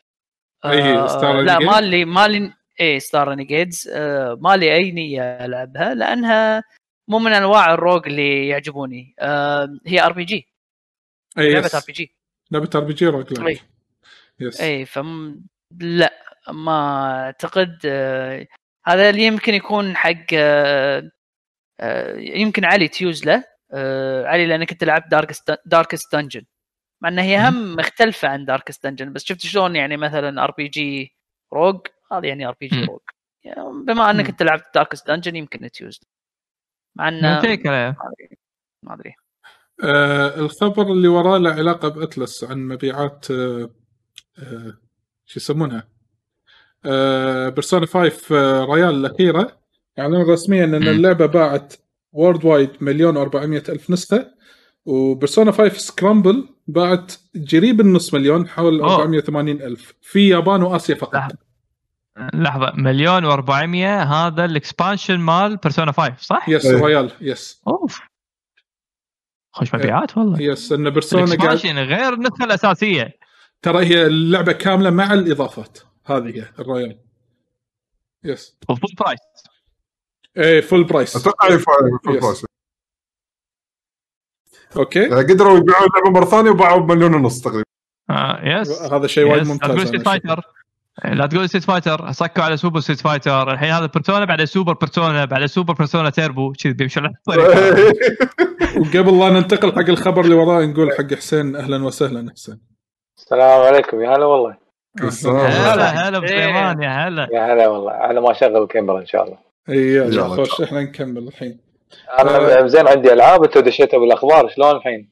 [0.64, 6.64] أي، Star لا Renegade؟ مالي مالي إيه Star Renegades آه مالي أي نية ألعبها لأنها
[7.08, 9.14] مو من أنواع ال rogue اللي يعجبوني.
[9.18, 10.48] آه هي ار بي جي
[11.38, 11.70] اي لعبة.
[11.74, 12.16] ار بي جي
[12.50, 13.60] لعبة ار بي جي روج
[14.60, 15.40] اي فم
[15.80, 16.25] لا.
[16.52, 18.46] ما أعتقد آه
[18.86, 21.10] هذا اللي يمكن يكون حق آه
[21.80, 23.44] آه يمكن علي تيوز له
[24.26, 26.42] علي لأنك أنت لعبت داركست داركست دنجن
[27.00, 30.68] مع إنها هي هم مختلفة عن داركست دنجن بس شفت شلون يعني مثلا ار بي
[30.68, 31.16] جي
[31.52, 31.80] روج
[32.12, 32.84] هذا يعني ار بي جي.
[32.84, 33.00] روج
[33.44, 34.28] يعني بما إنك.
[34.28, 36.00] أنت لعبت داركست دنجن يمكن تيوز.
[36.96, 37.38] مع انه.
[38.82, 39.14] ما أدري
[39.84, 43.70] آه الخبر اللي وراه له علاقة ب Atlus عن مبيعات آه
[44.38, 44.78] آه
[45.26, 45.95] شو يسمونها؟ آه
[47.50, 49.58] Persona 5 آه Royal الأخيرة
[49.98, 50.74] اعلنوا رسميا إن.
[50.74, 51.74] اللعبة باعت
[52.12, 53.36] worldwide مليون و400
[53.68, 54.26] ألف نسخة
[54.86, 57.12] و Persona 5 Scramble باعت
[57.52, 58.94] قريب النص مليون حول أوه.
[58.94, 61.36] 480 ألف في يابان وآسيا فقط لحظة.
[62.34, 66.84] لحظة مليون و400 هذا ال expansion مال Persona 5 صح؟ yes إيه.
[66.84, 68.00] Royal yes أوف
[69.52, 73.12] خوش مبيعات والله yes إن Persona قاعد غير النسخة الأساسية
[73.62, 76.98] ترى هي اللعبة كاملة مع الإضافات هذه هي ال Royal
[78.24, 79.18] yes و full price
[80.36, 81.52] إيه full price أتوقع Yes.
[82.08, 82.46] ال price.
[84.76, 87.64] أوكي يعني قدروا يبيعون اللعبه مرة ثانية وباعوا بمليون ونص تقريبا.
[88.10, 89.48] آه yes هذا شيء وايد yes.
[89.48, 90.02] لا ممتاز تقول أنا Street.
[90.02, 90.42] Fighter
[91.04, 95.24] لا تقول Street Fighter صكوا على Super Street Fighter الحين هذا Persona بعد super Persona
[95.24, 97.92] بعد super Persona turbo كذي بيمشي على الطريقة.
[98.78, 102.60] وقبل لا ننتقل حق الخبر اللي وراه نقول حق حسين أهلا وسهلا حسين.
[103.18, 104.00] السلام عليكم.
[104.00, 104.65] يا هلا والله.
[105.00, 106.24] هلا هلا إيه.
[106.24, 110.28] بسليمان يا هلا يا هلا والله على ما اشغل الكاميرا إن شاء الله إي يلا.
[110.28, 111.58] خوش إحنا نكمل الحين
[112.18, 115.08] أنا زين عندي ألعاب أنتم دشيتوا بالأخبار شلون الحين؟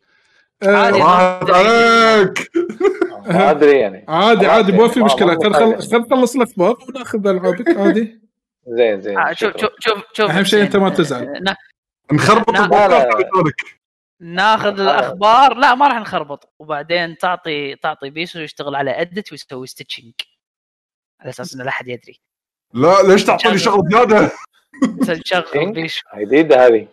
[0.62, 1.02] عادي.
[1.02, 2.50] آه راحت عليك
[3.26, 7.26] ما أدري يعني عادي عادي ما في مشكلة خل ما- خل خل نخلص الأخبار ونأخذ
[7.26, 8.20] ألعابك عادي
[8.66, 9.52] زين زين آه، شوف.
[9.56, 11.22] شوف شوف أهم شيء أنت ما تزعل.
[11.22, 11.56] آه، نا-
[12.12, 13.18] نخربط البودكاست.
[14.24, 15.54] ناخذ الأخبار.
[15.54, 16.52] لا ما راح نخربط.
[16.58, 20.26] وبعدين تعطي تعطي بيسو يشتغل على edit ويسوي stitching
[21.20, 22.20] على أساس إنه لا أحد يدري.
[22.74, 24.30] لا ليش تعطيني شغل زيادة؟
[25.24, 26.00] شغل بيسو.
[26.16, 26.88] جديدة هذه.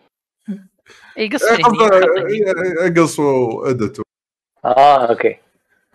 [1.18, 1.42] إي قص.
[1.44, 4.02] اقص و edit
[4.66, 5.38] آه أوكي.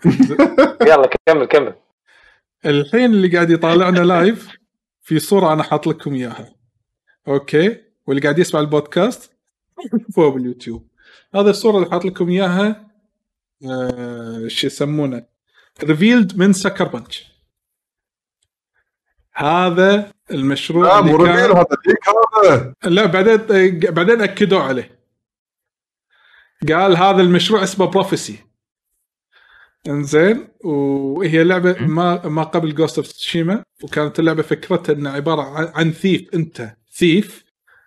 [0.89, 1.75] يلا كمل كمل.
[2.67, 4.57] الحين اللي قاعد يطالعنا live
[5.03, 6.55] في صورة أنا حاط لكم إياها.
[7.29, 9.33] أوكي؟ واللي قاعد يسمع البودكاست
[10.07, 10.96] شوفوها باليوتيوب.
[11.35, 12.87] هذه الصورة اللي حاط لكم إياها
[13.71, 15.27] آه شو يسمونه؟
[15.85, 17.25] revealed من Sucker Punch
[19.35, 21.99] هذا المشروع لا اللي مو كان- reveal هذا leak
[22.45, 22.75] هذا.
[22.85, 23.37] لا بعدين
[23.95, 24.99] بعدين أكدوا عليه.
[26.69, 28.39] قال هذا المشروع اسمه Prophecy
[29.89, 35.73] إنزين وهي لعبة ما ما قبل Ghost of Tsushima وكانت اللعبة فكرتها انها عبارة عن-
[35.75, 36.35] عن thief.
[36.35, 37.45] أنت thief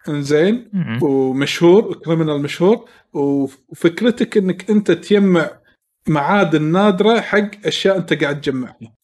[0.09, 0.69] إنزين.
[1.01, 5.49] ومشهور criminal مشهور وفكرتك إنك أنت تجمع
[6.07, 8.99] معادن نادره حق أشياء أنت قاعد تجمعها.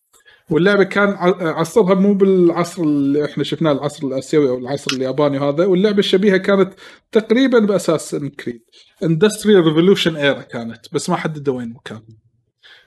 [0.49, 1.09] واللعبة كان
[1.41, 6.73] عصرها مو بالعصر اللي إحنا شفناه العصر الآسيوي أو العصر الياباني هذا واللعبة الشبيهة كانت
[7.11, 8.61] تقريبا ب Assassin's Creed
[9.03, 12.01] industrial revolution era كانت بس ما حددوا وين مكان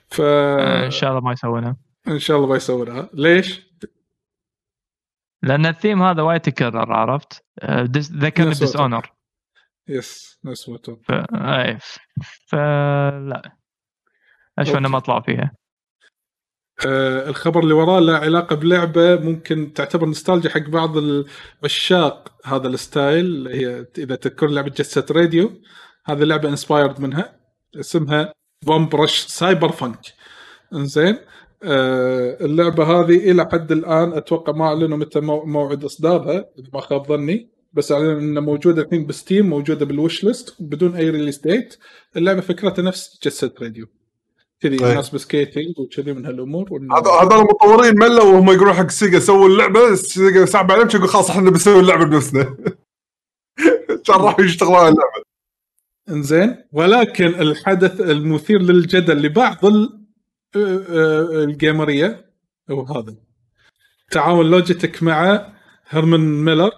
[0.07, 1.77] ف آه، إن شاء الله ما يسوونها.
[2.07, 3.68] إن شاء الله بيسوونها ليش؟
[5.43, 9.11] لأن الثيم هذا وايد تكرر عرفت؟ آه، ذكرني Dishonored
[9.87, 10.69] yes نفس.
[11.03, 11.11] ف...
[11.33, 11.77] اي
[12.47, 13.57] فلا.
[14.59, 15.51] أشوف إنه ما طلع فيها.
[16.85, 22.77] آه الخبر اللي وراه له علاقة بلعبة ممكن تعتبر نوستالجيا حق بعض العشاق هذا ال
[22.77, 25.61] style اللي هي إذا تذكرون لعبة Jet Set Radio
[26.05, 27.39] هذه لعبة inspired منها
[27.79, 28.33] اسمها
[28.65, 30.01] Bomb Rush Cyberfunk
[30.73, 31.19] إنزين؟ آه
[31.63, 37.07] اللعبة هذه إلى حد الآن أتوقع ما أعلنوا متى مو- موعد إصدارها إذا ما خاب
[37.07, 41.77] ظني بس أعلنوا إنها موجودة الحين ب Steam موجودة بال wishlist بدون أي release date
[42.17, 43.87] اللعبة فكرتها نفس Jet Set Radio.
[44.61, 44.95] كذي أي.
[44.95, 49.47] ناس ب skating وكذي من هالأمور هذا هذول المطورين ملوا وهم يقولون حق Sega سووا
[49.47, 52.43] اللعبة Sega سحب عليهم يقول خلاص إحنا بنسوي اللعبة بنفسنا.
[54.05, 55.23] كان راحوا يشتغلون على اللعبة.
[56.09, 56.55] إنزين.
[56.71, 59.98] ولكن الحدث المثير للجدل لبعض آه، آه،
[60.55, 62.31] الجيمرية
[62.71, 63.15] هو هذا.
[64.11, 65.47] تعاون Logitech مع
[65.87, 66.71] Herman Miller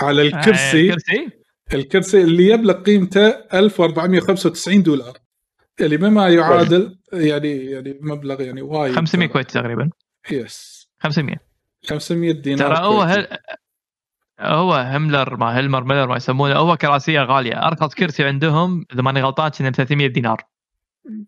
[0.00, 0.88] على آه، الكرسي.
[0.88, 1.30] كرسي
[1.74, 5.18] الكرسي اللي يبلغ قيمته 1495 دولار.
[5.80, 9.90] اللي بما يعادل يعني يعني مبلغ يعني وايد 500 كويت تقريبا.
[10.30, 11.36] yes 500
[11.88, 13.20] 500 دينار ترى هو كويتي.
[13.20, 13.38] هل...
[14.40, 17.66] هو هملر ما هيلمر ميلر ما يسمونه هو كراسية غالية.
[17.66, 20.44] أرخص كرسي عندهم إذا ماني غلطان كان ب 300 دينار.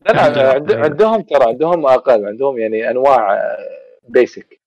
[0.06, 3.38] لا لا عندهم- عند- عندهم ترى عندهم أقل عندهم يعني أنواع
[4.08, 4.58] بيسك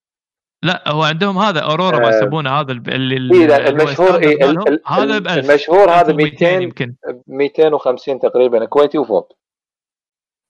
[0.63, 2.17] لا هو عندهم هذا اورورا ما آه.
[2.17, 4.45] يسمونه هذا ال- اللي إيه لا المشهور إيه
[4.87, 6.95] هذا ب 1000 المشهور هذا 1200 200 يمكن.
[7.27, 9.37] 250 تقريبا كويتي وفوق.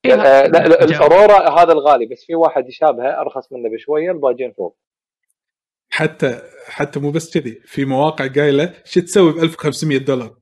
[0.05, 4.51] إيه، آه، لا لا الأورورا هذا الغالي بس في واحد يشابهه أرخص منه بشوية الباجين
[4.51, 4.77] فوق.
[5.93, 10.35] حتى حتى مو بس كذي في مواقع قايلة شو تسوي ب 1500 دولار؟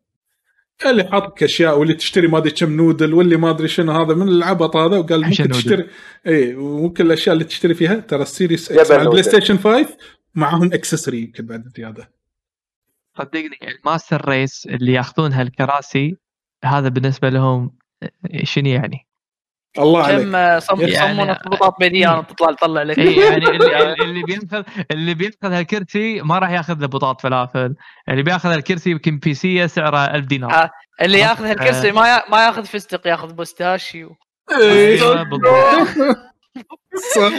[0.85, 4.27] اللي حاطك أشياء واللي تشتري ما أدري كم noodle واللي ما أدري شنو هذا من
[4.27, 5.85] العبط هذا وقال عشان ممكن noodle.
[5.85, 5.87] تشتري
[6.27, 9.23] اي وممكن الأشياء اللي تشتري فيها ترى ال Series X مع ال Play.
[9.23, 9.97] Station 5
[10.35, 12.11] معهم accessory يمكن بعد زيادة
[13.17, 16.15] صدقني ال master race اللي ياخذون هالكراسي
[16.65, 17.77] هذا بالنسبة لهم
[18.43, 19.08] شنو يعني؟
[19.77, 24.23] الله عليك كم صم يعني- يصمون ارتباطات بيديان تطلع تطلع لك اي يعني اللي, اللي
[24.23, 27.75] بياخذ اللي بياخذ هالكرسي ما راح ياخذ له بطاط فلافل
[28.09, 30.69] اللي بياخذ هالكرسي يمكن PC سعره 1000 دينار آه.
[31.01, 31.49] اللي ياخذ آه.
[31.51, 32.23] هالكرسي ما يا...
[32.31, 34.15] ما ياخذ فستق ياخذ pistachio
[34.61, 34.97] إيه،.
[37.15, 37.31] صح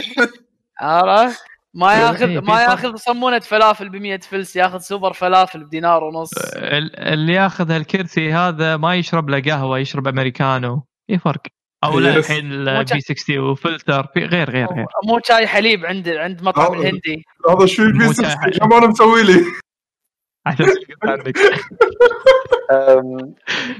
[0.81, 1.43] عرفت؟
[1.73, 2.61] ما ياخذ إيه، ما.
[2.61, 8.33] ياخذ صمونة فلافل ب 100 فلس ياخذ سوبر فلافل بدينار ونص ال- اللي ياخذ هالكرسي
[8.33, 11.41] هذا ما يشرب له قهوة يشرب أمريكانو في فرق
[11.83, 12.15] أو لا.
[12.15, 16.73] الحين البي 60 وفلتر في غير غير غير مو شاي حليب عند عند مطعم.
[16.73, 18.51] الهندي هذا شو في شاي حلو.
[18.51, 19.45] كمان مسوي لي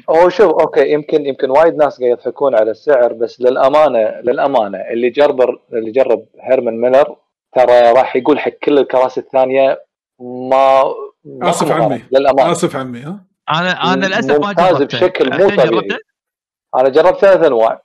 [0.09, 5.09] هو شوف أوكي يمكن يمكن وايد ناس قاعد يضحكون على السعر بس للامانه للأمانة اللي
[5.09, 5.41] جرب
[5.73, 7.15] اللي جرب هيرمان ميلر
[7.55, 9.83] ترى راح يقول حق كل الكراسي الثانية
[10.21, 10.83] ما
[11.25, 12.03] مقارنة، عمي.
[12.11, 15.99] للأمانة آسف عمي ها أنا أنا للأسف ما جربته بشكل مو طبيعي.
[16.75, 17.81] أنا جربت ثلاث أنواع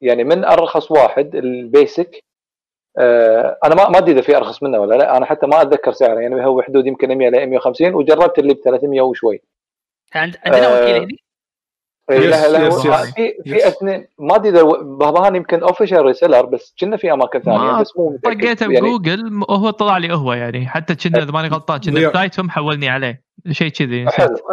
[0.00, 2.24] يعني من أرخص واحد ال basic
[2.98, 5.92] أه، أنا ما ما أدري إذا في أرخص منه ولا لا أنا حتى ما أتذكر
[5.92, 9.42] سعره يعني هو بحدود يمكن 100 ل 150 وجربت اللي ب 300 وشوي
[10.14, 10.82] عند عندنا آه.
[10.82, 11.18] وكيل
[12.10, 12.70] هنا إيه، لا لا.
[12.70, 13.68] في في.
[13.68, 18.18] اثنين ما أدري إذا بهبهان يمكن official reseller بس كنا في أماكن ثانية بس مو.
[18.24, 22.08] طقيته يعني بجوجل وهو طلع لي هو يعني حتى كنا إذا ماني غلطان كنا.
[22.08, 24.06] بدايتهم حولني عليه شيء كذي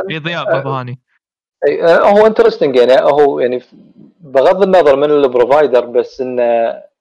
[0.08, 0.54] في ضياء آه.
[0.54, 1.00] بابهاني
[1.68, 3.62] إي، آه، هو interesting يعني هو يعني
[4.24, 6.44] بغض النظر من ال provider بس انه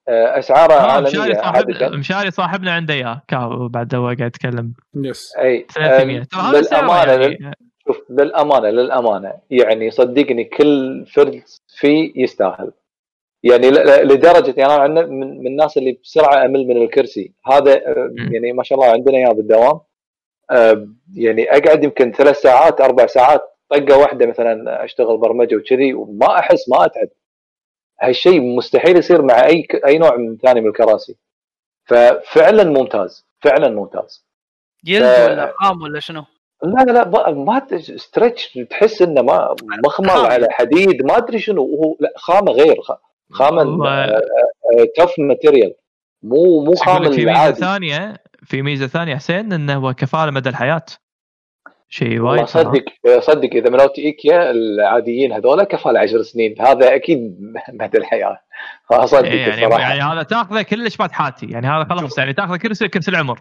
[0.07, 4.21] آه، أسعاره آه، مشاري عالميه صاحب عاده مشاري صاحبنا عنده إياه كاو بعد هو قاعد
[4.21, 4.73] يتكلم.
[4.95, 5.33] yes.
[5.39, 7.57] أي 300 آم، ترى لل- يعني.
[7.87, 12.71] شوف للامانه للأمانة يعني صدقني كل فرد فيه يستاهل.
[13.43, 17.33] يعني ل- ل- لدرجة يعني أنا من, من الناس اللي بسرعة أمل من الكرسي.
[17.45, 18.09] هذا آه،.
[18.31, 19.79] يعني ما شاء الله عندنا إياه بالدوام.
[21.15, 26.69] يعني أقعد يمكن ثلاث ساعات أربع ساعات طقة واحدة مثلا أشتغل برمجة وكذي وما أحس
[26.69, 27.07] ما أتعب.
[28.01, 31.15] هالشيء مستحيل يصير مع أي ك- أي نوع من ثاني من الكراسي.
[31.85, 34.25] ففعلا ممتاز فعلا ممتاز.
[34.85, 36.23] جلد ف- ولا خام ولا شنو؟
[36.63, 40.25] لا لا لا ما- ما ستريتش تحس إنه ما مخمر.
[40.31, 41.61] على حديد ما أدري شنو.
[41.65, 42.97] هو لا خامة غير خ-
[43.31, 43.63] خامة
[44.97, 45.73] تف ماتيريال
[46.23, 48.13] مو مو بس أقول لك خامه في ميزة العادي ثانية
[48.45, 50.85] في ميزة ثانية حسين إنه هو كفالة مدى الحياة.
[51.93, 52.45] شيء وايد.
[52.45, 52.83] صدق
[53.19, 57.37] صدق إذا ملوت إيكيا العاديين هذول كفالة 10 سنين هذا أكيد
[57.81, 58.37] مدى الحياة.
[58.91, 59.79] اصدق إيه يعني الصراحة.
[59.81, 63.39] يعني هذا تأخذه كلش بعد حاتي يعني هذا خلاص يعني تأخذه كرسي كرسي العمر.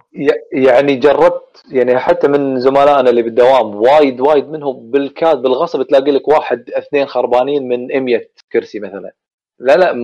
[0.52, 6.28] يعني جربت يعني حتى من زملائنا اللي بالدوام وايد وايد منهم بالكاد بالغصب تلاقي لك
[6.28, 8.20] واحد اثنين خربانين من 100
[8.52, 9.12] كرسي مثلا.
[9.58, 9.94] لا لا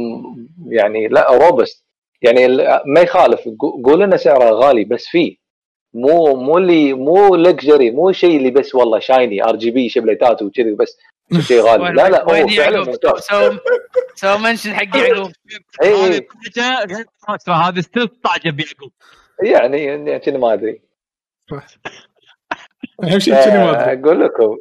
[0.69, 1.87] يعني لا روبست
[2.23, 2.49] يعني
[2.87, 3.41] ما يخالف.
[3.41, 5.46] قو- قول لنا سعره غالي بس فيه.
[5.95, 10.43] مو مو اللي مو لكجري مو شيء اللي بس والله شايني ار جي بي شبليتات
[10.43, 10.99] وكذي بس
[11.41, 11.85] شيء غالي.
[11.85, 13.21] لا لا هو فعلا يعقوب؟ ممتاز.
[13.21, 13.51] سو
[14.15, 15.33] سو منشن حق يعقوب.
[15.83, 16.27] اي
[17.49, 18.93] هذه ستيل طاجه بيعقوب
[19.43, 20.83] يعني يعني كذي ما أدري.
[23.05, 24.01] أهم شيء كذي ما أدري.
[24.01, 24.59] أقول لكم.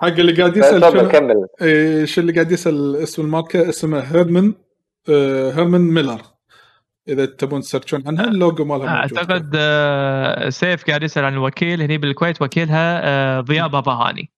[0.00, 1.46] حق اللي قاعد يسأل تفضل شنو كمل.
[1.62, 4.54] إيش اللي قاعد يسأل اسم الماركة؟ اسمه هيرمن
[5.08, 6.20] آه، هيرمن ميلر.
[7.08, 9.18] إذا تبون ت search ون عنها اللوجو مالها موجود.
[9.18, 11.82] أعتقد آه، سيف قاعد يسأل عن الوكيل.
[11.82, 14.30] هني بالكويت وكيلها آه، ضياء بابا هاني.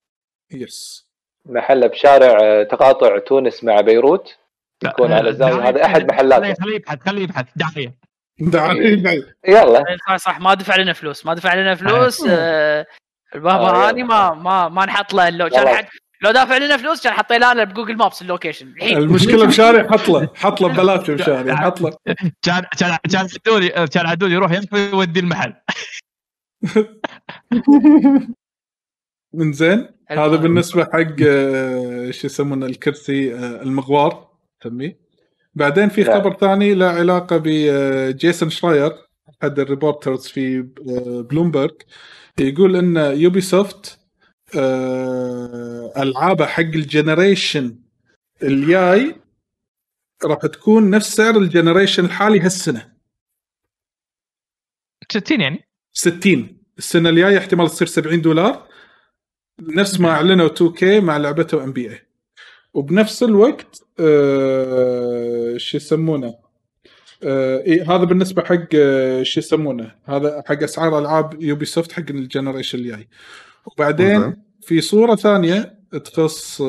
[0.52, 1.08] yes
[1.46, 4.38] محله بشارع آه، تقاطع تونس مع بيروت.
[4.84, 5.68] يكون على الزاويه دعاية.
[5.68, 7.46] هذا أحد خليه محلاته خليه يبحث خليه يبحث.
[7.56, 7.94] دعايه
[8.40, 9.36] دعاية.
[9.48, 9.84] يلا.
[10.08, 10.40] صح صح.
[10.40, 12.26] ما دفع لنا فلوس ما دفع لنا فلوس.
[12.28, 12.86] آه،
[13.34, 14.02] البابا آه، هاني.
[14.02, 15.76] ما ما ما نحط له اللو كان والله.
[15.76, 15.86] حد
[16.22, 18.68] لو دافع لنا فلوس كان حطينا له بجوجل مابس اللوكيشن.
[18.68, 18.96] الحين.
[18.96, 21.90] المشكلة بشارع حط له حط له ببلاش بشارع حط له.
[22.42, 25.54] كان كان كان عدولي كان عدولي يروح يمحي ويودي المحل.
[29.34, 30.22] من زين؟ حلو.
[30.22, 34.28] هذا بالنسبة حق آه، شو يسمونه الكرسي آه، المغوار
[34.60, 34.98] تسميه
[35.54, 36.04] بعدين في.
[36.04, 38.92] خبر ثاني له علاقة بجيسون شراير
[39.42, 41.74] احد ال reporters في آه، بلومبرج
[42.40, 44.07] يقول إن يوبي سوفت آه،
[45.96, 47.78] العابه حق ال generation
[48.42, 49.16] الجاي
[50.24, 52.92] راح تكون نفس سعر ال generation الحالي هالسنة.
[55.12, 58.68] 60 يعني؟ 60 السنة الجاية احتمال تصير 70 دولار.
[59.60, 62.06] نفس ما أعلنوا 2K مع لعبته NBA
[62.74, 66.34] وبنفس الوقت آه شو يسمونه؟
[67.22, 72.10] آه إيه هذا بالنسبة حق آه شو يسمونه؟ هذا حق أسعار ألعاب يوبي سوفت حق
[72.10, 73.08] ال generation الجاي.
[73.72, 74.42] وبعدين زين.
[74.62, 76.62] في صورة ثانية تخص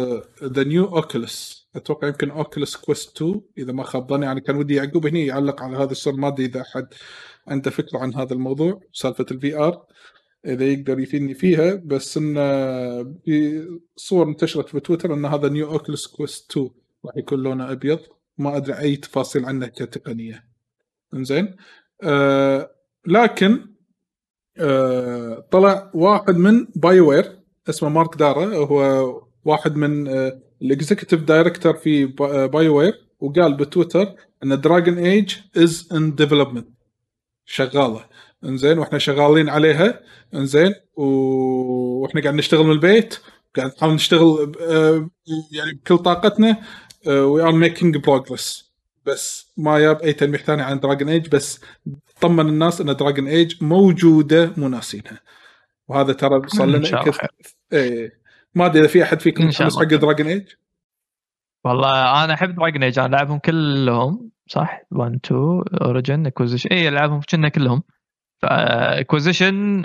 [0.43, 4.25] the new Oculus أتوقع يمكن Oculus Quest 2 إذا ما خاب ظني.
[4.25, 6.87] يعني كان ودي يعقوب هني يعلق على هذا الصور ما أدري إذا أحد
[7.47, 9.85] عنده فكرة عن هذا الموضوع سالفة ال VR
[10.45, 11.75] إذا يقدر يفيدني فيها.
[11.75, 12.35] بس إن
[13.25, 16.69] في صور انتشرت في تويتر إن هذا new Oculus Quest 2
[17.05, 17.99] راح يكون لونه أبيض.
[18.37, 20.43] ما أدري أي تفاصيل عنه كتقنية.
[21.13, 21.55] إنزين.
[22.03, 22.71] آه
[23.07, 23.65] لكن
[24.59, 31.73] آه طلع واحد من BioWare اسمه مارك دارا هو واحد من آه ال executive director
[31.73, 32.05] في
[32.47, 36.67] BioWare وقال بتويتر إن Dragon Age is in development
[37.45, 38.05] شغالة.
[38.45, 39.99] إنزين وإحنا شغالين عليها.
[40.33, 43.15] إنزين وإحنا قاعد نشتغل من البيت.
[43.57, 45.09] قاعد نحاول نشتغل آه،
[45.51, 46.57] يعني بكل طاقتنا
[47.07, 48.68] we are making progress
[49.11, 51.61] بس ما جاب أي تلميح ثاني عن Dragon Age بس
[52.21, 55.19] طمن الناس إن Dragon Age موجودة مو ناسينها.
[55.87, 57.25] وهذا ترى صار لنا كث-
[57.73, 58.19] إيه.
[58.55, 59.97] ما أدري إذا في أحد فيكم متحمس حق الله.
[59.97, 60.47] Dragon Age
[61.65, 67.21] والله أنا أحب Dragon Age أنا ألعبهم كلهم صح؟ 1 2 Origins Inquisition اي ألعبهم
[67.31, 67.83] كنا كلهم.
[68.41, 69.83] فاكوزيشن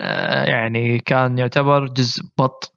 [0.48, 2.74] يعني كان يعتبر جزء بط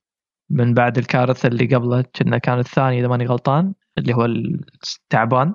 [0.49, 5.53] من بعد الكارثة اللي قبله كنا كان الثاني إذا ماني غلطان اللي هو التعبان.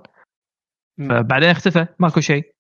[0.98, 2.54] فبعدين اختفى ماكو شيء.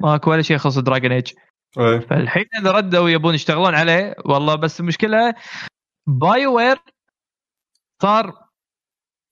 [0.00, 1.32] ماكو ولا شيء يخص Dragon Age
[1.76, 5.34] فالحين إذا ردوا يبون يشتغلون عليه والله بس المشكلة
[6.06, 6.76] BioWare
[8.02, 8.32] صار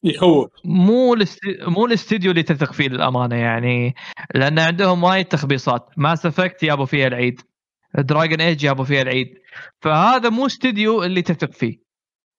[0.04, 0.50] يخوف.
[0.64, 1.40] مو الاست...
[1.68, 3.94] مو الاستديو اللي تثق فيه للأمانة يعني
[4.34, 5.88] لأن عندهم وايد تخبيصات.
[5.96, 7.40] Mass Effect جابوا فيها العيد.
[7.98, 9.34] Dragon Age جابوا فيها العيد.
[9.80, 11.78] فهذا مو استديو اللي تثق فيه.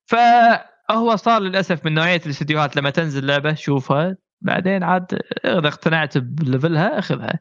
[0.06, 4.18] فهو صار للأسف من نوعية الاستديوهات لما تنزل لعبة شوفها.
[4.42, 7.40] بعدين عاد اذا اقتنعت ب level ها اخذها.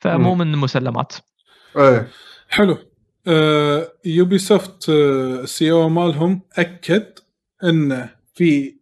[0.00, 1.12] فمو من المسلمات
[1.76, 2.08] إيه.
[2.48, 2.78] حلو.
[3.26, 7.18] آه Ubisoft آه ال CEO مالهم أكد
[7.64, 8.76] إنه في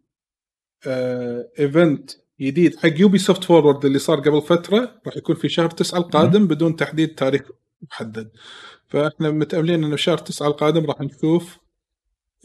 [0.87, 2.11] آه event
[2.41, 6.75] جديد حق Ubisoft Forward اللي صار قبل فترة راح يكون في شهر تسعة القادم بدون
[6.75, 7.41] تحديد تاريخ
[7.81, 8.31] محدد.
[8.87, 11.57] فإحنا متأملين إنه شهر تسعة القادم راح نشوف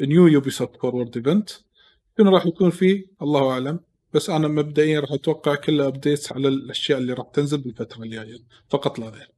[0.01, 1.51] نيو Ubisoft Forward event
[2.19, 3.81] شنو راح يكون فيه؟ الله أعلم.
[4.15, 8.39] بس أنا مبدئيا راح أتوقع كله updates على الأشياء اللي راح تنزل بالفترة الجاية
[8.71, 9.31] فقط لا غير.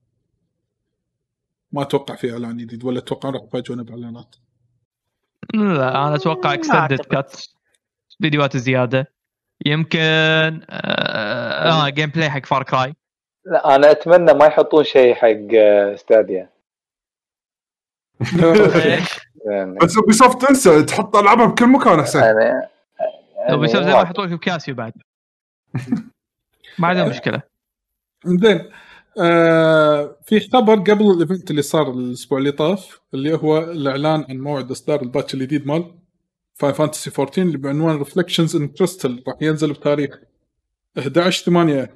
[1.72, 4.36] ما أتوقع في إعلان جديد ولا أتوقع راح يفاجئونا بإعلانات.
[5.54, 7.00] لا أنا أتوقع extended.
[7.00, 7.32] cut
[8.22, 9.14] فيديوهات زيادة.
[9.66, 12.94] يمكن آه, آه gameplay حق Far Cry
[13.44, 16.48] لا أنا أتمنى ما يحطون شيء حق آه، Stadia
[19.50, 22.20] يعني بس Ubisoft تنسى تحط ألعابها بكل مكان أحسن.
[22.20, 22.68] يعني
[23.50, 24.92] لو بيسوي زي ما- يحطوا لك بكاسيو بعد.
[26.78, 27.42] ما عندنا مشكلة.
[28.26, 28.70] زين.
[29.20, 34.38] آه في خبر قبل ال event اللي صار الأسبوع اللي طاف اللي هو الإعلان عن
[34.38, 35.94] موعد إصدار ال patch الجديد مال
[36.54, 40.18] Final Fantasy 14 اللي بعنوان Reflections in Crystal راح ينزل بتاريخ
[40.98, 41.94] 11 8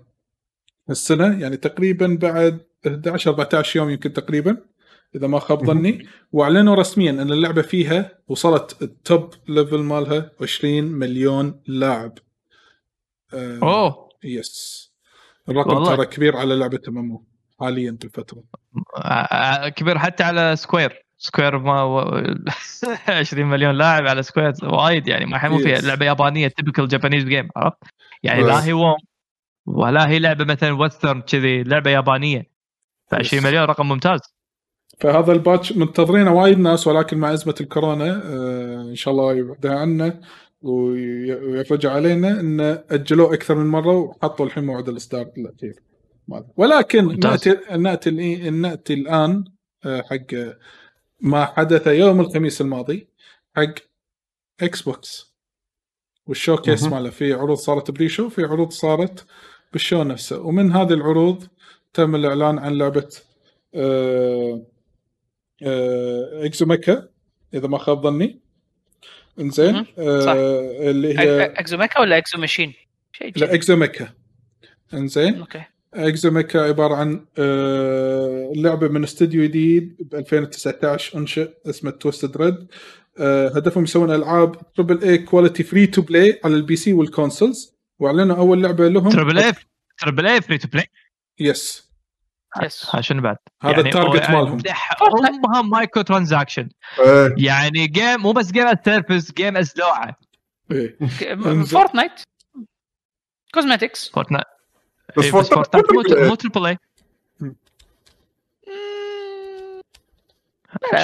[0.91, 4.57] السنة يعني تقريبا بعد 11 14 يوم يمكن تقريبا.
[5.15, 10.83] إذا ما خاب ظني وأعلنوا رسميا أن اللعبة فيها وصلت ال top level مالها 20
[10.85, 12.19] مليون لاعب
[13.35, 14.89] أوه yes
[15.49, 15.85] الرقم.
[15.85, 17.19] ترى كبير على لعبة MMO
[17.61, 18.45] حاليا بالفترة
[18.97, 21.99] آه، آه، كبير حتى على Square Square ما و...
[23.09, 25.81] 20 مليون لاعب على Square وايد يعني ما مو فيها.
[25.81, 27.77] لعبة يابانية typical Japanese game عرفت؟
[28.23, 28.43] يعني.
[28.43, 28.97] لا هي ووم
[29.67, 32.51] ولا هي لعبة مثلا western كذي لعبة يابانية
[33.11, 33.47] ف 20 Yes.
[33.47, 34.21] مليون رقم ممتاز
[35.01, 39.79] فهذا ال patch منتظرينه وايد ناس ولكن مع إزمة الكورونا آه إن شاء الله يبعدها
[39.79, 40.21] عنا
[40.63, 45.75] وي- ويفرج علينا انه أجلوه أكثر من مرة وحطوا الحين موعد الإصدار الأخير.
[46.57, 47.19] ولكن.
[47.19, 48.11] نأتي نأتي
[48.51, 49.45] نأتي الآن
[49.85, 50.35] آه، حق
[51.21, 53.09] ما حدث يوم الخميس الماضي
[53.57, 53.75] حق
[54.63, 55.35] Xbox
[56.27, 56.85] وال showcase.
[56.85, 59.27] ماله في عروض صارت ب pre-show في عروض صارت
[59.73, 61.45] بال show نفسه ومن هذه العروض
[61.95, 63.09] تم الإعلان عن لعبة
[63.75, 64.63] آه
[65.63, 67.09] Exomecha
[67.55, 68.41] إذا ما خاب ظني.
[69.41, 69.87] إنزين.
[69.99, 72.73] آه اللي هي Exomecha ولا Exo Machine؟
[73.13, 73.55] شيء لا كذي.
[73.55, 74.09] Exomecha
[74.95, 75.63] إنزين okay.
[75.95, 82.67] Exomecha عبارة عن آه لعبة من استوديو جديد ب 2019 أنشئ اسمه Twisted Red
[83.19, 87.75] آه هدفهم يسوون ألعاب triple A quality free to play على ال PC وال consoles
[87.99, 89.09] وأعلنوا أول لعبة لهم.
[89.11, 89.53] تربل اي
[89.99, 90.87] تربل اي فري تو بلاي
[91.41, 91.88] يس
[92.63, 93.01] يس آه.
[93.01, 94.61] شنو بعد؟ هذا ال target يعني مالهم.
[95.27, 96.69] امها microtransaction.
[97.37, 100.17] يعني game مو بس game as service game as لوعه
[101.67, 102.13] Fortnite
[103.55, 104.47] cosmetics Fortnite
[105.17, 106.79] بس Fortnite مو مو triple A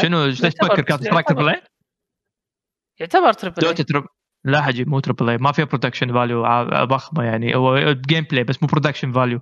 [0.02, 1.62] شنو إيش تفكر Counter-Strike triple A؟
[3.00, 4.06] يعتبر triple Dota triple
[4.44, 6.42] لا حجي مو triple A ما فيها production value
[6.84, 7.56] ضخمة يعني.
[7.56, 9.40] هو gameplay بس مو production value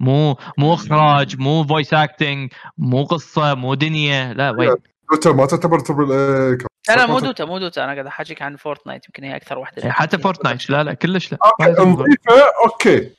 [0.00, 4.32] مو مو إخراج مو voice acting مو قصة مو دنيا.
[4.32, 4.74] لا وين
[5.12, 6.66] Dota ما تعتبر triple إيه، كم.
[6.88, 7.44] لا لا مو دوتا.
[7.44, 7.84] مو دوتا.
[7.84, 11.32] أنا قاعد أحاكيك عن Fortnite يمكن هي أكثر واحدة يعني حتى Fortnite لا لا كلش
[11.32, 11.38] لا.
[11.44, 12.32] okay نظيفه
[12.64, 13.10] okay.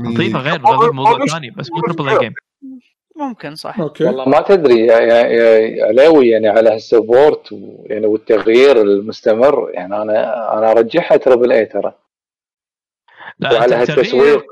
[0.00, 2.34] نظيفه غير غير موضوع ثاني بس مو triple A game
[3.16, 3.80] ممكن صح.
[3.80, 4.04] okay.
[4.04, 7.48] والله ما تدري يا- يا يا علاوي يعني على هال support
[7.86, 11.92] يعني والتغيير المستمر يعني أنا أنا أرجحها triple A ترى.
[13.38, 14.44] لا وعلى هالتسويق.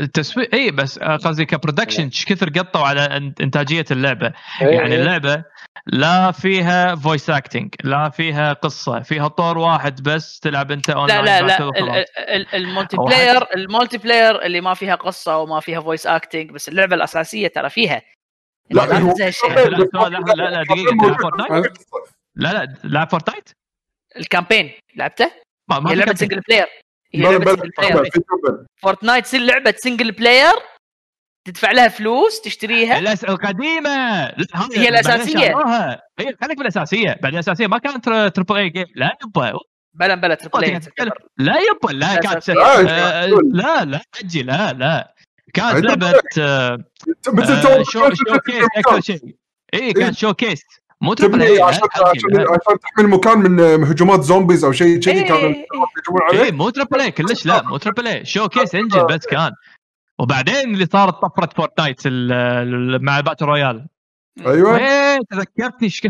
[0.00, 4.32] التسويق اي بس قصدي ك production إيش كثر قطوا على إنتاجية اللعبة.
[4.62, 5.00] إيه، يعني إيه.
[5.00, 5.44] اللعبة
[5.86, 11.46] لا فيها voice acting لا فيها قصة فيها طور واحد بس تلعب أنت لا اونلاين
[11.46, 12.04] لا لا
[12.34, 16.94] ال- ال multiplayer ال multiplayer اللي ما فيها قصة وما فيها voice acting بس اللعبة
[16.94, 18.02] الأساسية ترى فيها.
[18.70, 19.68] لا، لا لا، لا،
[20.08, 20.64] لا، لا،
[21.36, 21.72] لا،
[22.36, 23.50] لا لا لعب Fortnite
[24.16, 25.30] ال campaign لعبته؟
[25.68, 26.16] ما لعبة كابتن.
[26.16, 26.66] single player
[27.14, 27.62] هي لعبة.
[28.82, 30.52] Fortnite تصير لعبة single player
[31.44, 33.00] تدفع لها فلوس تشتريها.
[33.00, 34.24] الأس- القديمة.
[34.76, 35.02] هي
[35.48, 36.02] شالوها.
[36.18, 39.58] هي خليك بالاساسيه بعدين الأساسية ما كانت تر- triple A game لا يبا.
[39.94, 40.80] بلا بلا triple A
[41.38, 41.92] لا يبا.
[41.92, 42.62] لا كانت الأساسية.
[42.62, 45.14] آه، لا، لا لا حجي لا لا.
[45.54, 46.08] كانت لعبة
[46.38, 46.78] آه،
[47.28, 49.36] آه، show showcase أكثر شيء
[49.74, 50.62] اي كان showcase
[51.02, 55.28] مو triple تبني اي عشان عشان تحمي المكان من هجومات زومبيز أو شيء كذي إيه،
[55.28, 55.66] كانوا إيه، إيه.
[55.96, 59.52] يهجمون اي عليه مو triple A كلش لا مو triple A showcase engine بس كان.
[60.18, 62.00] وبعدين اللي صارت طفرة Fortnite
[63.02, 63.86] مع battle royale.
[64.46, 64.78] أيوه.
[64.78, 66.02] إيه تذكرتني إيش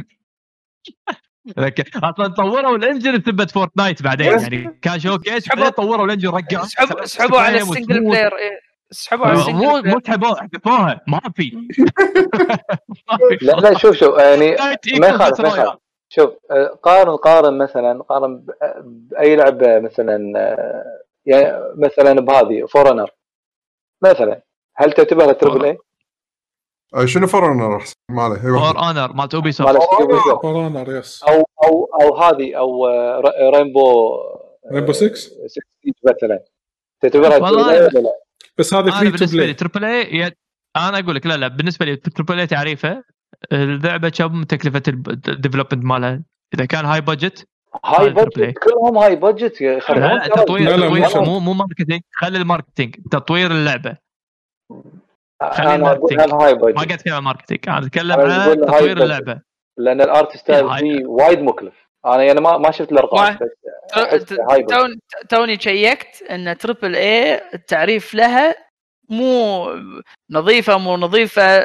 [1.97, 4.27] أصلا طوروا ال engine بسبه Fortnite بعدين.
[4.27, 8.70] يعني كان showcase طوروا ال engine رجعوا سحبوا سحبوا على ال single player إيه.
[8.91, 11.51] سحبوا على مو مو سحبوها حذفوها ما في
[13.09, 13.45] ما في.
[13.45, 15.49] لا لا شوف شوف يعني Fortnite ما يخالف ما.
[15.49, 15.73] يخالف.
[16.09, 18.45] شوف آه، قارن قارن مثلا قارن
[18.83, 20.85] بأي لعبة مثلا آه،
[21.27, 23.11] يعني مثلا بهذه For Honor
[24.03, 24.43] مثلا
[24.77, 25.79] هل تعتبرها triple A؟
[26.95, 28.37] آه، شنو For Honor احسن ما عليه.
[28.37, 30.43] For Honor مالت Ubi مال soft.
[30.43, 34.11] For Honor yes أو أو أو هذه أو آه، Rainbow
[34.73, 35.33] Rainbow 6 6
[36.05, 36.41] مثلا.
[37.01, 38.13] تعتبرها triple A ولا لا؟
[38.61, 40.25] بس هذا أنا free to بالنسبة لي play triple A
[40.77, 43.05] أنا أقول لك لا لا بالنسبة لي triple A تعريفه
[43.53, 44.83] اللعبة كم تكلفة
[45.29, 46.23] ال development مالها.
[46.55, 47.47] إذا كان high budget
[47.85, 50.27] high budget كلهم high budget لا يخربون لا.
[50.27, 53.97] تطوير لا، لا، تطوير مو- مو مو marketing خلي ال marketing تطوير اللعبة.
[54.73, 54.83] نرتب.
[55.43, 55.85] هاي ما
[56.75, 59.03] قاعد أتكلم عن marketing أنا أتكلم عن تطوير.
[59.03, 59.41] اللعبة.
[59.79, 61.90] لأن ال art style وايد مكلف.
[62.07, 63.39] أنا يعني ما ما شفت الأرقام واحد.
[63.43, 63.49] بس
[63.99, 64.99] أحس high budget تون-
[65.29, 68.55] توني شيكت إن triple A التعريف لها
[69.09, 69.67] مو
[70.31, 71.65] نظيفة مو نظيفة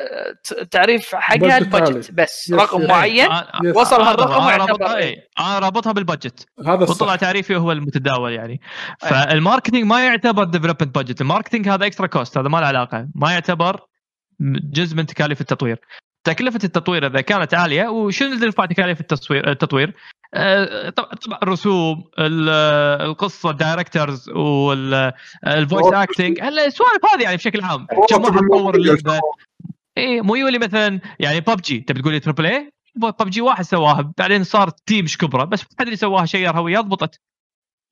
[0.72, 2.24] تعريف حقها ال budget عالي.
[2.24, 2.90] بس yes، رقم yes.
[2.90, 3.30] معين
[3.64, 3.76] yes.
[3.76, 5.04] وصل هالرقم أنا واعتبر رابطها إيه.
[5.04, 5.28] إيه.
[5.40, 8.62] أنا رابطها بال budget هذا وطلع تعريفي هو المتداول يعني
[9.00, 13.08] فال marketing ما يعتبر development budget ال marketing هذا extra cost هذا ما له علاقة
[13.16, 13.80] ما يعتبر
[14.74, 15.80] جزء من تكاليف التطوير
[16.26, 19.94] تكلفة التطوير إذا كانت عالية وشنو اللي يرفع تكاليف التصوير التطوير؟
[20.34, 21.10] آه، طبعا
[21.44, 22.50] الرسوم ال-
[23.10, 27.88] القصة ال directors وال voice acting السوالف هذه يعني بشكل عام.
[28.10, 29.20] كم واحد طور اللعبه
[29.98, 34.14] اي مو يولي مثلا يعني ببجي تبي تقول لي triple A PUBG واحد سواها.
[34.18, 37.20] بعدين صار team كبره بس حد اللي سواها شيرها وياه ضبطت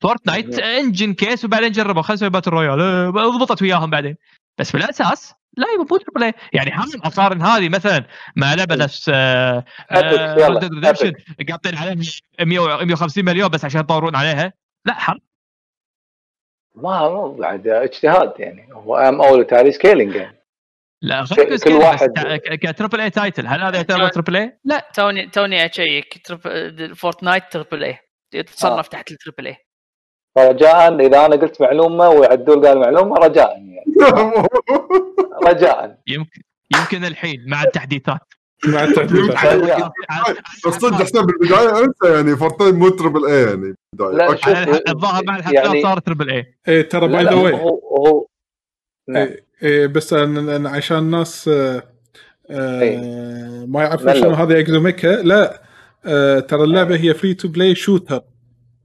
[0.02, 4.16] Fortnite engine case وبعدين جربوا خلينا نسوي battle royale إيه، ضبطت وياهم بعدين.
[4.58, 8.06] بس في الاساس لا يبا مو triple A يعني حرام اقارن هذه مثلا
[8.36, 11.14] مع لعبه نفس آه، Redemption
[11.50, 11.96] قاطين عليها
[12.40, 14.54] 100 150 مليون بس عشان يطورون عليها.
[14.86, 15.20] لا حرام.
[16.76, 18.74] ما مو بعد اجتهاد يعني.
[18.74, 20.38] هو أم أول تالي scaling يعني.
[21.02, 21.26] لا
[21.64, 23.48] كل واحد- ك triple A title.
[23.48, 24.90] هل هذا يعتبر triple A؟ لا.
[24.96, 26.22] توني توني أشيك.
[26.96, 27.98] Fortnite triple A
[28.34, 29.56] يتصنف تحت ال triple A
[30.38, 33.84] رجاء إذا أنا قلت معلومة وعدول قال معلومة رجاء يعني.
[35.48, 35.98] رجاء.
[36.08, 36.42] يمكن
[36.80, 38.20] يمكن الحين مع التحديثات.
[38.66, 39.62] مع التحديثات.
[40.68, 45.52] بس صدق حسين بالبدايه أنت يعني Fortnite مو triple A يعني بالبدايه لا، الظاهر مع
[45.52, 48.28] يعني- صار triple A إيه ترى by the way هو هو
[49.10, 49.24] نعم.
[49.28, 51.84] إيه إيه بس أنا عشان الناس آه،
[52.50, 52.98] آه، إيه.
[53.68, 54.14] ما يعرفون.
[54.14, 55.62] شنو هذا Exomecha لا
[56.06, 58.22] آه، ترى اللعبة هي free to play shooter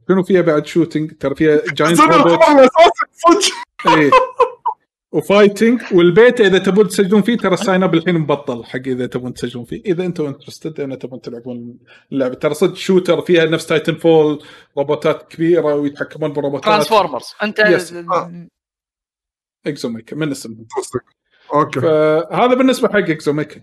[0.08, 2.40] شنو فيها بعد shooting ترى فيها giant robot
[3.86, 4.10] إيه.
[5.12, 8.80] و fighting وال beta إذا تبون تسجلون فيه ترى ال sign up الحين مبطل حق
[8.86, 9.82] إذا تبون تسجلون فيه.
[9.86, 11.78] إذا أنتم interested اذا تبون تلعبون
[12.12, 12.34] اللعبة.
[12.34, 14.42] ترى صدق shooter فيها نفس Titanfall
[14.78, 17.92] روبوتات كبيرة ويتحكمون بالروبوتات Transformers أنت yes.
[17.92, 18.48] آه.
[19.66, 20.56] Exomecha من اسمه.
[21.54, 21.80] okay.
[21.80, 23.60] فهذا بالنسبة حق Exomecha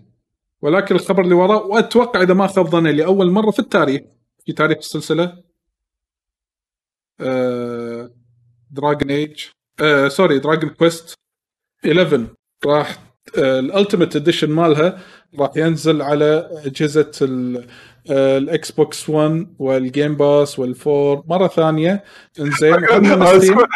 [0.62, 4.02] ولكن الخبر اللي وراه وأتوقع إذا ما خاب ظني لأول مرة في التاريخ
[4.46, 5.46] في تاريخ السلسلة
[8.70, 9.44] Dragon Age
[10.08, 11.14] sorry Dragon Quest
[11.86, 12.26] 11
[12.66, 12.96] راح
[13.38, 14.98] آه ال ultimate edition مالها
[15.38, 17.10] راح ينزل على أجهزة
[18.10, 21.22] آه، ال Xbox 1 وال Game Pass والفور.
[21.26, 22.04] مرة ثانية
[22.40, 22.74] إنزين
[23.22, 23.68] high score-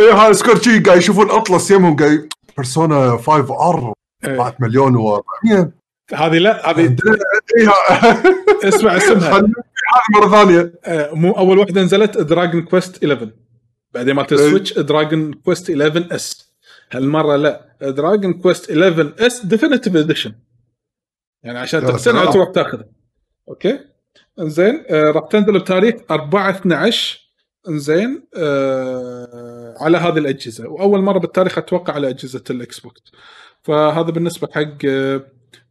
[0.00, 3.92] إيه high score شي قاعد يشوفون Atlus يمهم قاعد Persona 5 R
[4.24, 4.30] إيه.
[4.34, 5.66] 4 مليون و400
[6.14, 6.96] هذه لا هذه
[7.58, 7.72] إيه
[8.68, 9.42] اسمع اسمها.
[9.94, 10.72] هذه مرة ثانية.
[10.84, 13.30] آه، مو أول واحدة نزلت Dragon Quest 11
[13.94, 14.32] بعدين مالت.
[14.32, 16.52] ال Switch Dragon Quest 11 S
[16.92, 17.76] هالمرة لا.
[17.80, 20.32] Dragon Quest 11 S Definitive Edition
[21.42, 22.24] يعني عشان تقتنع.
[22.30, 22.84] تروح تاخذه
[23.48, 23.78] okay؟
[24.38, 27.20] إنزين آه راح تنزل بتاريخ 4 12
[27.68, 30.68] إنزين آه على هذه الأجهزة.
[30.68, 33.02] وأول مرة بالتاريخ أتوقع على أجهزة ال Xbox
[33.62, 34.78] فهذا بالنسبة حق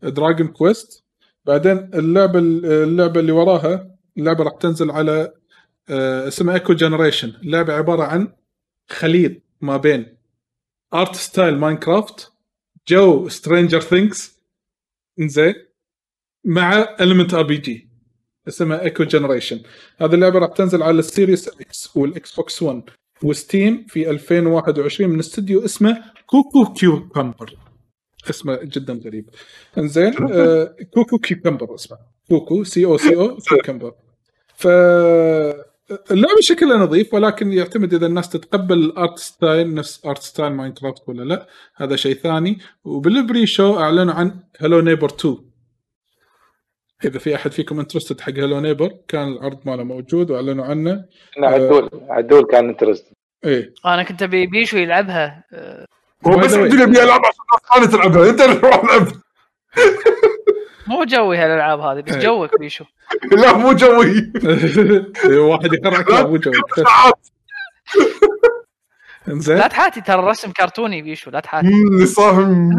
[0.04, 1.04] Dragon Quest
[1.46, 5.34] بعدين اللعبة اللعبة اللي وراها اللعبة راح تنزل على
[5.90, 8.34] آه، اسمها Echo Generation اللعبة عبارة عن
[8.90, 9.32] خليط
[9.62, 10.18] ما بين
[10.94, 12.32] art style Minecraft
[12.88, 14.40] جو Stranger Things
[15.20, 15.54] انزين
[16.44, 17.90] مع element RPG
[18.48, 19.62] اسمها Echo Generation
[19.98, 22.84] هذه اللعبة راح تنزل على ال Series X وال Xbox 1
[23.24, 27.58] و Steam في 2021 من استوديو اسمه Coco Cucumber
[28.30, 29.30] اسمه جدا غريب.
[29.78, 31.98] انزين آه Coco Cucumber اسمه.
[32.30, 33.94] Coco C O C O Cucumber
[34.58, 34.68] ف
[36.12, 41.10] اللعبة شكلها نظيف ولكن يعتمد إذا الناس تتقبل ال art style نفس art style Minecraft
[41.10, 42.60] ولا لا هذا شيء ثاني.
[42.84, 45.38] وبال pre-show أعلنوا عن Hello Neighbor 2
[47.06, 51.06] إذا في أحد فيكم interested حق Hello Neighbor كان العرض ماله موجود وأعلنوا عنه.
[51.34, 53.06] إحنا عدول عدول كان interest
[53.46, 53.74] إيه.
[53.86, 55.44] أنا كنت ابي بيشو يلعبها.
[55.54, 55.86] آه،
[56.28, 56.54] هو بس.
[56.54, 59.08] عندنا ابي العب عشان الناس تلعبها أنت اللي روح العب
[60.88, 62.20] مو جوي هالألعاب هذه بس إيه.
[62.20, 62.86] جوك بيشو.
[63.42, 64.32] لا مو جوي.
[65.26, 66.54] واحد يقرعك لا مو جوي.
[69.28, 69.58] إنزين.
[69.58, 72.06] لا تحاتي ترى الرسم كرتوني بيشو لا تحاتي.
[72.06, 72.70] صاهم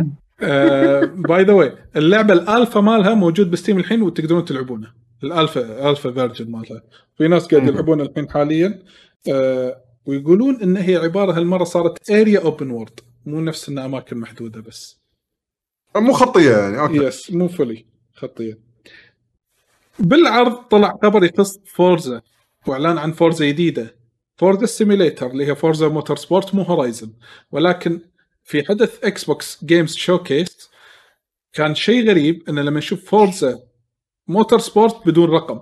[1.29, 4.93] by the way اللعبة الألفا مالها موجود ب Steam الحين وتقدرون تلعبونه.
[5.25, 6.83] ال alpha alpha version مالها.
[7.19, 7.69] في ناس قاعد.
[7.69, 8.83] يلعبون الحين حاليا.
[9.31, 14.61] آه، ويقولون إن هي عبارة هالمرة صارت area open world مو نفس إنها أماكن محدودة
[14.61, 15.06] بس.
[16.01, 16.97] مو خطية يعني أوكي.
[16.97, 18.59] yes مو fully خطية.
[19.99, 22.23] بالعرض طلع خبر يخص فورزا
[22.67, 23.97] وإعلان عن فورزا جديدة.
[24.37, 27.13] فورزا simulator اللي هي فورزا موتور سبورت مو هورايزن
[27.51, 28.01] ولكن
[28.45, 30.71] في حدث إكس بوكس games showcase
[31.53, 33.63] كان شيء غريب ان لما نشوف فورزا
[34.29, 35.61] موتور سبورت بدون رقم.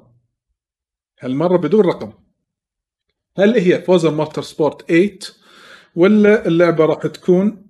[1.20, 2.12] هالمرة بدون رقم.
[3.38, 5.18] هل هي فورزا موتور سبورت 8
[5.96, 7.63] ولا اللعبة راح تكون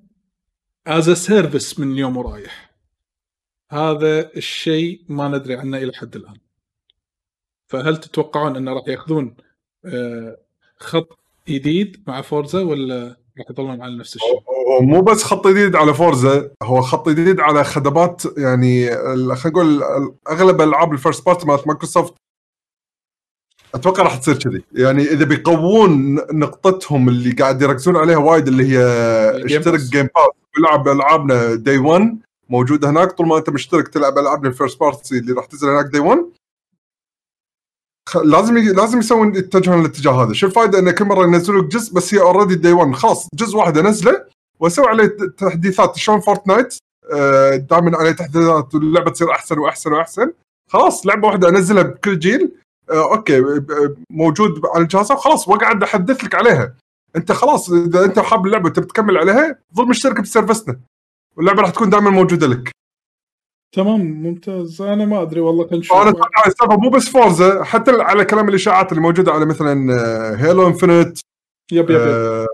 [0.87, 2.75] as service من اليوم ورايح
[3.71, 6.37] هذا الشيء ما ندري عنه إلى حد الآن
[7.67, 9.37] فهل تتوقعون أنه راح يأخذون
[9.85, 10.39] آه،
[10.79, 15.77] خط جديد مع فورزا ولا راح يظلون على نفس الشيء؟ هو مو بس خط جديد
[15.77, 18.91] على فورزا هو خط جديد على خدمات يعني
[19.37, 19.83] خلينا نقول
[20.31, 22.15] أغلب ألعاب ال first party مالت مايكروسوفت
[23.75, 28.85] أتوقع راح تصير كذي يعني إذا بيقوون نقطتهم اللي قاعد يركزون عليها وايد اللي هي
[29.45, 29.81] اشترك.
[29.81, 32.19] جيم باس والعب العابنا day 1
[32.49, 33.13] موجوده هناك.
[33.13, 36.25] طول ما أنت مشترك تلعب ألعابنا ال first party اللي راح تنزل هناك day 1
[38.09, 38.59] خ- لازم.
[38.59, 42.21] لازم يسوون يتجهون الاتجاه هذا، شو الفائده انه كل مرة ينزلوا لك جزء بس هي
[42.21, 44.25] already day 1 خلاص جزء واحد انزله
[44.61, 45.07] واسوي عليه
[45.39, 45.97] تحديثات.
[45.97, 46.75] شلون فورتنايت
[47.15, 50.33] آه، دائما عليه تحديثات واللعبة تصير أحسن وأحسن وأحسن.
[50.71, 52.53] خلاص لعبة واحدة أنزلها بكل جيل.
[52.91, 53.43] آه، أوكي
[54.11, 55.13] موجود على الجهاز.
[55.13, 56.75] وخلاص واقعد أحدث لك عليها.
[57.17, 60.81] انت خلاص اذا انت حاب اللعبة تبي تكمل عليها ظل مشترك ب service نا
[61.37, 62.71] واللعبة راح تكون دائما موجودة لك.
[63.75, 64.83] تمام ممتاز.
[64.83, 69.03] أنا ما أدري والله نشوف أتوقع السالفه مو بس فورزا حتى على كلام الإشاعات اللي
[69.03, 71.19] موجودة على مثلا آه، هيلو انفنت
[71.73, 71.97] yep yep yep.
[72.01, 72.47] آه،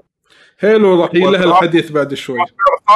[0.61, 2.39] هيلو راح يجي لها الحديث بعد شوي.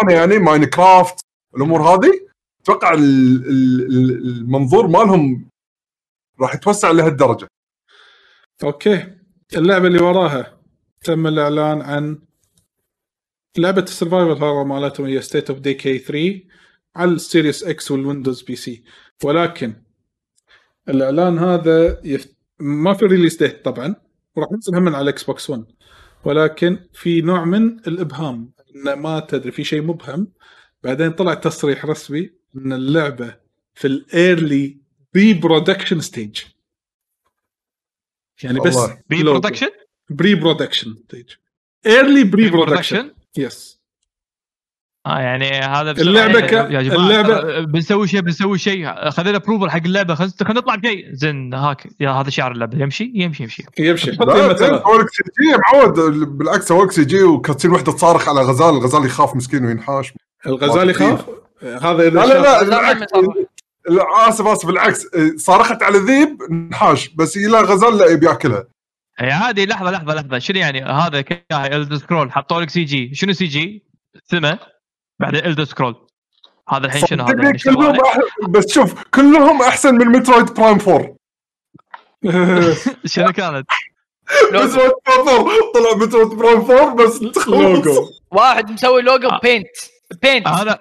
[0.01, 1.20] ثانية يعني ماين كرافت
[1.57, 2.20] الأمور هذه
[2.62, 5.49] أتوقع ال- ال- ال- المنظور مالهم
[6.41, 7.47] راح يتوسع لهالدرجة.
[8.65, 9.07] أوكي.
[9.57, 10.59] اللعبة اللي وراها.
[11.05, 12.18] تم الإعلان عن
[13.59, 16.40] لعبة ال survival هذا مالتهم هي State of Decay 3
[16.97, 18.85] على السيريس إكس والويندوز PC.
[19.24, 19.82] ولكن
[20.89, 22.35] الإعلان هذا يف...
[22.60, 23.94] ما في release date طبعا
[24.36, 25.64] وراح ينزل هم على الاكس بوكس 1
[26.24, 30.32] ولكن في نوع من الإبهام إن ما تدري في شيء مبهم.
[30.82, 33.36] بعدين طلع تصريح رسمي إن اللعبة
[33.74, 34.78] في ال
[35.15, 36.40] early pre-production stage
[38.43, 38.94] يعني بس logo.
[39.11, 39.70] production
[40.11, 40.94] pre-production
[41.86, 43.85] early pre-production yes
[45.06, 46.97] آه يعني هذا اللعبة يعني ك- يا جماعة.
[46.98, 49.10] اللعبة- ترى بنسوي شيء بنسوي شيء.
[49.10, 50.14] خذينا approval حق اللعبة.
[50.14, 51.12] خلينا نطلع بشيء.
[51.12, 51.89] زين هاك.
[52.01, 52.78] يا هذا شعار اللعبة.
[52.78, 53.64] يمشي؟ يمشي يمشي.
[53.78, 54.10] يمشي.
[54.20, 55.94] اورك سي جي معود
[56.39, 58.68] بالعكس اورك سي جي وكاتسين وحدة تصارخ على غزال.
[58.68, 60.12] الغزال يخاف مسكين وينحاش.
[60.47, 61.24] الغزال يخاف؟
[61.62, 63.06] هذا إذا لا لا لا.
[63.89, 65.06] لا، آسف آسف بالعكس.
[65.36, 68.64] صارخت على ذيب نحاش بس إلى غزال لا يبي يأكلها.
[69.19, 70.39] هي عادي لحظة لحظة لحظة.
[70.39, 73.85] شنو يعني؟ هذا كاهي الد سكرول حطوا لك سي جي شنو سي جي؟
[74.27, 74.59] ثمة.
[75.20, 76.07] بعد الد سكرول
[76.69, 81.16] هذا الحين شنو هذا؟ يعني كلهم؟ أح- بس شوف كلهم أحسن من مترويد برايم 4
[83.05, 83.66] شنو كانت؟
[84.53, 89.41] مترويد برايم 4 طلع مترويد برايم 4 بس لوجو واحد مسوي لوجو آه.
[89.43, 89.66] بينت
[90.22, 90.72] بينت أنا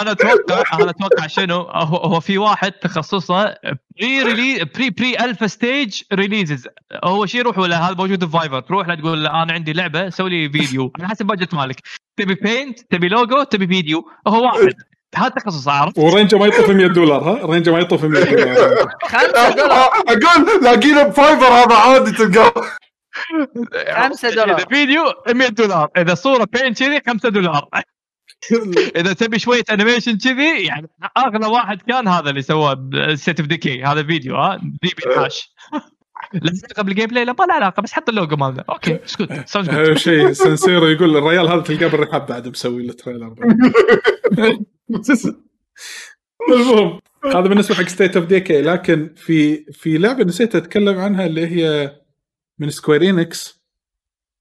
[0.00, 3.54] أنا أتوقع أنا أتوقع شنو؟ هو, هو في واحد تخصصه
[4.00, 6.68] بري ريلي بري بري الفا ستيج ريليزز
[7.04, 10.08] هو شي يروح ولا؟ هذا موجود في فايفر تروح له تقول له أنا عندي لعبة
[10.08, 11.80] سوي لي فيديو على حسب بادجت مالك.
[12.16, 14.74] تبي بينت تبي لوجو تبي فيديو هو واحد.
[15.14, 18.88] هذا تخصص عارف ورينجه ما يطوف 100 دولار ها؟ رينجه ما يطوف 100 دولار.
[19.02, 19.90] 5 دولار.
[20.08, 22.52] أقول لاقينا بفايفر هذا عادي تلقاه.
[24.08, 24.58] 5 دولار.
[24.58, 25.88] إذا فيديو 100 دولار.
[25.96, 27.68] إذا صورة بينت كذي 5 دولار.
[29.00, 33.82] اذا تبي شوية انيميشن كذي يعني اغلى واحد كان هذا اللي سواه سيت اوف ديكي
[33.82, 35.54] هذا فيديو ها؟ ذي بالحاش
[36.34, 38.64] له علاقه بالجيم بلاي لا ما له علاقة بس حط اللوجو مالنا.
[38.70, 43.34] أوكي اسكت جود أهم شيء سنسيرو يقول الريال هذا تلقاه بالرحاب بعد مسوي له تريلر
[46.50, 51.46] المهم هذا بالنسبة حق State of Decay لكن في في لعبة نسيت أتكلم عنها اللي
[51.46, 51.96] هي
[52.58, 53.62] من Square Enix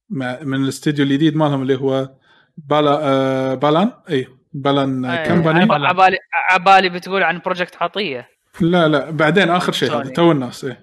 [0.10, 2.18] مع من الاستديو الجديد مالهم اللي هو
[2.58, 5.60] Bala آه Balan؟ اي Balan آه، company.
[5.60, 6.18] عب- عبالي
[6.52, 8.30] عبالي بتقول عن Project Athia.
[8.62, 10.10] لا لا بعدين آخر شيء هذا.
[10.10, 10.80] تو الناس إيه.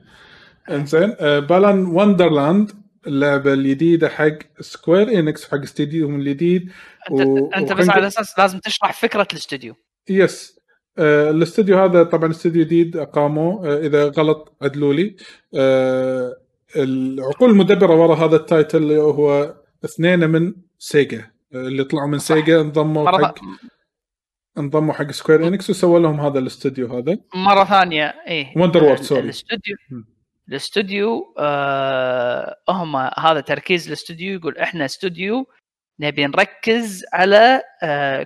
[0.70, 2.70] إنزين آه، Balan Wonderland
[3.06, 6.72] اللعبه الجديدة حق Square Enix حق استديوهم الجديد
[7.10, 9.74] انت, و- أنت بس على أساس لازم تشرح فكرة الاستوديو
[10.10, 10.60] yes
[10.98, 15.16] آه الاستوديو هذا طبعا استوديو جديد اقاموه آه إذا غلط عدلوا لي.
[15.54, 16.36] آه
[16.76, 23.04] العقول المدبرة وراء هذا ال title هو اثنين من سيجا اللي طلعوا من سيجا انضموا
[23.04, 23.34] مرة حق
[24.58, 27.18] انضموا حق Square Enix وسووا لهم هذا الاستوديو هذا.
[27.34, 28.14] مرة ثانية
[28.58, 29.20] Wonder World، ال- sorry.
[29.20, 29.76] الاستوديو.
[30.48, 35.46] الاستوديو آه هم هذا تركيز الاستوديو يقول إحنا استوديو
[36.00, 37.62] نبي نركز على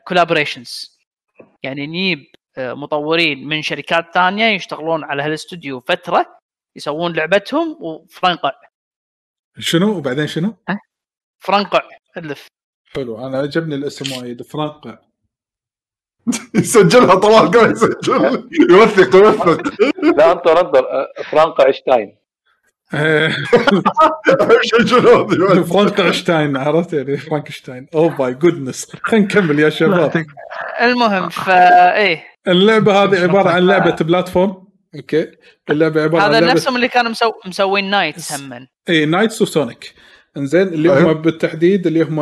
[0.05, 0.98] collaborations
[1.62, 2.24] يعني نجيب
[2.59, 6.38] آه، مطورين من شركات ثانية يشتغلون على هالاستوديو فترة
[6.76, 8.52] يسوون لعبتهم وفرنقع.
[9.59, 10.56] شنو؟ وبعدين شنو؟
[11.38, 11.80] فرنقع
[12.16, 12.46] ألف.
[12.94, 14.98] حلو أنا عجبني الاسم وايد فرانقع
[16.55, 18.48] يسجلها طوال قبل يسجل.
[18.70, 19.62] يوثق يوثق.
[20.19, 20.85] لا انطر انطر
[21.31, 22.19] فرانك اينشتاين
[22.94, 23.32] آه،
[24.86, 25.28] شنو
[25.73, 30.27] فرانكشتاين عرفت يعني فرانكشتاين oh my goodness خلينا نكمل يا شباب.
[30.81, 32.24] المهم فا إيه.
[32.48, 34.68] اللعبة هذه عبارة عن لعبة platform.
[34.94, 35.30] okay.
[35.70, 37.32] اللعبة عبارة عن هذا نفسهم اللي كانوا مسو...
[37.47, 39.94] مسوين نايتس همن اي نايتس وسونيك
[40.36, 41.12] إنزين اللي أيوه.
[41.12, 42.20] هم بالتحديد اللي هم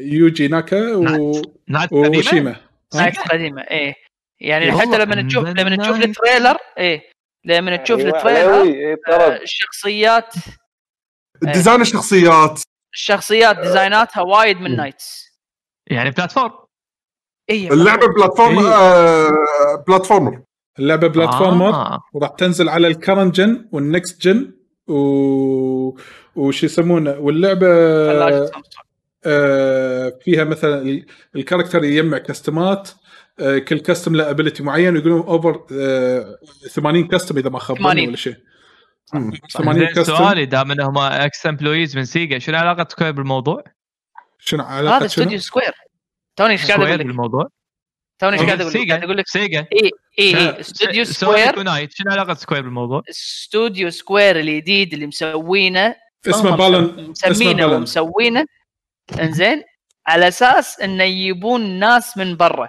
[0.00, 1.42] يوجي ناكا و...
[1.68, 2.56] نايت قديمة؟ اوشيما.
[2.94, 3.94] نايتس قديمة إيه.
[4.40, 6.08] يعني حتى لما تشوف لما تشوف نايت.
[6.08, 7.02] ال trailer إيه.
[7.44, 10.34] لما تشوف أيوة، ال trailer علوي، إيه، آه، الشخصيات
[11.42, 12.60] design الشخصيات.
[12.94, 14.76] الشخصيات design اتها وايد من مم.
[14.76, 15.30] نايتس.
[15.90, 16.52] يعني platform.
[17.50, 18.74] إيه اللعبة platform إيه.
[18.74, 20.42] آه platformer.
[20.78, 21.98] اللعبة platformer آه.
[22.14, 24.52] وراح تنزل على ال current gen وال next gen
[24.88, 25.98] و...
[26.36, 27.66] وش يسمونه واللعبة.
[29.26, 32.90] آه، فيها مثلا ال- ال character يجمع costume ات
[33.40, 35.60] آه، كل costume له ability معين ويقولون over
[36.70, 38.08] 80 costume إذا ما خاب ظني 80.
[38.08, 38.36] ولا شيء
[39.14, 39.32] مم.
[39.52, 43.64] 80 زين costume سؤالي دام إنهم ex employees من سيجا شنو علاقة سكوير بالموضوع؟
[44.38, 45.72] شنو علاقة هذا؟ استوديو سكوير
[46.36, 47.48] توني إيش قاعد أقول لك بالموضوع؟
[48.18, 51.04] توني إيش قاعد أقول لك سيجا قاعد أقول لك سيجا اي اي لا، اي استوديو
[51.04, 51.52] سكوير
[51.90, 55.94] شنو علاقة سكوير بالموضوع؟ استوديو سكوير الجديد اللي مسوينه
[56.28, 57.66] اسمه اسمه مسمينه.
[57.66, 58.46] ومسوينه.
[59.20, 59.62] إنزين.
[60.06, 62.68] على أساس انه يجيبون ناس من برا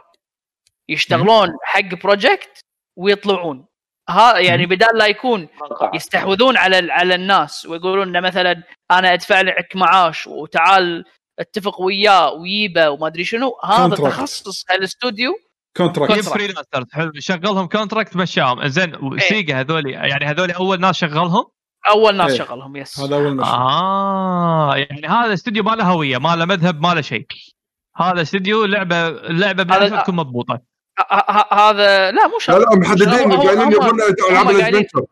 [0.89, 2.59] يشتغلون حق project
[2.97, 3.65] ويطلعون.
[4.09, 5.47] ها يعني بدال لا يكون
[5.93, 11.05] يستحوذون على ال- على الناس ويقولون انه مثلا أنا أدفع لك معاش وتعال
[11.39, 13.57] اتفق وياه ويبه وما أدري شنو.
[13.63, 13.99] هذا contract.
[14.09, 15.33] تخصص هالاستوديو.
[15.77, 16.29] contract
[16.91, 17.11] حلو.
[17.19, 21.45] شغلهم contract مشاهم زين سيجا هذول يعني هذول أول ناس شغلهم؟
[21.89, 22.37] أول ناس إيه.
[22.37, 26.81] شغلهم yes هذا أول مشروع آه يعني هذا استوديو ما له هوية ما له مذهب
[26.81, 27.25] ما له شيء.
[27.97, 30.61] هذا استوديو لعبة اللعبه هذا- بنفسها تكون مضبوطة.
[30.99, 32.57] ه- ه- هذا لا مو لا شرط.
[32.73, 33.99] لا محددين هو- هو- قايلين يبون
[34.31, 35.05] العاب ال adventure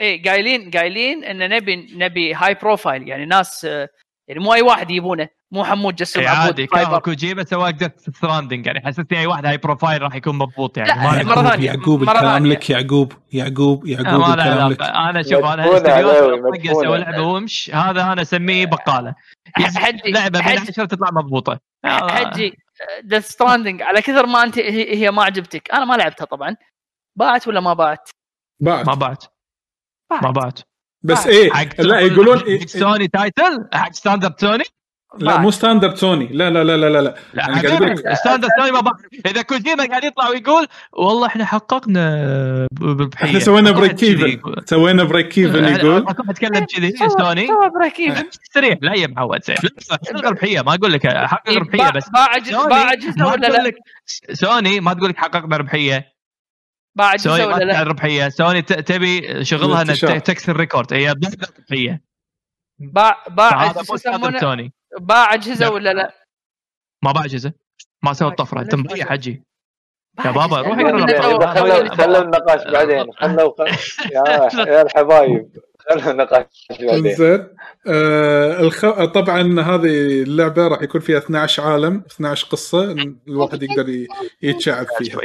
[0.00, 3.88] إيه قايلين قايلين إن نبي نبي high profile يعني ناس آه،
[4.28, 5.28] يعني مو أي واحد يبونه.
[5.52, 9.26] مو حمود جسم إيه عبود عادي كان فايبر كوجيما سوى ديث ستراندنج يعني حسيتني أي
[9.26, 12.46] واحد high profile راح يكون مضبوط يعني لا، مرة ثانية، يعقوب الكلام.
[12.46, 14.82] لك يعقوب يعقوب يعقوب ما له الكلام لك.
[14.82, 16.72] أنا شوف أنا استديوهات مدفونة.
[16.72, 19.14] أسوي لعبة وامش هذا أنا أسميه بقالة.
[19.58, 20.58] يعني حجي لعبة حجي.
[20.58, 21.58] عشره تطلع مضبوطة.
[21.84, 22.08] آه.
[22.08, 22.58] حجي
[23.04, 25.70] ديث ستراندنج على كثر ما أنت هي هي ما عجبتك.
[25.74, 26.56] أنا ما لعبتها طبعا.
[27.18, 28.08] باعت ولا ما باعت؟
[28.60, 29.24] بعد ما بعت
[30.22, 30.60] ما بعت
[31.02, 34.64] بس إيه لا يقولون إيه حق سوني title حق standard سوني
[35.18, 35.38] لا.
[35.38, 37.00] مو standard سوني لا لا لا لا لا,
[37.34, 38.14] لا.
[38.14, 38.94] standard سوني ما بعت
[39.26, 44.62] إذا كوجيما قاعد يطلع ويقول والله إحنا حققنا بربحيه إحنا سوينا break كذي even يقول.
[44.66, 46.04] سوينا بريك ايفن يقول.
[46.08, 48.24] اتكلم كذي سوى- سوني سوى بريك ايفن
[48.54, 49.40] سريع لا يا معود
[49.90, 52.08] حقق ربحيه ما أقول لك حقق ربحيه باع بس.
[52.10, 52.26] باع
[52.68, 53.72] باع جزء ما ولا لا؟
[54.32, 56.12] سوني ما تقول لك حققنا ربحية.
[56.94, 58.28] باع جزء سوني ما ولا لا؟ ربحية.
[58.28, 62.02] سوني ت- تبي شغلها انها تكسر ريكورد هي بدها ربحيه
[62.78, 65.72] باع باع يسمونه؟ سوني باع اجهزه لا.
[65.72, 66.12] ولا لا؟
[67.04, 67.52] ما باع اجهزه
[68.04, 68.60] ما سوى الطفرة.
[68.60, 69.42] انت مضيع حجي.
[70.24, 70.60] يا بابا،.
[70.60, 73.12] روح اقرا خلوا النقاش بعدين.
[73.12, 73.54] خلوا
[74.14, 75.48] يا يا الحبايب.
[75.90, 77.06] خلوا النقاش بعدين.
[77.06, 77.48] انزين
[77.86, 79.04] آه الخ...
[79.04, 82.92] طبعا هذه اللعبة راح يكون فيها 12 عالم 12 قصة
[83.28, 84.08] الواحد يقدر ي-
[84.42, 85.18] يتشعب فيها.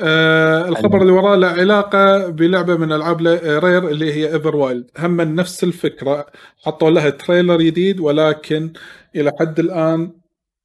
[0.00, 3.20] آه الخبر اللي وراه له علاقة بلعبة من ألعاب
[3.64, 6.26] رير اللي هي ايفر وايلد هم من نفس الفكرة
[6.64, 8.72] حطوا لها trailer جديد ولكن
[9.16, 10.12] إلى حد الآن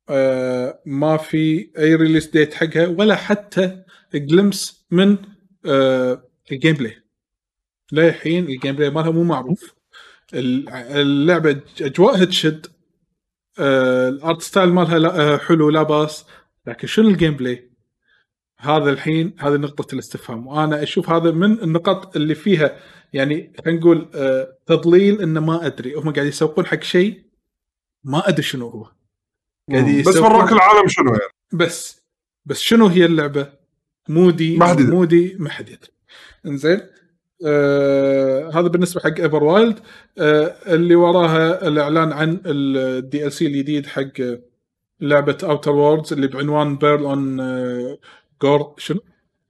[0.09, 3.83] آه ما في أي release date حقها ولا حتى
[4.15, 5.17] glimpse من
[5.65, 6.95] آه ال gameplay
[7.91, 9.75] للحين ال gameplay مالها مو معروف.
[10.33, 12.65] ال- اللعبة أجواءها تشد
[13.59, 16.25] آه ال art style مالها لا آه حلو لا باس.
[16.67, 17.71] لكن شنو ال gameplay؟
[18.59, 20.47] هذا الحين هذه نقطة الاستفهام.
[20.47, 22.77] وأنا أشوف هذا من النقاط اللي فيها
[23.13, 25.93] يعني خلينا نقول آه تضليل إنه ما أدري.
[25.93, 27.21] هم قاعد يسوقون حق شيء
[28.03, 28.87] ما أدري شنو هو.
[29.71, 32.01] قاعد بس وراك العالم شنو يعني؟ بس
[32.45, 33.49] بس شنو هي اللعبة؟
[34.09, 34.81] مودي ما حد.
[34.81, 35.91] مودي ما حد يدري.
[36.45, 36.81] إنزين؟
[37.45, 39.79] آه هذا بالنسبة حق ايفر وايلد
[40.17, 44.21] آه اللي وراها الإعلان عن ال DLC الجديد حق
[45.01, 47.37] لعبة اوتر ووردز اللي بعنوان بيرل اون
[48.45, 48.99] جور شنو؟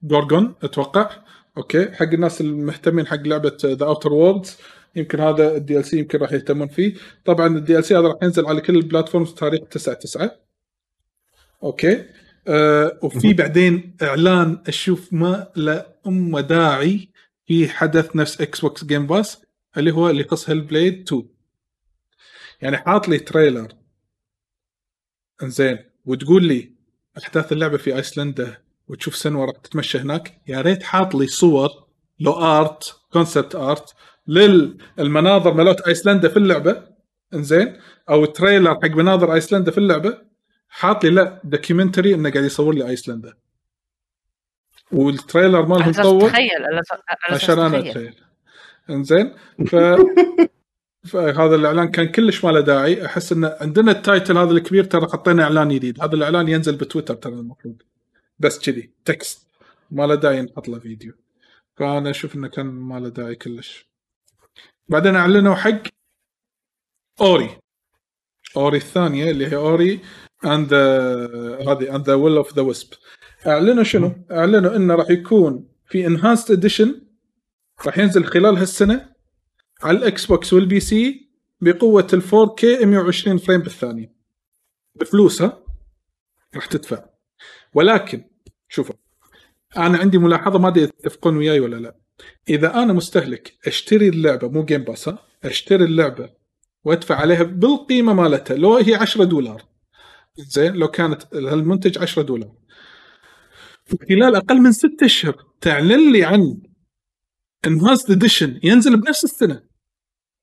[0.02, 1.10] جورجون أتوقع.
[1.56, 1.92] okay.
[1.92, 4.56] حق الناس المهتمين حق لعبة ذا اوتر ووردز
[4.96, 6.94] يمكن هذا ال DLC يمكن راح يهتمون فيه.
[7.24, 10.30] طبعا ال DLC هذا راح ينزل على كل ال platforms تاريخ 9 9
[11.62, 12.04] okay.
[12.48, 17.08] آه وفي بعدين إعلان أشوف ما له أي داعي
[17.46, 19.42] في حدث نفس إكس بوكس جيم باس
[19.76, 21.28] اللي هو اللي يخص هيل بليد 2
[22.62, 23.68] يعني حاط لي trailer.
[25.42, 25.78] إنزين.
[26.04, 26.72] وتقول لي
[27.18, 30.40] أحداث اللعبة في ايسلندا وتشوف سنوا راح تتمشى هناك.
[30.48, 31.70] يا ريت حاط لي صور
[32.20, 33.94] لو art concept art
[34.26, 36.82] للمناظر مالت آيسلندا في اللعبة.
[37.34, 37.76] إنزين؟
[38.10, 40.18] أو trailer حق مناظر آيسلندا في اللعبة.
[40.68, 43.34] حاط لي لا documentary إنه قاعد يصور لي آيسلندا.
[44.92, 46.50] وال trailer مالهم طول تخيل
[47.30, 47.88] عشان أنا تخيل.
[47.88, 48.14] أتخيل.
[48.90, 49.34] إنزين؟
[49.66, 49.76] ف
[51.10, 53.06] فهذا الإعلان كان كلش ما له داعي.
[53.06, 56.02] أحس إن عندنا ال title هذا الكبير ترى حطينا إعلان جديد.
[56.02, 57.82] هذا الإعلان ينزل بتويتر ترى المفروض.
[58.38, 59.46] بس كذي text.
[59.90, 61.14] ما له داعي نحط له فيديو.
[61.76, 63.88] فأنا أشوف إنه كان ما له داعي كلش.
[64.88, 65.82] بعدين أعلنوا حق
[67.20, 67.58] Ori.
[68.56, 70.00] Ori الثانية اللي هي Ori
[70.44, 70.74] and
[71.68, 72.88] هذه and the Will of the Wisps
[73.46, 77.02] أعلنوا شنو؟ أعلنوا إنه راح يكون في enhanced edition
[77.86, 79.14] راح ينزل خلال هالسنة
[79.82, 81.30] على ال Xbox وال PC
[81.60, 84.14] بقوة ال 4K 120 frame بالثانية.
[84.94, 85.62] بفلوس ها؟
[86.54, 87.15] راح تدفع.
[87.76, 88.24] ولكن
[88.68, 88.94] شوفوا
[89.76, 91.96] أنا عندي ملاحظة ما أدري تتفقون وياي ولا لا.
[92.48, 95.10] إذا أنا مستهلك أشتري اللعبة مو Game Pass
[95.44, 96.30] أشتري اللعبة
[96.84, 99.62] وأدفع عليها بالقيمة مالتها لو هي 10 دولار.
[100.36, 102.52] زين لو كانت المنتج 10 دولار.
[104.08, 106.62] خلال أقل من ست أشهر تعلن لي عن
[107.66, 109.62] enhanced edition ينزل بنفس السنة.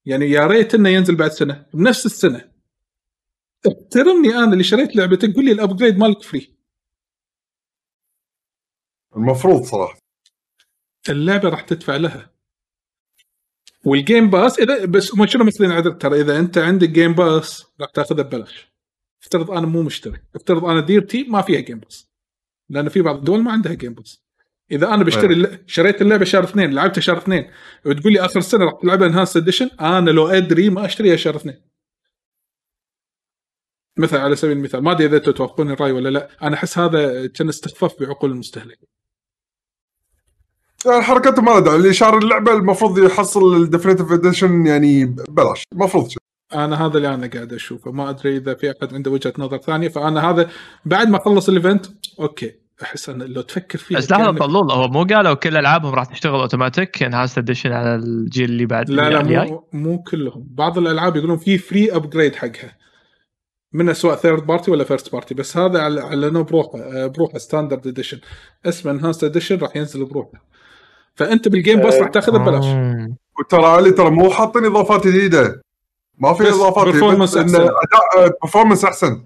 [0.05, 2.51] يعني يا ريت إنه ينزل بعد سنة بنفس السنة.
[3.67, 6.53] احترمني أنا اللي شريت لعبتك قول لي ال upgrade مالك free
[9.17, 9.97] المفروض صراحة.
[11.09, 12.33] اللعبة راح تدفع لها.
[13.85, 17.65] وال Game Pass اذا بس هم شنو مثلين عذر ترى إذا أنت عندك Game Pass
[17.81, 18.73] راح تأخذها ببلاش.
[19.23, 20.23] افترض أنا مو مشترك.
[20.35, 22.09] افترض أنا ديرتي ما فيها Game Pass
[22.69, 24.23] لأن في بعض الدول ما عندها Game Pass
[24.71, 27.51] إذا أنا بشتري الل- شريت اللعبة شهر اثنين لعبتها شهر اثنين
[27.85, 31.61] وتقول لي آخر السنة راح تلعبها enhanced edition أنا لو أدري ما أشتريها شهر اثنين.
[33.97, 37.27] مثلا على سبيل المثال ما أدري إذا أنتم توافقون الرأي ولا لا أنا أحس هذا
[37.27, 38.79] كان استخفاف بعقول المستهلك.
[40.87, 46.09] حركته ما داعي اللي شاري اللعبة المفروض يحصل ال definitive edition يعني ببلاش المفروض.
[46.55, 49.87] أنا هذا اللي أنا قاعد أشوفه ما أدري إذا في أحد عنده وجهة نظر ثانية
[49.87, 50.49] فأنا هذا
[50.85, 51.85] بعد ما اخلص ال event
[52.19, 52.51] okay
[52.83, 56.39] أحس أن لو تفكر فيه بس لحظه طلول هو مو قالوا كل ألعابهم راح تشتغل
[56.39, 60.47] automatic enhanced edition على الجيل اللي بعد لا لا الجاي؟ مو, مو كلهم.
[60.49, 62.77] بعض الألعاب يقولون في free upgrade حقها.
[63.73, 67.87] منها سواء third party ولا first party بس هذا على- اعلنوه بروحه آه، بروحه standard
[67.87, 68.19] edition
[68.65, 70.52] اسمه enhanced edition راح ينزل بروحه.
[71.15, 72.65] فأنت بال Game Pass راح تاخذه ببلاش.
[73.39, 75.61] وترى علي ترى مو حاطين إضافات جديدة.
[76.17, 77.35] ما في إضافات بس.
[77.35, 79.25] أداء performance أحسن.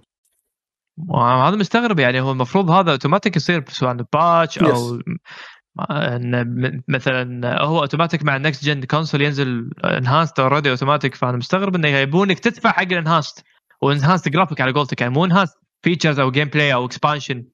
[1.15, 4.99] هذا مستغرب يعني هو المفروض هذا اوتوماتيك يصير سواء patch أو
[5.91, 11.37] إن م- مثلا هو اوتوماتيك مع ال next gen console ينزل enhanced already automatic فأنا
[11.37, 13.43] مستغرب إنه يبونك تدفع حق ال enhanced
[13.81, 17.45] و enhanced graphic على قولتك يعني مو enhanced features أو gameplay أو expansion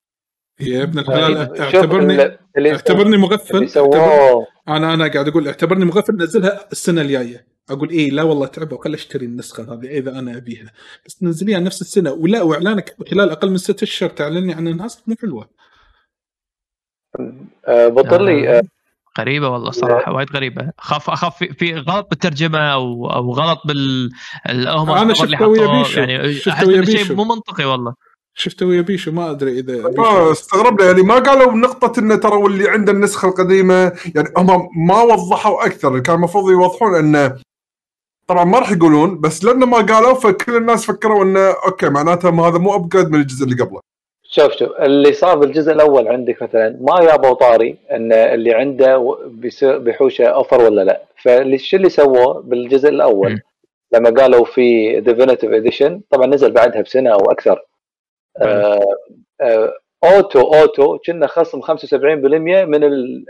[0.67, 2.37] يا ابن الحلال شوف اعتبرني
[2.71, 7.45] اعتبرني مغفل اعتبرني أنا أنا قاعد أقول اعتبرني مغفل نزلها السنة الجاية.
[7.69, 10.71] أقول إيه لا والله تعبوا خل أشتري النسخة هذه إذا أنا أبيها.
[11.05, 12.11] بس تنزليها نفس السنة.
[12.11, 15.49] ولا وإعلانك خلال أقل من ستة أشهر تعلني عن الناس مو حلوة.
[17.67, 18.61] آه، بطلي آه،
[19.19, 20.71] غريبة والله صراحة وايد غريبة.
[20.79, 24.11] اخاف أخاف في, في غلط بالترجمة أو أو غلط بال
[24.49, 25.79] هم ويا حطوه.
[25.79, 25.99] بيشو.
[25.99, 27.15] يعني ويا إنه شيء.
[27.15, 27.93] مو منطقي والله.
[28.35, 32.35] شفته ويا بيشو؟ ما أدري إذا ما بيشو استغربنا يعني ما قالوا نقطة انه ترى
[32.35, 35.99] واللي عنده النسخة القديمة يعني هم ما وضحوا أكثر.
[35.99, 37.35] كان المفروض يوضحون إنه
[38.27, 42.47] طبعا ما راح يقولون بس لأنه ما قالوا فكل الناس فكروا إنه okay معناته ما
[42.47, 43.79] هذا مو upgrade من الجزء اللي قبله.
[44.23, 49.17] شوف شوف اللي صار بالجزء الأول عندك مثلا ما جابوا طاري إن اللي عنده
[49.63, 51.01] بيحوشه offer ولا لا.
[51.23, 53.39] فاللي شو اللي سووه بالجزء الأول؟ م.
[53.93, 57.61] لما قالوا في definitive edition طبعا نزل بعدها بسنة أو أكثر.
[60.03, 61.65] أوتو أوتو كنا خصم 75%
[62.65, 62.83] من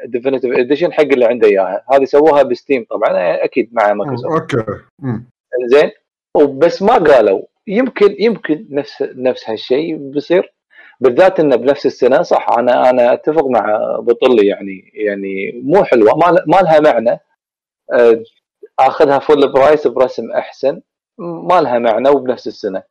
[0.04, 1.86] ال definitive edition حق اللي عنده إياها.
[1.94, 4.56] هذه سووها ب Steam طبعا أكيد مع Microsoft.
[4.56, 4.82] okay.
[5.66, 5.92] زين.
[6.38, 7.42] وبس ما قالوا.
[7.68, 10.54] يمكن يمكن نفس نفس هالشيء بيصير.
[11.00, 16.16] بالذات إنه بنفس السنة صح أنا أنا أتفق مع بطلي يعني يعني مو حلوة.
[16.18, 17.20] ما ما لها معنى.
[17.94, 18.24] آه،
[18.80, 20.82] آخذها full price برسم أحسن.
[21.20, 22.84] ما لها معنى وبنفس السنة.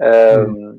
[0.00, 0.78] آه، آه،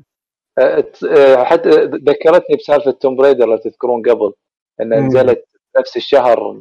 [1.44, 4.32] حتى ذكرتني بسالفة توم بريدر لو تذكرون قبل
[4.80, 5.06] إن مم.
[5.06, 5.44] نزلت
[5.78, 6.60] نفس الشهر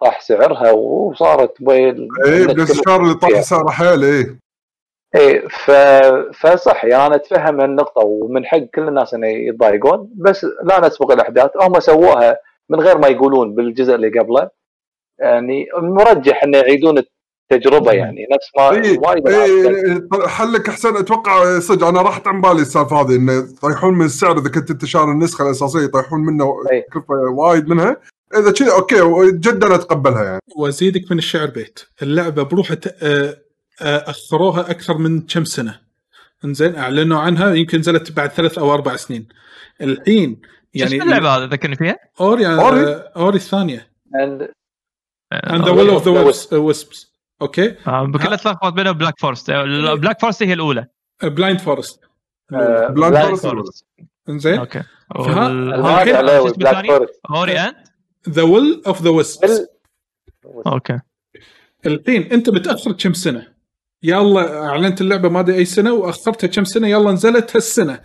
[0.00, 3.40] طاح سعرها وصارت بيل اي بس الشهر اللي طاح فيها.
[3.40, 4.36] سعره حيل اي
[5.14, 5.70] إيه ف...
[6.40, 11.50] فصح يعني أنا أتفهم النقطة ومن حق كل الناس إنه يتضايقون بس لا نسبق الأحداث
[11.60, 12.38] هم سووها
[12.70, 14.50] من غير ما يقولون بالجزء اللي قبله
[15.18, 17.02] يعني مرجح إنه يعيدون
[17.52, 22.40] التجربه يعني نفس ما اي وايد كانت- اي حلك احسن أتوقع صدق أنا راحت عن
[22.40, 26.54] بالي السالفة هذه إنه يطيحون من السعر إذا كنت أنت شاري النسخة الأساسية يطيحون منه.
[26.92, 27.96] كلفه وايد منها.
[28.36, 28.96] إذا كذا okay
[29.32, 30.40] جدا أتقبلها يعني.
[30.56, 31.80] وازيدك من الشعر بيت.
[32.02, 33.36] اللعبة بروحها آه،
[33.82, 35.80] آه، أخروها أكثر من كم سنة.
[36.44, 39.28] إنزين أعلنوا عنها يمكن نزلت بعد ثلاث أو أربع سنين.
[39.80, 40.40] الحين
[40.74, 43.90] يعني يعني اللعبة هذه؟ ذكرني فيها؟ Ori Ori؟ Ori, Ori الثانية.
[44.14, 44.18] And
[45.34, 46.08] and the آه، Will of of the
[46.52, 47.07] the Wisps
[47.42, 47.76] okay.
[47.86, 50.86] آه، كلها تلخبط بينها Black Forest Black Forest هي الأولى.
[51.22, 52.00] Blind Forest
[52.52, 53.84] Blind فورست
[54.28, 54.58] إنزين.
[54.58, 54.82] okay.
[55.14, 56.24] Black؟
[56.88, 57.74] Forest Ori and
[58.28, 59.66] the Will of the Wisps
[60.66, 61.00] okay.
[61.86, 63.46] الحين أنت متاخر كم سنة؟
[64.02, 68.00] يلا أعلنت اللعبة ما أدري أي سنة وأخرتها كم سنة؟ يلا نزلت هالسنة.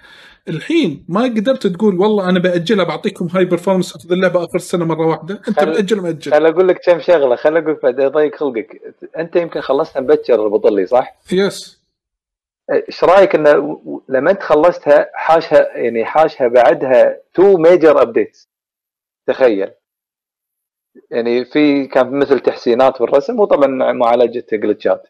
[0.50, 5.08] الحين ما قدرت تقول والله أنا بأجلها بعطيكم هاي performance اخذ اللعبه آخر السنة مرة
[5.08, 5.42] واحدة.
[5.48, 8.82] أنت خل- ماجل ماجل خل أقول لك كم شغلة خل أقول بعد يضيق خلقك.
[9.18, 11.84] أنت يمكن خلصتها مبكر البطلي صح؟ yes
[12.72, 18.50] إيش رأيك انه لما أنت خلصتها حاشها يعني حاشها بعدها two major updates
[19.28, 19.72] تخيل.
[21.12, 25.08] يعني في كان مثل تحسينات بالرسم وطبعا معالجة glitchات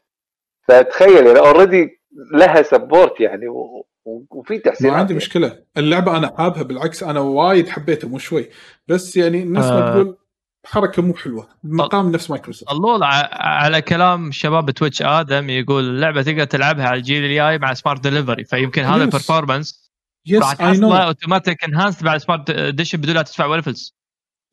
[0.67, 1.99] فتخيل يعني already
[2.33, 5.17] لها support يعني و- و- وفي ما تحسينات عندي يعني.
[5.25, 8.49] مشكلة اللعبة أنا حابها بالعكس أنا وايد حبيتها مو شوي
[8.87, 9.93] بس يعني الناس ما آه.
[9.93, 10.17] تقول
[10.65, 16.21] حركة مو حلوة مقام نفس مايكروسوفت اللول ع- على كلام شباب تويتش آدم يقول اللعبة
[16.21, 19.01] تقدر تلعبها على الجيل الجاي مع smart delivery فيمكن هذا Yes.
[19.01, 19.91] ال performance
[20.33, 23.95] راح yes I know تحصله automatic enhance بعد smart ديش بدون لا تدفع ولا فلس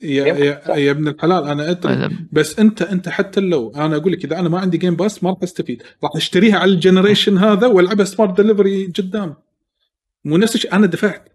[0.02, 0.26] يا.
[0.26, 2.16] يا, يا ابن الحلال أنا أدري.
[2.32, 5.30] بس أنت أنت حتى لو أنا أقول لك إذا أنا ما عندي Game Pass ما
[5.30, 5.82] راح أستفيد.
[6.04, 9.34] راح أشتريها على ال generation هذا وألعبها smart delivery قدام.
[10.24, 10.72] مو نفس الشيء.
[10.72, 11.28] أنا دفعت.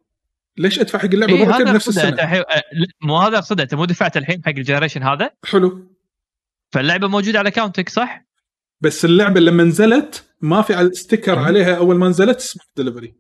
[0.58, 1.68] ليش أدفع حق اللعبة إيه مرتين.
[1.68, 2.64] أنت السنة؟ الحين- أه،
[3.04, 3.76] مو هذا أقصده أنت.
[3.76, 5.88] مو دفعت الحين حق ال generation هذا؟ حلو.
[6.72, 8.26] فاللعبة موجودة على اكونتك صح؟
[8.82, 11.40] بس اللعبة لما نزلت ما في على ال sticker.
[11.40, 13.14] عليها أول ما نزلت smart delivery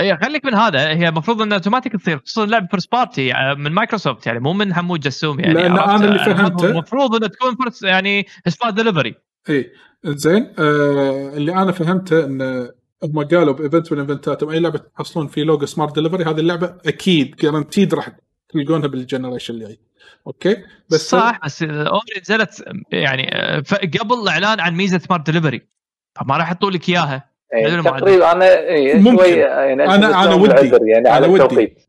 [0.00, 0.88] اي خليك من هذا.
[0.88, 5.00] هي المفروض انها اوتوماتيك تصير خصوصا لعبة first party من مايكروسوفت يعني مو من حمود
[5.00, 9.14] جسوم يعني عرفت؟ أنا اللي هذا فهمته- المفروض انها تكون first يعني smart delivery
[9.50, 9.72] اي
[10.04, 10.52] زين.
[10.58, 12.70] آه اللي أنا فهمته إن
[13.04, 16.40] هم قالوا ب event من event اتهم أي لعبة تحصلون في logo smart delivery هذه
[16.40, 18.08] اللعبة أكيد guaranteed راح
[18.48, 19.78] تلقونها بال generation اللي جاي
[20.26, 20.56] okay؟
[20.90, 23.62] بس صح بس Ori نزلت يعني آه،
[24.00, 25.68] قبل الإعلان عن ميزة سمارت دليفري
[26.16, 27.33] فما راح يحطوا لك إياها.
[27.82, 29.16] تقريبا أنا إيه، ممكن.
[29.16, 30.90] شوي يعني أنا- أنا ألتمس ودي.
[30.90, 31.42] يعني على أنا ودي.
[31.44, 31.88] التوقيت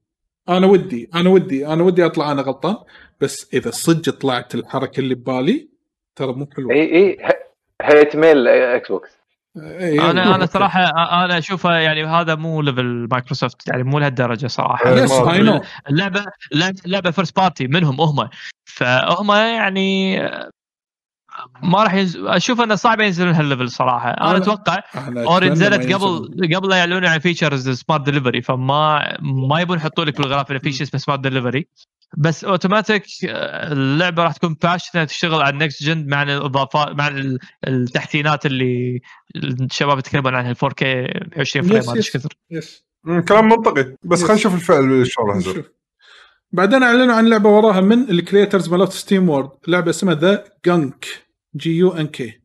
[0.49, 2.75] أنا ودي أنا ودي أنا ودي أطلع أنا غلطان
[3.21, 5.69] بس إذا صدق طلعت الحركة اللي ببالي
[6.15, 7.17] ترى مو حلوة اي اي
[7.81, 9.09] hate mail إكس بوكس
[9.57, 10.35] إيه، أنا.
[10.35, 10.79] أنا صراحة
[11.25, 15.61] أنا أشوفه يعني هذا مو level مايكروسوفت يعني مو لهالدرجة صراحة إيه، yes I know
[15.89, 16.25] اللعبة
[16.85, 18.29] اللعبه first party منهم هم
[18.65, 20.19] فهم يعني
[21.63, 22.17] ما راح ينز...
[22.17, 24.09] أشوف إنه صعب ينزلون هال level صراحة.
[24.11, 24.79] أنا أنا- أتوقع
[25.17, 26.27] Ori نزلت ينزلون.
[26.27, 30.59] قبل قبل لا يعلنون عن features smart delivery فما ما يبون يحطوا لك بالغلاف انه
[30.59, 31.67] في شيء اسمه smart delivery
[32.17, 37.39] بس اوتوماتيك اللعبة راح تكون باش تشتغل على ال next gen مع الاضافات مع ال-
[37.67, 39.01] التحسينات اللي
[39.35, 40.83] الشباب يتكلمون عنها 4K
[41.37, 42.29] 20 frame إيش كثر.
[42.51, 42.83] yes
[43.27, 43.95] كلام منطقي.
[44.03, 44.19] بس.
[44.21, 45.57] خلينا نشوف الفعل يصير نشوف.
[46.51, 51.24] بعدين أعلنوا عن لعبة وراها من ال creators مالت SteamWorld لعبة اسمها The Gunk
[51.55, 52.39] G U N K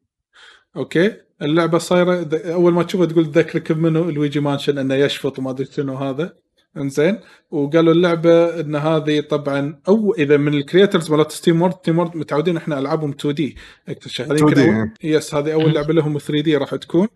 [0.77, 5.65] okay اللعبة صايرة أول ما تشوفها تقول تذكرك منه Luigi's Mansion إنه يشفط وما أدري
[5.67, 6.37] شنو هذا.
[6.77, 7.19] إنزين.
[7.51, 12.79] وقالوا اللعبة إن هذه طبعا أو إذا من ال creators مالت SteamWorld SteamWorld متعودين إحنا
[12.79, 13.57] ألعابهم 2D
[13.89, 14.91] هذه يمكن 2D أول...
[15.03, 17.09] yes هذه أول لعبة لهم 3D راح تكون.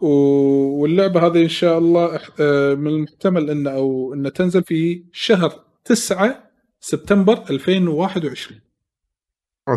[0.00, 5.64] و- واللعبة هذه إن شاء الله آه، من المحتمل إنه أو إنه تنزل في شهر
[5.84, 6.50] 9
[6.80, 8.60] سبتمبر 2021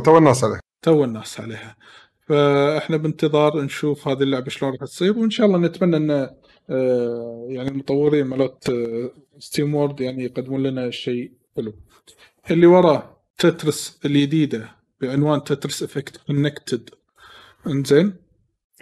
[0.05, 1.75] تو الناس عليه تو الناس عليها.
[2.27, 6.29] فاحنا بانتظار نشوف هذه اللعبة شلون راح تصير وإن شاء الله نتمنى إن
[6.69, 8.73] آه، يعني المطورين مالت
[9.39, 11.73] SteamWorld يعني يقدمون لنا شيء حلو.
[12.51, 14.69] اللي وراه Tetris الجديدة
[15.01, 16.89] بعنوان Tetris Effect Connected
[17.67, 18.15] إنزين؟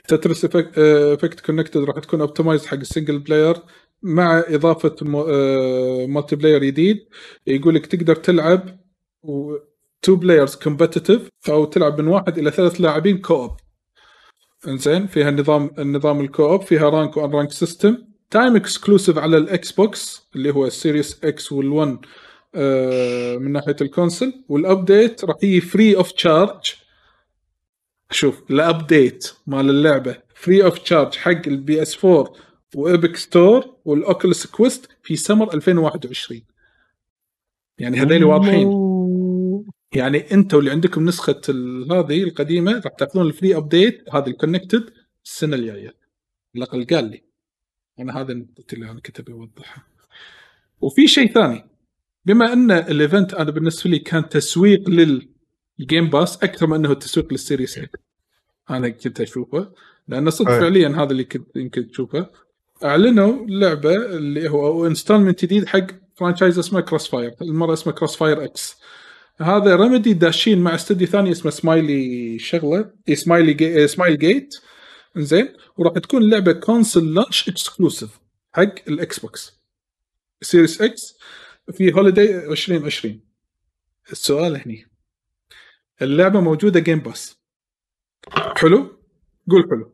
[0.08, 3.56] Tetris Effect Connected راح تكون optimized حق ال single player
[4.02, 4.96] مع إضافة
[6.08, 6.98] multiplayer جديد.
[7.48, 8.80] يقول لك تقدر تلعب
[10.04, 13.52] two players competitive أو تلعب من واحد إلى ثلاث لاعبين co-op
[14.68, 17.98] إنزين فيها النظام النظام ال co-op فيها rank وان rank system
[18.30, 21.98] timed exclusive على الإكس بوكس اللي هو ال Series X وال1
[22.56, 24.44] آه من ناحية ال console.
[24.50, 26.74] وال update راح يجي free of charge
[28.12, 30.18] شوف ال update مال اللعبة.
[30.36, 32.34] free of charge حق ال PS 4
[32.76, 36.42] و Epic Store وال Oculus Quest في سمر 2021
[37.78, 38.68] يعني هذول واضحين.
[39.96, 41.42] يعني أنتوا اللي عندكم نسخة
[41.92, 44.90] هذه القديمة راح تاخذون ال free update هذا ال Connected
[45.26, 45.88] السنة الجاية.
[45.88, 45.96] على
[46.56, 47.24] الاقل قال لي.
[48.00, 49.84] أنا هذا النقطه اللي أنا كنت أبي اوضحها
[50.82, 51.70] وفي شيء ثاني.
[52.26, 56.94] بما أن ال event أنا بالنسبة لي كان تسويق لل Game Pass أكثر من أنه
[56.94, 57.90] تسويق لل Series 8
[58.70, 59.72] أنا كنت أشوفه.
[60.08, 60.50] لأن صدق.
[60.50, 62.30] فعليا هذا اللي كنت يمكن تشوفه.
[62.84, 68.78] أعلنوا لعبة اللي هو installment جديد حق franchise اسمه CrossFire المرة اسمه CrossFire X
[69.42, 73.88] هذا Remedy داشين مع استوديو ثاني اسمه سمايلي شغلة Smiley G...
[73.88, 74.56] Smilegate
[75.18, 78.20] زين وراح تكون لعبة console launch exclusive
[78.54, 79.60] حق الاكس بوكس
[80.42, 81.18] Series X
[81.72, 83.20] في holiday 2020
[84.12, 84.88] السؤال هني.
[86.02, 87.38] اللعبة موجودة Game Pass
[88.56, 89.00] حلو؟
[89.50, 89.94] قول حلو.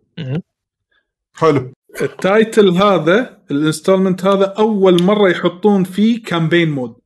[1.34, 1.74] حلو.
[2.02, 6.99] ال title هذا ال installment هذا أول مرة يحطون فيه campaign mode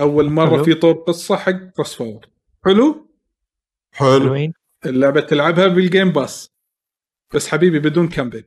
[0.00, 0.64] أول مرة حلو.
[0.64, 2.30] في طور قصة حق CrossFire
[2.64, 3.10] حلو؟
[3.92, 4.20] حلو.
[4.20, 4.52] حلوين.
[4.86, 6.50] اللعبة تلعبها بال Game Pass
[7.34, 8.44] بس حبيبي بدون campaign.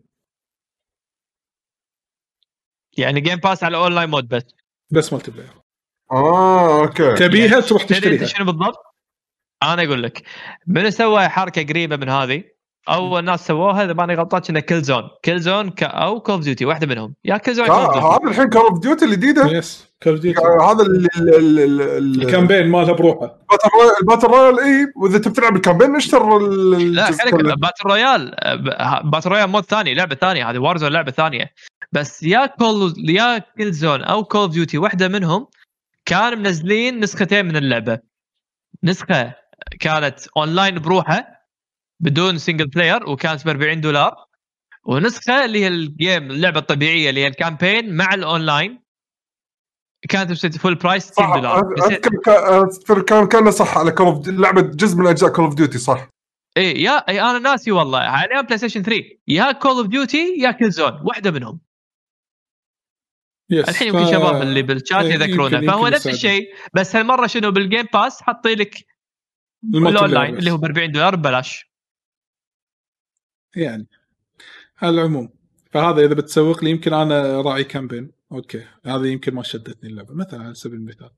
[2.98, 4.44] يعني Game Pass على online mode بس.
[4.92, 5.54] بس multiplayer
[6.12, 7.16] آه okay.
[7.16, 8.26] تبيها تروح تدري أنت تشتريها.
[8.26, 8.78] شنو بالضبط؟
[9.64, 10.24] أنا أقول لك.
[10.68, 12.44] من سوى حركة قريبة من هذه؟
[12.90, 15.84] أول ناس سووها إذا ماني غلطان كنا Killzone Killzone ك...
[15.84, 17.14] أو Call of Duty واحدة منهم.
[17.26, 21.08] يا Killzone آه، أوف هذا الحين Call of Duty الجديده yes Call Duty هذا ال-
[21.18, 23.38] ال- ال- ال- ال- ال campaign مالها بروحه.
[24.02, 27.36] ال battle royale- إي وإذا تبي تلعب ال campaign اشتر ال- لا خليك.
[27.36, 28.36] battle royale
[29.04, 31.54] battle royale mode ثاني لعبة ثانية هذه Warzone لعبة ثانية.
[31.92, 35.48] بس يا Call يا Killzone أو Call of Duty واحدة منهم
[36.06, 38.00] كانوا منزلين نسختين من اللعبة.
[38.84, 39.34] نسخة
[39.80, 41.33] كانت اونلاين بروحها
[42.00, 44.16] بدون single player وكانت ب 40 دولار.
[44.86, 48.84] ونسخة اللي هي ال game اللعبة الطبيعية اللي هي ال campaign مع الاونلاين
[50.10, 51.74] كانت full price 60 صح دولار.
[51.88, 55.56] أذكر كان- أذكر كان كان صح على Call of لعبة جزء من أجزاء Call of
[55.56, 56.08] Duty صح؟
[56.58, 58.00] إيه يا اي أنا ناسي والله.
[58.00, 61.60] على PlayStation 3 يا Call of Duty يا Killzone واحدة منهم.
[63.52, 65.62] yes الحين يمكن ف- شباب اللي بالشات إيه، يذكرونه.
[65.72, 66.08] فهو نفس.
[66.08, 68.76] الشيء بس هالمرة شنو بال Game Pass حاطين لك
[69.76, 70.58] الاونلاين اللي هو.
[70.58, 71.73] ب 40 دولار ببلاش
[73.56, 73.88] يعني
[74.82, 75.30] على العموم.
[75.72, 78.12] فهذا إذا بتسوق لي يمكن أنا راعي campaign.
[78.32, 78.64] okay.
[78.86, 80.14] هذا يمكن ما شدتني اللعبة.
[80.14, 81.10] مثلا على سبيل المثال.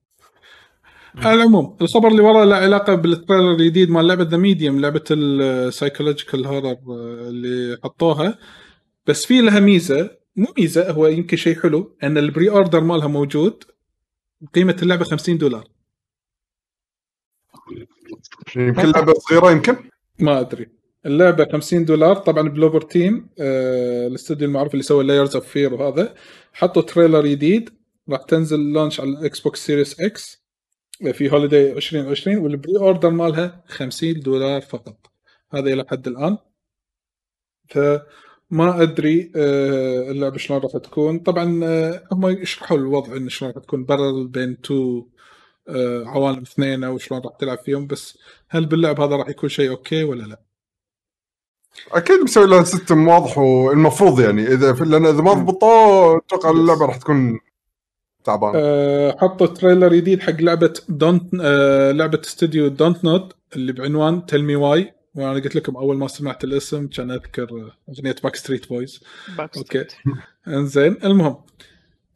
[1.16, 5.03] على العموم الخبر اللي ورا له علاقة بال trailer الجديد مال لعبة The Medium لعبة
[5.11, 6.77] ال psychological horror
[7.28, 8.40] اللي حطوها
[9.07, 10.18] بس في لها ميزة.
[10.36, 13.64] مو ميزة هو يمكن شيء حلو إن ال pre-order مالها موجود
[14.53, 15.68] قيمه اللعبة 50 دولار.
[18.56, 19.76] يمكن لعبة صغيرة يمكن؟
[20.20, 20.74] ما أدري.
[21.06, 26.15] اللعبة 50 دولار طبعا Bloober Team آه الاستوديو المعروف اللي سوى Layers of Fear وهذا.
[26.53, 27.69] حطوا trailer جديد
[28.10, 30.45] راح تنزل launch على ال Xbox Series X
[31.14, 34.98] في holiday 2020 وال pre-order مالها 50 دولار فقط.
[35.53, 36.38] هذا إلى حد الآن.
[37.69, 41.19] فما أدري آه اللعبة شلون راح تكون.
[41.19, 45.07] طبعا آه هم يشرحوا الوضع إن شلون راح تكون parallel بين two
[45.69, 48.18] آه عوالم اثنين أو شلون راح تلعب فيهم بس
[48.49, 50.44] هل باللعب هذا راح يكون شيء okay ولا لا؟
[51.91, 54.47] أكيد مسوي لها system واضح والمفروض يعني.
[54.47, 57.39] إذا لأن إذا ما ضبطوه أتوقع اللعبة راح تكون
[58.23, 58.53] تعبانة.
[58.56, 64.56] آه، حطوا trailer جديد حق لعبة Dont آه، لعبة استوديو Dontnod اللي بعنوان Tell Me
[64.56, 68.99] Why وأنا قلت لكم أول ما سمعت الاسم كان أذكر أغنية Backstreet Boys
[69.39, 69.85] okay.
[70.47, 71.35] إنزين المهم.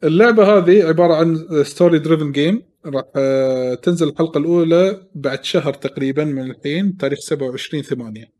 [0.04, 6.50] اللعبة هذه عبارة عن story-driven game راح آه، تنزل الحلقة الأولى بعد شهر تقريبا من
[6.50, 8.39] الحين تاريخ 27 8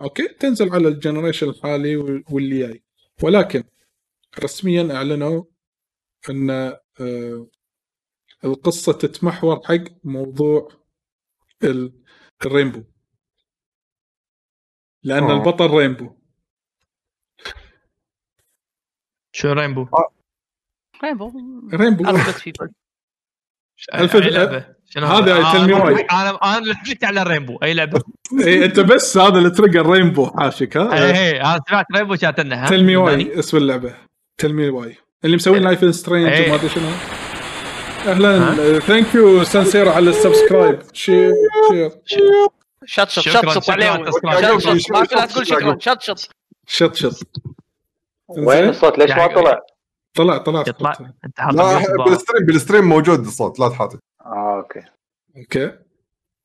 [0.00, 2.82] okay؟ تنزل على ال generation الحالي وال- واللي جاي
[3.22, 3.64] ولكن
[4.44, 5.44] رسميا أعلنوا
[6.30, 7.48] أن آه،
[8.44, 10.68] القصة تتمحور حق موضوع
[11.64, 12.02] ال-
[12.46, 12.84] ال rainbow.
[15.02, 15.34] لأن آه.
[15.36, 16.18] البطل رينبو.
[19.32, 19.86] شو رينبو؟
[21.04, 21.32] رينبو.
[21.74, 22.04] رينبو.
[23.94, 26.14] الفبت اي؟ شنو هذا؟ آه، me أنا- why.
[26.14, 28.00] أنا أنا اللي حكيت على الرينبو أي لعبة؟
[28.46, 32.38] إيه أنت بس هذا اللي ترقى الرينبو حاشك ها؟ اي اي أنا سمعت رينبو كانت
[32.38, 33.94] انها تيل مي واي اسم اللعبة.
[34.38, 36.46] تيل مي واي اللي مسوين لايف ان سترينج إيه.
[36.46, 36.88] وما أدري شنو.
[38.06, 38.78] أهلا.
[38.78, 41.32] ثانك يو سانسيرا على السبسكرايب شير
[41.70, 41.90] شير
[42.86, 44.58] شط شط شط شط شكراً عليه على التسكرايب.
[44.58, 45.76] شط شط ما لا تقول شكرا.
[45.80, 46.18] شط شط
[46.66, 47.22] شط شط
[48.28, 49.60] وين الصوت؟ ليش ما يعني- طلع؟
[50.16, 50.92] طلع طلع يطلع.
[52.06, 53.98] بالستريم بالستريم موجود الصوت لا تحاتي
[54.28, 54.82] آه أوكي.
[55.36, 55.78] أوكي.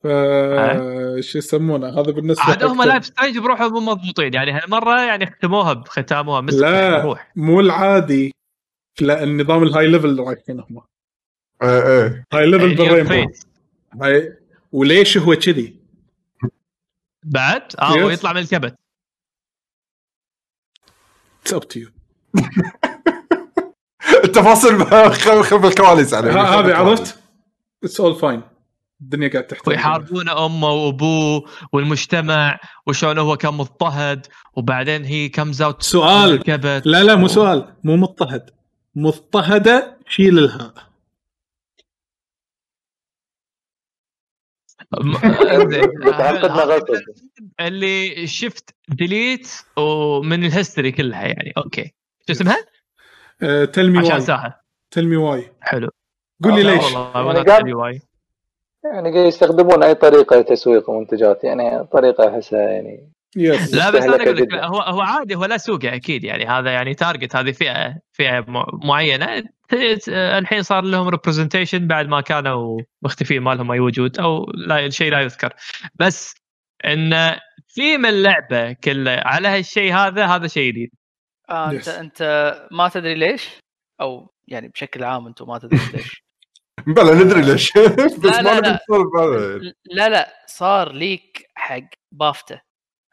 [0.03, 0.07] ف
[1.19, 4.33] شو يسمونه؟ هذا بالنسبة عاد هم لايف سترينج بروحهم مو مضبوطين.
[4.33, 7.31] يعني هالمرة يعني ختموها بختاموها مسك لا روح.
[7.35, 8.33] مو العادي.
[9.01, 10.81] لا النظام الهاي ليفل رايحين هم.
[11.63, 13.09] إيه إيه هاي ليفل بالرينبو.
[13.09, 13.43] فيت.
[14.01, 14.37] هاي
[14.71, 15.75] وليش هو كذي؟
[17.23, 17.97] بعد؟ آه Yes.
[17.97, 18.75] ويطلع من الكبت.
[21.41, 21.89] اتس اب تو يو
[24.23, 27.22] التفاصيل خلف الكواليس يعني هذه عرفت؟
[27.83, 28.41] اتس اول فاين
[29.01, 35.83] الدنيا قاعد تحتاج ويحاربون أمه وأبوه والمجتمع وشلون هو كان مضطهد وبعدين هي كمز اوت
[35.83, 36.33] سؤال.
[36.33, 37.75] الكبت لا لا مو سؤال.
[37.83, 38.49] مو مضطهد.
[38.95, 40.73] مضطهدة شيل الهاء
[47.59, 51.53] اللي شفت delete ومن ال history كلها يعني.
[51.57, 51.93] okay.
[52.27, 52.65] شو اسمها؟
[53.65, 55.89] Tell me عشان why ساحه Tell Me Why حلو.
[56.43, 58.01] قول لي آه، ليش؟ والله يعني.
[58.83, 64.23] يعني قاعد يستخدمون أي طريقة لتسويق منتجات يعني طريقة احسها يعني yes لا بس أنا
[64.23, 66.45] أقول لك هو هو عادي هو لا سوقه أكيد يعني.
[66.45, 68.45] هذا يعني target هذه فئة فئة
[68.83, 69.43] معينة.
[70.09, 75.11] الحين صار لهم representation بعد ما كانوا مختفين ما لهم أي وجود أو لا شيء
[75.11, 75.53] لا يذكر.
[75.95, 76.35] بس
[76.85, 77.35] إن
[77.75, 80.89] ثيم اللعبة كله على هالشيء هذا هذا شيء جديد.
[81.49, 81.87] آه انت.
[81.87, 83.59] أنت ما تدري ليش؟
[84.01, 86.23] أو يعني بشكل عام أنتم ما تدري ليش.
[86.87, 87.73] بلا ندري ليش
[88.23, 88.79] بس لا، ما نبي لا.
[89.19, 91.81] هذا لا لا صار ليك حق
[92.11, 92.59] بافتا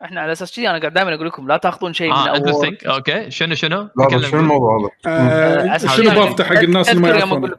[0.05, 2.77] إحنا على أساس كذي أنا قاعد دائما أقول لكم لا تأخذون شيء من آه أول
[2.87, 6.11] okay شنو شنو؟ لا لا شنو الموضوع هذا؟ آه أسمع شنو.
[6.11, 7.51] بافتا حق الناس اللي ما يعرفون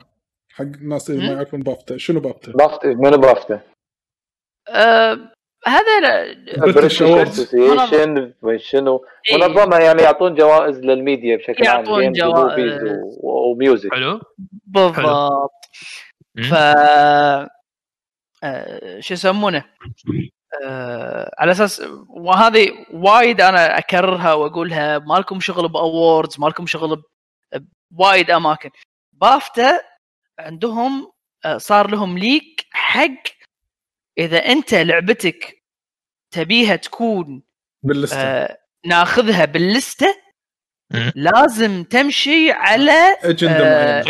[0.54, 3.62] حق الناس اللي ما؟ يعرفون بافتا شنو BAFTA؟ BAFT منو بافتا؟
[4.70, 5.18] آه
[5.68, 7.02] هذا لا- British.
[7.04, 9.38] association شنو إيه.
[9.38, 12.82] منظمه يعني يعطون جوائز للميديا بشكل عام يعطون جوائز.
[13.24, 14.22] و music حلو
[14.68, 15.52] بالضبط.
[16.50, 16.54] ف
[18.44, 19.66] آه، شو يسمونه؟
[20.64, 27.04] آه، على أساس وهذه وايد أنا أكررها وأقولها ما لكم شغل بأووردز ما لكم شغل
[27.92, 28.70] بوايد أماكن.
[29.14, 29.82] بافتا
[30.40, 31.12] عندهم
[31.46, 33.24] آه، صار لهم ليك حق
[34.18, 35.64] إذا أنت لعبتك
[36.32, 37.44] تبيها تكون
[37.84, 38.18] باللستة.
[38.18, 40.16] آه، ناخذها باللستة.
[41.16, 44.04] لازم تمشي على اجنده آه،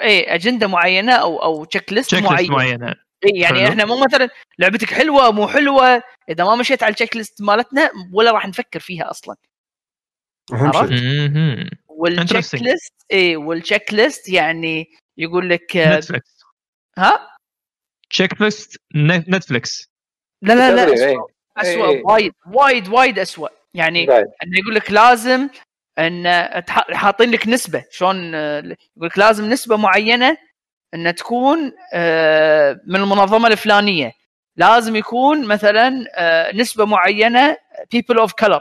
[0.00, 3.68] اي أجندة معينة أو أو checklist checklist معين معينة إي يعني حلو.
[3.68, 8.30] إحنا مو مثلا لعبتك حلوة مو حلوة إذا ما مشيت على ال checklist مالتنا ولا
[8.30, 9.36] راح نفكر فيها أصلا
[10.52, 10.92] عرفت؟
[11.88, 12.62] وال check.
[12.62, 14.86] list اي وال checklist يعني
[15.18, 16.40] يقول لك آه، Netflix
[16.98, 17.36] ها
[18.10, 19.90] checklist Netflix
[20.42, 21.26] لا لا لا اسوء, إيه.
[21.56, 22.02] أسوأ إيه.
[22.04, 24.12] وايد وايد وايد اسوء يعني.
[24.12, 25.48] إنه يقول لك لازم
[26.00, 26.26] أن
[26.94, 27.84] حاطين لك نسبة.
[27.90, 30.36] شلون يقول لك لازم نسبة معينة
[30.94, 34.12] أن تكون آه، من المنظمة الفلانية.
[34.56, 37.56] لازم يكون مثلا آه، نسبة معينة
[37.96, 38.60] people of color.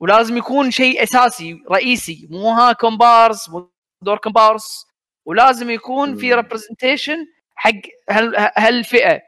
[0.00, 2.28] ولازم يكون شيء أساسي رئيسي.
[2.30, 3.72] مو ها كومبارس مو
[4.02, 4.86] دور كومبارس.
[5.26, 6.34] ولازم يكون في.
[6.34, 7.70] representation حق
[8.10, 9.20] هال- هالفئة.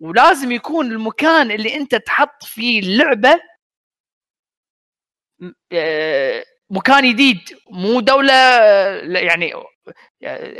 [0.00, 3.40] ولازم يكون المكان اللي أنت تحط فيه اللعبه
[6.72, 8.34] مكان جديد مو دولة
[9.18, 9.52] يعني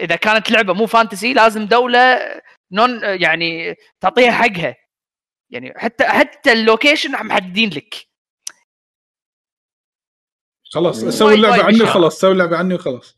[0.05, 2.19] إذا كانت لعبة مو fantasy لازم دولة
[2.73, 4.77] known يعني تعطيها حقها.
[5.51, 7.95] يعني حتى حتى ال location محددين لك.
[10.73, 11.83] خلاص سوي اللعبة عني.
[11.83, 13.17] وخلاص سوي اللعبة عني وخلاص.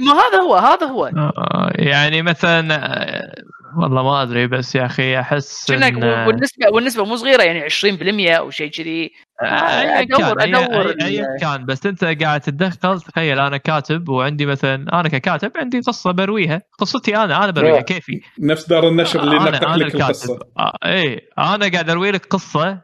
[0.00, 1.06] ما هذا هو هذا هو.
[1.06, 3.34] آه، يعني مثلا آه،
[3.82, 8.50] والله ما أدري بس يا أخي أحس إن- والنسبة والنسبة مو صغيرة يعني 20% أو
[8.50, 9.10] شيء كذي.
[9.42, 11.64] آه، ايا ادور كان أدور ايا كان.
[11.66, 16.62] بس أنت قاعد تتدخل تخيل أنا كاتب وعندي مثلا أنا ككاتب عندي قصة برويها.
[16.78, 17.80] قصتي أنا أنا برويها.
[17.80, 20.38] كيفي؟ نفس دار النشر اللي أنا لك القصة.
[20.58, 22.80] آه إيه أنا قاعد أروي لك قصة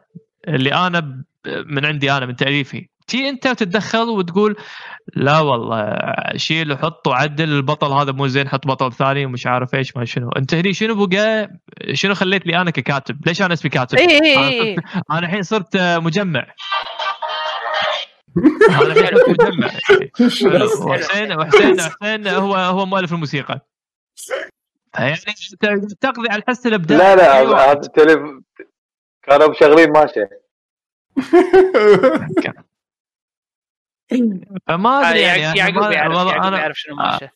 [0.47, 1.23] اللي أنا ب-
[1.67, 2.89] من عندي أنا من تأليفي.
[3.07, 4.55] تي انت وتتدخل وتقول
[5.15, 5.97] لا والله
[6.35, 10.29] شيل وحط وعدل البطل هذا مو زين حط بطل ثاني ومش عارف إيش ما شنو.
[10.29, 11.49] انت هني شنو بقى؟
[11.93, 14.75] شنو خليت لي أنا ككاتب؟ ليش أنا اسمي كاتب؟ اي اي أنا اي
[15.11, 16.45] أنا الحين صرت مجمع.
[18.69, 19.71] أنا الحين صرت مجمع.
[20.91, 23.59] وحسين وحسين وحسين هو هو مؤلف الموسيقى.
[24.99, 25.15] يعني
[26.01, 26.99] تقضي على الحس الإبداعي.
[26.99, 27.71] لا لا أيوة.
[27.71, 28.19] هذا التلف
[29.23, 30.19] كانوا مشغلين ماشي.
[34.67, 37.27] فما أدري يعني يعقوب أنا ما- يعرف أنا يعرف شنو ماشي.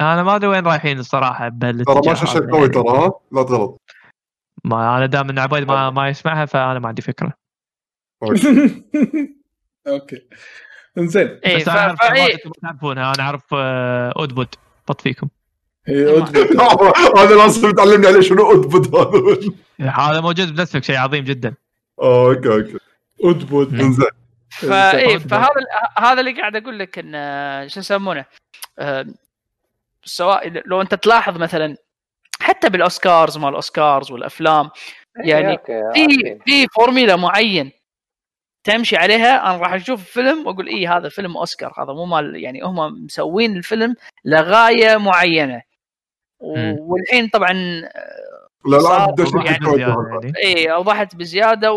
[0.00, 2.68] أنا ما أدري وين رايحين الصراحة ترى ماشي شيء قوي.
[2.68, 3.80] ترى ها؟ لا تغلط.
[4.64, 7.32] ما أنا دام إن عبيد ما, ما يسمعها فأنا ما عندي فكرة.
[9.88, 10.26] أوكي.
[10.98, 11.26] إنزين.
[11.46, 11.68] إيه بس.
[11.68, 12.36] أنا أعرف إيه.
[12.62, 14.48] تعرفونها أنا أعرف آه، اودبود
[14.88, 15.28] بط فيكم.
[15.88, 16.60] إيه، أدبد.
[17.18, 21.54] هذا لازم تعلمني عليه شنو ادبد هذا؟ هذا موجود بنتفلكس شيء عظيم جدا.
[22.02, 22.78] آه، okay okay.
[23.24, 23.80] Oddbod.
[23.80, 24.06] إنزين.
[24.60, 25.18] فايه إيه.
[25.18, 28.24] فهذا ال- هذا اللي قاعد أقول لك إن آه، شو يسمونه
[28.78, 29.06] آه،
[30.04, 31.76] سواء لو أنت تلاحظ مثلا
[32.40, 34.70] حتى بالأوسكارز مال الأوسكارز والأفلام
[35.16, 36.38] يعني okay، في.
[36.44, 37.72] في فورميلا معين
[38.64, 42.62] تمشي عليها أنا راح أشوف فيلم وأقول إيه هذا فيلم أوسكار هذا مو مال يعني
[42.62, 45.62] هم مسوين الفيلم لغاية معينة
[46.40, 46.92] و-.
[46.92, 47.82] والحين طبعا
[49.18, 49.78] بزيادة هذا.
[49.78, 50.32] يعني.
[50.38, 51.72] إيه أوضحت بزيادة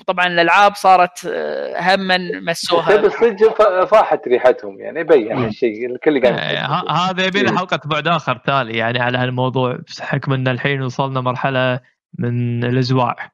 [0.00, 6.22] وطبعا الألعاب صارت آه، هما مسوها تبي الصدق ف- فاحت ريحتهم يعني يبين هالشيء الكل
[6.22, 6.72] قاعد آه، يحكي.
[6.72, 11.20] ه- هذا يبي له حلقة بعد آخر تالي يعني على هالموضوع بحكم إن الحين وصلنا
[11.20, 11.80] مرحلة
[12.18, 13.32] من الازواع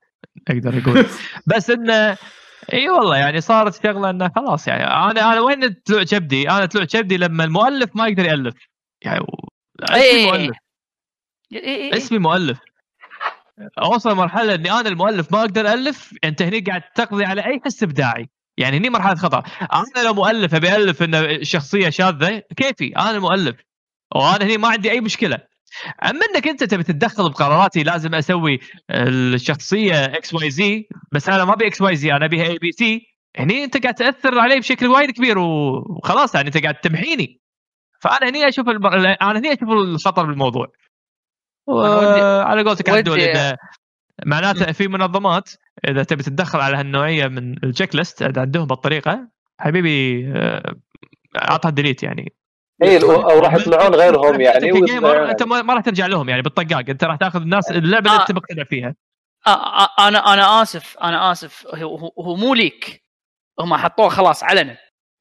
[0.49, 1.07] أقدر أقول
[1.57, 2.17] بس انه
[2.73, 6.85] إي والله يعني صارت شغلة إنه خلاص يعني أنا أنا وين طلوع كبدي؟ أنا طلوع
[6.85, 8.55] كبدي لما المؤلف ما يقدر يألف
[9.05, 9.49] يعني و-
[9.85, 10.27] اسمي إيه.
[10.31, 10.57] مؤلف
[11.53, 11.97] إيه إيه إيه.
[11.97, 12.59] اسمي مؤلف
[13.79, 17.83] اوصل مرحلة إني أنا المؤلف ما أقدر ألف أنت هني قاعد تقضي على أي حس
[17.83, 18.29] إبداعي.
[18.59, 19.43] يعني هني مرحلة خطأ.
[19.73, 23.57] أنا لو مؤلف أبي ألف إنه شخصية شاذة كيفي؟ أنا المؤلف
[24.15, 25.39] وأنا هني ما عندي أي مشكلة.
[26.05, 28.59] أما إنك أنت تبي تتدخل بقراراتي لازم أسوي
[28.91, 32.73] الشخصية X Y Z بس أنا ما أبي X Y Z أنا ابيها A B
[32.73, 33.07] C
[33.39, 37.41] هني أنت قاعد تأثر علي بشكل وايد كبير وخلاص يعني أنت قاعد تمحيني.
[38.01, 38.87] فأنا هني أشوف الم...
[38.87, 40.67] أنا هني أشوف الخطر بالموضوع.
[41.69, 43.57] ودي- على قولتك عدول إذا
[44.27, 45.51] معناته في منظمات
[45.89, 49.29] إذا تبي تتدخل على هالنوعية من ال checklist إذا عندهم بالطريقة
[49.61, 50.75] حبيبي آه،
[51.51, 52.33] أعطها delete يعني.
[52.83, 56.43] اي أو راح يطلعون غيرهم يعني انت ويطلعون أنت ما ما راح ترجع لهم يعني
[56.43, 58.21] بالطقاق أنت راح تأخذ الناس اللعبة اللي آه.
[58.23, 58.95] أنت مقتنع فيها.
[59.47, 59.51] آه،
[59.85, 61.67] آه، أنا أنا آسف أنا آسف.
[61.75, 63.03] هو, هو- هو مو leak.
[63.61, 64.77] هم حطوه خلاص علنا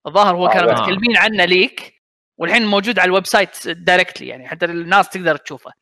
[0.08, 0.74] الظاهر هو آه، كانوا آه.
[0.82, 1.94] متكلمين عنه leak
[2.40, 5.70] والحين موجود على ال website directly يعني حتى الناس تقدر تشوفه.
[5.70, 5.74] آه،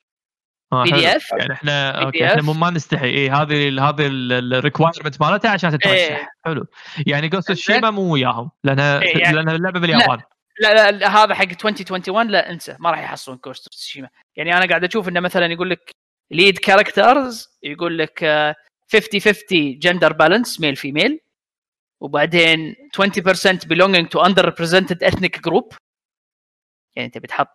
[0.71, 0.91] P.
[0.91, 1.91] D F يعني إحنا.
[2.03, 3.05] okay إحنا مو ما نستحي.
[3.05, 6.29] اي هذه هذه ال requirement مالتها عشان تترشح إيه.
[6.45, 6.65] حلو.
[7.07, 10.19] يعني Ghost Tsushima مو وياهم لانها إيه، يعني- لانها اللعبة باليابان.
[10.59, 14.65] لا, لا, لا هذا حق 2021 لا انسى ما راح يحصلون Ghost Tsushima يعني أنا
[14.65, 15.91] قاعد أشوف إنه مثلا يقول لك
[16.31, 18.55] lead characters يقول لك آه،
[18.93, 21.19] 50 50 gender balance male female
[22.01, 25.75] وبعدين 20% belonging to underrepresented ethnic group.
[26.95, 27.53] يعني انت بتحط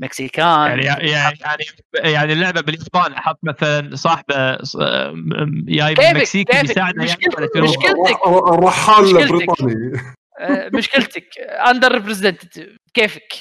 [0.00, 1.08] Mexican يعني يعني
[1.40, 1.64] يعني
[1.94, 6.64] يعني اللعبة باليابان أحط مثلا صاحبة ص- م- جاي من كيفك- المكسيك كيفك.
[6.70, 7.56] يساعده يعني؟ مشكلتك.
[7.56, 9.22] الر- الرحال مشكلتك.
[9.30, 10.00] البريطاني
[10.40, 13.32] آه، مشكلتك underrepresented كيفك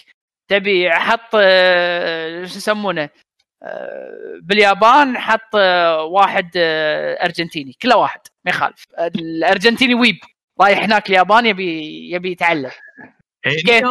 [0.51, 3.09] تبي أحط آه، شو يسمونه
[3.63, 5.55] آه، باليابان حط
[6.09, 6.49] واحد
[7.23, 10.15] أرجنتيني كله واحد ما يخالف الأرجنتيني ويب
[10.61, 12.71] رايح هناك اليابان يبي يبي يتعلم
[13.45, 13.83] إيه،؟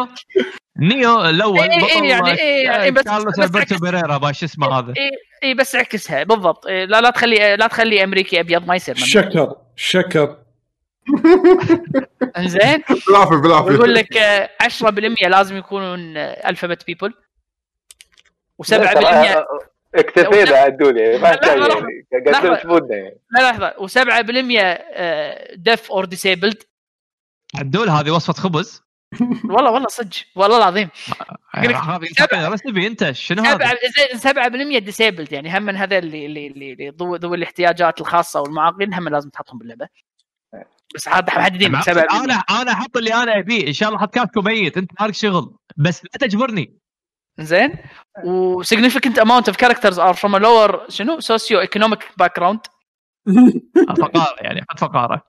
[0.79, 4.93] نيو الأول إيه، إيه، يعني إيه، يعني بس- كارلوس ألبرتو بيريرا باش اسمه هذا.
[4.97, 5.11] اي
[5.43, 6.67] اي بس عكسها بالضبط.
[6.67, 8.95] إيه، لا لا تخلي لا تخلي أمريكي أبيض ما يصير.
[8.95, 10.37] شكر شكر.
[12.37, 12.83] إنزين.
[13.07, 13.71] بالعافية بالعافية.
[13.71, 17.13] ويقول لك آه، 10% لازم يكونون الفابت بيبل
[18.63, 19.45] و7% ترى
[19.95, 21.47] اكتفينا عدول يعني ما لحظة.
[22.11, 22.55] يعني قاعد لحظة.
[22.55, 26.63] تشوفنا يعني لا لحظه و7% deaf or disabled
[27.55, 28.84] عدول هذه وصفة خبز.
[29.53, 30.89] والله والله صدق والله العظيم.
[32.17, 32.49] سبعة.
[32.49, 33.75] recipe انت شنو هذا؟
[34.17, 38.93] 7 7% disabled يعني هم من هذا اللي اللي اللي اللي ذوي الاحتياجات الخاصة والمعاقين
[38.93, 39.87] هم لازم تحطهم باللعبة.
[40.95, 43.67] بس هذا محددين مع- 7 أنا أنا أحط اللي أنا أبيه.
[43.67, 45.55] إن شاء الله حط ميت أنت مالك شغل.
[45.77, 46.77] بس لا تجبرني.
[47.39, 47.73] زين.
[48.25, 52.59] و significant amount of characters are from a lower شنو؟ socio economic background.
[53.97, 55.21] فقاره يعني حط فقاره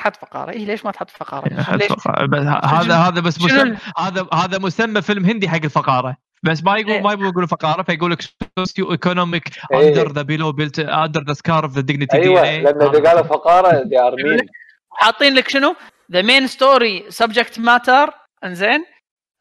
[0.00, 3.40] حط فقارة اي ليش ما تحط فقارة؟ حط ليش؟ فقارة بس ه- هذا هذا بس
[3.40, 7.00] مسمى هذا هذا مسمى فيلم هندي حق الفقارة بس ما يقول إيه.
[7.00, 8.22] ما يقولوا فقارة فيقول لك
[8.58, 9.88] socio economic إيه.
[9.88, 13.82] under the below belt under the scar of the dignity أيوه لأن إذا قالوا فقارة
[13.82, 14.38] they are mean
[14.90, 15.74] حاطين لك شنو؟
[16.12, 18.10] the main story subject matter
[18.44, 18.84] إنزين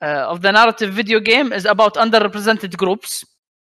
[0.03, 3.25] uh, of the narrative video game is about underrepresented groups.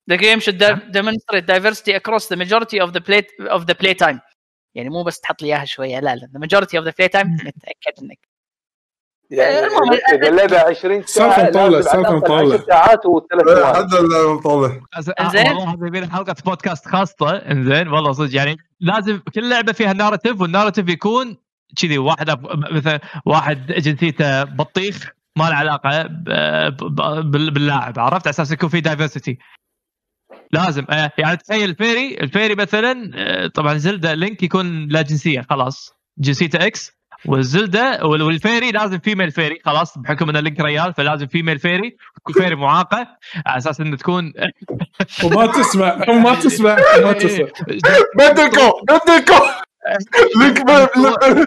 [0.07, 3.23] The game should de- demonstrate diversity across the majority of the play
[3.57, 4.21] of the playtime.
[4.75, 8.03] يعني مو بس تحط لي إياها شوية لا لا the majority of the playtime متأكد
[8.03, 8.29] إنك
[9.31, 12.55] يعني المهم، إذا اللعبه 20 سالفة ساعة سالفة الأقل مطولة.
[12.55, 13.77] 10 ساعات وثلاث إيه، ساعات.
[13.85, 13.99] هذا.
[15.51, 17.31] والله هذا يبي له حلقة بودكاست خاصة.
[17.37, 21.37] إنزين والله صدق يعني لازم كل لعبة فيها نارتيف والنارتيف يكون
[21.83, 22.31] كذي واحد
[22.73, 26.25] مثلا واحد جنسيته بطيخ ما له علاقة ب-
[26.77, 29.39] ب- بال- باللاعب عرفت؟ على أساس يكون في diversity
[30.55, 30.85] لازم.
[30.91, 35.47] آه، يعني تخيل ال fairy ال fairy مثلا آه، طبعا Zelda Link يكون لا جنسية
[35.51, 35.95] خلاص.
[36.19, 36.93] جنسيته X
[37.27, 41.59] وال Zelda وال- وال fairy لازم female fairy خلاص بحكم إن Link ريال فلازم female
[41.59, 41.97] fairy
[42.33, 43.07] fairy معاقة
[43.47, 44.33] على أساس انه تكون
[45.25, 47.47] وما تسمع وما تسمع ما تسمع.
[48.19, 49.45] بدلكو بدلكو
[50.37, 51.45] ليك ب-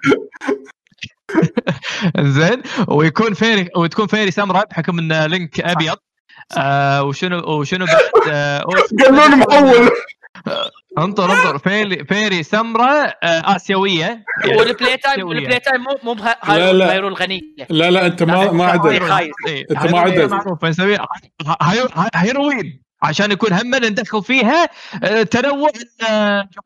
[2.21, 2.61] زين.
[2.87, 5.97] ويكون فيري وتكون فيري سمراء بحكم إن لينك أبيض.
[6.57, 7.97] آه وشنو وشنو بعد
[8.33, 9.89] آه لي محول
[10.97, 11.57] أنطر أنطر.
[11.57, 14.01] فيري فيري سمراء آه آسيوية.
[14.45, 15.27] يعني والبلاي تايم.
[15.27, 16.23] والبلاي تايم مو مو.
[16.43, 17.91] هايرول غنيه لا.
[17.91, 18.89] لا أنت ما ما عدل.
[19.47, 20.29] إيه، أنت ما هاي- عدل.
[20.29, 24.69] معروف نسوي هاي- هاي- هيروين عشان يكون هم ندخل فيها
[25.23, 25.69] تنوع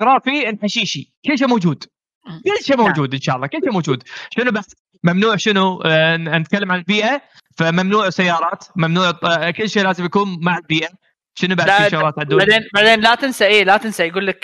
[0.02, 1.84] جغرافي الحشيشي كل شيء موجود.
[2.26, 2.86] كل شيء نعم.
[2.88, 3.48] موجود إن شاء الله.
[3.48, 4.04] كل شيء موجود.
[4.38, 7.22] شنو بس؟ ممنوع شنو آه، نتكلم عن البيئة.
[7.58, 10.90] فممنوع سيارات ممنوع آه، كل شيء لازم يكون مع البيئة.
[11.36, 14.40] شنو بعد في شغلات عدول بعدين بعدين لا تنسى إيه لا تنسى يقول لك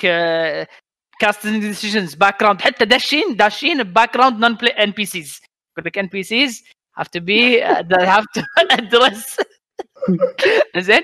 [1.20, 5.42] casting decisions background حتى داشين داشين background non NPCs
[5.78, 6.64] يقول لك NPCs
[7.00, 8.42] be uh, they have to
[8.78, 9.38] address.
[10.78, 11.02] زين؟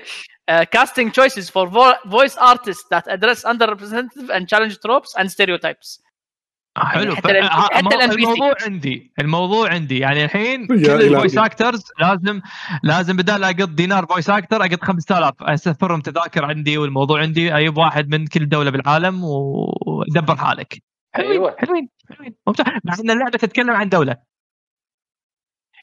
[0.76, 6.00] casting choices for vo- voice artists that address underrepresented and challenge tropes and stereotypes.
[6.76, 7.14] حلو.
[7.16, 7.78] حتى ف- ها- حتى.
[8.04, 9.98] الموضوع عندي الموضوع عندي.
[9.98, 10.74] يعني الحين كل.
[10.90, 12.40] ال voice actors لازم
[12.82, 17.54] لازم بدال اقط دينار voice actor اقط 5000 اسفرهم تذاكر عندي والموضوع عندي.
[17.56, 20.82] أجيب واحد من كل دولة بالعالم ودبر حالك.
[21.14, 21.56] حلوين أيوة.
[21.58, 22.34] حلوين حلوين.
[22.46, 22.66] ممتاز.
[22.84, 24.16] مع إن اللعبة تتكلم عن دولة.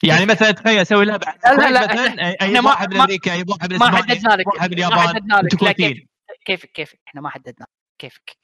[0.04, 1.26] يعني مثلا تخيل أسوي لعبة.
[1.44, 4.46] لا، لا، لا، مثلا ما- واحد من أمريكا أجيب واحد من ما اسبانيا حددنا لك.
[4.46, 5.14] واحد من ما اليابان.
[5.14, 6.06] حددنا لك.
[6.46, 7.66] كيفك كيفك إحنا ما حددنا.
[7.98, 8.41] كيفك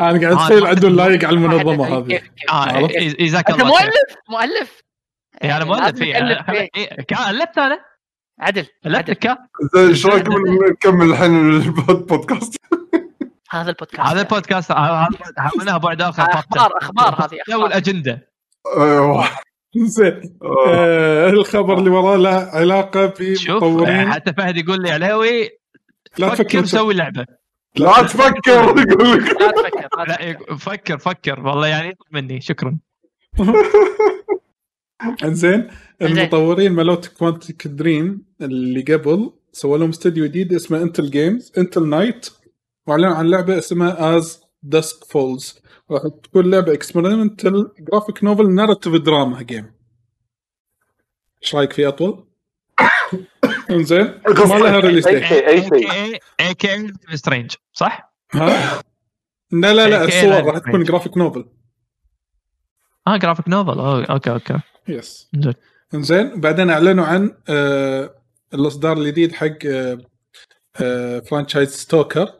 [0.00, 2.20] أنا قاعد آه، اتخيل عدول لايق على المنظمة هذه.
[2.50, 2.86] آه
[3.20, 4.82] جزاك أنت الله مؤلف مؤلف؟
[5.44, 6.02] إيه، أنا مؤلف
[7.30, 7.80] ألفت أنا؟
[8.40, 9.12] عدل ألفت عدل.
[9.12, 9.36] كان
[9.74, 10.32] زين إيش رايكم
[10.70, 12.56] نكمل الحين البودكاست؟
[13.50, 14.00] هذا البودكاست.
[14.00, 17.66] هذا البودكاست هذا حولناها بعد اخر أخبار أخبار هذه أخبار.
[17.66, 18.28] الأجندة.
[18.78, 19.28] أيوه.
[19.76, 20.38] زين.
[20.42, 20.64] آه.
[20.68, 24.12] آه الخبر اللي وراه له علاقة شوف بمطورين.
[24.12, 25.50] حتى فهد يقول لي علاوي
[26.18, 27.26] لا فكر تفكر سوي لعبة.
[27.80, 31.40] لا تفكر يقول لك لا تفكر لا فكر فكر.
[31.40, 32.40] والله يعني مني.
[32.40, 32.78] شكرا.
[35.24, 35.68] انزين
[36.02, 36.18] إنزين.
[36.18, 42.30] المطورين مالوت Quantic Dream اللي قبل سووا لهم استوديو جديد اسمه Interior Games Interior Night
[42.86, 49.42] وأعلنوا عن لعبة اسمها As Dusk Falls راح تكون لعبة experimental graphic novel narrative drama
[49.42, 49.72] game
[51.42, 52.27] إيش رأيك في أطول؟
[53.70, 56.20] انزين ما لها release أي date شيء اي شيء.
[56.40, 58.82] اي كي strange صح؟ ها؟
[59.52, 60.44] لا لا لا الصور.
[60.54, 61.44] راح تكون جرافيك نوفل
[63.06, 63.80] آه جرافيك نوفل
[64.10, 64.58] أوكي أوكي.
[64.88, 65.54] يس زين.
[65.94, 68.14] انزين بعدين أعلنوا عن آه
[68.54, 69.98] الأصدار الجديد حق آه
[70.80, 72.32] آه franchise Stalker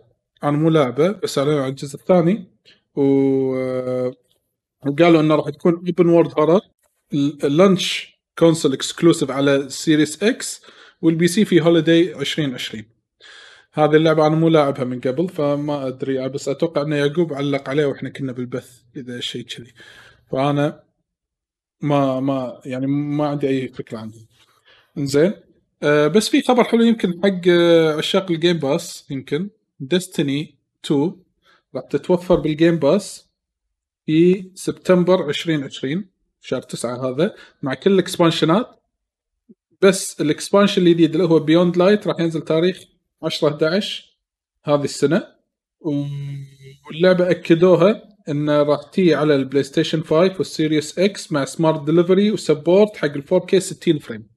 [0.44, 2.50] أنا مو لعبه بس أعلنوا عن الجزء الثاني.
[2.94, 3.02] و
[3.56, 4.12] آه
[4.86, 6.60] وقالوا إنه راح تكون open world horror
[7.44, 10.62] ال launch console exclusive على Series X
[11.02, 12.84] وال PC في holiday 2020
[13.72, 17.86] هذه اللعبة أنا مو لاعبها من قبل فما أدري بس أتوقع ان يعقوب علق عليه
[17.86, 19.72] وإحنا كنا بالبث إذا شيء كذي.
[20.30, 20.82] فأنا
[21.80, 24.12] ما ما يعني ما عندي أي فكرة عنه
[24.96, 25.32] زين
[25.82, 29.50] آه بس في خبر حلو يمكن حق آه عشاق ال Game Pass يمكن.
[29.80, 31.16] Destiny 2
[31.74, 33.28] راح تتوفر بال Game Pass
[34.06, 38.78] في سبتمبر 2020 شهر 9 هذا مع كل ال expansionات
[39.82, 42.84] بس ال expansion الجديد اللي هو Beyond Light راح ينزل تاريخ
[43.22, 44.04] 10 11
[44.64, 45.38] هذه السنة.
[45.80, 52.30] واللعبة أكدوها انه راح تي على ال PlayStation 5 وال Series X مع smart delivery
[52.30, 54.28] و support حق ال 4K 60 frame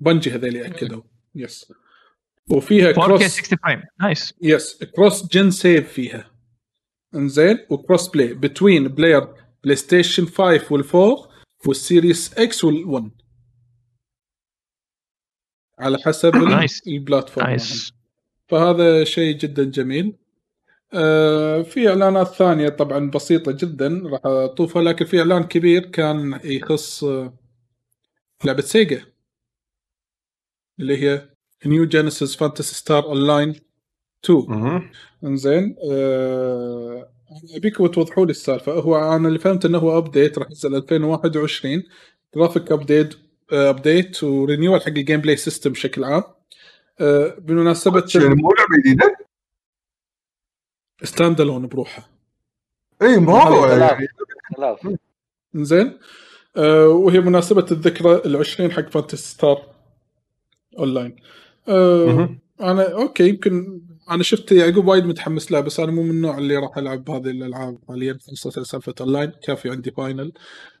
[0.00, 1.02] Bungie هذول اكدوا
[1.34, 1.72] yes
[2.50, 6.30] وفيها 4K كروس 60 frame nice yes cross gen save فيها.
[7.14, 7.58] إنزين.
[7.70, 11.28] و cross play between player PlayStation 5 وال4
[11.66, 13.02] وال Series X وال1
[15.78, 16.34] على حسب.
[16.86, 17.92] ال platform nice
[18.48, 20.16] فهذا شيء جدا جميل.
[20.94, 27.04] آه، في إعلانات ثانية طبعا بسيطة جدا راح أطوفها لكن في إعلان كبير كان يخص
[27.04, 27.38] آه،
[28.44, 29.04] لعبة Sega
[30.80, 31.28] اللي هي
[31.66, 33.54] New Genesis Phantasy Star Online
[34.24, 34.90] 2
[35.24, 37.13] إنزين آه،
[37.56, 38.72] ابيكم توضحوا لي السالفة.
[38.72, 41.82] هو أنا اللي فهمت إنه هو update راح ينزل 2021
[42.34, 43.14] graphic update
[43.52, 46.22] update و renewal حق ال gameplay system بشكل عام.
[47.00, 49.16] آه، بمناسبة يعني مو لعبة جديدة؟
[51.02, 52.10] stand alone بروحه
[53.02, 53.66] إي ما هو.
[53.66, 54.08] يعني
[55.54, 55.98] زين
[56.56, 59.62] آه وهي مناسبة الذكرى العشرين حق Phantasy Star
[60.78, 61.16] Online
[61.68, 62.36] آه.
[62.60, 63.80] أنا okay يمكن
[64.10, 67.30] أنا شفت يعقوب وايد متحمس لها بس أنا مو من النوع اللي راح العب هذه
[67.30, 70.32] الألعاب حاليا خاصة سالفة اونلاين كافي عندي Final.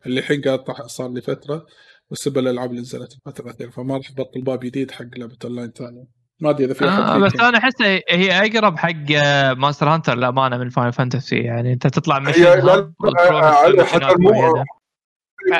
[0.06, 1.66] اللي الحين قاعد طاح صار لي فترة
[2.10, 6.04] بسبب الالعاب اللي نزلت الفترة الأخيرة فما راح أبطل باب جديد حق لعبة اونلاين ثانية
[6.40, 7.40] ما أدري إذا في آه بس.
[7.40, 9.10] أنا أحس هي أقرب حق
[9.58, 14.04] Monster Hunter للامانه من Final Fantasy يعني أنت تطلع علي، حتى.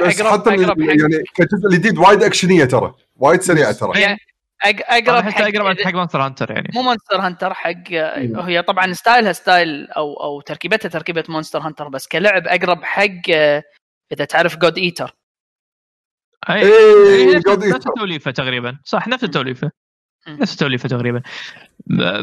[0.06, 3.92] بس أقرب- حتى يعني كجزء الجديد وايد actionية ترى وايد سريعة ترى.
[4.64, 6.68] أقرب حق أقرب حق ماستر هانتر يعني.
[6.74, 7.92] مو Monster Hunter حق
[8.38, 13.30] هي طبعا styleها style أو أو تركيبتها تركيبة Monster Hunter بس كلعب أقرب حق
[14.12, 15.16] إذا تعرف God Eater
[16.50, 16.62] أي.
[16.62, 18.78] إيه هي نفس التوليفة تقريبا.
[18.84, 19.70] صح نفس التوليفة.
[20.28, 21.22] نفس التوليفة تقريبا.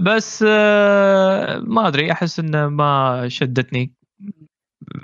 [0.01, 3.93] بس آه، ما أدري أحس إنه ما شدتني.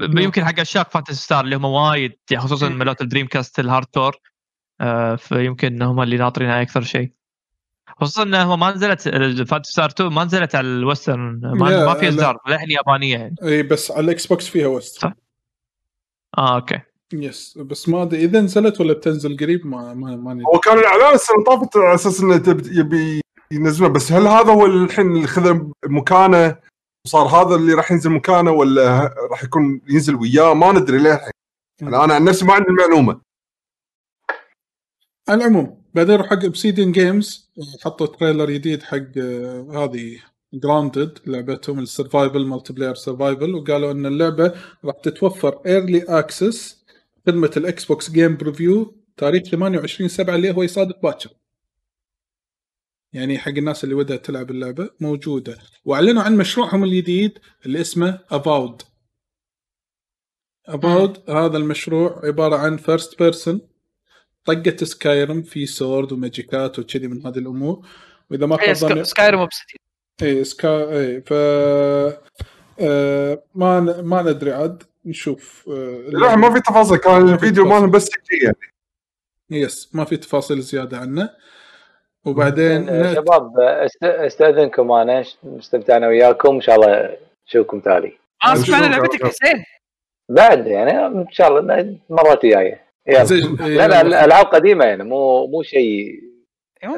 [0.02, 2.70] يمكن حق عشاق Phantasy Star اللي هم وايد يعني خصوصا.
[2.70, 4.16] ملوت ال Dreamcast ال hardcore
[5.18, 7.17] فيمكن هم اللي ناطرينها أكثر شيء.
[8.02, 9.02] خصوصا انهم ما نزلت
[9.50, 12.10] Phantasy Star 2 ما نزلت على ال western ما, لا، ما في لا.
[12.10, 13.36] اصدار للحين يابانية يعني.
[13.44, 15.14] إي بس على ال Xbox فيها west صح.
[16.38, 16.80] آه okay.
[17.14, 20.46] yes بس ما أدري إذا نزلت ولا بتنزل قريب ما ما ما ندري.
[20.46, 22.36] هو كان الإعلان السنة طافت على أساس إنه
[22.72, 26.56] يبي ينزلونه بس هل هذا هو الحين اللي خذ مكانه؟
[27.06, 31.32] وصار هذا اللي راح ينزل مكانه ولا راح يكون ينزل وياه؟ ما ندري للحين
[31.82, 33.22] أنا عن نفسي ما عندي المعلومة.
[35.30, 37.50] على العموم بعدين روح حق Obsidian Games
[37.84, 40.20] حطوا trailer جديد حق آه، هذه
[40.54, 44.54] Grounded لعبتهم ال survival multiplayer survival وقالوا إن اللعبة
[44.86, 46.86] راح تتوفر early access
[47.28, 51.30] خدمة ال Xbox Game Preview تاريخ 28 7 اللي هو يصادف باكر.
[53.14, 55.58] يعني حق الناس اللي ودها تلعب اللعبة موجودة.
[55.86, 58.82] وأعلنوا عن مشروعهم الجديد اللي اسمه Avowed
[60.66, 63.77] Avowed هذا المشروع عبارة عن first person
[64.48, 67.86] طقه Skyrim في sword و magic ات وكذي من هذه الأمور.
[68.32, 69.80] وإذا ما هي خاب ظني Skyrim Obsidian
[70.22, 71.34] اي سكا اي ف
[72.80, 74.04] آه ما ن...
[74.04, 74.84] ما ندري عاد.
[75.06, 76.98] نشوف آه لا ما في تفاصيل.
[76.98, 78.10] كان الفيديو مالهم بس
[78.44, 78.56] يعني.
[79.50, 81.30] يس ما في تفاصيل زيادة عنه.
[82.26, 83.14] وبعدين آه،.
[83.14, 85.24] شباب آه، أست- أستأذنكم أنا
[85.60, 86.56] استمتعنا وياكم.
[86.56, 87.18] إن شاء الله
[87.48, 89.64] نشوفكم تالي آه نشوف سمعنا لعبتك حسين
[90.30, 92.52] بعد يعني إن شاء الله مرات جاية.
[92.52, 96.20] يلا زين، لا لا الألعاب قديمة يعني مو مو شيء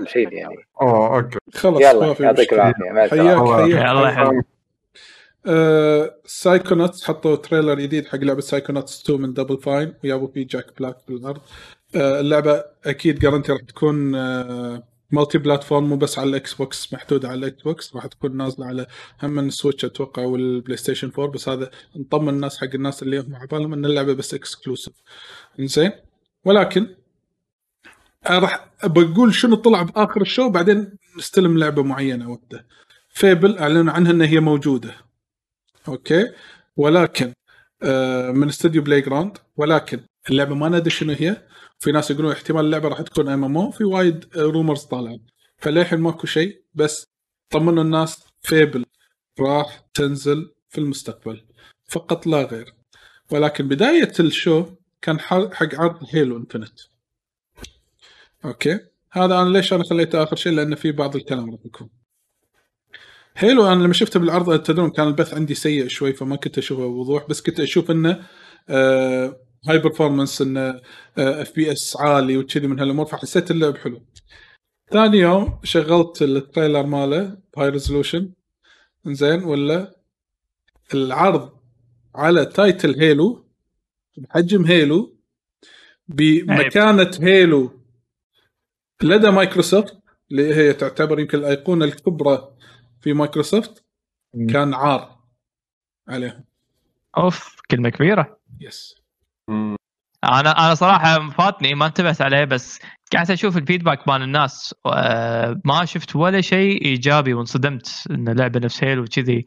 [0.01, 0.29] مشكلة.
[0.31, 0.55] يعني.
[0.81, 1.37] آه okay.
[1.53, 2.83] خلاص ما يلا يعطيك العافية.
[2.93, 3.91] حياك حياك.
[3.91, 4.45] الله يحفظك
[5.45, 10.65] آه Psychonauts حطوا trailer جديد حق لعبة Psychonauts 2 من Double Fine ويابوا فيه Jack
[10.79, 11.41] Black في العرض
[11.95, 17.39] آه اللعبة أكيد guarantee راح تكون آه multi-platform مو بس على ال Xbox محدوده على
[17.39, 18.87] ال Xbox راح تكون نازلة على
[19.23, 23.35] هم ال Switch أتوقع وال PlayStation 4 بس هذا نطمن الناس حق الناس اللي هم
[23.35, 24.93] على بالهم إن اللعبة بس exclusive
[25.59, 25.91] زين
[26.45, 26.95] ولكن
[28.25, 32.65] آه، راح بقول شنو طلع بآخر ال show بعدين نستلم لعبة معينة وقتها
[33.09, 34.95] Fable اعلنوا عنها إن هي موجودة.
[35.87, 36.31] okay؟
[36.77, 37.33] ولكن
[37.83, 39.99] آه من استوديو Playground ولكن
[40.31, 41.47] اللعبة ما ندري شنو هي.
[41.79, 45.19] في ناس يقولون احتمال اللعبة راح تكون MMO في وايد rumors طالعه
[45.57, 47.07] فللحين ماكو شيء بس
[47.49, 48.85] طمنوا الناس Fable
[49.39, 51.45] راح تنزل في المستقبل.
[51.85, 52.73] فقط لا غير.
[53.31, 54.65] ولكن بداية ال show
[55.01, 56.79] كان حق عرض Halo Infinite
[58.45, 58.79] okay.
[59.11, 61.89] هذا أنا ليش أنا خليته آخر شيء؟ لأن في بعض الكلام راح يكون.
[63.37, 67.27] Halo أنا لما شفته بالعرض تدرون كان البث عندي سيء شوي فما كنت أشوفه بوضوح
[67.29, 68.25] بس كنت أشوف إنه
[68.69, 70.81] آه high performance انه
[71.17, 74.01] FPS عالي وكذي من هالأمور فحسيت اللعب حلو.
[74.91, 78.33] ثاني يوم شغلت ال trailer ماله ب high resolution
[79.07, 79.95] زين ولا
[80.93, 81.59] العرض
[82.15, 83.49] على title Halo
[84.17, 85.17] بحجم Halo
[86.07, 87.83] بمكانة Halo
[89.03, 89.99] لدى مايكروسوفت
[90.31, 92.57] اللي هي تعتبر يمكن الأيقونة الكبرى
[93.01, 93.85] في مايكروسوفت
[94.49, 95.19] كان عار
[96.07, 96.45] عليهم.
[97.17, 98.39] أوف كلمة كبيرة.
[98.59, 98.98] yes
[100.23, 102.79] أنا أنا صراحة فاتني ما انتبهت عليه بس
[103.13, 108.59] قاعد أشوف ال feedback مال الناس آه، ما شفت ولا شيء إيجابي وانصدمت إن اللعبة
[108.59, 109.45] نفس Halo وكذي.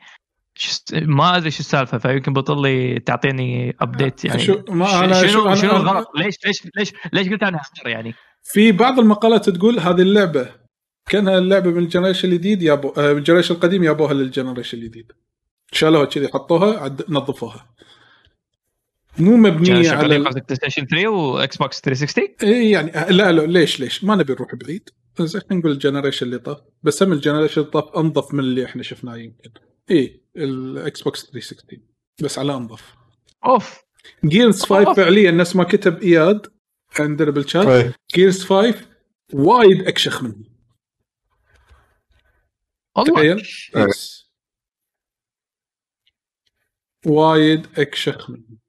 [0.92, 4.40] ما أدري شو السالفة فيمكن بطل لي تعطيني update يعني.
[4.42, 7.88] شو- ما أنا- شو- شنو أنا- شنو الغلط؟ ليش ليش ليش ليش قلت عنها؟ عار
[7.92, 8.14] يعني.
[8.42, 10.48] في بعض المقالات تقول هذه اللعبة
[11.10, 14.78] كأنها اللعبة من ال generation الجديد يابو آه، من ال generation القديم يابوها لل generation
[14.78, 15.12] الجديد.
[15.72, 17.02] شالوها كذي حطوها عد...
[17.08, 17.66] نظفوها.
[19.18, 23.80] مو مبنية على على ال- PlayStation 3 و Xbox 360 إيه يعني لا لا ليش
[23.80, 24.88] ليش؟ ما نبي نروح بعيد.
[25.20, 26.58] زين خلينا نقول ال generation اللي طاف.
[26.82, 29.50] بس هم ال generation اللي طاف أنظف من اللي إحنا شفناه يمكن.
[29.90, 31.86] اي ال Xbox 360
[32.22, 32.94] بس على أنظف.
[33.44, 33.80] أوف.
[34.24, 34.96] Gears 5 أوف.
[34.96, 36.46] فعليا نفس ما كتب إياد
[37.00, 37.94] عندنا بالشات.
[38.14, 38.74] Gears 5
[39.32, 40.44] وايد أكشخ منه.
[43.06, 43.42] تخيل.
[43.76, 44.30] yes
[47.06, 48.61] وايد أكشخ منه.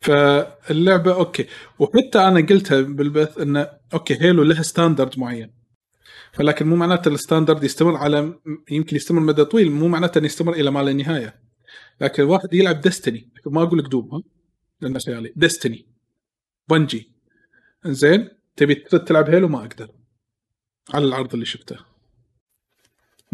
[0.00, 1.46] فاللعبة okay.
[1.78, 5.58] وحتى أنا قلتها بالبث انه okay Halo لها standard معين.
[6.38, 8.38] ولكن مو معناته ال standard يستمر على
[8.70, 11.40] يمكن يستمر مدى طويل مو معناته إنه يستمر إلى ما لا نهاية.
[12.00, 14.22] لكن الواحد يلعب Destiny ما أقول لك Doom ها؟
[14.80, 15.86] لأنه خيالي Destiny
[16.68, 17.12] Bungie
[17.86, 19.88] زين تبي تلعب Halo؟ ما أقدر.
[20.94, 21.76] على العرض اللي شفته.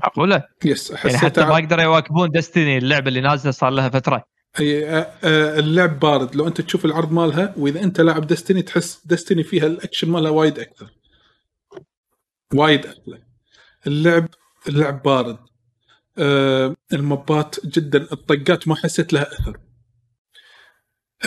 [0.03, 4.25] معقولة؟ yes يعني حسيت حتى ما يقدروا يواكبون Destiny اللعبة اللي نازلة صار لها فترة.
[4.61, 6.37] آه، اللعب بارد.
[6.37, 10.59] لو أنت تشوف العرض مالها وإذا أنت لاعب Destiny تحس Destiny فيها الأكشن مالها وايد
[10.59, 10.91] أكثر.
[12.55, 13.23] وايد أحلى
[13.87, 14.29] اللعب
[14.69, 15.39] اللعب بارد.
[16.19, 19.61] آه ال impact جدا الطقات ما حسيت لها أثر.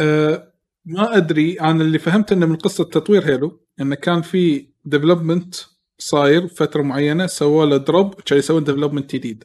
[0.01, 0.53] آه
[0.85, 5.55] ما أدري أنا اللي فهمت إنه من قصة تطوير Halo انه كان في development
[5.99, 9.43] صاير فترة معينة سووا له drop كان يسوون development جديد.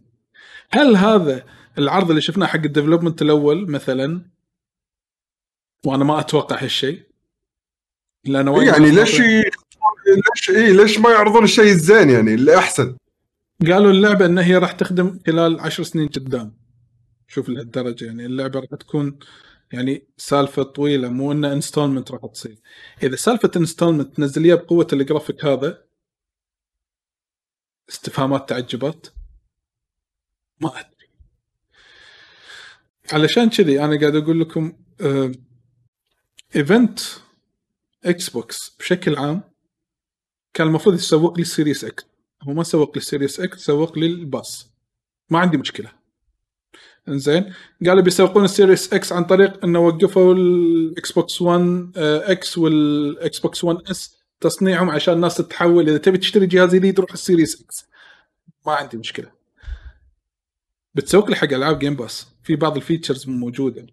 [0.70, 1.44] هل هذا
[1.78, 4.23] العرض اللي شفناه حق ال development الأول مثلا
[5.84, 7.02] وأنا ما أتوقع هالشيء
[8.25, 9.20] لأن يعني ليش
[10.07, 12.97] ليش اي ليش ما يعرضون الشيء الزين يعني؟ اللي احسن
[13.67, 16.57] قالوا اللعبة إن هي راح تخدم خلال عشر سنين قدام.
[17.28, 19.18] شوف لهالدرجة يعني اللعبة راح تكون
[19.73, 22.59] يعني سالفة طويلة مو انه installment راح تصير.
[23.02, 25.83] إذا سالفة installment تنزل بقوة الجرافيك هذا
[27.89, 29.07] استفهامات تعجبات
[30.60, 30.73] ما
[33.12, 34.73] علشان كذي أنا قاعد أقول لكم
[36.57, 37.01] event
[38.05, 39.42] Xbox بشكل عام
[40.55, 42.05] كان المفروض يسوق لي Series X
[42.42, 44.73] هو ما سوق لي Series X سوق لي ال Pass.
[45.31, 45.92] ما عندي مشكلة.
[47.08, 47.55] إنزين؟
[47.86, 53.65] قالوا بيسوقون ال Series X عن طريق إنه وقفوا ال Xbox 1 X وال Xbox
[53.65, 55.89] 1 S تصنيعهم عشان الناس تتحول.
[55.89, 57.86] إذا تبي تشتري جهاز جديد روح ال Series X
[58.66, 59.32] ما عندي مشكلة.
[60.94, 63.87] بتسوق لي حق ألعاب Game Pass في بعض ال features موجودة.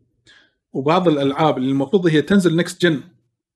[0.73, 3.01] وبعض الألعاب اللي المفروض هي تنزل next gen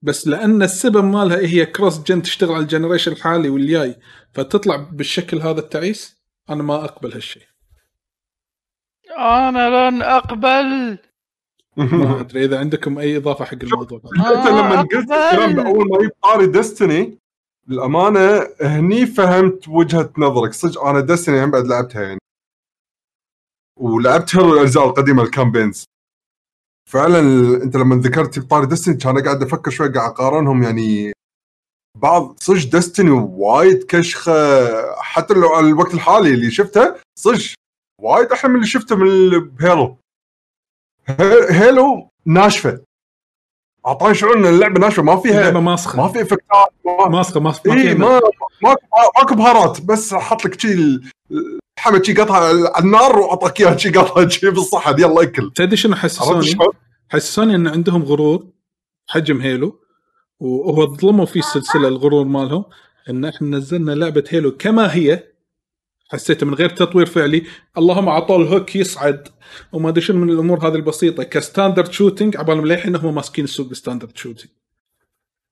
[0.01, 3.95] بس لأن السبب مالها هي cross gen تشتغل على ال generation الحالي والجاي
[4.33, 6.17] فتطلع بالشكل هذا التعيس
[6.49, 7.43] أنا ما أقبل هالشيء.
[9.17, 10.97] أنا لن أقبل.
[11.77, 16.15] ما أدري إذا عندكم أي إضافة حق الموضوع أنت لما قلت الكلام أول ما جبت
[16.23, 17.17] طاري Destiny
[17.67, 20.53] للأمانة هني فهمت وجهة نظرك.
[20.53, 22.19] صدق أنا Destiny هم بعد لعبتها يعني.
[23.79, 25.85] ولعبت Halo الأجزاء القديمة ال campaigns
[26.91, 27.19] فعلا
[27.63, 31.13] أنت لما ذكرت طاري Destiny كان قاعد أفكر شوي قاعد أقارنهم يعني
[32.01, 34.31] بعض صدق Destiny وايد كشخة
[35.01, 37.41] حتى لو على الوقت الحالي اللي شفته صدق
[38.01, 39.97] وايد أحلى من اللي شفته من ب Halo.
[41.07, 42.81] هي- Halo ناشفة.
[43.87, 45.97] أعطاني شعور إن اللعبة ناشفة ما فيها اللعبة ماسخة.
[45.97, 48.19] ما في effectات ما ماسخة ما ما فيها ما
[48.63, 48.75] ما
[49.17, 51.09] ماكو بهارات بس حط لك شي ال-
[51.79, 55.95] حمد شي قطعه على النار واعطاك إياها شي قطعه شي بالصحن يلا اكل تدري شنو
[55.95, 56.55] حسسوني؟
[57.11, 58.47] حسسوني إن عندهم غرور
[59.07, 59.79] حجم Halo
[60.39, 62.65] وهو ظلموا في السلسله الغرور مالهم
[63.09, 65.23] إن إحنا نزلنا لعبة Halo كما هي.
[66.11, 67.43] حسيت من غير تطوير فعلي.
[67.77, 69.27] اللهم اعطوه ال hook يصعد.
[69.71, 71.23] وما أدري شنو من الأمور هذه البسيطة.
[71.23, 74.49] ك standard shooting عبالهم للحين هم ماسكين السوق ب standard shooting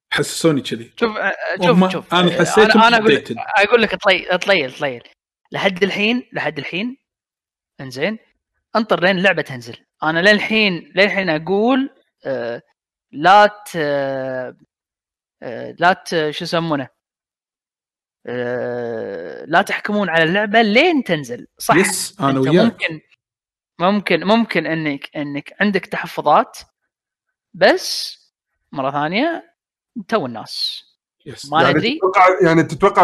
[0.10, 0.92] حسسوني كذي.
[1.00, 1.12] شوف
[1.66, 2.14] شوف شوف.
[2.14, 3.24] أنا حسيتهم أنا, أنا أقول.
[3.58, 5.02] أقول لك طليل طليل طليل
[5.52, 6.98] لحد الحين لحد الحين.
[7.82, 8.18] إنزين.
[8.76, 9.78] أنطر لين اللعبة تنزل.
[10.04, 11.90] أنا للحين للحين أقول
[12.26, 12.62] آه
[13.12, 14.56] لا ت آه
[15.80, 16.88] لا ت شو يسمونه؟
[18.26, 21.48] آه لا تحكمون على اللعبة لين تنزل.
[21.58, 21.76] صح.
[21.76, 22.56] يس أنا وياك.
[22.66, 23.02] ممكن
[23.80, 26.58] ممكن ممكن إنك إنك عندك تحفظات
[27.54, 28.18] بس
[28.72, 29.56] مرة ثانية
[30.08, 30.84] تو الناس.
[31.26, 33.04] yes ما يعني ندري تتوقع يعني تتوقع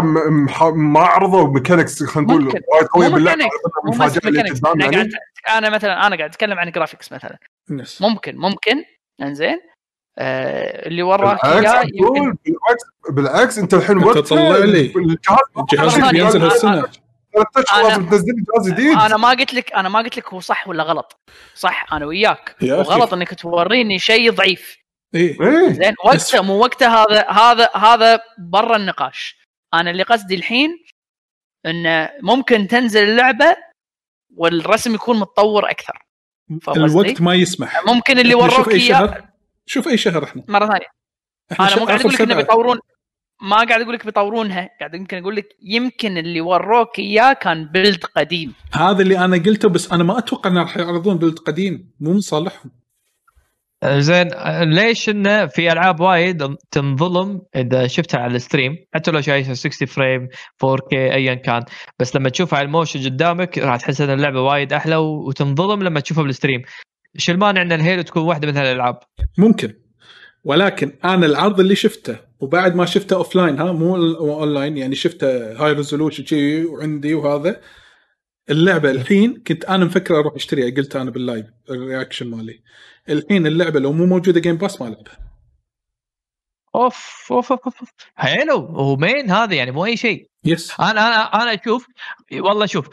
[0.76, 2.60] ما عرضوا mechanics خلينا نقول ممكن.
[2.74, 3.46] وايد قويه باللعبة
[3.86, 4.96] المفاجاه اللي يعني.
[4.96, 5.10] قاعد
[5.50, 7.38] أنا مثلا أنا قاعد أتكلم عن graphics مثلا.
[7.70, 8.84] yes ممكن ممكن.
[9.22, 9.60] إنزين.
[10.20, 14.94] آه اللي وراك بالعكس يمكن بالعكس بالعكس أنت الحين أنت وقتها طلع لي.
[15.58, 16.86] الجهاز بينزل هالسنه
[17.34, 18.98] ثلاث اشهر أنا- لازم تنزل لي جهاز جديد.
[18.98, 21.20] أنا ما قلت لك أنا ما قلت لك هو صح ولا غلط.
[21.56, 22.56] صح أنا وياك.
[22.64, 24.78] وغلط إنك توريني شيء ضعيف.
[25.18, 25.42] إيه.
[25.42, 25.74] إيه.
[25.74, 29.38] زين وقته مو وقته هذا هذا هذا برا النقاش.
[29.74, 30.70] أنا اللي قصدي الحين
[31.66, 33.56] انه ممكن تنزل اللعبة
[34.36, 36.06] والرسم يكون متطور أكثر.
[36.78, 37.86] الوقت؟ ما يسمح.
[37.88, 39.34] ممكن اللي وروك اياه
[39.66, 40.44] شوف أي شهر إحنا.
[40.48, 40.88] مرة ثانية.
[41.52, 42.36] إحنا أنا مو قاعد أقول لك إنه.
[42.36, 42.80] بيطورون
[43.42, 44.70] ما قاعد أقول لك بيطورونها.
[44.80, 48.54] قاعد يمكن أقول لك يمكن اللي وروك إياه كان بيلد قديم.
[48.74, 51.92] هذا اللي أنا قلته بس أنا ما أتوقع انه راح يعرضون بلد قديم.
[52.00, 52.72] مو من صالحهم
[53.86, 54.28] زين
[54.62, 59.88] ليش انه في ألعاب وايد تنظلم إذا شفتها على ال stream؟ حتى لو شايفها 60
[59.88, 60.28] frame
[60.66, 61.64] 4K ايا كان.
[62.00, 66.00] بس لما تشوفها على ال motion قدامك راح تحس إن اللعبة وايد أحلى وتنظلم لما
[66.00, 66.62] تشوفها بال stream.
[67.16, 69.00] إيش المانع إن ال Halo تكون واحدة من هالألعاب؟
[69.38, 69.74] ممكن.
[70.44, 75.28] ولكن أنا العرض اللي شفته وبعد ما شفته offline ها مو اون لاين يعني شفته
[75.66, 77.62] high resolution وعندي وهذا
[78.50, 82.62] اللعبة الحين كنت أنا مفكر أروح أشتريها قلت أنا بال live ال reaction مالي.
[83.10, 85.18] الحين اللعبة لو مو موجودة Game Pass ما العبها
[86.76, 90.30] أوف أوف أوف أوف حلو ومين هذا يعني مو أي شيء.
[90.44, 91.88] yes أنا أنا أنا أشوف
[92.34, 92.90] والله شوف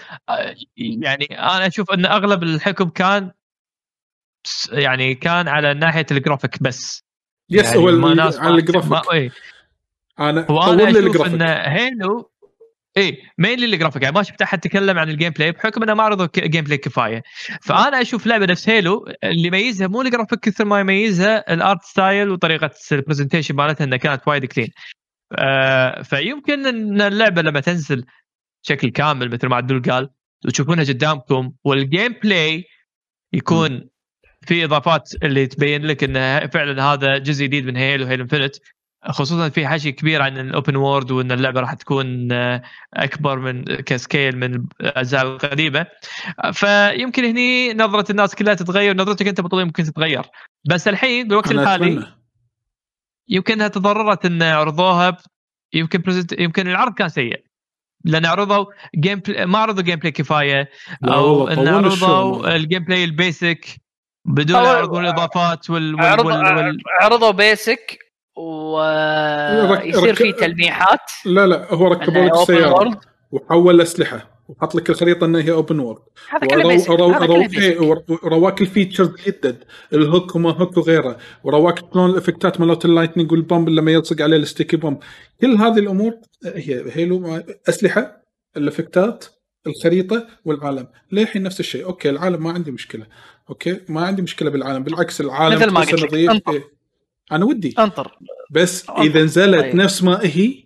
[0.76, 3.30] يعني أنا أشوف إن أغلب الحكم كان
[4.72, 7.04] يعني كان على ناحية الجرافيك بس.
[7.50, 9.30] yes يعني هو على الجرافيك ما- إيه.
[10.20, 12.30] أنا هو أنا أشوف ان Halo
[12.96, 16.02] اي mainly ال graphic يعني ما شفت أحد تكلم عن ال gameplay بحكم إنه ما
[16.02, 17.22] عرضوا gameplay كفاية.
[17.62, 22.30] فأنا أشوف لعبة نفس Halo اللي يميزها مو الجرافيك كثر ما يميزها ال art style
[22.30, 24.68] وطريقة ال presentation مالتها إنها كانت وايد clean
[25.38, 28.04] آه فيمكن إن اللعبة لما تنزل
[28.64, 30.10] بشكل كامل مثل ما عدول قال
[30.46, 32.64] وتشوفونها قدامكم وال gameplay
[33.32, 33.88] يكون
[34.46, 38.56] في إضافات اللي تبين لك انه فعلا هذا جزء جديد من Halo Halo Infinite
[39.08, 42.62] خصوصا في حكي كبير عن ال open world وإن اللعبة راح تكون آه،
[42.94, 45.86] أكبر من ك scale من الأجزاء القديمة.
[46.52, 50.22] فيمكن هني نظرة الناس كلها تتغير نظرتك أنت بطولة ممكن تتغير.
[50.68, 52.06] بس الحين بالوقت الحالي
[53.28, 55.16] يمكن إنها تضررت إن عرضوها
[55.72, 57.44] يمكن present يمكن العرض كان سيء.
[58.04, 58.66] لأن عرضوا
[58.96, 60.70] gameplay ما عرضوا gameplay كفايه
[61.04, 62.56] أو إن عرضوا.
[62.56, 63.66] ال gameplay ال basic
[64.24, 66.78] بدون يعرضون الإضافات وال وال, وال...
[67.00, 67.98] عرضوا basic
[68.36, 71.10] ويصير في تلميحات.
[71.24, 73.00] لا لا هو ركبوا لك السيارة.
[73.32, 74.34] وحول أسلحة.
[74.48, 77.76] وحط لك الخريطة إنها هي open world هذا كله basic هذا كله basic
[78.24, 81.18] رواك ال features جدد ال hook وما hook وغيره.
[81.44, 84.98] ورواك شلون ال effectات مالت ال lightning وال bomb لما يلصق عليه ال sticky bomb
[85.40, 86.12] كل هذه الأمور
[86.44, 88.22] هي Halo أسلحة
[88.56, 89.24] ال effectات
[89.66, 90.86] الخريطة والعالم.
[91.12, 91.84] للحين نفس الشيء.
[91.84, 93.06] أوكي العالم ما عندي مشكلة.
[93.50, 94.82] أوكي ما عندي مشكلة بالعالم.
[94.82, 96.70] بالعكس العالم مثل ما قلت لك،.
[97.32, 97.74] أنا ودي.
[97.78, 98.18] أنطر.
[98.50, 99.02] بس أنطر.
[99.02, 99.74] إذا نزلت طيب.
[99.76, 100.64] نفس ما هي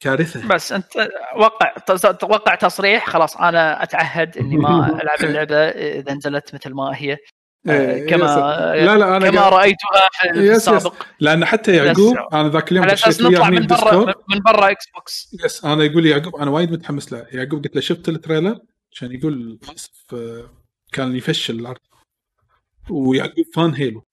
[0.00, 0.48] كارثة.
[0.48, 1.74] بس أنت وقع
[2.12, 7.16] توقع تصريح خلاص أنا أتعهد إني ما ألعب اللعبة إذا نزلت مثل ما هي.
[7.68, 8.24] إيه، كما
[8.76, 8.86] yes.
[8.86, 10.68] لا لا أنا كما رأيتها في yes، yes.
[10.68, 11.02] السابق.
[11.20, 15.84] لأن حتى يعقوب أنا ذاك اليوم دشيت نطلع من برا من برا Xbox yes أنا
[15.84, 17.26] يقول يعقوب أنا وايد متحمس له.
[17.32, 18.58] يعقوب قلت له شفت ال trailer؟
[18.92, 20.50] عشان يقول اسف آه،
[20.92, 21.78] كان يفشل العرض
[22.90, 24.04] ويعقوب فان هيلو.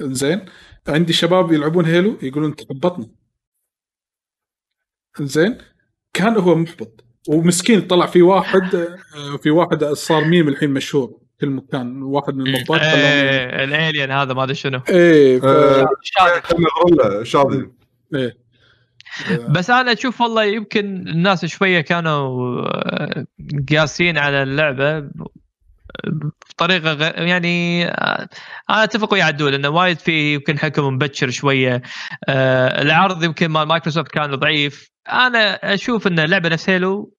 [0.00, 0.44] زين.
[0.88, 3.06] عندي شباب يلعبون هيلو يقولون تحبطنا
[5.20, 5.58] زين.
[6.12, 11.46] كان هو محبط ومسكين طلع في واحد آه، في واحد صار ميم الحين مشهور في
[11.46, 14.80] المكان واحد من المطبات خلاه إيه الالين هذا ما أدري شنو.
[14.88, 15.44] إيه ف...
[15.44, 15.86] آه،
[17.22, 17.68] شاذي.
[18.14, 18.44] إيه.
[19.48, 23.26] بس أنا أشوف والله يمكن الناس شوية كانوا آه،
[23.72, 25.10] قاسين على اللعبة
[26.50, 27.02] بطريقة غ...
[27.02, 28.28] يعني آه،
[28.70, 31.82] أنا أتفق ويا عدول إنه وايد في يمكن حكم مبكر شوية.
[32.28, 34.90] آه العرض يمكن مال مايكروسوفت كان ضعيف.
[35.08, 37.14] أنا أشوف إن اللعبة نفس هيلو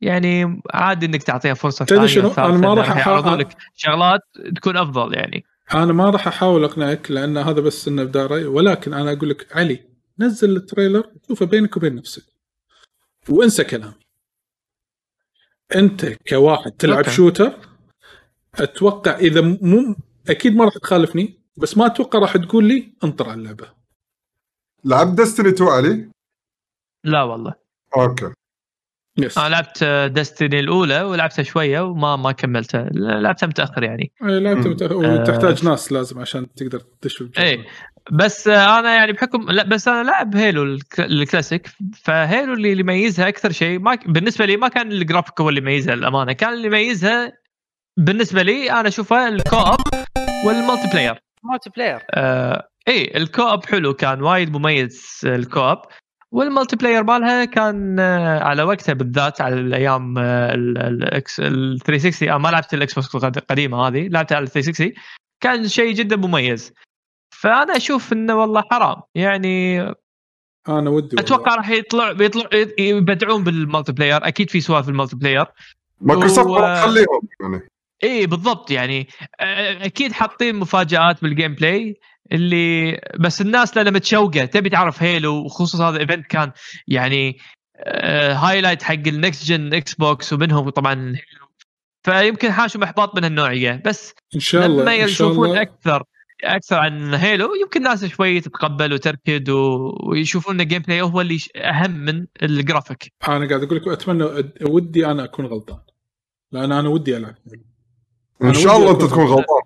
[0.00, 4.20] يعني عادي إنك تعطيها فرصة تدري ثانية شنو؟ أنا وثالثة، ما راح يعرضون لك شغلات
[4.56, 5.44] تكون أفضل يعني.
[5.74, 9.84] أنا ما راح أحاول أقنعك لأن هذا بس إنه بداري ولكن أنا أقول لك علي
[10.18, 12.22] نزل ال trailer شوفه بينك وبين نفسك.
[13.28, 13.94] وانسى كلامي
[15.76, 17.10] أنت كواحد تلعب أوكي.
[17.10, 17.69] shooter
[18.58, 19.94] أتوقع إذا مو
[20.28, 23.68] أكيد ما راح تخالفني بس ما أتوقع راح تقول لي انطر على اللعبة.
[24.84, 26.10] لعب Destiny 2 علي؟
[27.04, 27.54] لا والله.
[27.96, 28.32] أوكي.
[29.18, 29.84] yes أنا لعبت
[30.18, 32.88] Destiny الأولى ولعبتها شوية وما ما كملتها.
[32.94, 34.12] لعبتها متأخر يعني.
[34.22, 34.72] إيه، لعبت مم.
[34.72, 37.42] مت- وتحتاج ناس لازم عشان تقدر تدش بالجو.
[37.42, 37.66] إيه.
[38.12, 41.68] بس آه، أنا يعني بحكم لا بس أنا لاعب Halo الك- الكلاسيك.
[42.02, 45.60] ف Halo اللي اللي يميزها أكثر شيء ما بالنسبة لي ما كان الجرافيك هو اللي
[45.60, 46.32] يميزها للأمانة.
[46.32, 47.32] كان اللي يميزها
[48.04, 49.80] بالنسبة لي أنا اشوفها ال
[50.46, 55.78] co-op وال multiplayer multiplayer آه إيه ال co-op حلو كان وايد مميز ال co-op وال
[56.32, 62.28] multiplayer مالها كان آه، على وقتها بالذات على الأيام آه، ال- ال X ال 360
[62.28, 64.92] أنا ما لعبت ال Xbox القد- القديمة هذه لعبتها على 360
[65.42, 66.72] كان شيء جدا مميز.
[67.34, 68.96] فأنا أشوف إنه والله حرام.
[69.14, 69.80] يعني
[70.68, 71.20] أنا ودي والله.
[71.20, 72.48] أتوقع راح يطلع بيطلع
[72.78, 75.46] يبدعون بال multiplayer أكيد في سوالف ال multiplayer
[76.00, 77.68] مايكروسوفت و- تخليهم يعني.
[78.02, 79.08] إيه بالضبط يعني.
[79.40, 82.00] أكيد حاطين مفاجآت بال gameplay
[82.32, 86.52] اللي بس الناس لما متشوقة تبي تعرف Halo وخصوصا هذا ال event كان
[86.88, 87.38] يعني
[88.32, 91.16] highlight حق ال next gen Xbox ومنهم طبعا
[92.02, 93.82] فيمكن حاشوا إحباط من هالنوعية.
[93.84, 96.02] بس إن شاء الله لما يشوفون أكثر
[96.44, 99.92] أكثر عن Halo يمكن الناس شوي تتقبل وتركد و...
[100.02, 104.24] ويشوفون إن ال gameplay هو اللي أهم من الجرافيك أنا قاعد أقول لك أتمنى
[104.62, 105.78] ودي أنا أكون غلطان.
[106.52, 107.34] لأن أنا ودي ألعب
[108.42, 109.62] إن شاء الله أنت تكون غلطان.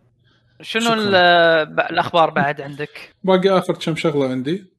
[0.61, 4.75] شنو الأخبار بعد عندك؟ باقي آخر كم شغلة عندي.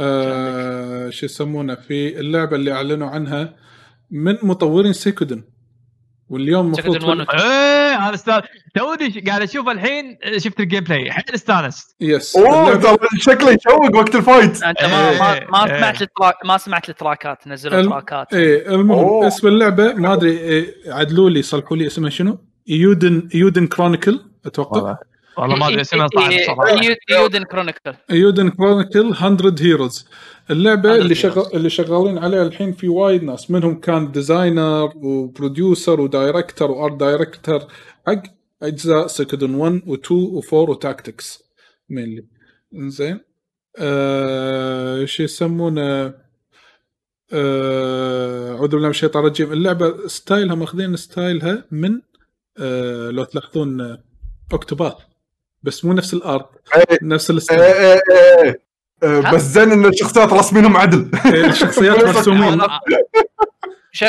[0.00, 3.56] آه شو يسمونه؟ في اللعبة اللي أعلنوا عنها
[4.10, 5.44] من مطورين Suikoden.
[6.28, 8.44] واليوم المفروض Suikoden 1 إيه أنا استانس
[8.74, 11.96] توني قاعد أشوف الحين شفت ال gameplay حيل استانست.
[12.00, 14.62] yes oh ترى شكله يشوق وقت ال fight.
[14.62, 15.78] أنت ما إيه، ما, ما إيه.
[15.78, 17.48] سمعت ال track ما سمعت التراكات.
[17.48, 18.34] نزلوا الم- تراكات.
[18.34, 19.24] إيه المهم.
[19.24, 24.80] اسم اللعبة ما أدري إيه عدلوا لي صلحوا لي اسمها شنو؟ Eiyuden Eiyuden Chronicle أتوقع.
[24.80, 24.98] والله.
[25.38, 26.82] والله ما أدري اسمها صعب صراحة.
[27.10, 30.08] Eiyuden Chronicle Eiyuden Chronicle 100 Heroes
[30.50, 31.14] اللعبة 100 اللي.
[31.14, 36.70] شغال اللي شغالين عليها الحين في وايد ناس منهم كان designer و producer و director
[36.70, 37.60] و art director
[38.06, 38.22] حق
[38.62, 40.08] أجزاء Suikoden 1 و2
[40.42, 41.44] و4 و Tactics
[41.90, 42.26] mainly
[42.72, 43.20] زين
[43.78, 46.14] آه شو يسمونه؟
[47.32, 49.52] آه أعوذ بالله من الشيطان الرجيم.
[49.52, 52.00] اللعبة style ها ماخذين style ها من
[52.58, 54.02] آه لو تلاحظون آه،
[54.52, 54.94] Octopath
[55.62, 56.98] بس مو نفس ال art إيه.
[57.02, 58.64] نفس ال style إيه إيه.
[59.02, 61.10] آه،؟ بس زين إن الشخصيات رسمينهم عدل.
[61.26, 62.60] الشخصيات مرسومين.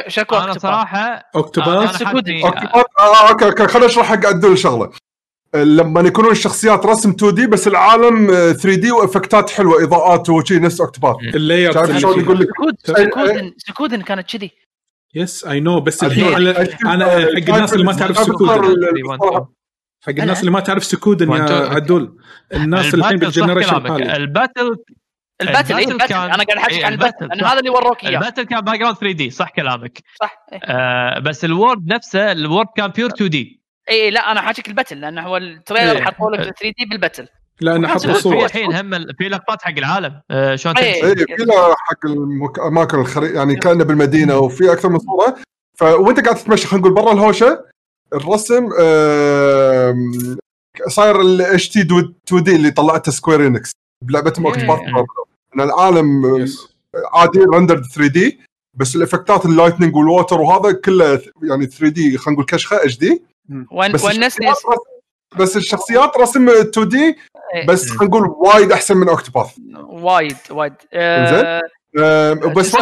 [0.07, 0.53] شكو أنا.
[0.59, 1.31] صراحة
[2.05, 2.67] حدني okay
[2.99, 4.91] آه، okay خليني اشرح حق عدول شغله
[5.55, 11.71] لما يكونون الشخصيات رسم 2D بس العالم 3D وإفكتات حلوة إضاءات وشي نفس Octopath Traveler
[11.73, 14.51] شايف شلون يقول لك؟ Suiko- Suikoden Suikoden كانت كذي.
[15.15, 16.03] yes I know بس.
[16.03, 16.35] الحين
[16.87, 18.49] أنا حق الناس اللي ما تعرف سكودن
[20.05, 21.31] حق الناس اللي ما تعرف Suikoden.
[21.31, 22.17] يا عدول
[22.53, 24.75] الناس اللي الحين بال generation ال battle
[25.41, 27.51] ال battle اي ال battle كان- أنا قاعد أحكي إيه، عن الباتل صح.
[27.51, 30.59] هذا اللي وروك إياه ال battle كان background 3D صح كلامك صح إيه.
[30.63, 34.72] آه بس ال world نفسه ال world كان pure 2D اي لا أنا حاجيك ال
[34.72, 36.03] battle لأنه هو ال trailer إيه.
[36.03, 37.27] حطوا لك 3D بال battle
[37.61, 40.75] لأن حطوا صور في الحين هم في لقطات حق العالم آه شلون.
[40.75, 41.25] تمشي اي في
[41.77, 45.35] حق المك- الاماكن الخري يعني كأنه بالمدينة وفي أكثر من صورة.
[45.77, 47.65] ف وأنت قاعد تتمشى خلينا نقول برا الهوشة.
[48.13, 50.11] الرسم آم،
[50.87, 53.71] صاير ال HD 2D اللي طلعته Square Enix
[54.03, 54.45] بلعبتهم.
[54.45, 54.79] Octopath
[55.55, 56.25] إن العالم
[57.13, 58.39] عادي render 3D
[58.73, 63.23] بس الإفكتات ال lighting وال water وهذا كله يعني 3D خلينا نقول كشخة HD
[63.71, 64.29] ونسني
[65.39, 67.15] بس الشخصيات رسم 2D
[67.55, 67.67] إيه.
[67.67, 69.47] بس خلينا نقول وايد أحسن من Octopath
[69.89, 70.73] وايد وايد.
[70.93, 71.45] إنزين.
[71.97, 72.75] آه آم، بس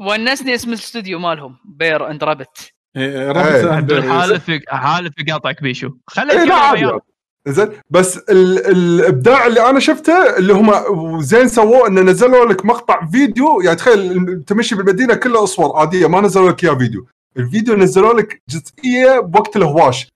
[0.00, 3.28] ونسني اسم الاستوديو مالهم Bear and Rabbit إيه، إيه.
[3.28, 5.90] ربط عبد عبد- حالف حالف يقاطعك بيشو.
[6.16, 6.32] عادي.
[6.32, 7.00] الريال.
[7.48, 10.72] زين بس ال الإبداع اللي أنا شفته اللي هم
[11.20, 13.60] زين سووه إنه نزلوا لك مقطع فيديو.
[13.60, 17.06] يعني تخيل تمشي بالمدينة كلها أصور عادية ما نزلوا لك إياه فيديو.
[17.36, 20.08] الفيديو نزلوا لك جزئية بوقت الهواش.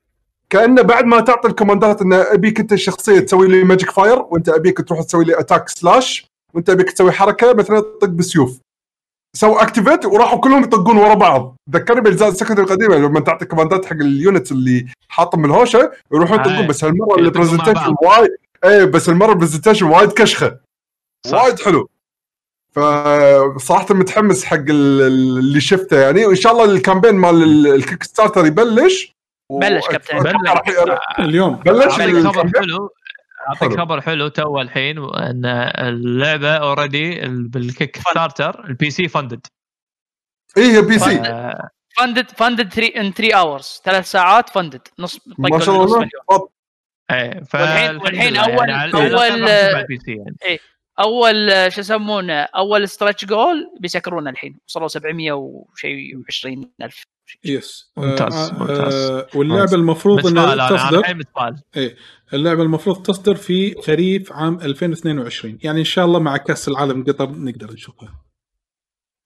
[0.51, 4.79] كأنه بعد ما تعطي الكوماندات انه أبيك أنت الشخصية تسوي لي magic fire وأنت أبيك
[4.89, 8.59] تروح تسوي لي attack slash وأنت أبيك تسوي حركة مثلا تطق بسيوف
[9.37, 13.85] سووا activate وراحوا كلهم يطقون ورا بعض ذكرني باجزاء ال Suikoden القديمة لما تعطي كوماندات
[13.87, 16.67] حق ال units اللي حاطهم بالهوشه يروحون يطقون آه.
[16.67, 17.95] بس هالمرة ال presentation.
[18.03, 18.31] وايد
[18.65, 20.57] إيه بس المره ال presentation وايد كشخة.
[21.33, 21.89] وايد حلو
[22.73, 27.67] فصراحه متحمس حق ال- ال- اللي شفته يعني وإن شاء الله ال campaign مال ال-
[27.75, 29.16] ال Kickstarter يبلش
[29.53, 30.19] بلش كابتن.
[30.19, 30.35] بلش.
[31.19, 31.57] اليوم.
[31.57, 31.85] بلش.
[32.01, 32.91] أعطيك خبر حلو.
[33.49, 33.79] أعطيك.
[33.81, 35.45] خبر حلو تو الحين ان
[35.79, 39.47] اللعبة already بال Kickstarter ال PC funded
[40.57, 41.23] اي هي بي سي
[41.97, 45.97] funded funded 3 in 3 hours ثلاث ساعات funded نص ما شاء الله.
[45.99, 46.49] مليون.
[47.11, 48.93] إيه والحين- والحين أول- يعني
[50.05, 50.59] سي يعني.
[51.01, 54.59] أول آه، شو يسمونه أول stretch goal بيسكرونه الحين.
[54.69, 57.03] وصلوا 700 وشيء 20 ألف.
[57.45, 58.95] yes ممتاز، آه، ممتاز.
[59.11, 60.99] آه، واللعبة المفروض انها تصدر.
[60.99, 61.97] الحين متفائل
[62.33, 67.31] اللعبة المفروض تصدر في خريف عام 2022 يعني إن شاء الله مع كأس العالم قطر
[67.31, 68.23] نقدر نشوفها.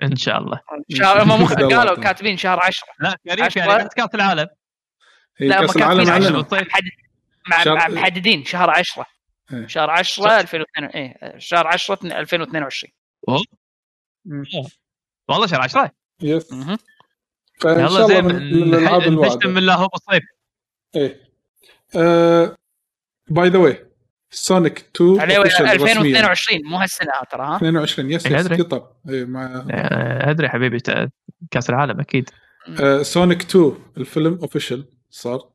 [0.03, 0.61] إن شاء الله.
[0.71, 1.37] هم إن شاء الله.
[1.57, 1.97] قالوا تعالى.
[2.03, 3.09] كاتبين شهر 10 لا
[3.45, 3.59] عشرة.
[3.59, 4.47] يعني بعد كأس العالم.
[5.37, 6.01] هي لا، كأس العالم.
[6.11, 6.91] محدد
[7.51, 9.07] مع شهر- محددين شهر 10
[9.53, 9.67] إيه.
[9.67, 12.93] شهر 10 2022 إيه شهر 10 2022
[15.29, 15.91] والله شهر 10
[16.23, 16.51] يس.
[17.61, 19.51] فإن يلا شاء الله زين من من الألعاب نشتم الواعدة.
[19.51, 20.23] من الله هو بالصيف
[20.97, 21.21] إيه.
[23.29, 23.87] by the way
[24.31, 25.73] Sonic 2 عليه official رسمياً.
[25.73, 28.49] 2022 مو هالسنة ترى ها؟ 22 يس إيه، yes.
[28.49, 31.09] قطر إيه مع آه، أدري حبيبي ت-
[31.51, 32.31] كأس العالم أكيد.
[32.81, 35.51] آه، Sonic 2 الفيلم official صار.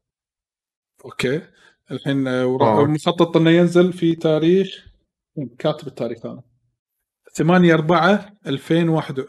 [1.06, 1.42] okay.
[1.92, 2.86] الحين آه، آه.
[2.86, 4.86] مخطط إنه ينزل في تاريخ
[5.60, 6.42] كاتب التاريخ أنا
[7.34, 9.20] 8 4 2001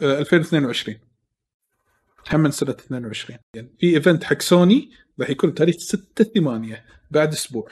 [2.33, 4.91] آه، 2022 هم من سنه 22 يعني في event حق سوني
[5.21, 7.69] راح يكون تاريخ 6 8 بعد أسبوع.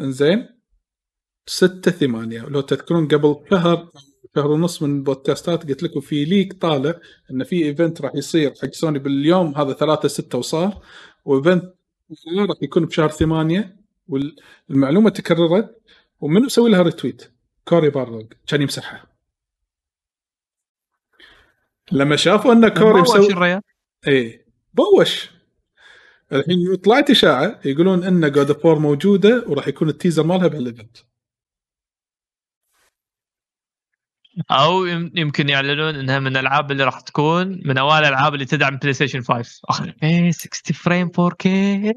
[0.00, 0.48] إنزين؟
[1.46, 3.90] 6 8 لو تذكرون قبل شهر
[4.36, 7.00] شهر ونص من البودكاستات قلت لكم في leak طالع
[7.30, 10.82] إن في event راح يصير حق سوني باليوم هذا 3 6 وصار.
[11.24, 11.74] و event
[12.38, 13.76] راح يكون بشهر 8
[14.68, 15.82] والمعلومه تكررت.
[16.20, 17.32] ومنو مسوي لها retweet؟
[17.64, 19.11] كوري بارلوغ كان يمسحها.
[21.92, 23.60] لما شافوا أن كوري بوش مسوي الريال.
[24.06, 25.30] إيه بوش.
[26.32, 30.96] الحين طلعت اشاعه يقولون أن God of موجودة وراح يكون ال teaser مالها بهال event.
[34.50, 38.76] أو يم- يمكن يعلنون إنها من الألعاب اللي راح تكون من أوائل الألعاب اللي تدعم
[38.76, 41.92] PlayStation 5 اخ إيه 60 frame 4K آه،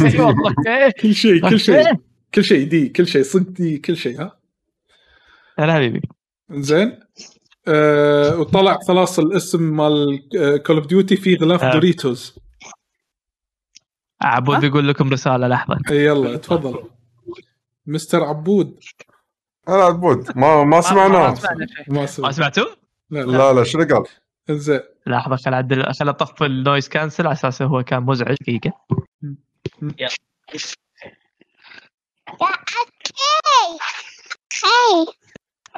[0.00, 0.54] اي والله.
[0.66, 0.90] إيه.
[1.00, 1.84] كل شيء كل شيء.
[2.34, 4.38] كل شيء دي كل شيء صدق دي كل شيء ها؟
[5.58, 6.00] هلا حبيبي
[6.50, 7.00] زين.
[7.68, 10.28] آه وطلع خلاص الاسم مال
[10.66, 11.72] Call of Duty في غلاف آه.
[11.72, 12.38] Doritos.
[14.22, 15.78] عبود بيقول لكم رسالة لحظة.
[15.90, 16.84] يلا تفضل.
[17.86, 18.80] مستر عبود.
[19.68, 20.38] هلا عبود.
[20.38, 21.30] ما ما ما سمعناه.
[21.30, 21.36] ما
[21.88, 22.64] ما سمع سمعتوا؟
[23.10, 23.32] لا لا.
[23.32, 24.04] لا لا شنو قال؟
[24.50, 28.36] زين لحظة خل أعدل خل أطفي ال noise cancel على أساس هو كان مزعج.
[28.40, 28.72] دقيقة.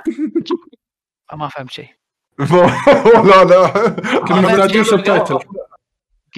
[1.32, 1.88] ما فهمت شيء.
[3.28, 3.68] لا لا
[4.28, 5.38] كنا محتاجين subtitle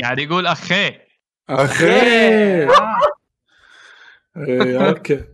[0.03, 0.99] قاعد يقول أخي.
[1.51, 1.87] أخي.
[1.87, 2.69] إيه،
[4.89, 5.25] okay.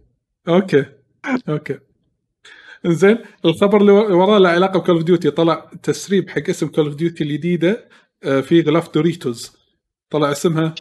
[0.49, 0.85] okay.
[1.49, 1.78] Okay.
[2.87, 6.86] زين الخبر اللي وراه له علاقة ب Call of Duty طلع تسريب حق اسم Call
[6.86, 7.89] of Duty الجديدة
[8.25, 9.57] آه، في غلاف Doritos
[10.11, 10.75] طلع اسمها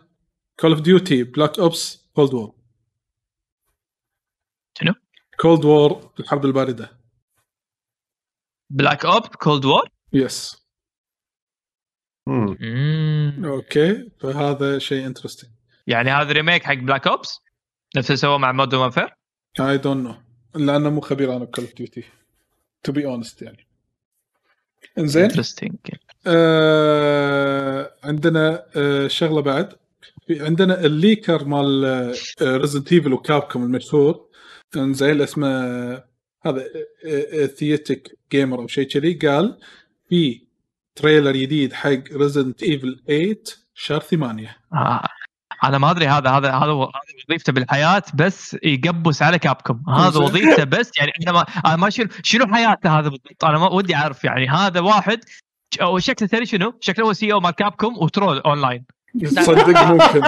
[0.60, 2.56] Call of Duty Black Ops Cold War
[4.80, 4.94] شنو؟
[5.40, 7.01] Cold War الحرب الباردة.
[8.74, 10.62] Black Op Cold War yes.
[13.46, 15.52] okay فهذا شيء interesting
[15.88, 17.40] يعني هذا remake حق Black Ops
[17.96, 19.16] نفس اللي سووه مع Modern Warfare
[19.60, 20.16] I don't know
[20.56, 22.04] لأنه مو خبير أنا ب Call of Duty
[22.84, 23.68] to be honest يعني.
[24.98, 25.76] إنزين؟ interesting
[26.28, 29.74] آه عندنا آه شغلة بعد.
[30.28, 31.84] في عندنا ال leaker مال
[32.42, 34.30] Resident Evil و Capcom المشهور.
[34.76, 36.11] إنزين اسمه
[36.46, 36.66] هذا
[37.48, 39.60] Aesthetic Gamer أو شيء كذي قال
[40.10, 40.42] في
[40.96, 43.36] trailer جديد حق Resident Evil 8
[43.74, 45.08] شهر 8 آه.
[45.64, 50.20] أنا ما أدري هذا هذا هذا وظيفته بالحياة بس يقبس على Capcom هذا.
[50.20, 53.96] وظيفته بس يعني أنا ما أنا ما شنو شنو حياته هذا بالضبط أنا ما ودي
[53.96, 55.20] أعرف يعني هذا واحد
[55.82, 58.86] أو شكله تدري شنو؟ شكله هو CEO مال Capcom و troll online
[59.26, 60.22] صدق ممكن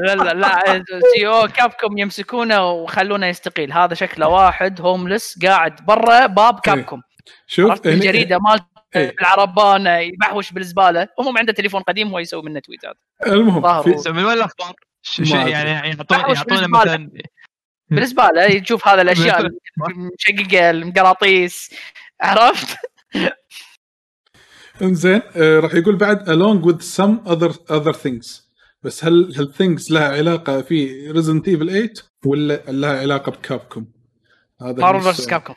[0.00, 6.60] لا لا لا CEO Capcom يمسكونه وخلونه يستقيل هذا شكله واحد homeless قاعد برا باب
[6.60, 7.00] Capcom
[7.46, 9.14] شوف الجريدة مالته إيه.
[9.16, 14.36] بالعربان يبحوش بالزبالة المهم عنده تليفون قديم هو يسوي منه تويتات المهم في من وين
[14.36, 14.74] الأخبار؟
[15.18, 15.50] أدري.
[15.50, 16.68] يعني يعطون بالزبالة.
[16.68, 17.10] مثلا
[17.90, 19.40] بالزبالة تشوف هذا الأشياء
[19.88, 21.74] المشققه المقراطيس
[22.20, 22.76] عرفت؟
[24.84, 28.44] انزين آه راح يقول بعد along with some other other things.
[28.82, 31.92] بس هل هل things لها علاقة في Resident Evil 8
[32.26, 33.92] ولا لها علاقة ب Capcom؟
[34.60, 35.26] هذا Marvel versus.
[35.26, 35.54] Capcom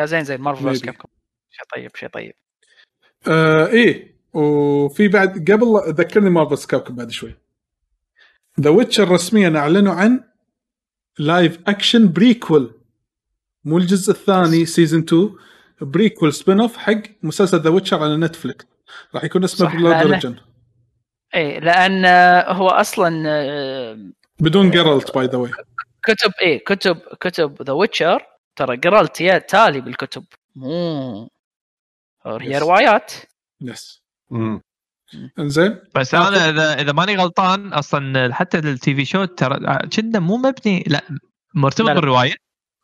[0.00, 0.82] يا زين زين Marvel versus.
[0.82, 1.08] Capcom
[1.50, 2.32] شيء طيب شيء طيب.
[3.28, 4.12] آه إيه.
[4.32, 7.34] وفي بعد قبل ذكرني Marvel Capcom بعد شوي.
[8.60, 10.24] The Witcher رسميا أعلنوا عن
[11.18, 12.80] live action prequel
[13.64, 15.30] مو الجزء الثاني season 2
[15.80, 18.66] prequel spin-off حق مسلسل The Witcher على Netflix
[19.14, 20.36] راح يكون اسمه Blood Origin
[21.34, 23.98] اي لأن آه، هو أصلا آه،
[24.40, 25.50] بدون جيرالت by the way
[26.04, 28.22] كتب إيه كتب كتب The Witcher
[28.56, 28.80] ترى
[29.20, 30.24] يا تالي بالكتب.
[30.56, 31.28] مو.
[32.26, 32.62] هي Yes.
[32.62, 33.12] روايات
[33.60, 34.02] yes.
[35.38, 35.78] إنزين.
[35.94, 40.84] بس أنا إذا إذا ماني غلطان أصلا حتى ال TV show ترى كنا مو مبني
[40.86, 41.02] لا
[41.54, 41.90] مرتبط.
[41.90, 42.34] بالرواية؟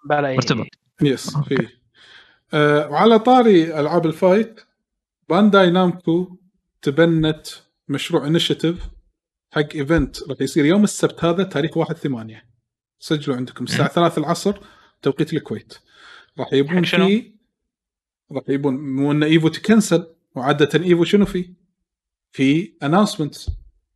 [0.09, 0.37] بلا إيه.
[0.37, 0.67] مرتبط.
[1.03, 1.78] yes okay.
[2.55, 4.61] آه وعلى طاري ألعاب ال fight
[5.29, 6.37] Bandai Namco
[6.83, 7.47] تبنت
[7.89, 8.89] مشروع initiative
[9.53, 12.45] حق event راح يصير يوم السبت هذا تاريخ 1 8
[12.99, 14.59] سجلوا عندكم الساعة 3 العصر
[15.03, 15.79] توقيت الكويت
[16.39, 17.35] راح يبون؟ فيه
[18.33, 21.53] راح يبون مو إن EVO تكنسل وعادة EVO شنو فيه؟
[22.33, 23.35] في announcement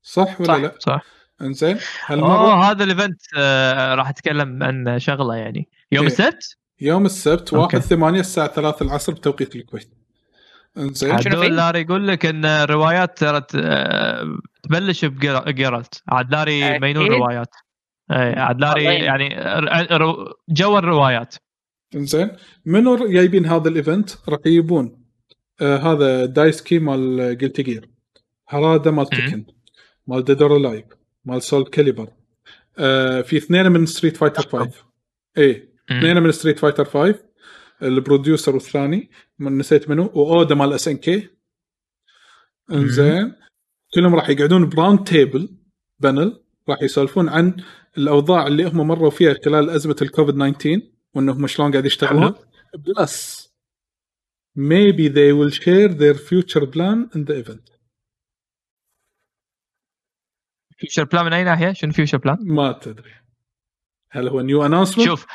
[0.03, 0.57] صح ولا صح.
[0.57, 1.05] لا؟ صح
[1.43, 6.13] إنزين هالمره أوه هذا ال event آه راح أتكلم عن شغلة يعني يوم إيه.
[6.13, 7.81] السبت يوم السبت 1 okay.
[7.81, 9.91] 8 الساعة 3 العصر بتوقيت الكويت.
[10.78, 11.17] انزين.
[11.33, 13.41] لاري يقول لك إن الروايات ترى
[14.62, 16.78] تبلش بجيرالت عاد لاري.
[16.78, 17.55] مينون روايات.
[18.11, 18.85] اي عاد لاري.
[18.85, 19.28] يعني
[20.49, 21.35] جو الروايات.
[21.94, 22.31] انزين.
[22.67, 25.02] منو جايبين هذا ال event؟ راح يجيبون
[25.61, 27.89] آه هذا دايسكي مال Guilty Gear
[28.49, 29.44] هرادا مال Tekken
[30.07, 30.85] مال Dead or Alive
[31.25, 32.09] مال SoulCalibur
[32.78, 34.70] آه في اثنين من Street Fighter 5
[35.39, 35.72] إيه.
[35.99, 37.25] اثنين من Street Fighter 5
[37.83, 41.31] ال producer والثاني من نسيت منه واودا مال SNK
[42.73, 43.37] انزين.
[43.95, 45.57] كلهم راح يقعدون ب round table
[45.99, 47.57] panel راح يسولفون عن
[47.99, 50.81] الأوضاع اللي هم مروا فيها خلال أزمة الكوفيد 19
[51.15, 52.35] وإنهم شلون قاعد يشتغلون.
[52.75, 53.43] plus
[54.59, 57.73] maybe they will share their future plan in the event.
[60.78, 63.12] future plan من أي ناحية؟ شنو future plan؟ ما تدري.
[64.11, 65.27] هل هو new announcement شوف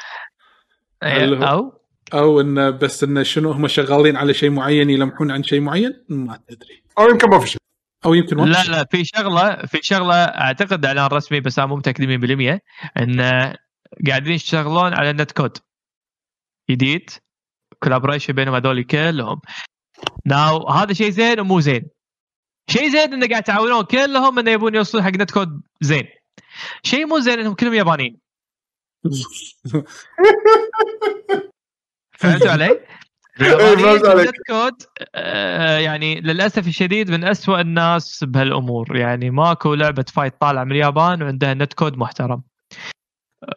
[1.04, 1.82] هل هو- أو؟
[2.14, 6.40] أو انه بس انه شنو هم شغالين على شيء معين يلمحون عن شيء معين؟ ما
[6.48, 6.84] تدري.
[7.00, 7.62] أو يمكن ما في شيء
[8.06, 11.76] أو يمكن ما لا لا في شغلة في شغلة أعتقد اعلان رسمي بس أنا مو
[11.76, 12.60] متأكد 100%
[12.98, 13.22] إن
[14.08, 15.58] قاعدين يشتغلون على net code
[16.70, 17.10] جديد.
[17.84, 19.42] collaboration بينهم هذول كلهم.
[20.26, 21.90] now هذا شيء زين ومو زين.
[22.70, 26.08] شيء زين انه قاعد يتعاونون كلهم انه يبون يوصلون حق net code زين.
[26.84, 28.20] شيء مو زين إنهم كلهم يابانيين.
[32.20, 32.80] فهمتوا علي؟
[33.38, 34.28] فهمت عليك.
[34.28, 34.74] نت كود
[35.16, 41.24] آه، يعني للأسف الشديد من أسوأ الناس بهالأمور يعني ماكو لعبة فايت طالعة من اليابان
[41.24, 42.42] وعندها net code محترم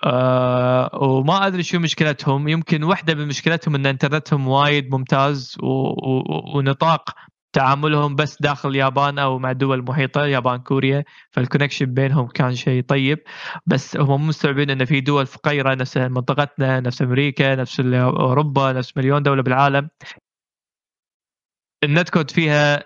[0.04, 5.66] آه وما أدري شو مشكلتهم يمكن واحدة من مشكلتهم إن إنترنتهم وايد ممتاز و...
[5.66, 6.42] و...
[6.56, 7.10] ونطاق
[7.52, 12.82] تعاملهم بس داخل اليابان أو مع دول المحيطه يابان كوريا فال connection بينهم كان شيء
[12.82, 13.18] طيب.
[13.66, 19.22] بس هم مستوعبين إن في دول فقيرة نفس منطقتنا نفس أمريكا نفس أوروبا نفس مليون
[19.22, 19.90] دولة بالعالم.
[21.84, 22.84] ال net code فيها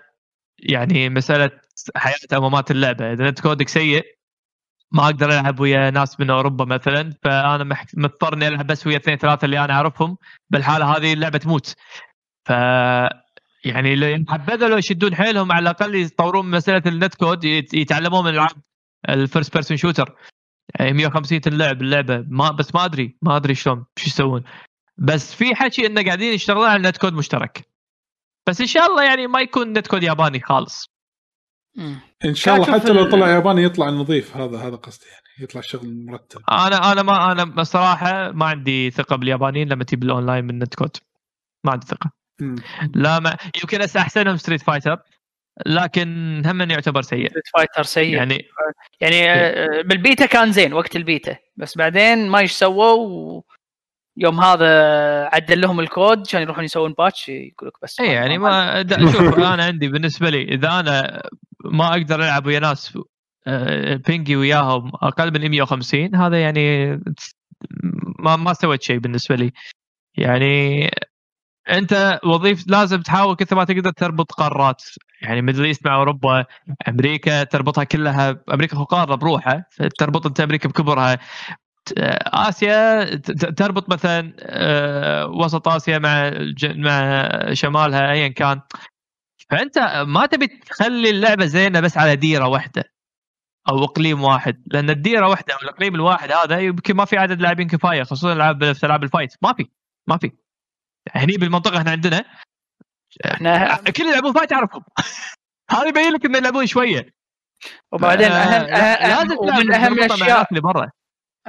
[0.59, 1.51] يعني مسألة
[1.95, 3.13] حياة أو ممات اللعبة.
[3.13, 4.05] إذا net code ك سيء
[4.91, 9.17] ما أقدر ألعب ويا ناس من أوروبا مثلا فأنا مضطر اني ألعب بس ويا اثنين
[9.17, 10.17] ثلاثة اللي أنا أعرفهم.
[10.49, 11.75] بالحالة هذه اللعبة تموت.
[12.45, 12.51] ف
[13.65, 18.23] يعني لو حبذا لو يشدون حيلهم على الأقل يطورون مسألة ال net code يت- يتعلمون
[18.25, 18.51] من العاب
[19.09, 20.15] ال first person shooter
[20.79, 24.43] 150 ping تنلعب اللعبة ما بس ما أدري ما أدري شلون شو يسوون.
[24.97, 27.69] بس في حكي إنه قاعدين يشتغلون على net code مشترك.
[28.47, 30.89] بس إن شاء الله يعني ما يكون net code ياباني خالص.
[32.25, 36.05] إن شاء الله حتى لو طلع ياباني يطلع نظيف هذا هذا قصدي يعني يطلع شغل
[36.05, 36.41] مرتب.
[36.51, 40.97] أنا أنا ما أنا بصراحة ما عندي ثقة باليابانيين لما تجيب الأونلاين من net code.
[41.63, 42.11] ما عندي ثقة.
[42.95, 44.97] لا ما يمكن هسه احسنهم ستريت فايتر
[45.65, 47.29] لكن هم يعتبر سيء.
[47.29, 48.13] ستريت فايتر سيء.
[48.15, 48.47] يعني
[49.01, 51.37] يعني آه، بالبيتا كان زين وقت البيتا.
[51.57, 53.41] بس بعدين ما إيش سووا
[54.17, 54.67] يوم هذا
[55.25, 59.37] عدل لهم الكود عشان يروحون يسوون patch يقول لك بس اي يعني ما دا- شوف
[59.39, 61.21] أنا عندي بالنسبة لي إذا أنا
[61.65, 62.97] ما أقدر ألعب ويا ناس
[63.47, 66.87] آه، ping ي وياهم أقل من 150 هذا يعني
[68.19, 69.51] ما ما سويت شيء بالنسبة لي.
[70.17, 70.91] يعني
[71.69, 74.83] انت وظيف لازم تحاول كثر ما تقدر تربط قارات.
[75.21, 76.45] يعني Middle East مع أوروبا
[76.87, 79.65] أمريكا تربطها كلها أمريكا قارة بروحها
[79.99, 81.17] تربط أنت أمريكا بكبرها.
[82.33, 83.15] آسيا
[83.57, 86.31] تربط مثلا آه، وسط آسيا مع
[86.65, 88.61] مع شمالها ايا كان.
[89.49, 89.77] فأنت
[90.07, 92.83] ما تبي تخلي اللعبة زينة بس على ديرة واحدة
[93.69, 97.67] أو إقليم واحد لأن الديرة واحدة أو الإقليم الواحد هذا يمكن ما في عدد لاعبين
[97.67, 99.33] كفاية خصوصا العاب في ألعاب ال fight.
[99.41, 99.67] ما في
[100.07, 100.44] ما في.
[101.11, 102.25] هني بالمنطقة إحنا عندنا.
[103.25, 104.83] إحنا كل اللي يلعبون fight تعرفهم
[105.71, 107.05] هذا يبين لك انه يلعبون شوية.
[107.91, 110.91] وبعدين آه، اهم ومن أهم مع الاشياء اللي برا.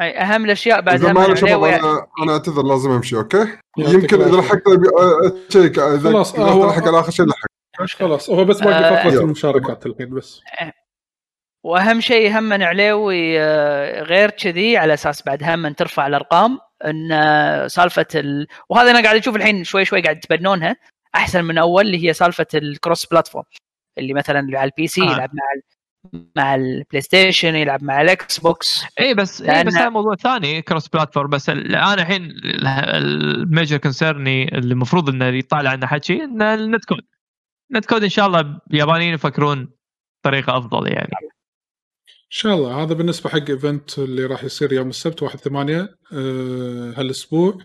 [0.00, 3.58] أي أهم الأشياء بعد إذا هم ما شباب عليه أنا أنا أعتذر لازم أمشي أوكي؟
[3.78, 4.36] يمكن إذا.
[4.36, 4.62] لحقت
[5.48, 7.46] أشيك إذا لحق على اخر شيء لحق.
[7.98, 9.20] خلاص هو بس باقي آه، يلا.
[9.20, 10.40] المشاركات الحين بس.
[11.66, 17.66] وأهم شيء هم عليوي آه، غير كذي على أساس بعد هم ترفع الأرقام أن آه،
[17.66, 18.46] سالفة ال...
[18.68, 20.76] وهذا أنا قاعد أشوف الحين شوي شوي قاعد يتبنونها
[21.14, 23.44] أحسن من أول اللي هي سالفة ال cross platform
[23.98, 25.04] اللي مثلا اللي على ال PC آه.
[25.04, 25.62] يلعب مع ال...
[26.36, 30.62] مع البلاي ستيشن يلعب مع الاكس بوكس اي بس اي لأن- بس هذا موضوع ثاني
[30.62, 35.70] cross platform بس ال- أنا الحين ال- ال major concern ي اللي المفروض إنه يطالع
[35.70, 37.00] عنه حكي انه ال net code
[37.72, 39.68] ال net code إن شاء الله اليابانيين يفكرون
[40.22, 41.08] طريقه أفضل يعني.
[41.22, 41.28] ان
[42.38, 42.82] شاء الله.
[42.82, 47.58] هذا بالنسبة حق event اللي راح يصير يوم السبت 1 8 آه هالأسبوع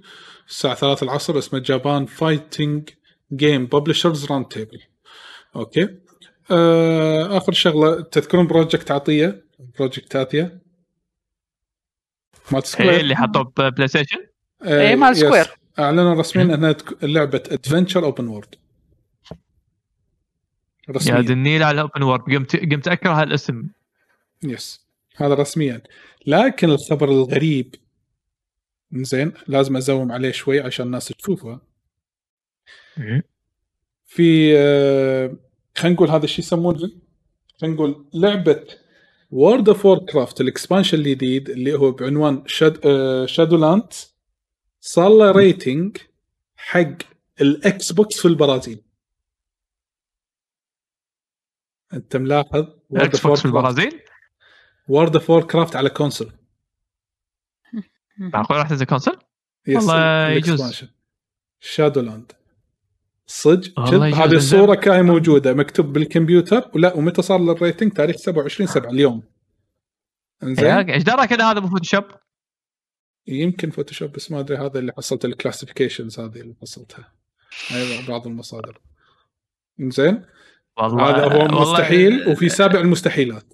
[0.50, 2.90] الساعة 3 العصر اسمه Japan Fighting
[3.34, 4.80] Game Publishers Roundtable
[5.56, 5.88] أوكي؟
[6.52, 9.46] آه آخر شغلة تذكرون Project Athia؟
[9.80, 10.60] Project Athia
[12.52, 14.18] مال سكوير اللي حطوه بلاي ستيشن
[14.66, 15.18] إيه، مال.
[15.18, 15.46] سكوير.
[15.80, 18.56] أعلنوا رسميا إنها لعبة adventure open world
[20.90, 21.22] يا رسميا.
[21.22, 23.64] دنيل على ال open world قمت قمت أكره هالاسم.
[24.44, 25.84] yes هذا رسميا.
[26.28, 27.76] لكن الخبر الغريب
[28.94, 31.60] زين لازم أ zoom عليه شوي عشان الناس تشوفه.
[34.06, 35.38] في آه،
[35.76, 36.92] خلينا نقول هذا الشيء يسمونه؟
[37.62, 38.68] خلينا نقول لعبة
[39.32, 43.94] World of Warcraft ال expansion الجديد اللي هو بعنوان Shad آه Shadowlands
[44.82, 45.98] صار له rating
[46.56, 46.98] حق
[47.42, 48.82] الاكس بوكس في البرازيل.
[51.94, 54.01] أنت ملاحظ؟ إكس بوكس في البرازيل؟
[54.92, 56.32] World of Warcraft على console
[58.18, 59.18] معقول راح تنزل console؟
[59.68, 60.84] yes والله يجوز.
[61.60, 62.32] Shadowlands
[63.26, 64.38] صدق هذه انزين.
[64.38, 69.24] الصورة كاي موجودة مكتوب بالكمبيوتر ولا ومتى صار له ال rating تاريخ 27 7 اليوم.
[70.44, 72.04] إنزين؟ يا- إيش دراك ان هذا مو فوتوشوب؟
[73.28, 77.14] يمكن فوتوشوب بس ما أدري هذا اللي حصلت ال classifications هذه اللي حصلتها.
[77.72, 78.82] أيوة بعض المصادر.
[79.80, 80.26] زين
[80.78, 83.54] والله هذا هو مستحيل وفي سابع المستحيلات.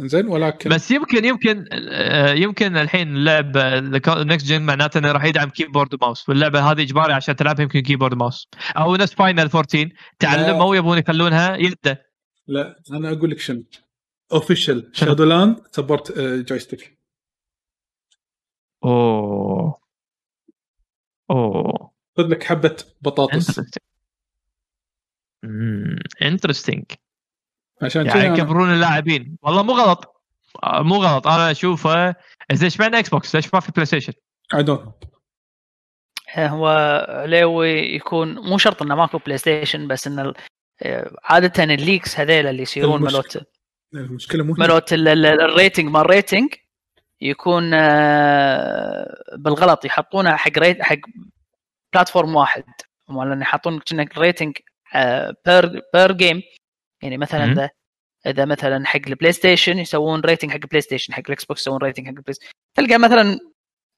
[0.00, 3.80] زين ولكن بس يمكن يمكن آه، يمكن الحين اللعبه
[4.22, 7.80] next gen معناته إنه راح يدعم keyboard و mouse واللعبة هذه إجباري عشان تلعبها يمكن
[7.80, 12.06] keyboard و mouse أو نفس Final 14 تعلموا يبون يخلونها يده.
[12.46, 13.64] لا أنا أقول لك شنو؟
[14.32, 16.98] officially Shadowlands support joystick
[18.84, 19.80] أوه.
[21.30, 21.92] أوه.
[22.16, 23.60] خذ لك حبة بطاطس.
[26.22, 26.84] interesting
[27.82, 30.22] عشان كذا يعني يكبرون اللاعبين والله مو غلط
[30.64, 32.14] آه، مو غلط أنا أشوفه
[32.52, 34.12] زين إيش معنى إكس بوكس؟ ليش ما في بلاي ستيشن؟
[34.54, 35.06] I don't know.
[36.38, 36.66] هو
[37.08, 40.34] عليوي يكون مو شرط إنه ماكو بلاي ستيشن بس إن ال-
[41.24, 43.38] عادة الليكس هذيل اللي يصيرون ملوت
[43.94, 44.54] المشكلة مو.
[44.58, 46.54] ملوت ال- ال- الريتنج مال الريتنج
[47.20, 50.96] يكون آه، بالغلط يحطونها حق ريت حق
[51.94, 52.64] بلاتفورم واحد
[53.08, 54.56] ولا يحطون كأنك ريتنج
[55.46, 56.42] بير بير جيم
[57.02, 57.52] يعني مثلا.
[57.52, 57.70] اذا
[58.26, 62.06] إذا مثلا حق ال PlayStation يسوون rating حق ال PlayStation حق ال Xbox يسوون rating
[62.06, 63.38] حق ال PlayStation تلقى مثلا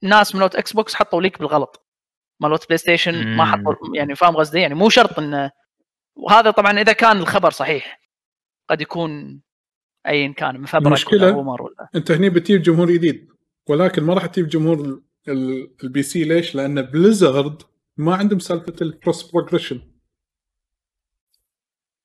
[0.03, 1.87] ناس ملوت Xbox حطوا ليك بالغلط
[2.41, 3.45] مالوت PlayStation ما.
[3.45, 5.51] حطوا يعني فاهم قصدي يعني مو شرط انه
[6.17, 8.01] وهذا طبعا إذا كان الخبر صحيح
[8.71, 9.41] قد يكون
[10.07, 13.29] ايا كان من فبرك المشكلة- ولا ولا أنت هني بتجيب جمهور جديد
[13.69, 17.63] ولكن ما راح تجيب جمهور ال- ال- ال PC ليش؟ لأن Blizzard
[17.97, 19.81] ما عندهم سالفة ال cross progression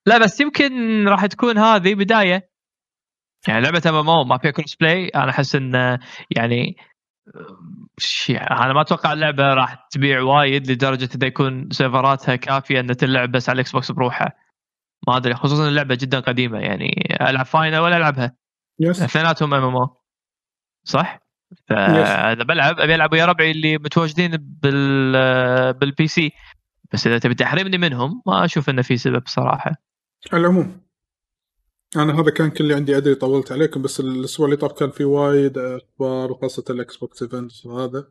[0.06, 2.50] لا بس يمكن راح تكون هذه بداية.
[3.48, 5.98] يعني لعبة MMO ما فيها cross play أنا أحس انه
[6.36, 6.76] يعني
[8.30, 13.48] أنا ما أتوقع اللعبة راح تبيع وايد لدرجة انه يكون سيرفراتها كافية إن تلعب بس
[13.48, 14.32] على ال Xbox بروحها.
[15.08, 16.58] ما أدري خصوصا اللعبة جدا قديمة.
[16.58, 18.36] يعني ألعب Final ولا ألعبها؟
[18.80, 19.02] yes.
[19.02, 20.00] اثنيناتهم MMO
[20.84, 21.18] صح؟
[21.68, 24.30] فاذا بلعب أبي ألعب ويا ربعي اللي متواجدين
[24.62, 25.12] بال
[25.72, 26.32] بال PC
[26.92, 29.72] بس إذا تبي تحرمني منهم ما أشوف إنه في سبب صراحة.
[30.32, 30.80] على العموم
[31.96, 35.04] أنا هذا كان كل اللي عندي أدري طولت عليكم بس الأسبوع اللي طاف كان في
[35.04, 38.04] وايد أخبار وخاصة ال Xbox events وهذا.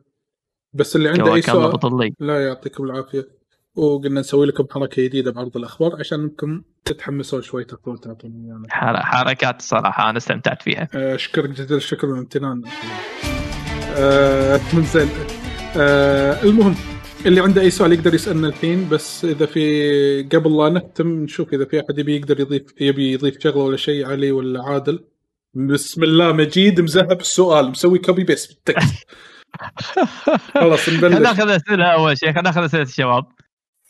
[0.72, 3.28] بس اللي عنده أي سؤال لا يعطيكم العافية.
[3.74, 9.02] وقلنا نسوي لكم حركة جديدة بعرض الأخبار عشان أنكم تتحمسون شوي تاخذون تعطون ايانا حر-
[9.02, 10.88] حركات الصراحه أنا استمتعت فيها.
[10.94, 12.62] آه، اشكرك جزيل الشكر والامتنان.
[13.96, 15.08] آه، من زين.
[15.76, 16.74] آه، المهم
[17.26, 21.64] اللي عنده أي سؤال يقدر يسألنا الحين بس إذا في قبل لا نختم نشوف إذا
[21.64, 25.04] في أحد يبي يقدر يضيف يبي يضيف شغلة ولا شيء علي ولا عادل.
[25.54, 29.06] بسم الله مجيد مذهب السؤال مسوي copy paste بال text.
[30.54, 33.24] خلاص خلينا نبلش ناخذ أسئلة أول شيء خلينا ناخذ أسئلة الشباب.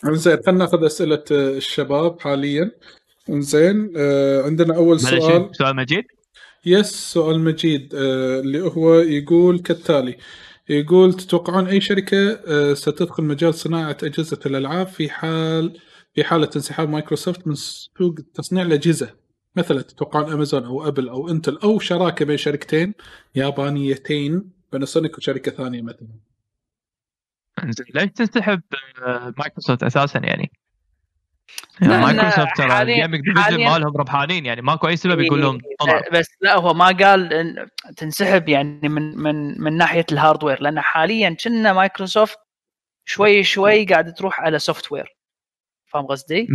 [0.05, 2.71] زين خلينا ناخذ أسئلة آه، الشباب حاليا.
[3.29, 5.51] زين آه، عندنا أول سؤال.
[5.53, 6.05] سؤال مجيد؟
[6.67, 10.17] yes سؤال مجيد آه، اللي هو يقول كالتالي.
[10.69, 15.81] يقول تتوقعون أي شركة آه، ستدخل مجال صناعة أجهزة الألعاب في حال
[16.15, 19.15] في حالة انسحاب مايكروسوفت من سوق تصنيع الأجهزة
[19.57, 22.95] مثلا تتوقعون أمازون أو Apple أو Intel أو شراكة بين شركتين
[23.35, 26.09] يابانيتين Panasonic وشركة ثانية مثلا
[27.95, 28.63] ليش تنسحب
[29.07, 30.53] آه، مايكروسوفت أساسا يعني؟
[31.81, 35.93] يعني مايكروسوفت ترى ال gaming division مالهم ربحانين يعني ماكو أي سبب يقول لهم طلع.
[35.95, 37.67] إيه، بس لا هو ما قال إن
[37.97, 42.39] تنسحب يعني من من من ناحية ال hardware لأن حاليا كنا مايكروسوفت
[43.09, 45.17] شوي شوي قاعد تروح على software
[45.87, 46.47] فاهم قصدي؟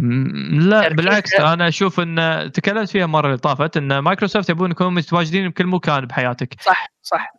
[0.54, 4.92] لا تركيزها- بالعكس أنا أشوف إن تكلمت فيها المره اللي طافت إن مايكروسوفت يبون يكونوا
[4.92, 6.62] متواجدين بكل مكان بحياتك.
[6.62, 7.34] صح صح.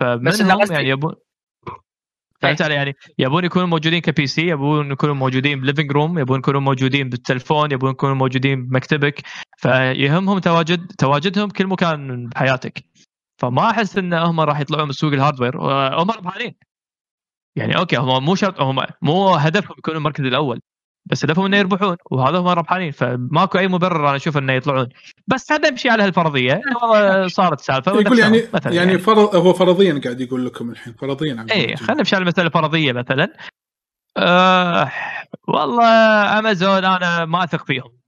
[0.00, 1.14] بس يعني يبون
[2.40, 6.38] فهمت علي؟ يعني يبون يكونوا موجودين ك PC يبون يكونوا موجودين ب living room يبون
[6.38, 9.22] يكونوا موجودين بالتلفون يبون يكونوا موجودين بمكتبك.
[9.58, 12.84] فيهمهم تواجد تواجدهم كل مكان بحياتك.
[13.38, 15.56] فما أحس إن هم راح يطلعون من سوق ال hardware
[16.02, 16.54] هم ربحانين.
[17.56, 20.60] يعني okay هم مو شرط هم مو هدفهم يكونوا المركز الأول.
[21.10, 24.88] بس هدفهم إنه يربحون وهذا هم ربحانين فماكو أي مبرر أنا أشوف إنه يطلعون.
[25.26, 26.60] بس هذا نمشي على هالفرضية.
[26.82, 31.46] والله صارت سالفة يقول يعني مثلاً يعني فرض هو فرضيا قاعد يقول لكم الحين فرضيا
[31.52, 33.32] اي خلينا نمشي على المسألة الفرضية مثلا.
[34.16, 34.92] آه
[35.48, 37.98] والله أمازون أنا ما أثق فيهم.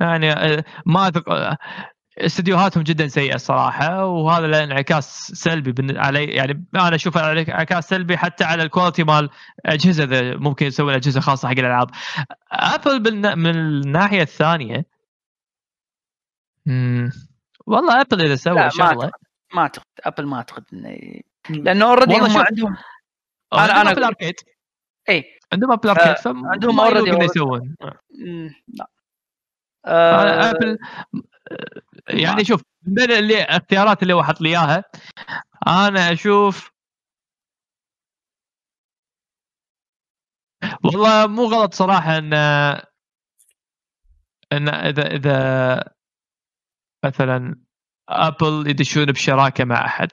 [0.00, 1.56] يعني آه، ما اثق آه،
[2.18, 8.44] استديوهاتهم جدا سيئة الصراحه وهذا له انعكاس سلبي علي يعني أنا أشوف انعكاس سلبي حتى
[8.44, 9.30] على ال quality مال
[9.66, 11.90] أجهزة ذا ممكن يسوون أجهزة خاصة حق الألعاب
[12.52, 14.86] Apple بالن- من الناحية الثانية
[16.66, 17.12] مم.
[17.66, 19.10] والله Apple إذا سوى شغله
[19.54, 20.98] ما أعتقد Apple ما أعتقد إنه
[21.50, 22.22] لأنه already هم.
[22.22, 22.76] عندهم عندهم
[23.54, 24.34] أنا- Apple Arcade
[25.08, 27.24] اي عندهم Apple Arcade فعندهم عندهم already.
[27.24, 27.76] يسوون
[28.68, 28.86] لا
[29.86, 30.78] أنا آه، Apple
[32.08, 34.84] يعني شوف من بين اللي اختيارات اللي هو لي إياها
[35.66, 36.70] أنا أشوف
[40.84, 42.32] والله مو غلط صراحة ان
[44.52, 45.96] إن اذا إذا
[47.04, 47.60] مثلا
[48.08, 50.08] Apple يدشون بشراكة مع أحد.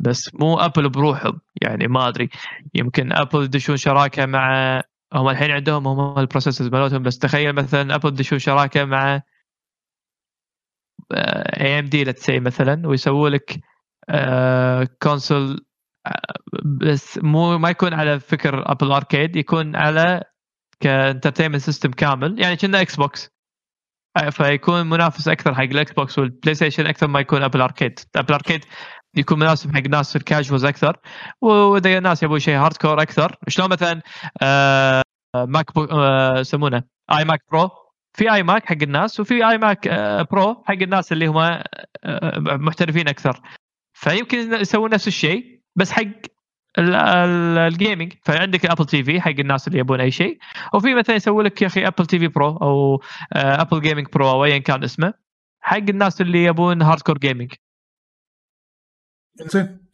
[0.00, 2.30] بس مو Apple بروحهم يعني ما أدري.
[2.74, 4.82] يمكن Apple يدشون شراكة مع
[5.14, 9.22] هم الحين عندهم هم ال processors مالتهم بس تخيل مثلا Apple يدشون شراكة مع
[11.12, 13.60] AMD let's say مثلا ويسووا لك
[14.10, 15.66] آه، console
[16.06, 20.22] آه، بس مو ما يكون على فكر Apple Arcade يكون على
[20.80, 22.40] ك entertainment system كامل.
[22.40, 23.30] يعني كنا Xbox
[24.16, 28.34] آه، فيكون منافس أكثر حق ال Xbox وال PlayStation أكثر ما يكون Apple Arcade Apple
[28.34, 28.64] Arcade
[29.16, 30.96] يكون مناسب حق ناس ال casuals أكثر.
[31.42, 34.02] وإذا الناس يبون شيء hardcore أكثر شلون مثلا
[34.42, 35.02] آه،
[35.36, 37.70] Mac آه، يسمونه iMac Pro
[38.18, 41.62] في iMac حق الناس وفي iMac آه، Pro حق الناس اللي هم آه،
[42.38, 43.40] محترفين أكثر.
[43.92, 46.02] فيمكن يسوون نفس الشيء بس حق
[46.78, 50.38] ال- ال- ال gaming فعندك Apple TV حق الناس اللي يبون أي شيء.
[50.74, 54.58] وفي مثلا يسوي لك يا أخي Apple TV Pro أو Apple Gaming Pro أو ايا
[54.58, 55.14] كان اسمه.
[55.60, 57.52] حق الناس اللي يبون hardcore gaming
[59.34, 59.88] زين.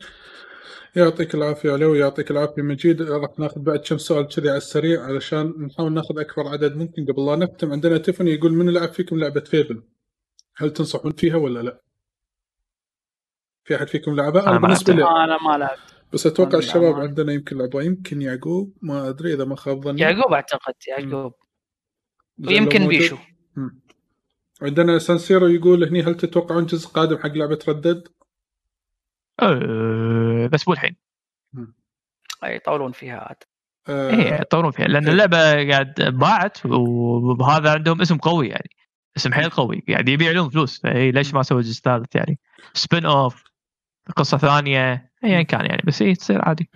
[0.97, 5.55] يعطيك العافية علو يعطيك العافية مجيد راح ناخذ بعد كم سؤال كذي على السريع علشان
[5.67, 9.41] نحاول ناخذ أكبر عدد ممكن قبل لا نختم عندنا تيفوني يقول من لعب فيكم لعبة
[9.41, 9.83] Fable
[10.57, 11.81] هل تنصحون فيها ولا لا؟
[13.65, 14.93] في أحد فيكم لعبها؟ أنا أنا ما بالنسبة.
[14.95, 15.81] لي أنا ما لعبت
[16.13, 20.01] بس أتوقع الشباب ما- عندنا يمكن لعبوا يمكن يعقوب ما أدري إذا ما خاب ظني
[20.01, 21.33] يعقوب أعتقد يعقوب
[22.47, 22.89] ويمكن.
[22.89, 23.17] بيشو
[23.57, 23.81] مم.
[24.63, 28.09] عندنا سانسيرو يقول هني هل تتوقعون جزء قادم حق لعبة Red Dead؟
[29.43, 30.97] أه، بس مو الحين
[32.45, 33.37] أي يطولون فيها عاد.
[33.89, 35.13] آه إيه يطولون فيها لأن إيه.
[35.13, 38.71] اللعبة قاعد باعت وهذا عندهم اسم قوي يعني
[39.17, 42.39] اسم حيل قوي قاعد يبيع لهم فلوس فأي ليش ما سووا جزء ثالث يعني؟
[42.73, 43.45] spin-off
[44.17, 46.71] قصة ثانية ايا كان يعني بس هي تصير عادي.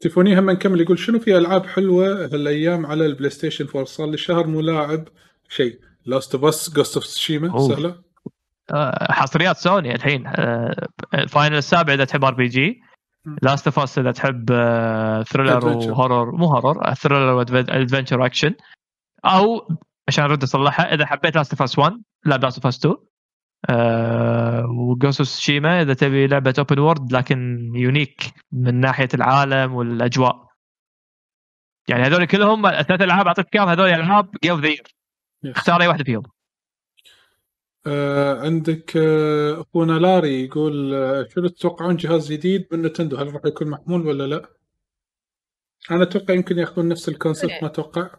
[0.00, 4.16] تيفوني هم نكمل يقول شنو في ألعاب حلوة هالايام على ال PlayStation 4 صار لي
[4.16, 5.08] شهر مو لاعب
[5.48, 7.04] شيء Last of Us Ghost of.
[7.06, 8.03] سهلة.
[9.10, 10.26] حصريات سوني الحين.
[10.26, 12.80] آه، ال Final السابع إذا تحب RPG.
[13.42, 15.88] Last of Us إذا تحب آه، ثريلر Adventure.
[15.90, 18.54] وهورر مو هورر ثريلر وادفنشر اكشن
[19.24, 19.68] أو
[20.08, 21.92] عشان أرد أصلحها إذا حبيت Last of Us 1
[22.24, 22.94] لا Last of Us 2
[23.70, 29.74] آه و Ghost of Tsushima إذا تبي لعبة open world لكن unique من ناحية العالم
[29.74, 30.44] والأجواء.
[31.88, 34.70] يعني هذول كلهم الثلاث العاب أعطيك إياهم هذول الالعاب game of the
[35.46, 36.22] اختار أي واحدة فيهم.
[37.86, 43.42] آه عندك آه، أخونا لاري يقول آه شنو تتوقعون جهاز جديد من Nintendo هل راح
[43.46, 44.48] يكون محمول ولا لا؟
[45.90, 47.58] أنا أتوقع يمكن ياخذون نفس ال concept إيه.
[47.62, 48.10] ما أتوقع.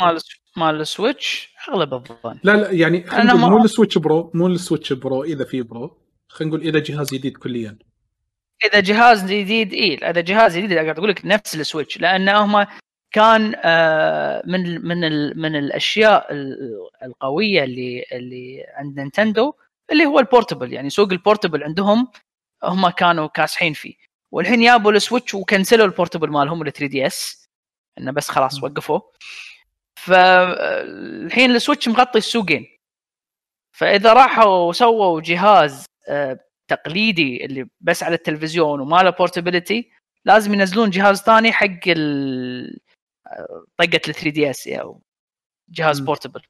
[0.00, 0.18] مال
[0.56, 2.38] مال ال Switch أغلب الظن.
[2.44, 5.62] لا لا يعني نقول ما- مو ال Switch Pro مو ال Switch Pro إذا في
[5.62, 5.98] Pro.
[6.28, 7.78] خلينا نقول إذا جهاز جديد كليا.
[8.64, 12.66] إذا جهاز جديد اي إذا جهاز جديد قاعد أقول لك نفس ال Switch لأن هم
[13.14, 15.00] كان آه، من من
[15.38, 19.54] من الأشياء ال- القوية اللي اللي عند Nintendo
[19.92, 20.72] اللي هو ال portable.
[20.72, 22.08] يعني سوق ال portable عندهم
[22.64, 23.94] هم كانوا كاسحين فيه.
[24.32, 27.48] والحين جابوا السويتش وكنسلوا البورتبل مالهم ال 3DS.
[27.98, 28.62] إنه بس خلاص.
[28.64, 29.12] وقفوه
[29.98, 32.66] فالحين ال Switch مغطي السوقين.
[33.76, 39.90] فإذا راحوا وسووا جهاز آه، تقليدي اللي بس على التلفزيون وما له portability
[40.24, 42.80] لازم ينزلون جهاز ثاني حق ال-
[43.78, 45.02] طقة ال 3DS أو
[45.68, 46.06] جهاز مم.
[46.06, 46.42] portable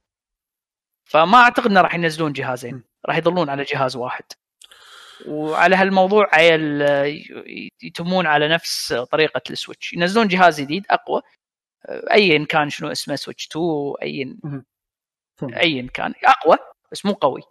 [1.05, 2.83] فما أعتقد إنه راح ينزلون جهازين.
[3.07, 4.25] راح يظلون على جهاز واحد.
[5.29, 7.15] وعلى هالموضوع عيل آه،
[7.83, 9.93] يتمون على نفس طريقة ال Switch.
[9.93, 11.23] ينزلون جهاز جديد أقوى.
[11.87, 14.37] آه، ايا كان شنو اسمه Switch 2 ايا.
[15.43, 16.15] ايا كان.
[16.25, 16.57] أقوى
[16.93, 17.43] بس مو قوي.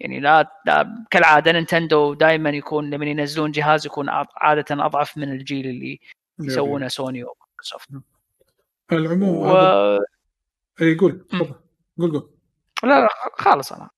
[0.00, 5.66] يعني لا, لا كالعادة Nintendo دائما يكون لما ينزلون جهاز يكون عادة أضعف من الجيل
[5.66, 6.00] اللي
[6.40, 7.88] يسوونه Sony و Microsoft
[8.90, 9.44] على العموم و...
[9.46, 9.98] هذا-
[10.82, 11.54] اي قول تفضل.
[11.98, 12.30] قول قول.
[12.84, 13.08] لا لا
[13.38, 13.90] خلاص أنا.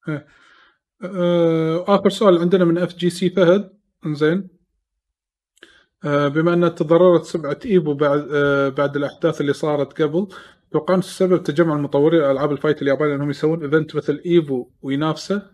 [1.04, 3.78] آه، آخر سؤال عندنا من FGC فهد.
[4.06, 4.48] إنزين.
[6.04, 10.28] آه، بما أن تضررت سمعه Evo بعد آه، بعد الأحداث اللي صارت قبل
[10.72, 15.50] توقعون السبب تجمع المطورين ألعاب ال fight الياباني إنهم يسوون event مثل Evo وينافسة.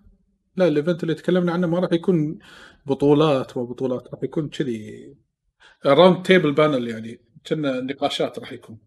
[0.56, 2.38] لا ال event اللي تكلمنا عنه ما راح يكون
[2.86, 5.14] بطولات وبطولات راح يكون كذي
[5.86, 8.78] round table panel يعني كنا نقاشات راح يكون.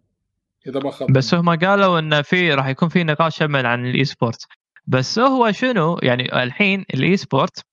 [0.67, 1.11] إذا ما خاب.
[1.11, 4.48] بس هم قالوا انه في راح يكون في نقاش شمل عن ال esport
[4.88, 7.65] بس هو شنو؟ يعني الحين ال esport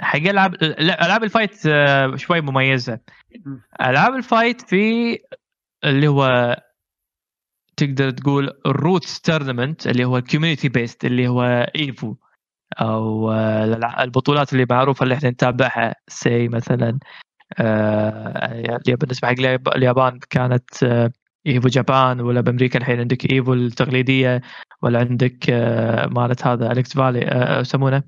[0.00, 2.98] حق ألعاب ألعاب ال fight آه، شوي مميزة.
[3.80, 5.18] ألعاب ال fight في
[5.84, 6.56] اللي هو
[7.76, 11.42] تقدر تقول ال roots tournament اللي هو ال community based اللي هو
[11.76, 12.14] Evo.
[12.80, 13.64] أو آه،
[14.02, 15.94] البطولات اللي معروفة اللي إحنا نتابعها.
[16.08, 16.98] سي مثلا
[17.58, 20.84] آه، اللي بالنسبة حق الياب- اليابان كانت
[21.46, 24.40] Evo Japan ولا بأمريكا الحين عندك Evo التقليدية
[24.82, 28.02] ولا عندك آه، مالت هذا الكس فالي آه، يسمونه؟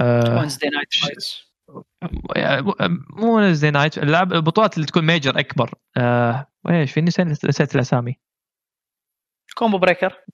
[0.00, 1.48] آه، Wednesday Night Fights
[3.10, 5.74] مو Wednesday Night اللعب البطولات اللي تكون major أكبر.
[6.70, 8.18] إيش في نسيت نسيت الأسامي.
[9.54, 10.24] Combo Breaker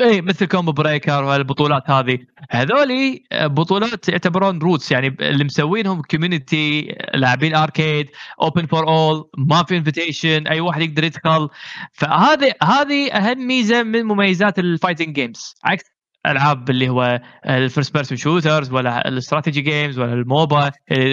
[0.00, 2.18] اي مثل Combo Breaker والبطولات هذه.
[2.50, 8.10] هذولي بطولات يعتبرون roots يعني اللي مسوينهم community لاعبين arcade
[8.42, 11.48] open for all ما في invitation أي واحد يقدر يدخل.
[11.92, 15.84] فهذه هذه أهم ميزة من مميزات ال fighting games عكس
[16.26, 20.70] ألعاب اللي هو ال first person shooters ولا ال strategy games ولا ال MOBA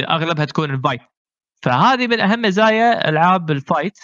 [0.10, 1.02] أغلبها تكون invite
[1.62, 3.98] فهذه من أهم مزايا ألعاب ال fight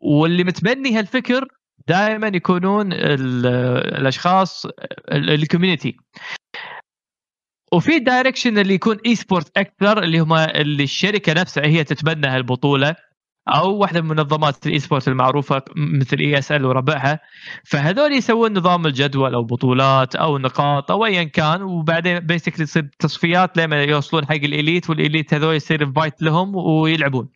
[0.00, 1.48] واللي متبني هالفكر
[1.88, 3.46] دائما يكونون ال-
[4.00, 4.66] الأشخاص
[5.12, 5.96] ال community
[7.72, 12.96] وفي direction اللي يكون e-sport أكثر اللي هم اللي الشركة نفسها هي تتبنى هالبطولة
[13.48, 17.20] أو واحدة من منظمات ال e-sport المعروفة مثل ESL وربعها.
[17.64, 21.62] فهذول يسوون نظام الجدول أو بطولات أو نقاط أو ايا كان.
[21.62, 26.56] وبعدين بيسكلي تصير تصفيات لما يوصلون حق ال elite وال elite هذول يصير invite لهم
[26.56, 27.28] ويلعبون.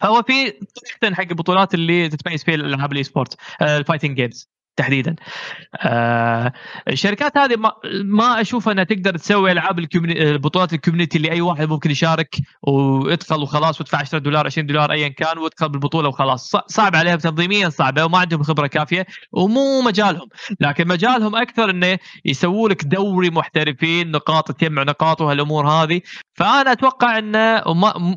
[0.00, 4.50] فهو في طريقتين حق البطولات اللي تتميز فيها الألعاب ال e-sport آه، ال fighting games
[4.76, 5.16] تحديدا.
[5.76, 6.52] آه
[6.88, 7.56] الشركات هذه
[8.04, 13.42] ما, أشوف أنها تقدر تسوي ألعاب البطولات ال community اللي اي واحد ممكن يشارك ويدخل
[13.42, 16.52] وخلاص وادفع 10 دولار 20 دولار ايا كان وادخل بالبطولة وخلاص.
[16.66, 20.28] صعب عليهم تنظيميا صعبة وما عندهم خبرة كافية ومو مجالهم.
[20.60, 26.00] لكن مجالهم أكثر إنه يسووا لك دوري محترفين نقاط تجمع نقاط وهالأمور هذه.
[26.34, 27.62] فأنا أتوقع إنه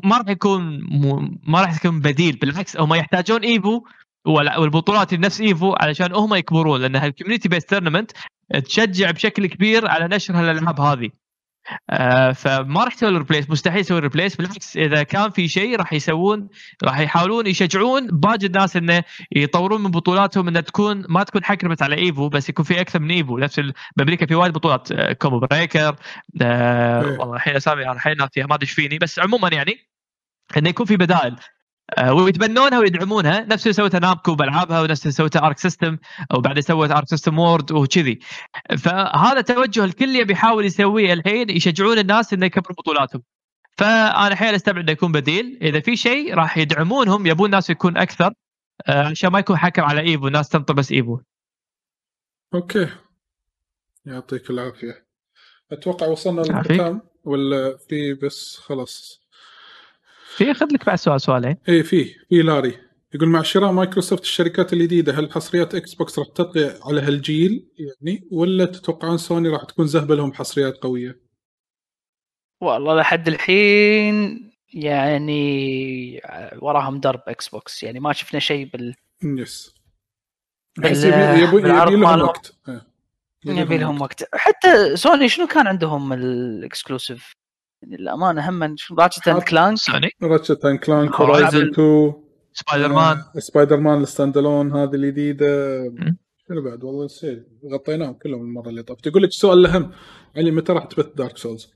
[0.04, 0.80] ما, راح يكون
[1.42, 3.82] ما راح يكون بديل بالعكس هم يحتاجون Evo
[4.26, 8.12] والبطولات نفس Evo علشان هم يكبرون لأن هال community based tournament
[8.64, 11.10] تشجع بشكل كبير على نشر هالألعاب هذه.
[11.90, 16.48] آه فما راح تسوي replace مستحيل يسوي replace بالعكس إذا كان في شيء راح يسوون
[16.84, 21.96] راح يحاولون يشجعون باقي الناس إنه يطورون من بطولاتهم إنها تكون ما تكون حكرمت على
[21.96, 23.38] إيفو بس يكون في أكثر من Evo.
[23.38, 23.60] نفس
[23.96, 25.96] بأمريكا في وايد بطولات آه، Combo Breaker
[26.42, 27.18] آه إيه.
[27.18, 29.88] والله الحين أسامي الحين ما أدري إيش فيني بس عموما يعني
[30.56, 31.36] إنه يكون في بدائل.
[32.10, 33.40] ويتبنونها ويدعمونها.
[33.40, 35.98] نفس اللي سوتها Namco بألعابها ونفس اللي سوتها Arc System
[36.34, 38.18] وبعدين سوت Arc System World وكذي.
[38.78, 43.22] فهذا توجه الكل يبي يحاول يسويه الحين يشجعون الناس إنه يكبروا بطولاتهم.
[43.78, 45.58] فأنا حيل أستبعد إنه يكون بديل.
[45.62, 48.32] إذا في شيء راح يدعمونهم يبون الناس يكون أكثر
[48.88, 51.20] آه، عشان ما يكون حكر على Evo الناس تنطر بس Evo.
[52.54, 52.88] أوكي.
[54.06, 55.06] يعطيك العافية.
[55.72, 56.40] أتوقع وصلنا.
[56.40, 59.19] للختام ولا في بس خلاص؟
[60.36, 62.78] في خذ لك بعد سؤال سؤالين؟ اي في في لاري.
[63.14, 68.64] يقول مع شراء مايكروسوفت الشركات الجديدة هل حصريات Xbox راح تطغى على هالجيل يعني ولا
[68.64, 71.20] تتوقعون سوني راح تكون زاهبة لهم حصريات قوية؟
[72.60, 76.22] والله لحد الحين يعني
[76.58, 79.74] وراهم درب Xbox يعني ما شفنا شيء but yes.
[80.84, 82.20] احس يبي لهم.
[82.20, 82.54] وقت.
[82.68, 82.86] إيه.
[83.44, 84.28] يبي لهم وقت.
[84.34, 87.32] حتى سوني شنو كان عندهم ال exclusive
[87.82, 91.20] يعني الامانه هم راتشت اند كلانك سوني راتشت and Clank Horizon.
[91.20, 92.12] Horizon 2
[92.52, 95.82] سبايدر مان آه، Spider-Man ال stand alone هذه الجديدة.
[96.48, 97.48] شنو بعد؟ والله نسيت.
[97.72, 99.06] غطيناهم كلهم المرة اللي طافت.
[99.06, 99.90] يقول لك السؤال الأهم
[100.36, 101.72] علي متى راح تبث Dark Souls؟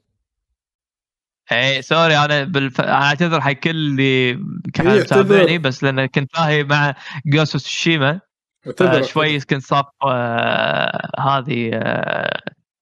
[1.53, 2.81] اي sorry أنا بالف...
[2.81, 4.33] أنا أعتذر حق كل اللي
[4.75, 5.23] كان إيه، اعتذر.
[5.25, 6.95] متابعني بس لأن كنت لاهي مع
[7.27, 8.21] Ghost Tsushima
[8.67, 11.71] اعتذر شوي كنت صاف آه هذه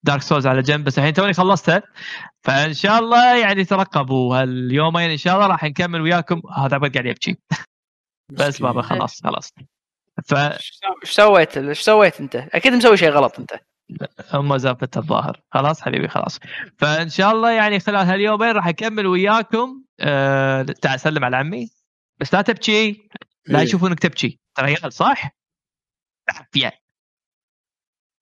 [0.02, 0.84] Dark Souls على جنب.
[0.84, 1.82] بس الحين توني خلصتها.
[2.44, 6.42] فإن شاء الله يعني ترقبوا هاليومين إن شاء الله راح نكمل وياكم.
[6.56, 7.36] هذا عبد قاعد يبكي.
[8.38, 8.62] بس.
[8.62, 9.52] بابا خلاص خلاص.
[10.24, 13.60] ف إيش سويت؟ إيش سويت انت؟ أكيد مسوي شيء غلط انت.
[14.32, 15.40] هم زافت الظاهر.
[15.50, 16.38] خلاص حبيبي خلاص.
[16.78, 19.82] فإن شاء الله يعني خلال هاليومين راح اكمل وياكم.
[20.00, 20.62] أه...
[20.62, 21.70] تعال سلم على عمي.
[22.20, 23.08] بس لا تبكي.
[23.46, 23.64] لا إيه.
[23.64, 24.38] يشوفونك تبكي.
[24.54, 25.30] ترى صح؟
[26.28, 26.72] عافيه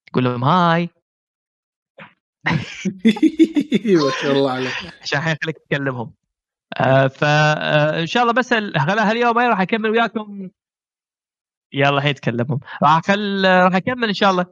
[0.07, 0.91] تقول لهم هاي.
[2.47, 4.73] ما شاء الله عليك.
[5.03, 6.13] عشان الحين خليك تكلمهم.
[6.77, 10.51] آه فان شاء الله بس هاليومين راح أكمل وياكم؟
[11.73, 12.61] يلا الحين تكلمهم.
[12.83, 13.45] راح أخل...
[13.45, 14.47] راح أكمل إن شاء الله.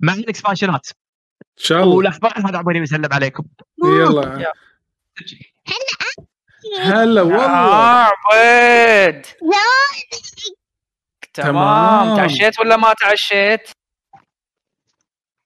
[0.00, 0.88] مع الإكسبانشنات.
[1.56, 1.94] شاء الله.
[1.96, 3.44] ولحظه هذا عمري بيسلم عليكم.
[3.84, 4.52] يلا.
[6.80, 7.46] هلا والله.
[7.46, 9.26] آه عبيد
[11.34, 12.16] تمام.
[12.16, 13.70] تعشيت ولا ما تعشيت؟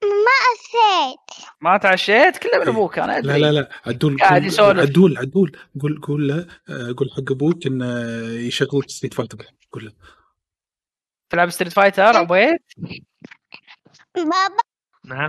[0.03, 3.41] ما أسيت ما تعشيت؟ كله من أبوك أنا لا أدري.
[3.41, 4.81] لا لا عدول قاعد يسولف.
[4.81, 8.01] عدول عدول قول قول له آه، قول حق أبوك انه
[8.41, 9.93] يشغل Street Fighter قول له.
[11.31, 12.59] تلعب ستريت فايتر عبيد؟
[14.17, 14.57] بابا
[15.05, 15.29] نعم.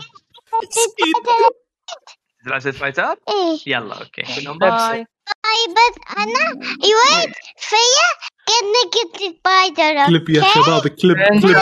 [2.46, 3.60] تلعب ستريت فايتر إيه.
[3.68, 4.22] يلا أوكي.
[4.22, 4.92] كلهم نفسه.
[4.92, 5.06] باي
[5.46, 8.10] أي بس أنا يويت فيا
[8.48, 11.56] كأنك تتبادل كليب يا؟ شباب كليب إن كليب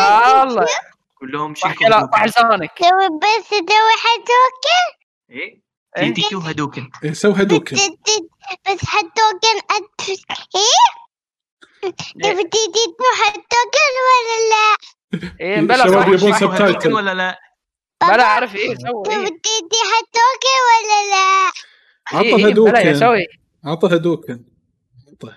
[1.21, 2.25] شنكو لا صح هدوكن.
[2.25, 4.83] لسانك سوي بس سوي حدوكن
[5.29, 5.61] إيه
[5.97, 7.81] إيه؟ تي تي تو هدوكن إيه، سو هدوكن بس
[8.71, 10.09] بس حدوكن أت
[10.55, 10.91] إيه
[12.23, 12.85] تبي تيجي
[13.21, 14.77] حدوكن ولا لا؟
[15.41, 16.39] إيه بلا الشباب صح يبون صح.
[16.39, 16.63] سب تايتل.
[16.63, 17.39] هدوكن ولا لا
[18.03, 19.25] بلا اعرف إيه سوي تبي إيه.
[19.25, 21.51] تيجي حدوكن ولا لا؟
[22.07, 23.25] عطى إيه، إيه، بلا هدوكن سوي
[23.65, 24.45] عطى هدوكن
[25.13, 25.33] عطى.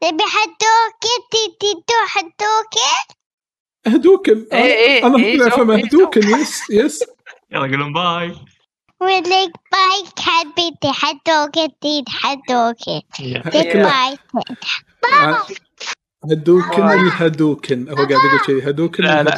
[0.00, 3.14] تبي حدوكن تيجي تو حدوكن؟
[3.96, 7.04] هدوكن إيه، إيه، أنا إيه، ممكن افهم إيه، هدوكن يس يس
[7.50, 8.36] يلا قولهم باي
[9.00, 13.82] ولك باي حبي حدوكن حدوكن إيه.
[13.82, 14.18] باي
[15.22, 15.46] آه،
[16.32, 19.20] هدوكن الهدوكن هو قاعد يقول شيء هدوكن لا، لا.
[19.20, 19.30] أنا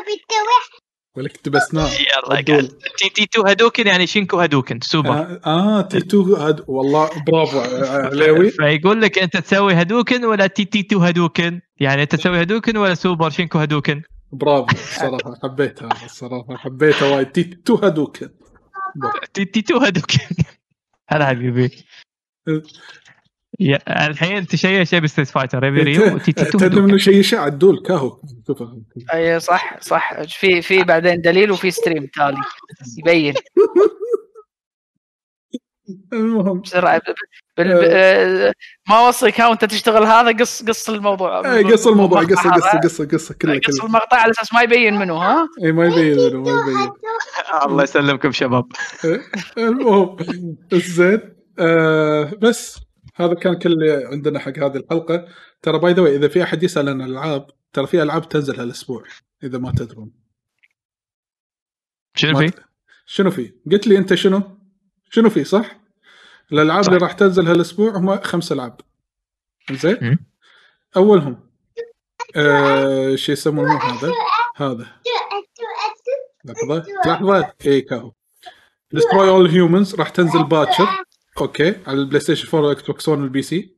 [0.00, 0.81] بتوي
[1.16, 2.28] ولك دبسناه يلا.
[2.42, 2.68] قاعد.
[2.98, 5.10] تي تي تو هدوكن يعني شينكو هدوكن سوبر.
[5.10, 6.64] آه, آه تي تو هد...
[6.68, 8.50] والله برافو آه، عليوي.
[8.50, 12.94] فيقول لك أنت تسوي هدوكن ولا تي تي تو هدوكن يعني أنت تسوي هدوكن ولا
[12.94, 17.32] سوبر شينكو هدوكن برافو الصراحة حبيتها الصراحة حبيتها وايد.
[17.32, 18.28] تي تو هدوكن
[19.34, 20.18] تي تي تو هدوكن
[21.08, 21.70] هلا حبيبي.
[22.48, 22.62] يا
[23.88, 27.46] الحين انت شيء شيء بستريت فايتر يبي ريو تي تي تو تدري منه شيء شاع
[27.46, 28.20] الدول كاهو.
[29.14, 30.22] أي صح صح.
[30.22, 32.36] في في بعدين دليل وفي ستريم تالي.
[32.98, 33.34] يبين.
[36.12, 36.60] المهم.
[36.60, 37.02] بسرعة.
[37.58, 37.60] ب...
[37.60, 38.52] آه،
[38.88, 39.40] ما وصلك.
[39.40, 41.38] ها وانت تشتغل هذا قص قص الموضوع.
[41.38, 42.46] آه، قص الموضوع قص.
[42.46, 46.16] قص قص قص كله قص المقطع على أساس ما يبين منه ها؟ اي ما يبين
[46.18, 46.92] منه ما يبين
[47.66, 48.64] الله يسلمكم شباب.
[49.58, 50.16] المهم.
[50.72, 51.20] زين.
[51.58, 52.91] آه بس.
[53.24, 55.28] هذا كان كل اللي عندنا حق هذه الحلقة
[55.62, 59.04] ترى باي ذا إذا في أحد يسأل عن الألعاب ترى في ألعاب تنزل هالأسبوع
[59.42, 60.12] إذا ما تدرون
[62.14, 62.52] شنو في؟
[63.06, 64.42] شنو في؟ قلت لي أنت شنو؟
[65.10, 65.80] شنو في صح؟
[66.52, 66.88] الألعاب صح.
[66.88, 68.80] اللي راح تنزل هالأسبوع هم خمس ألعاب
[69.72, 70.18] زين؟
[70.96, 71.48] أولهم
[72.36, 74.12] آه شو يسمونه هذا؟
[74.56, 74.86] هذا
[76.44, 78.12] لحظة لحظة اي كاهو
[78.92, 80.88] Destroy All Humans راح تنزل باكر
[81.40, 83.76] okay على ال PlayStation 4 وال Xbox 1 وال PC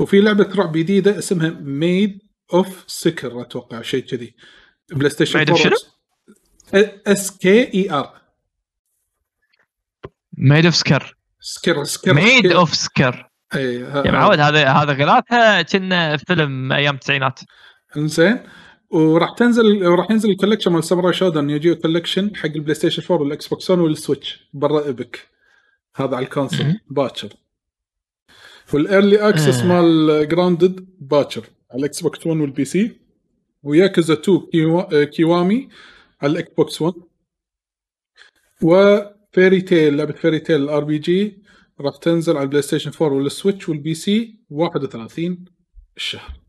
[0.00, 2.22] وفي لعبة رعب جديدة اسمها Maid
[2.54, 4.34] of Sker أتوقع شيء كذي.
[4.92, 5.66] PlayStation Maid of
[6.74, 8.20] 4 S K E R
[10.38, 12.52] Maid of Sker Sker Sker Maid.
[12.52, 17.40] of Sker إي يا معود هذا هذا غلاتها كنا فيلم أيام التسعينات.
[17.96, 18.42] إنزين.
[18.90, 23.22] وراح تنزل وراح ينزل ال collection مال Samurai Shodown يجي collection حق ال PlayStation 4
[23.22, 25.28] وال Xbox 1 وال Switch برا Epic
[25.96, 26.80] هذا على ال console مم.
[26.90, 27.28] باكر.
[28.74, 29.66] وال early access آه.
[29.66, 31.50] مال Grounded باكر.
[31.70, 33.00] على ال Xbox 1 وال PC
[33.62, 35.04] وياكوزا 2 Kiwa...
[35.04, 35.68] Kiwami
[36.22, 36.94] على ال Xbox 1
[38.62, 41.42] و Fairy Tail لعبة Fairy Tail ال RPG
[41.80, 45.44] راح تنزل على ال PlayStation 4 وال Switch وال PC 31
[45.96, 46.40] الشهر.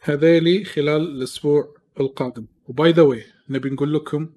[0.00, 2.46] هذيلي خلال الأسبوع القادم.
[2.66, 4.30] وباي ذا واي نبي نقول لكم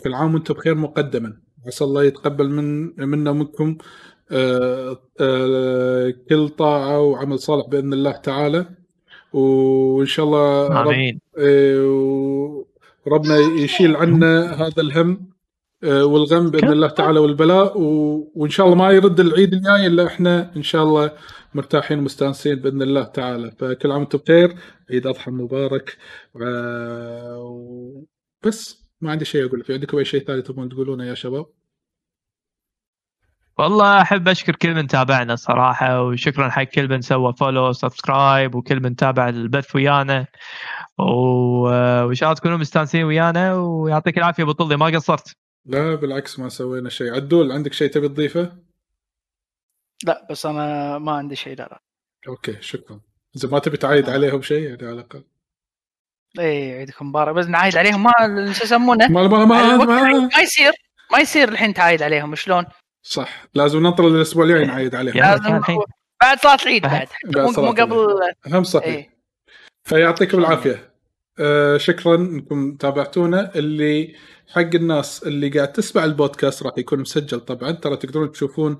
[0.00, 1.40] كل عام وأنتم بخير مقدما.
[1.66, 3.78] عسى الله يتقبل من منا ومنكم
[4.30, 8.66] آه، آه، كل طاعة وعمل صالح بإذن الله تعالى
[9.32, 12.64] وإن شاء الله رب آمين آه،
[13.06, 15.28] وربنا يشيل عنا هذا الهم
[15.84, 17.78] والغم بإذن الله تعالى والبلاء.
[18.34, 21.12] وإن شاء الله ما يرد العيد الجاي إلا إحنا إن شاء الله
[21.54, 24.54] مرتاحين ومستانسين بإذن الله تعالى فكل عام وأنتم بخير
[24.90, 25.96] عيد أضحى مبارك.
[28.46, 31.46] بس ما عندي شيء أقول في عندكم أي شيء ثاني تبغون تقولونه يا شباب؟
[33.58, 38.80] والله أحب أشكر كل من تابعنا صراحة وشكرا حق كل من سوى follow subscribe وكل
[38.80, 40.26] من تابع البث ويانا.
[40.98, 45.36] وإن شاء الله تكونوا مستانسين ويانا ويعطيك العافية أبو طلي ما قصرت.
[45.66, 47.14] لا بالعكس ما سوينا شيء.
[47.14, 48.58] عدول عندك شيء تبي تضيفه؟
[50.06, 51.82] لا بس أنا ما عندي شيء لا لا.
[52.28, 53.00] okay شكرا.
[53.36, 55.24] إذا ما تبي تعايد عليهم شيء يعني على الأقل.
[56.38, 57.34] اي عيدكم مبارك.
[57.34, 58.02] بس نعايد عليهم.
[58.02, 58.12] ما
[58.52, 60.72] شو يسمونه؟ ما ما ما, ما ما يصير.
[61.12, 62.34] ما يصير الحين تعايد عليهم.
[62.34, 62.64] شلون؟
[63.02, 63.42] صح.
[63.54, 65.14] لازم ننطر الأسبوع الجاي نعايد عليهم.
[65.16, 65.60] لازم.
[66.22, 67.08] بعد صلاة العيد بعد-
[67.58, 68.06] مو قبل
[68.46, 68.86] هم صحيح.
[68.94, 69.10] اي
[69.84, 70.90] فيعطيكم العافية.
[71.40, 73.54] آه شكرا إنكم تابعتونا.
[73.56, 74.14] اللي
[74.48, 77.72] حق الناس اللي قاعد تسمع البودكاست راح يكون مسجل طبعا.
[77.72, 78.78] ترى تقدرون تشوفون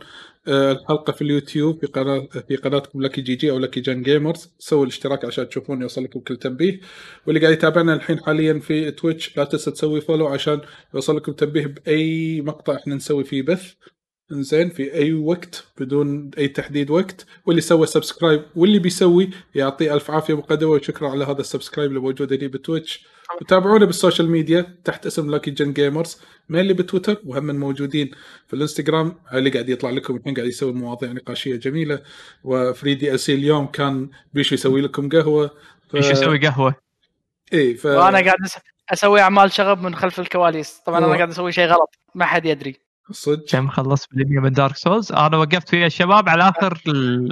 [0.49, 4.83] آه الحلقة في اليوتيوب في قناة في قناتكم Lucky GG أو Lucky Gun Gamers سووا
[4.83, 6.81] الاشتراك عشان تشوفون يوصل لكم كل تنبيه.
[7.27, 10.61] واللي قاعد يتابعنا الحين حاليا في Twitch لا تنسى تسوي follow عشان
[10.95, 13.75] يوصل لكم تنبيه بأي مقطع إحنا نسوي فيه بث.
[14.33, 20.11] إنزين في أي وقت بدون أي تحديد وقت واللي سوى subscribe واللي بيسوي يعطيه ألف
[20.11, 23.07] عافية مقدمه وشكرا على هذا ال subscribe اللي موجود هنا ب Twitch.
[23.41, 28.11] وتابعونا بال social media تحت اسم Lucky Gun Gamers mainly ب Twitter وهم موجودين
[28.47, 32.03] في الإنستغرام اللي قاعد يطلع لكم الحين قاعد يسوي مواضيع نقاشية جميلة.
[32.45, 35.51] و Free DLC اليوم كان بيشو يسوي لكم قهوة.
[35.91, 35.97] ف...
[35.97, 36.75] إيش يسوي قهوة.
[37.53, 37.87] اي ف...
[37.87, 38.37] وأنا قاعد
[38.93, 40.81] أسوي أعمال شغب من خلف الكواليس.
[40.87, 41.19] طبعا أنا والله.
[41.19, 42.88] قاعد أسوي شيء غلط ما حد يدري.
[43.11, 43.45] صدق.
[43.51, 46.79] كم خلصت بالمية من Dark Souls أنا وقفت فيها الشباب على آخر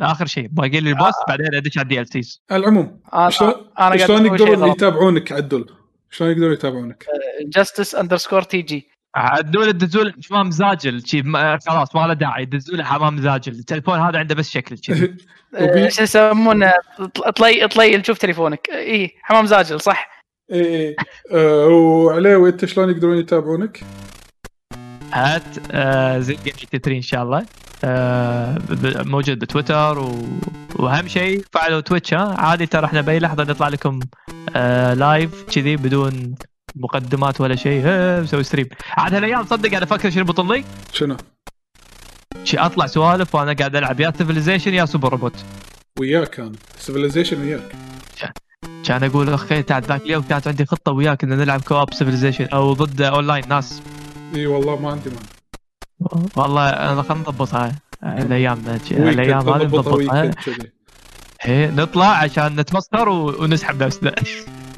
[0.02, 0.48] آخر شيء.
[0.52, 3.98] باقي لي ال boss بعدين أدش على ال DLCs على العموم أنا شلون أنا قاعد
[3.98, 5.66] شلون يقدرون يتابعونك؟ عدل.
[6.10, 7.04] شلون يقدرون يتابعونك؟
[7.46, 12.44] جاستس اندرسكور تي جي عدول الدزول حمام زاجل شي ما- خلاص ما له داعي.
[12.44, 15.16] دزول حمام زاجل التليفون هذا عنده بس شكل كذي.
[15.60, 16.72] وبي- شو يسمونه؟
[17.14, 18.68] طل- طلي طلي شوف تليفونك.
[18.70, 20.96] اي حمام زاجل صح؟ اي اي
[21.32, 23.80] آه، وعليوي أنت شلون يقدرون يتابعونك؟
[25.12, 27.46] هات آه زي 83 إن شاء الله.
[27.84, 28.58] آه
[29.04, 30.28] موجود بتويتر و...
[30.76, 34.00] وأهم شيء فعلوا Twitch ها؟ عادي ترى إحنا بأي لحظة نطلع لكم
[34.56, 36.34] آه live كذي بدون
[36.76, 37.82] مقدمات ولا شيء.
[38.22, 41.16] مسوي stream عاد هالأيام صدق أنا أفكر شنو بطل لي؟ شنو؟
[42.44, 44.00] شي أطلع سوالف وأنا قاعد ألعب.
[44.00, 45.44] يا Civilization يا Super Robot
[45.98, 47.76] وياك أنا Civilization وياك.
[48.84, 52.72] كان أقول أخي تعال ذاك اليوم كانت عندي خطة وياك إن نلعب co-op Civilization أو
[52.72, 53.82] ضد اونلاين ناس.
[54.34, 56.26] إي والله ما عندي مانع.
[56.36, 57.72] والله أنا خلينا نضبطها
[58.02, 60.30] الأيام الأيام هذه نضبطها
[61.48, 64.14] نطلع عشان نتمسخر ونسحب نفسنا.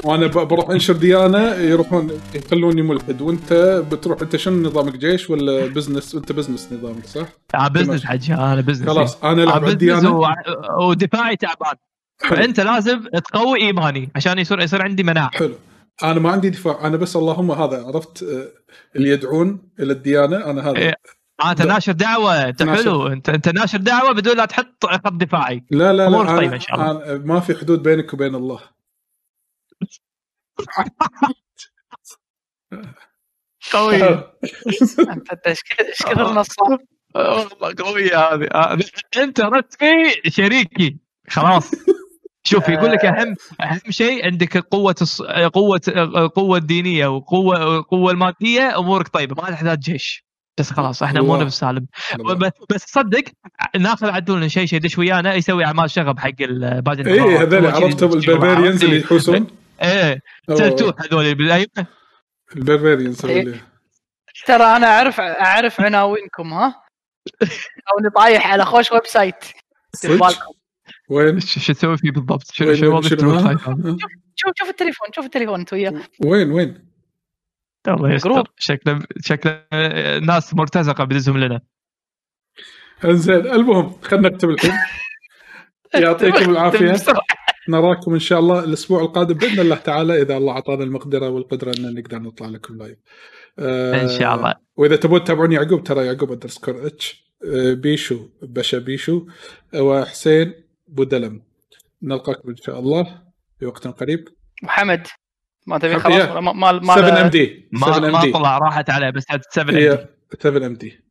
[0.04, 3.22] وأنا بروح أنشر ديانة يروحون يخلوني ملحد.
[3.22, 3.52] وأنت
[3.92, 8.60] بتروح أنت شنو نظامك؟ جيش ولا business أنت business نظامك صح؟ آه business حجي أنا
[8.60, 10.10] business خلاص أنا آه ألعب الديانة.
[10.10, 10.26] و...
[10.80, 11.74] ودفاعي تعبان.
[12.18, 15.30] فأنت لازم تقوي إيماني عشان يصير يصير عندي مناعة.
[15.34, 15.54] حلو.
[16.02, 16.86] أنا ما عندي دفاع.
[16.86, 18.48] أنا بس اللهم هذا عرفت؟ آه،
[18.96, 20.78] اللي يدعون إلى الديانة أنا هذا.
[20.78, 20.94] إيه.
[21.44, 21.72] آه أنت لا.
[21.72, 22.48] ناشر دعوة.
[22.48, 22.82] أنت ناشر.
[22.82, 23.06] حلو.
[23.06, 25.64] أنت أنت ناشر دعوة بدون لا تحط خط دفاعي.
[25.70, 26.90] لا لا أمورك لا طيبة أنا إن شاء الله.
[26.90, 28.60] أنا ما في حدود بينك وبين الله.
[33.72, 34.02] قوي.
[35.46, 35.60] إيش
[36.00, 36.80] كثر- نصاب
[37.14, 38.44] والله قوية هذه.
[38.54, 38.78] آه،
[39.16, 40.98] أنت رتبي شريكي.
[41.28, 41.70] خلاص.
[42.48, 45.22] شوف يقول لك أهم أهم شيء عندك قوة الص...
[45.54, 45.80] قوة
[46.34, 50.24] قوة الدينية وقوة القوه المادية أمورك طيبة ما تحتاج جيش
[50.58, 51.28] بس خلاص إحنا الله.
[51.28, 51.86] امورنا بالسالم
[52.36, 53.24] بس بس صدق
[53.76, 57.20] ناخذ عدول شيء شيء يدش ويانا يسوي أعمال شغب حق ال- باقي اي.
[57.38, 58.12] هذول عرفتهم.
[58.12, 59.46] البربريانز اللي يحوسون
[59.82, 60.20] إيه.
[60.48, 61.68] سلتوه هذول بال- أيوة.
[62.56, 63.64] البربريانز إيه.
[64.46, 66.74] ترى أنا أعرف أعرف عناوينكم ها
[67.88, 69.44] أو طايح على خوش website؟
[70.04, 70.52] بالكم
[71.08, 73.58] وين شو تسوي فيه بالضبط؟ شنو شنو ال web؟ site؟
[74.34, 76.88] شوف شوف التليفون شوف التليفون انت وياه وين وين
[77.88, 78.14] الله.
[78.14, 79.64] يستر شكله شكله
[80.18, 81.60] ناس مرتزقة بدزهم لنا
[83.04, 84.72] انزين المهم خلينا نكتب الحين
[85.94, 86.96] يعطيكم العافية.
[87.68, 91.94] نراكم إن شاء الله الأسبوع القادم بإذن الله تعالى إذا الله أعطانا المقدرة والقدرة إن
[91.94, 92.98] نقدر نطلع لكم live.
[93.58, 98.78] آه، إن شاء الله وإذا تبون تتابعون يعقوب ترى يعقوب اندرسكور اتش آه، بيشو باشا
[98.78, 99.26] بيشو
[99.74, 101.42] آه، وحسين بودلم
[102.02, 103.22] نلقاكم إن شاء الله
[103.58, 104.28] في وقت قريب.
[104.62, 105.06] محمد
[105.66, 105.98] ما تبي.
[105.98, 108.90] خلاص؟ ولا ما ما ما 7 ام دي ما 7 ام ما دي طلع راحت
[108.90, 110.08] عليه بس 7 هي
[110.40, 111.04] 7 ام دي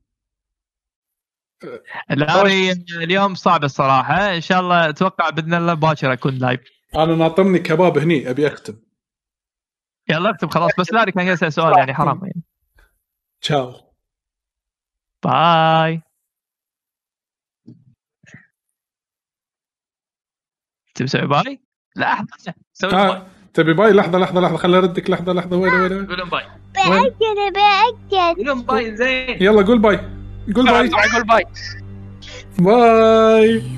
[2.91, 4.35] اليوم صعب الصراحة.
[4.35, 6.59] إن شاء الله أتوقع بإذن الله باكر أكون لايف
[6.95, 8.79] أنا ناطرني كباب هني أبي اختم
[10.09, 10.71] يلا اكتب خلاص.
[10.79, 12.19] بس لاري كان يسأل سؤال يعني حرام.
[12.23, 12.43] يعني
[13.41, 13.73] ciao
[15.23, 16.01] bye
[20.97, 21.59] تبي تسوي bye؟
[21.95, 23.25] لا لحظة سوي bye آه.
[23.53, 25.09] تبي bye؟ لحظة لحظة لحظة خليني أردك.
[25.09, 26.43] لحظة لحظة وين وين وين؟ قولهم bye.
[26.75, 28.37] بأكد بأكد.
[28.37, 29.43] قولهم bye زين.
[29.43, 29.99] يلا قول bye.
[30.55, 30.89] قول bye.
[30.89, 31.43] خلاص أقول bye.
[32.59, 33.76] bye.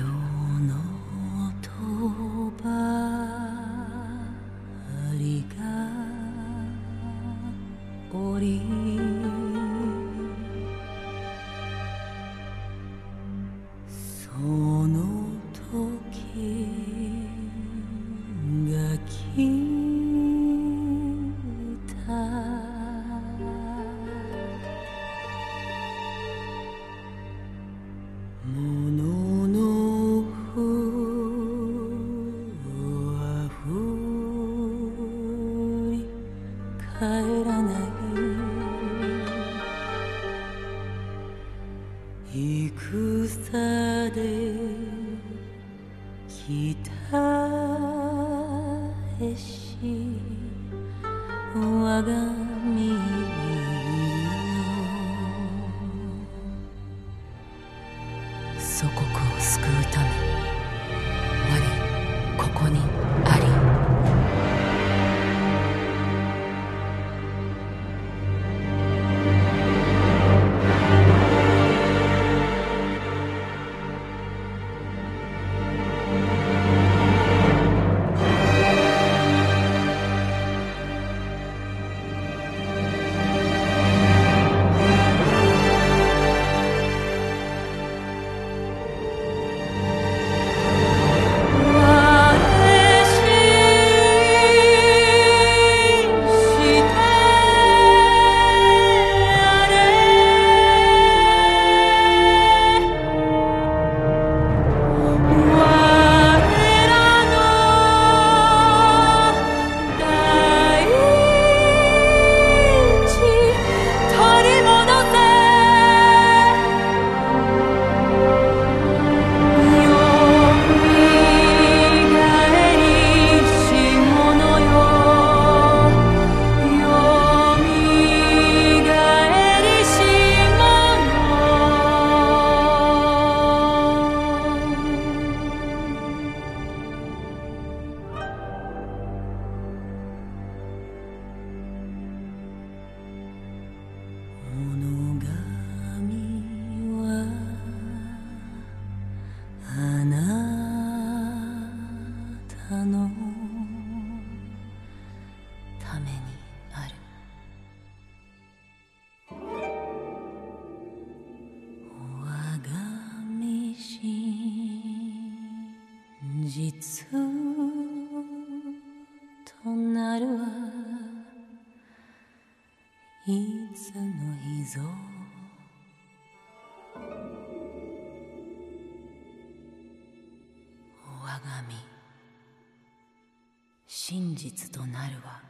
[184.42, 185.42] 実となるは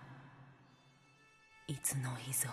[1.68, 2.48] いつの日ぞ。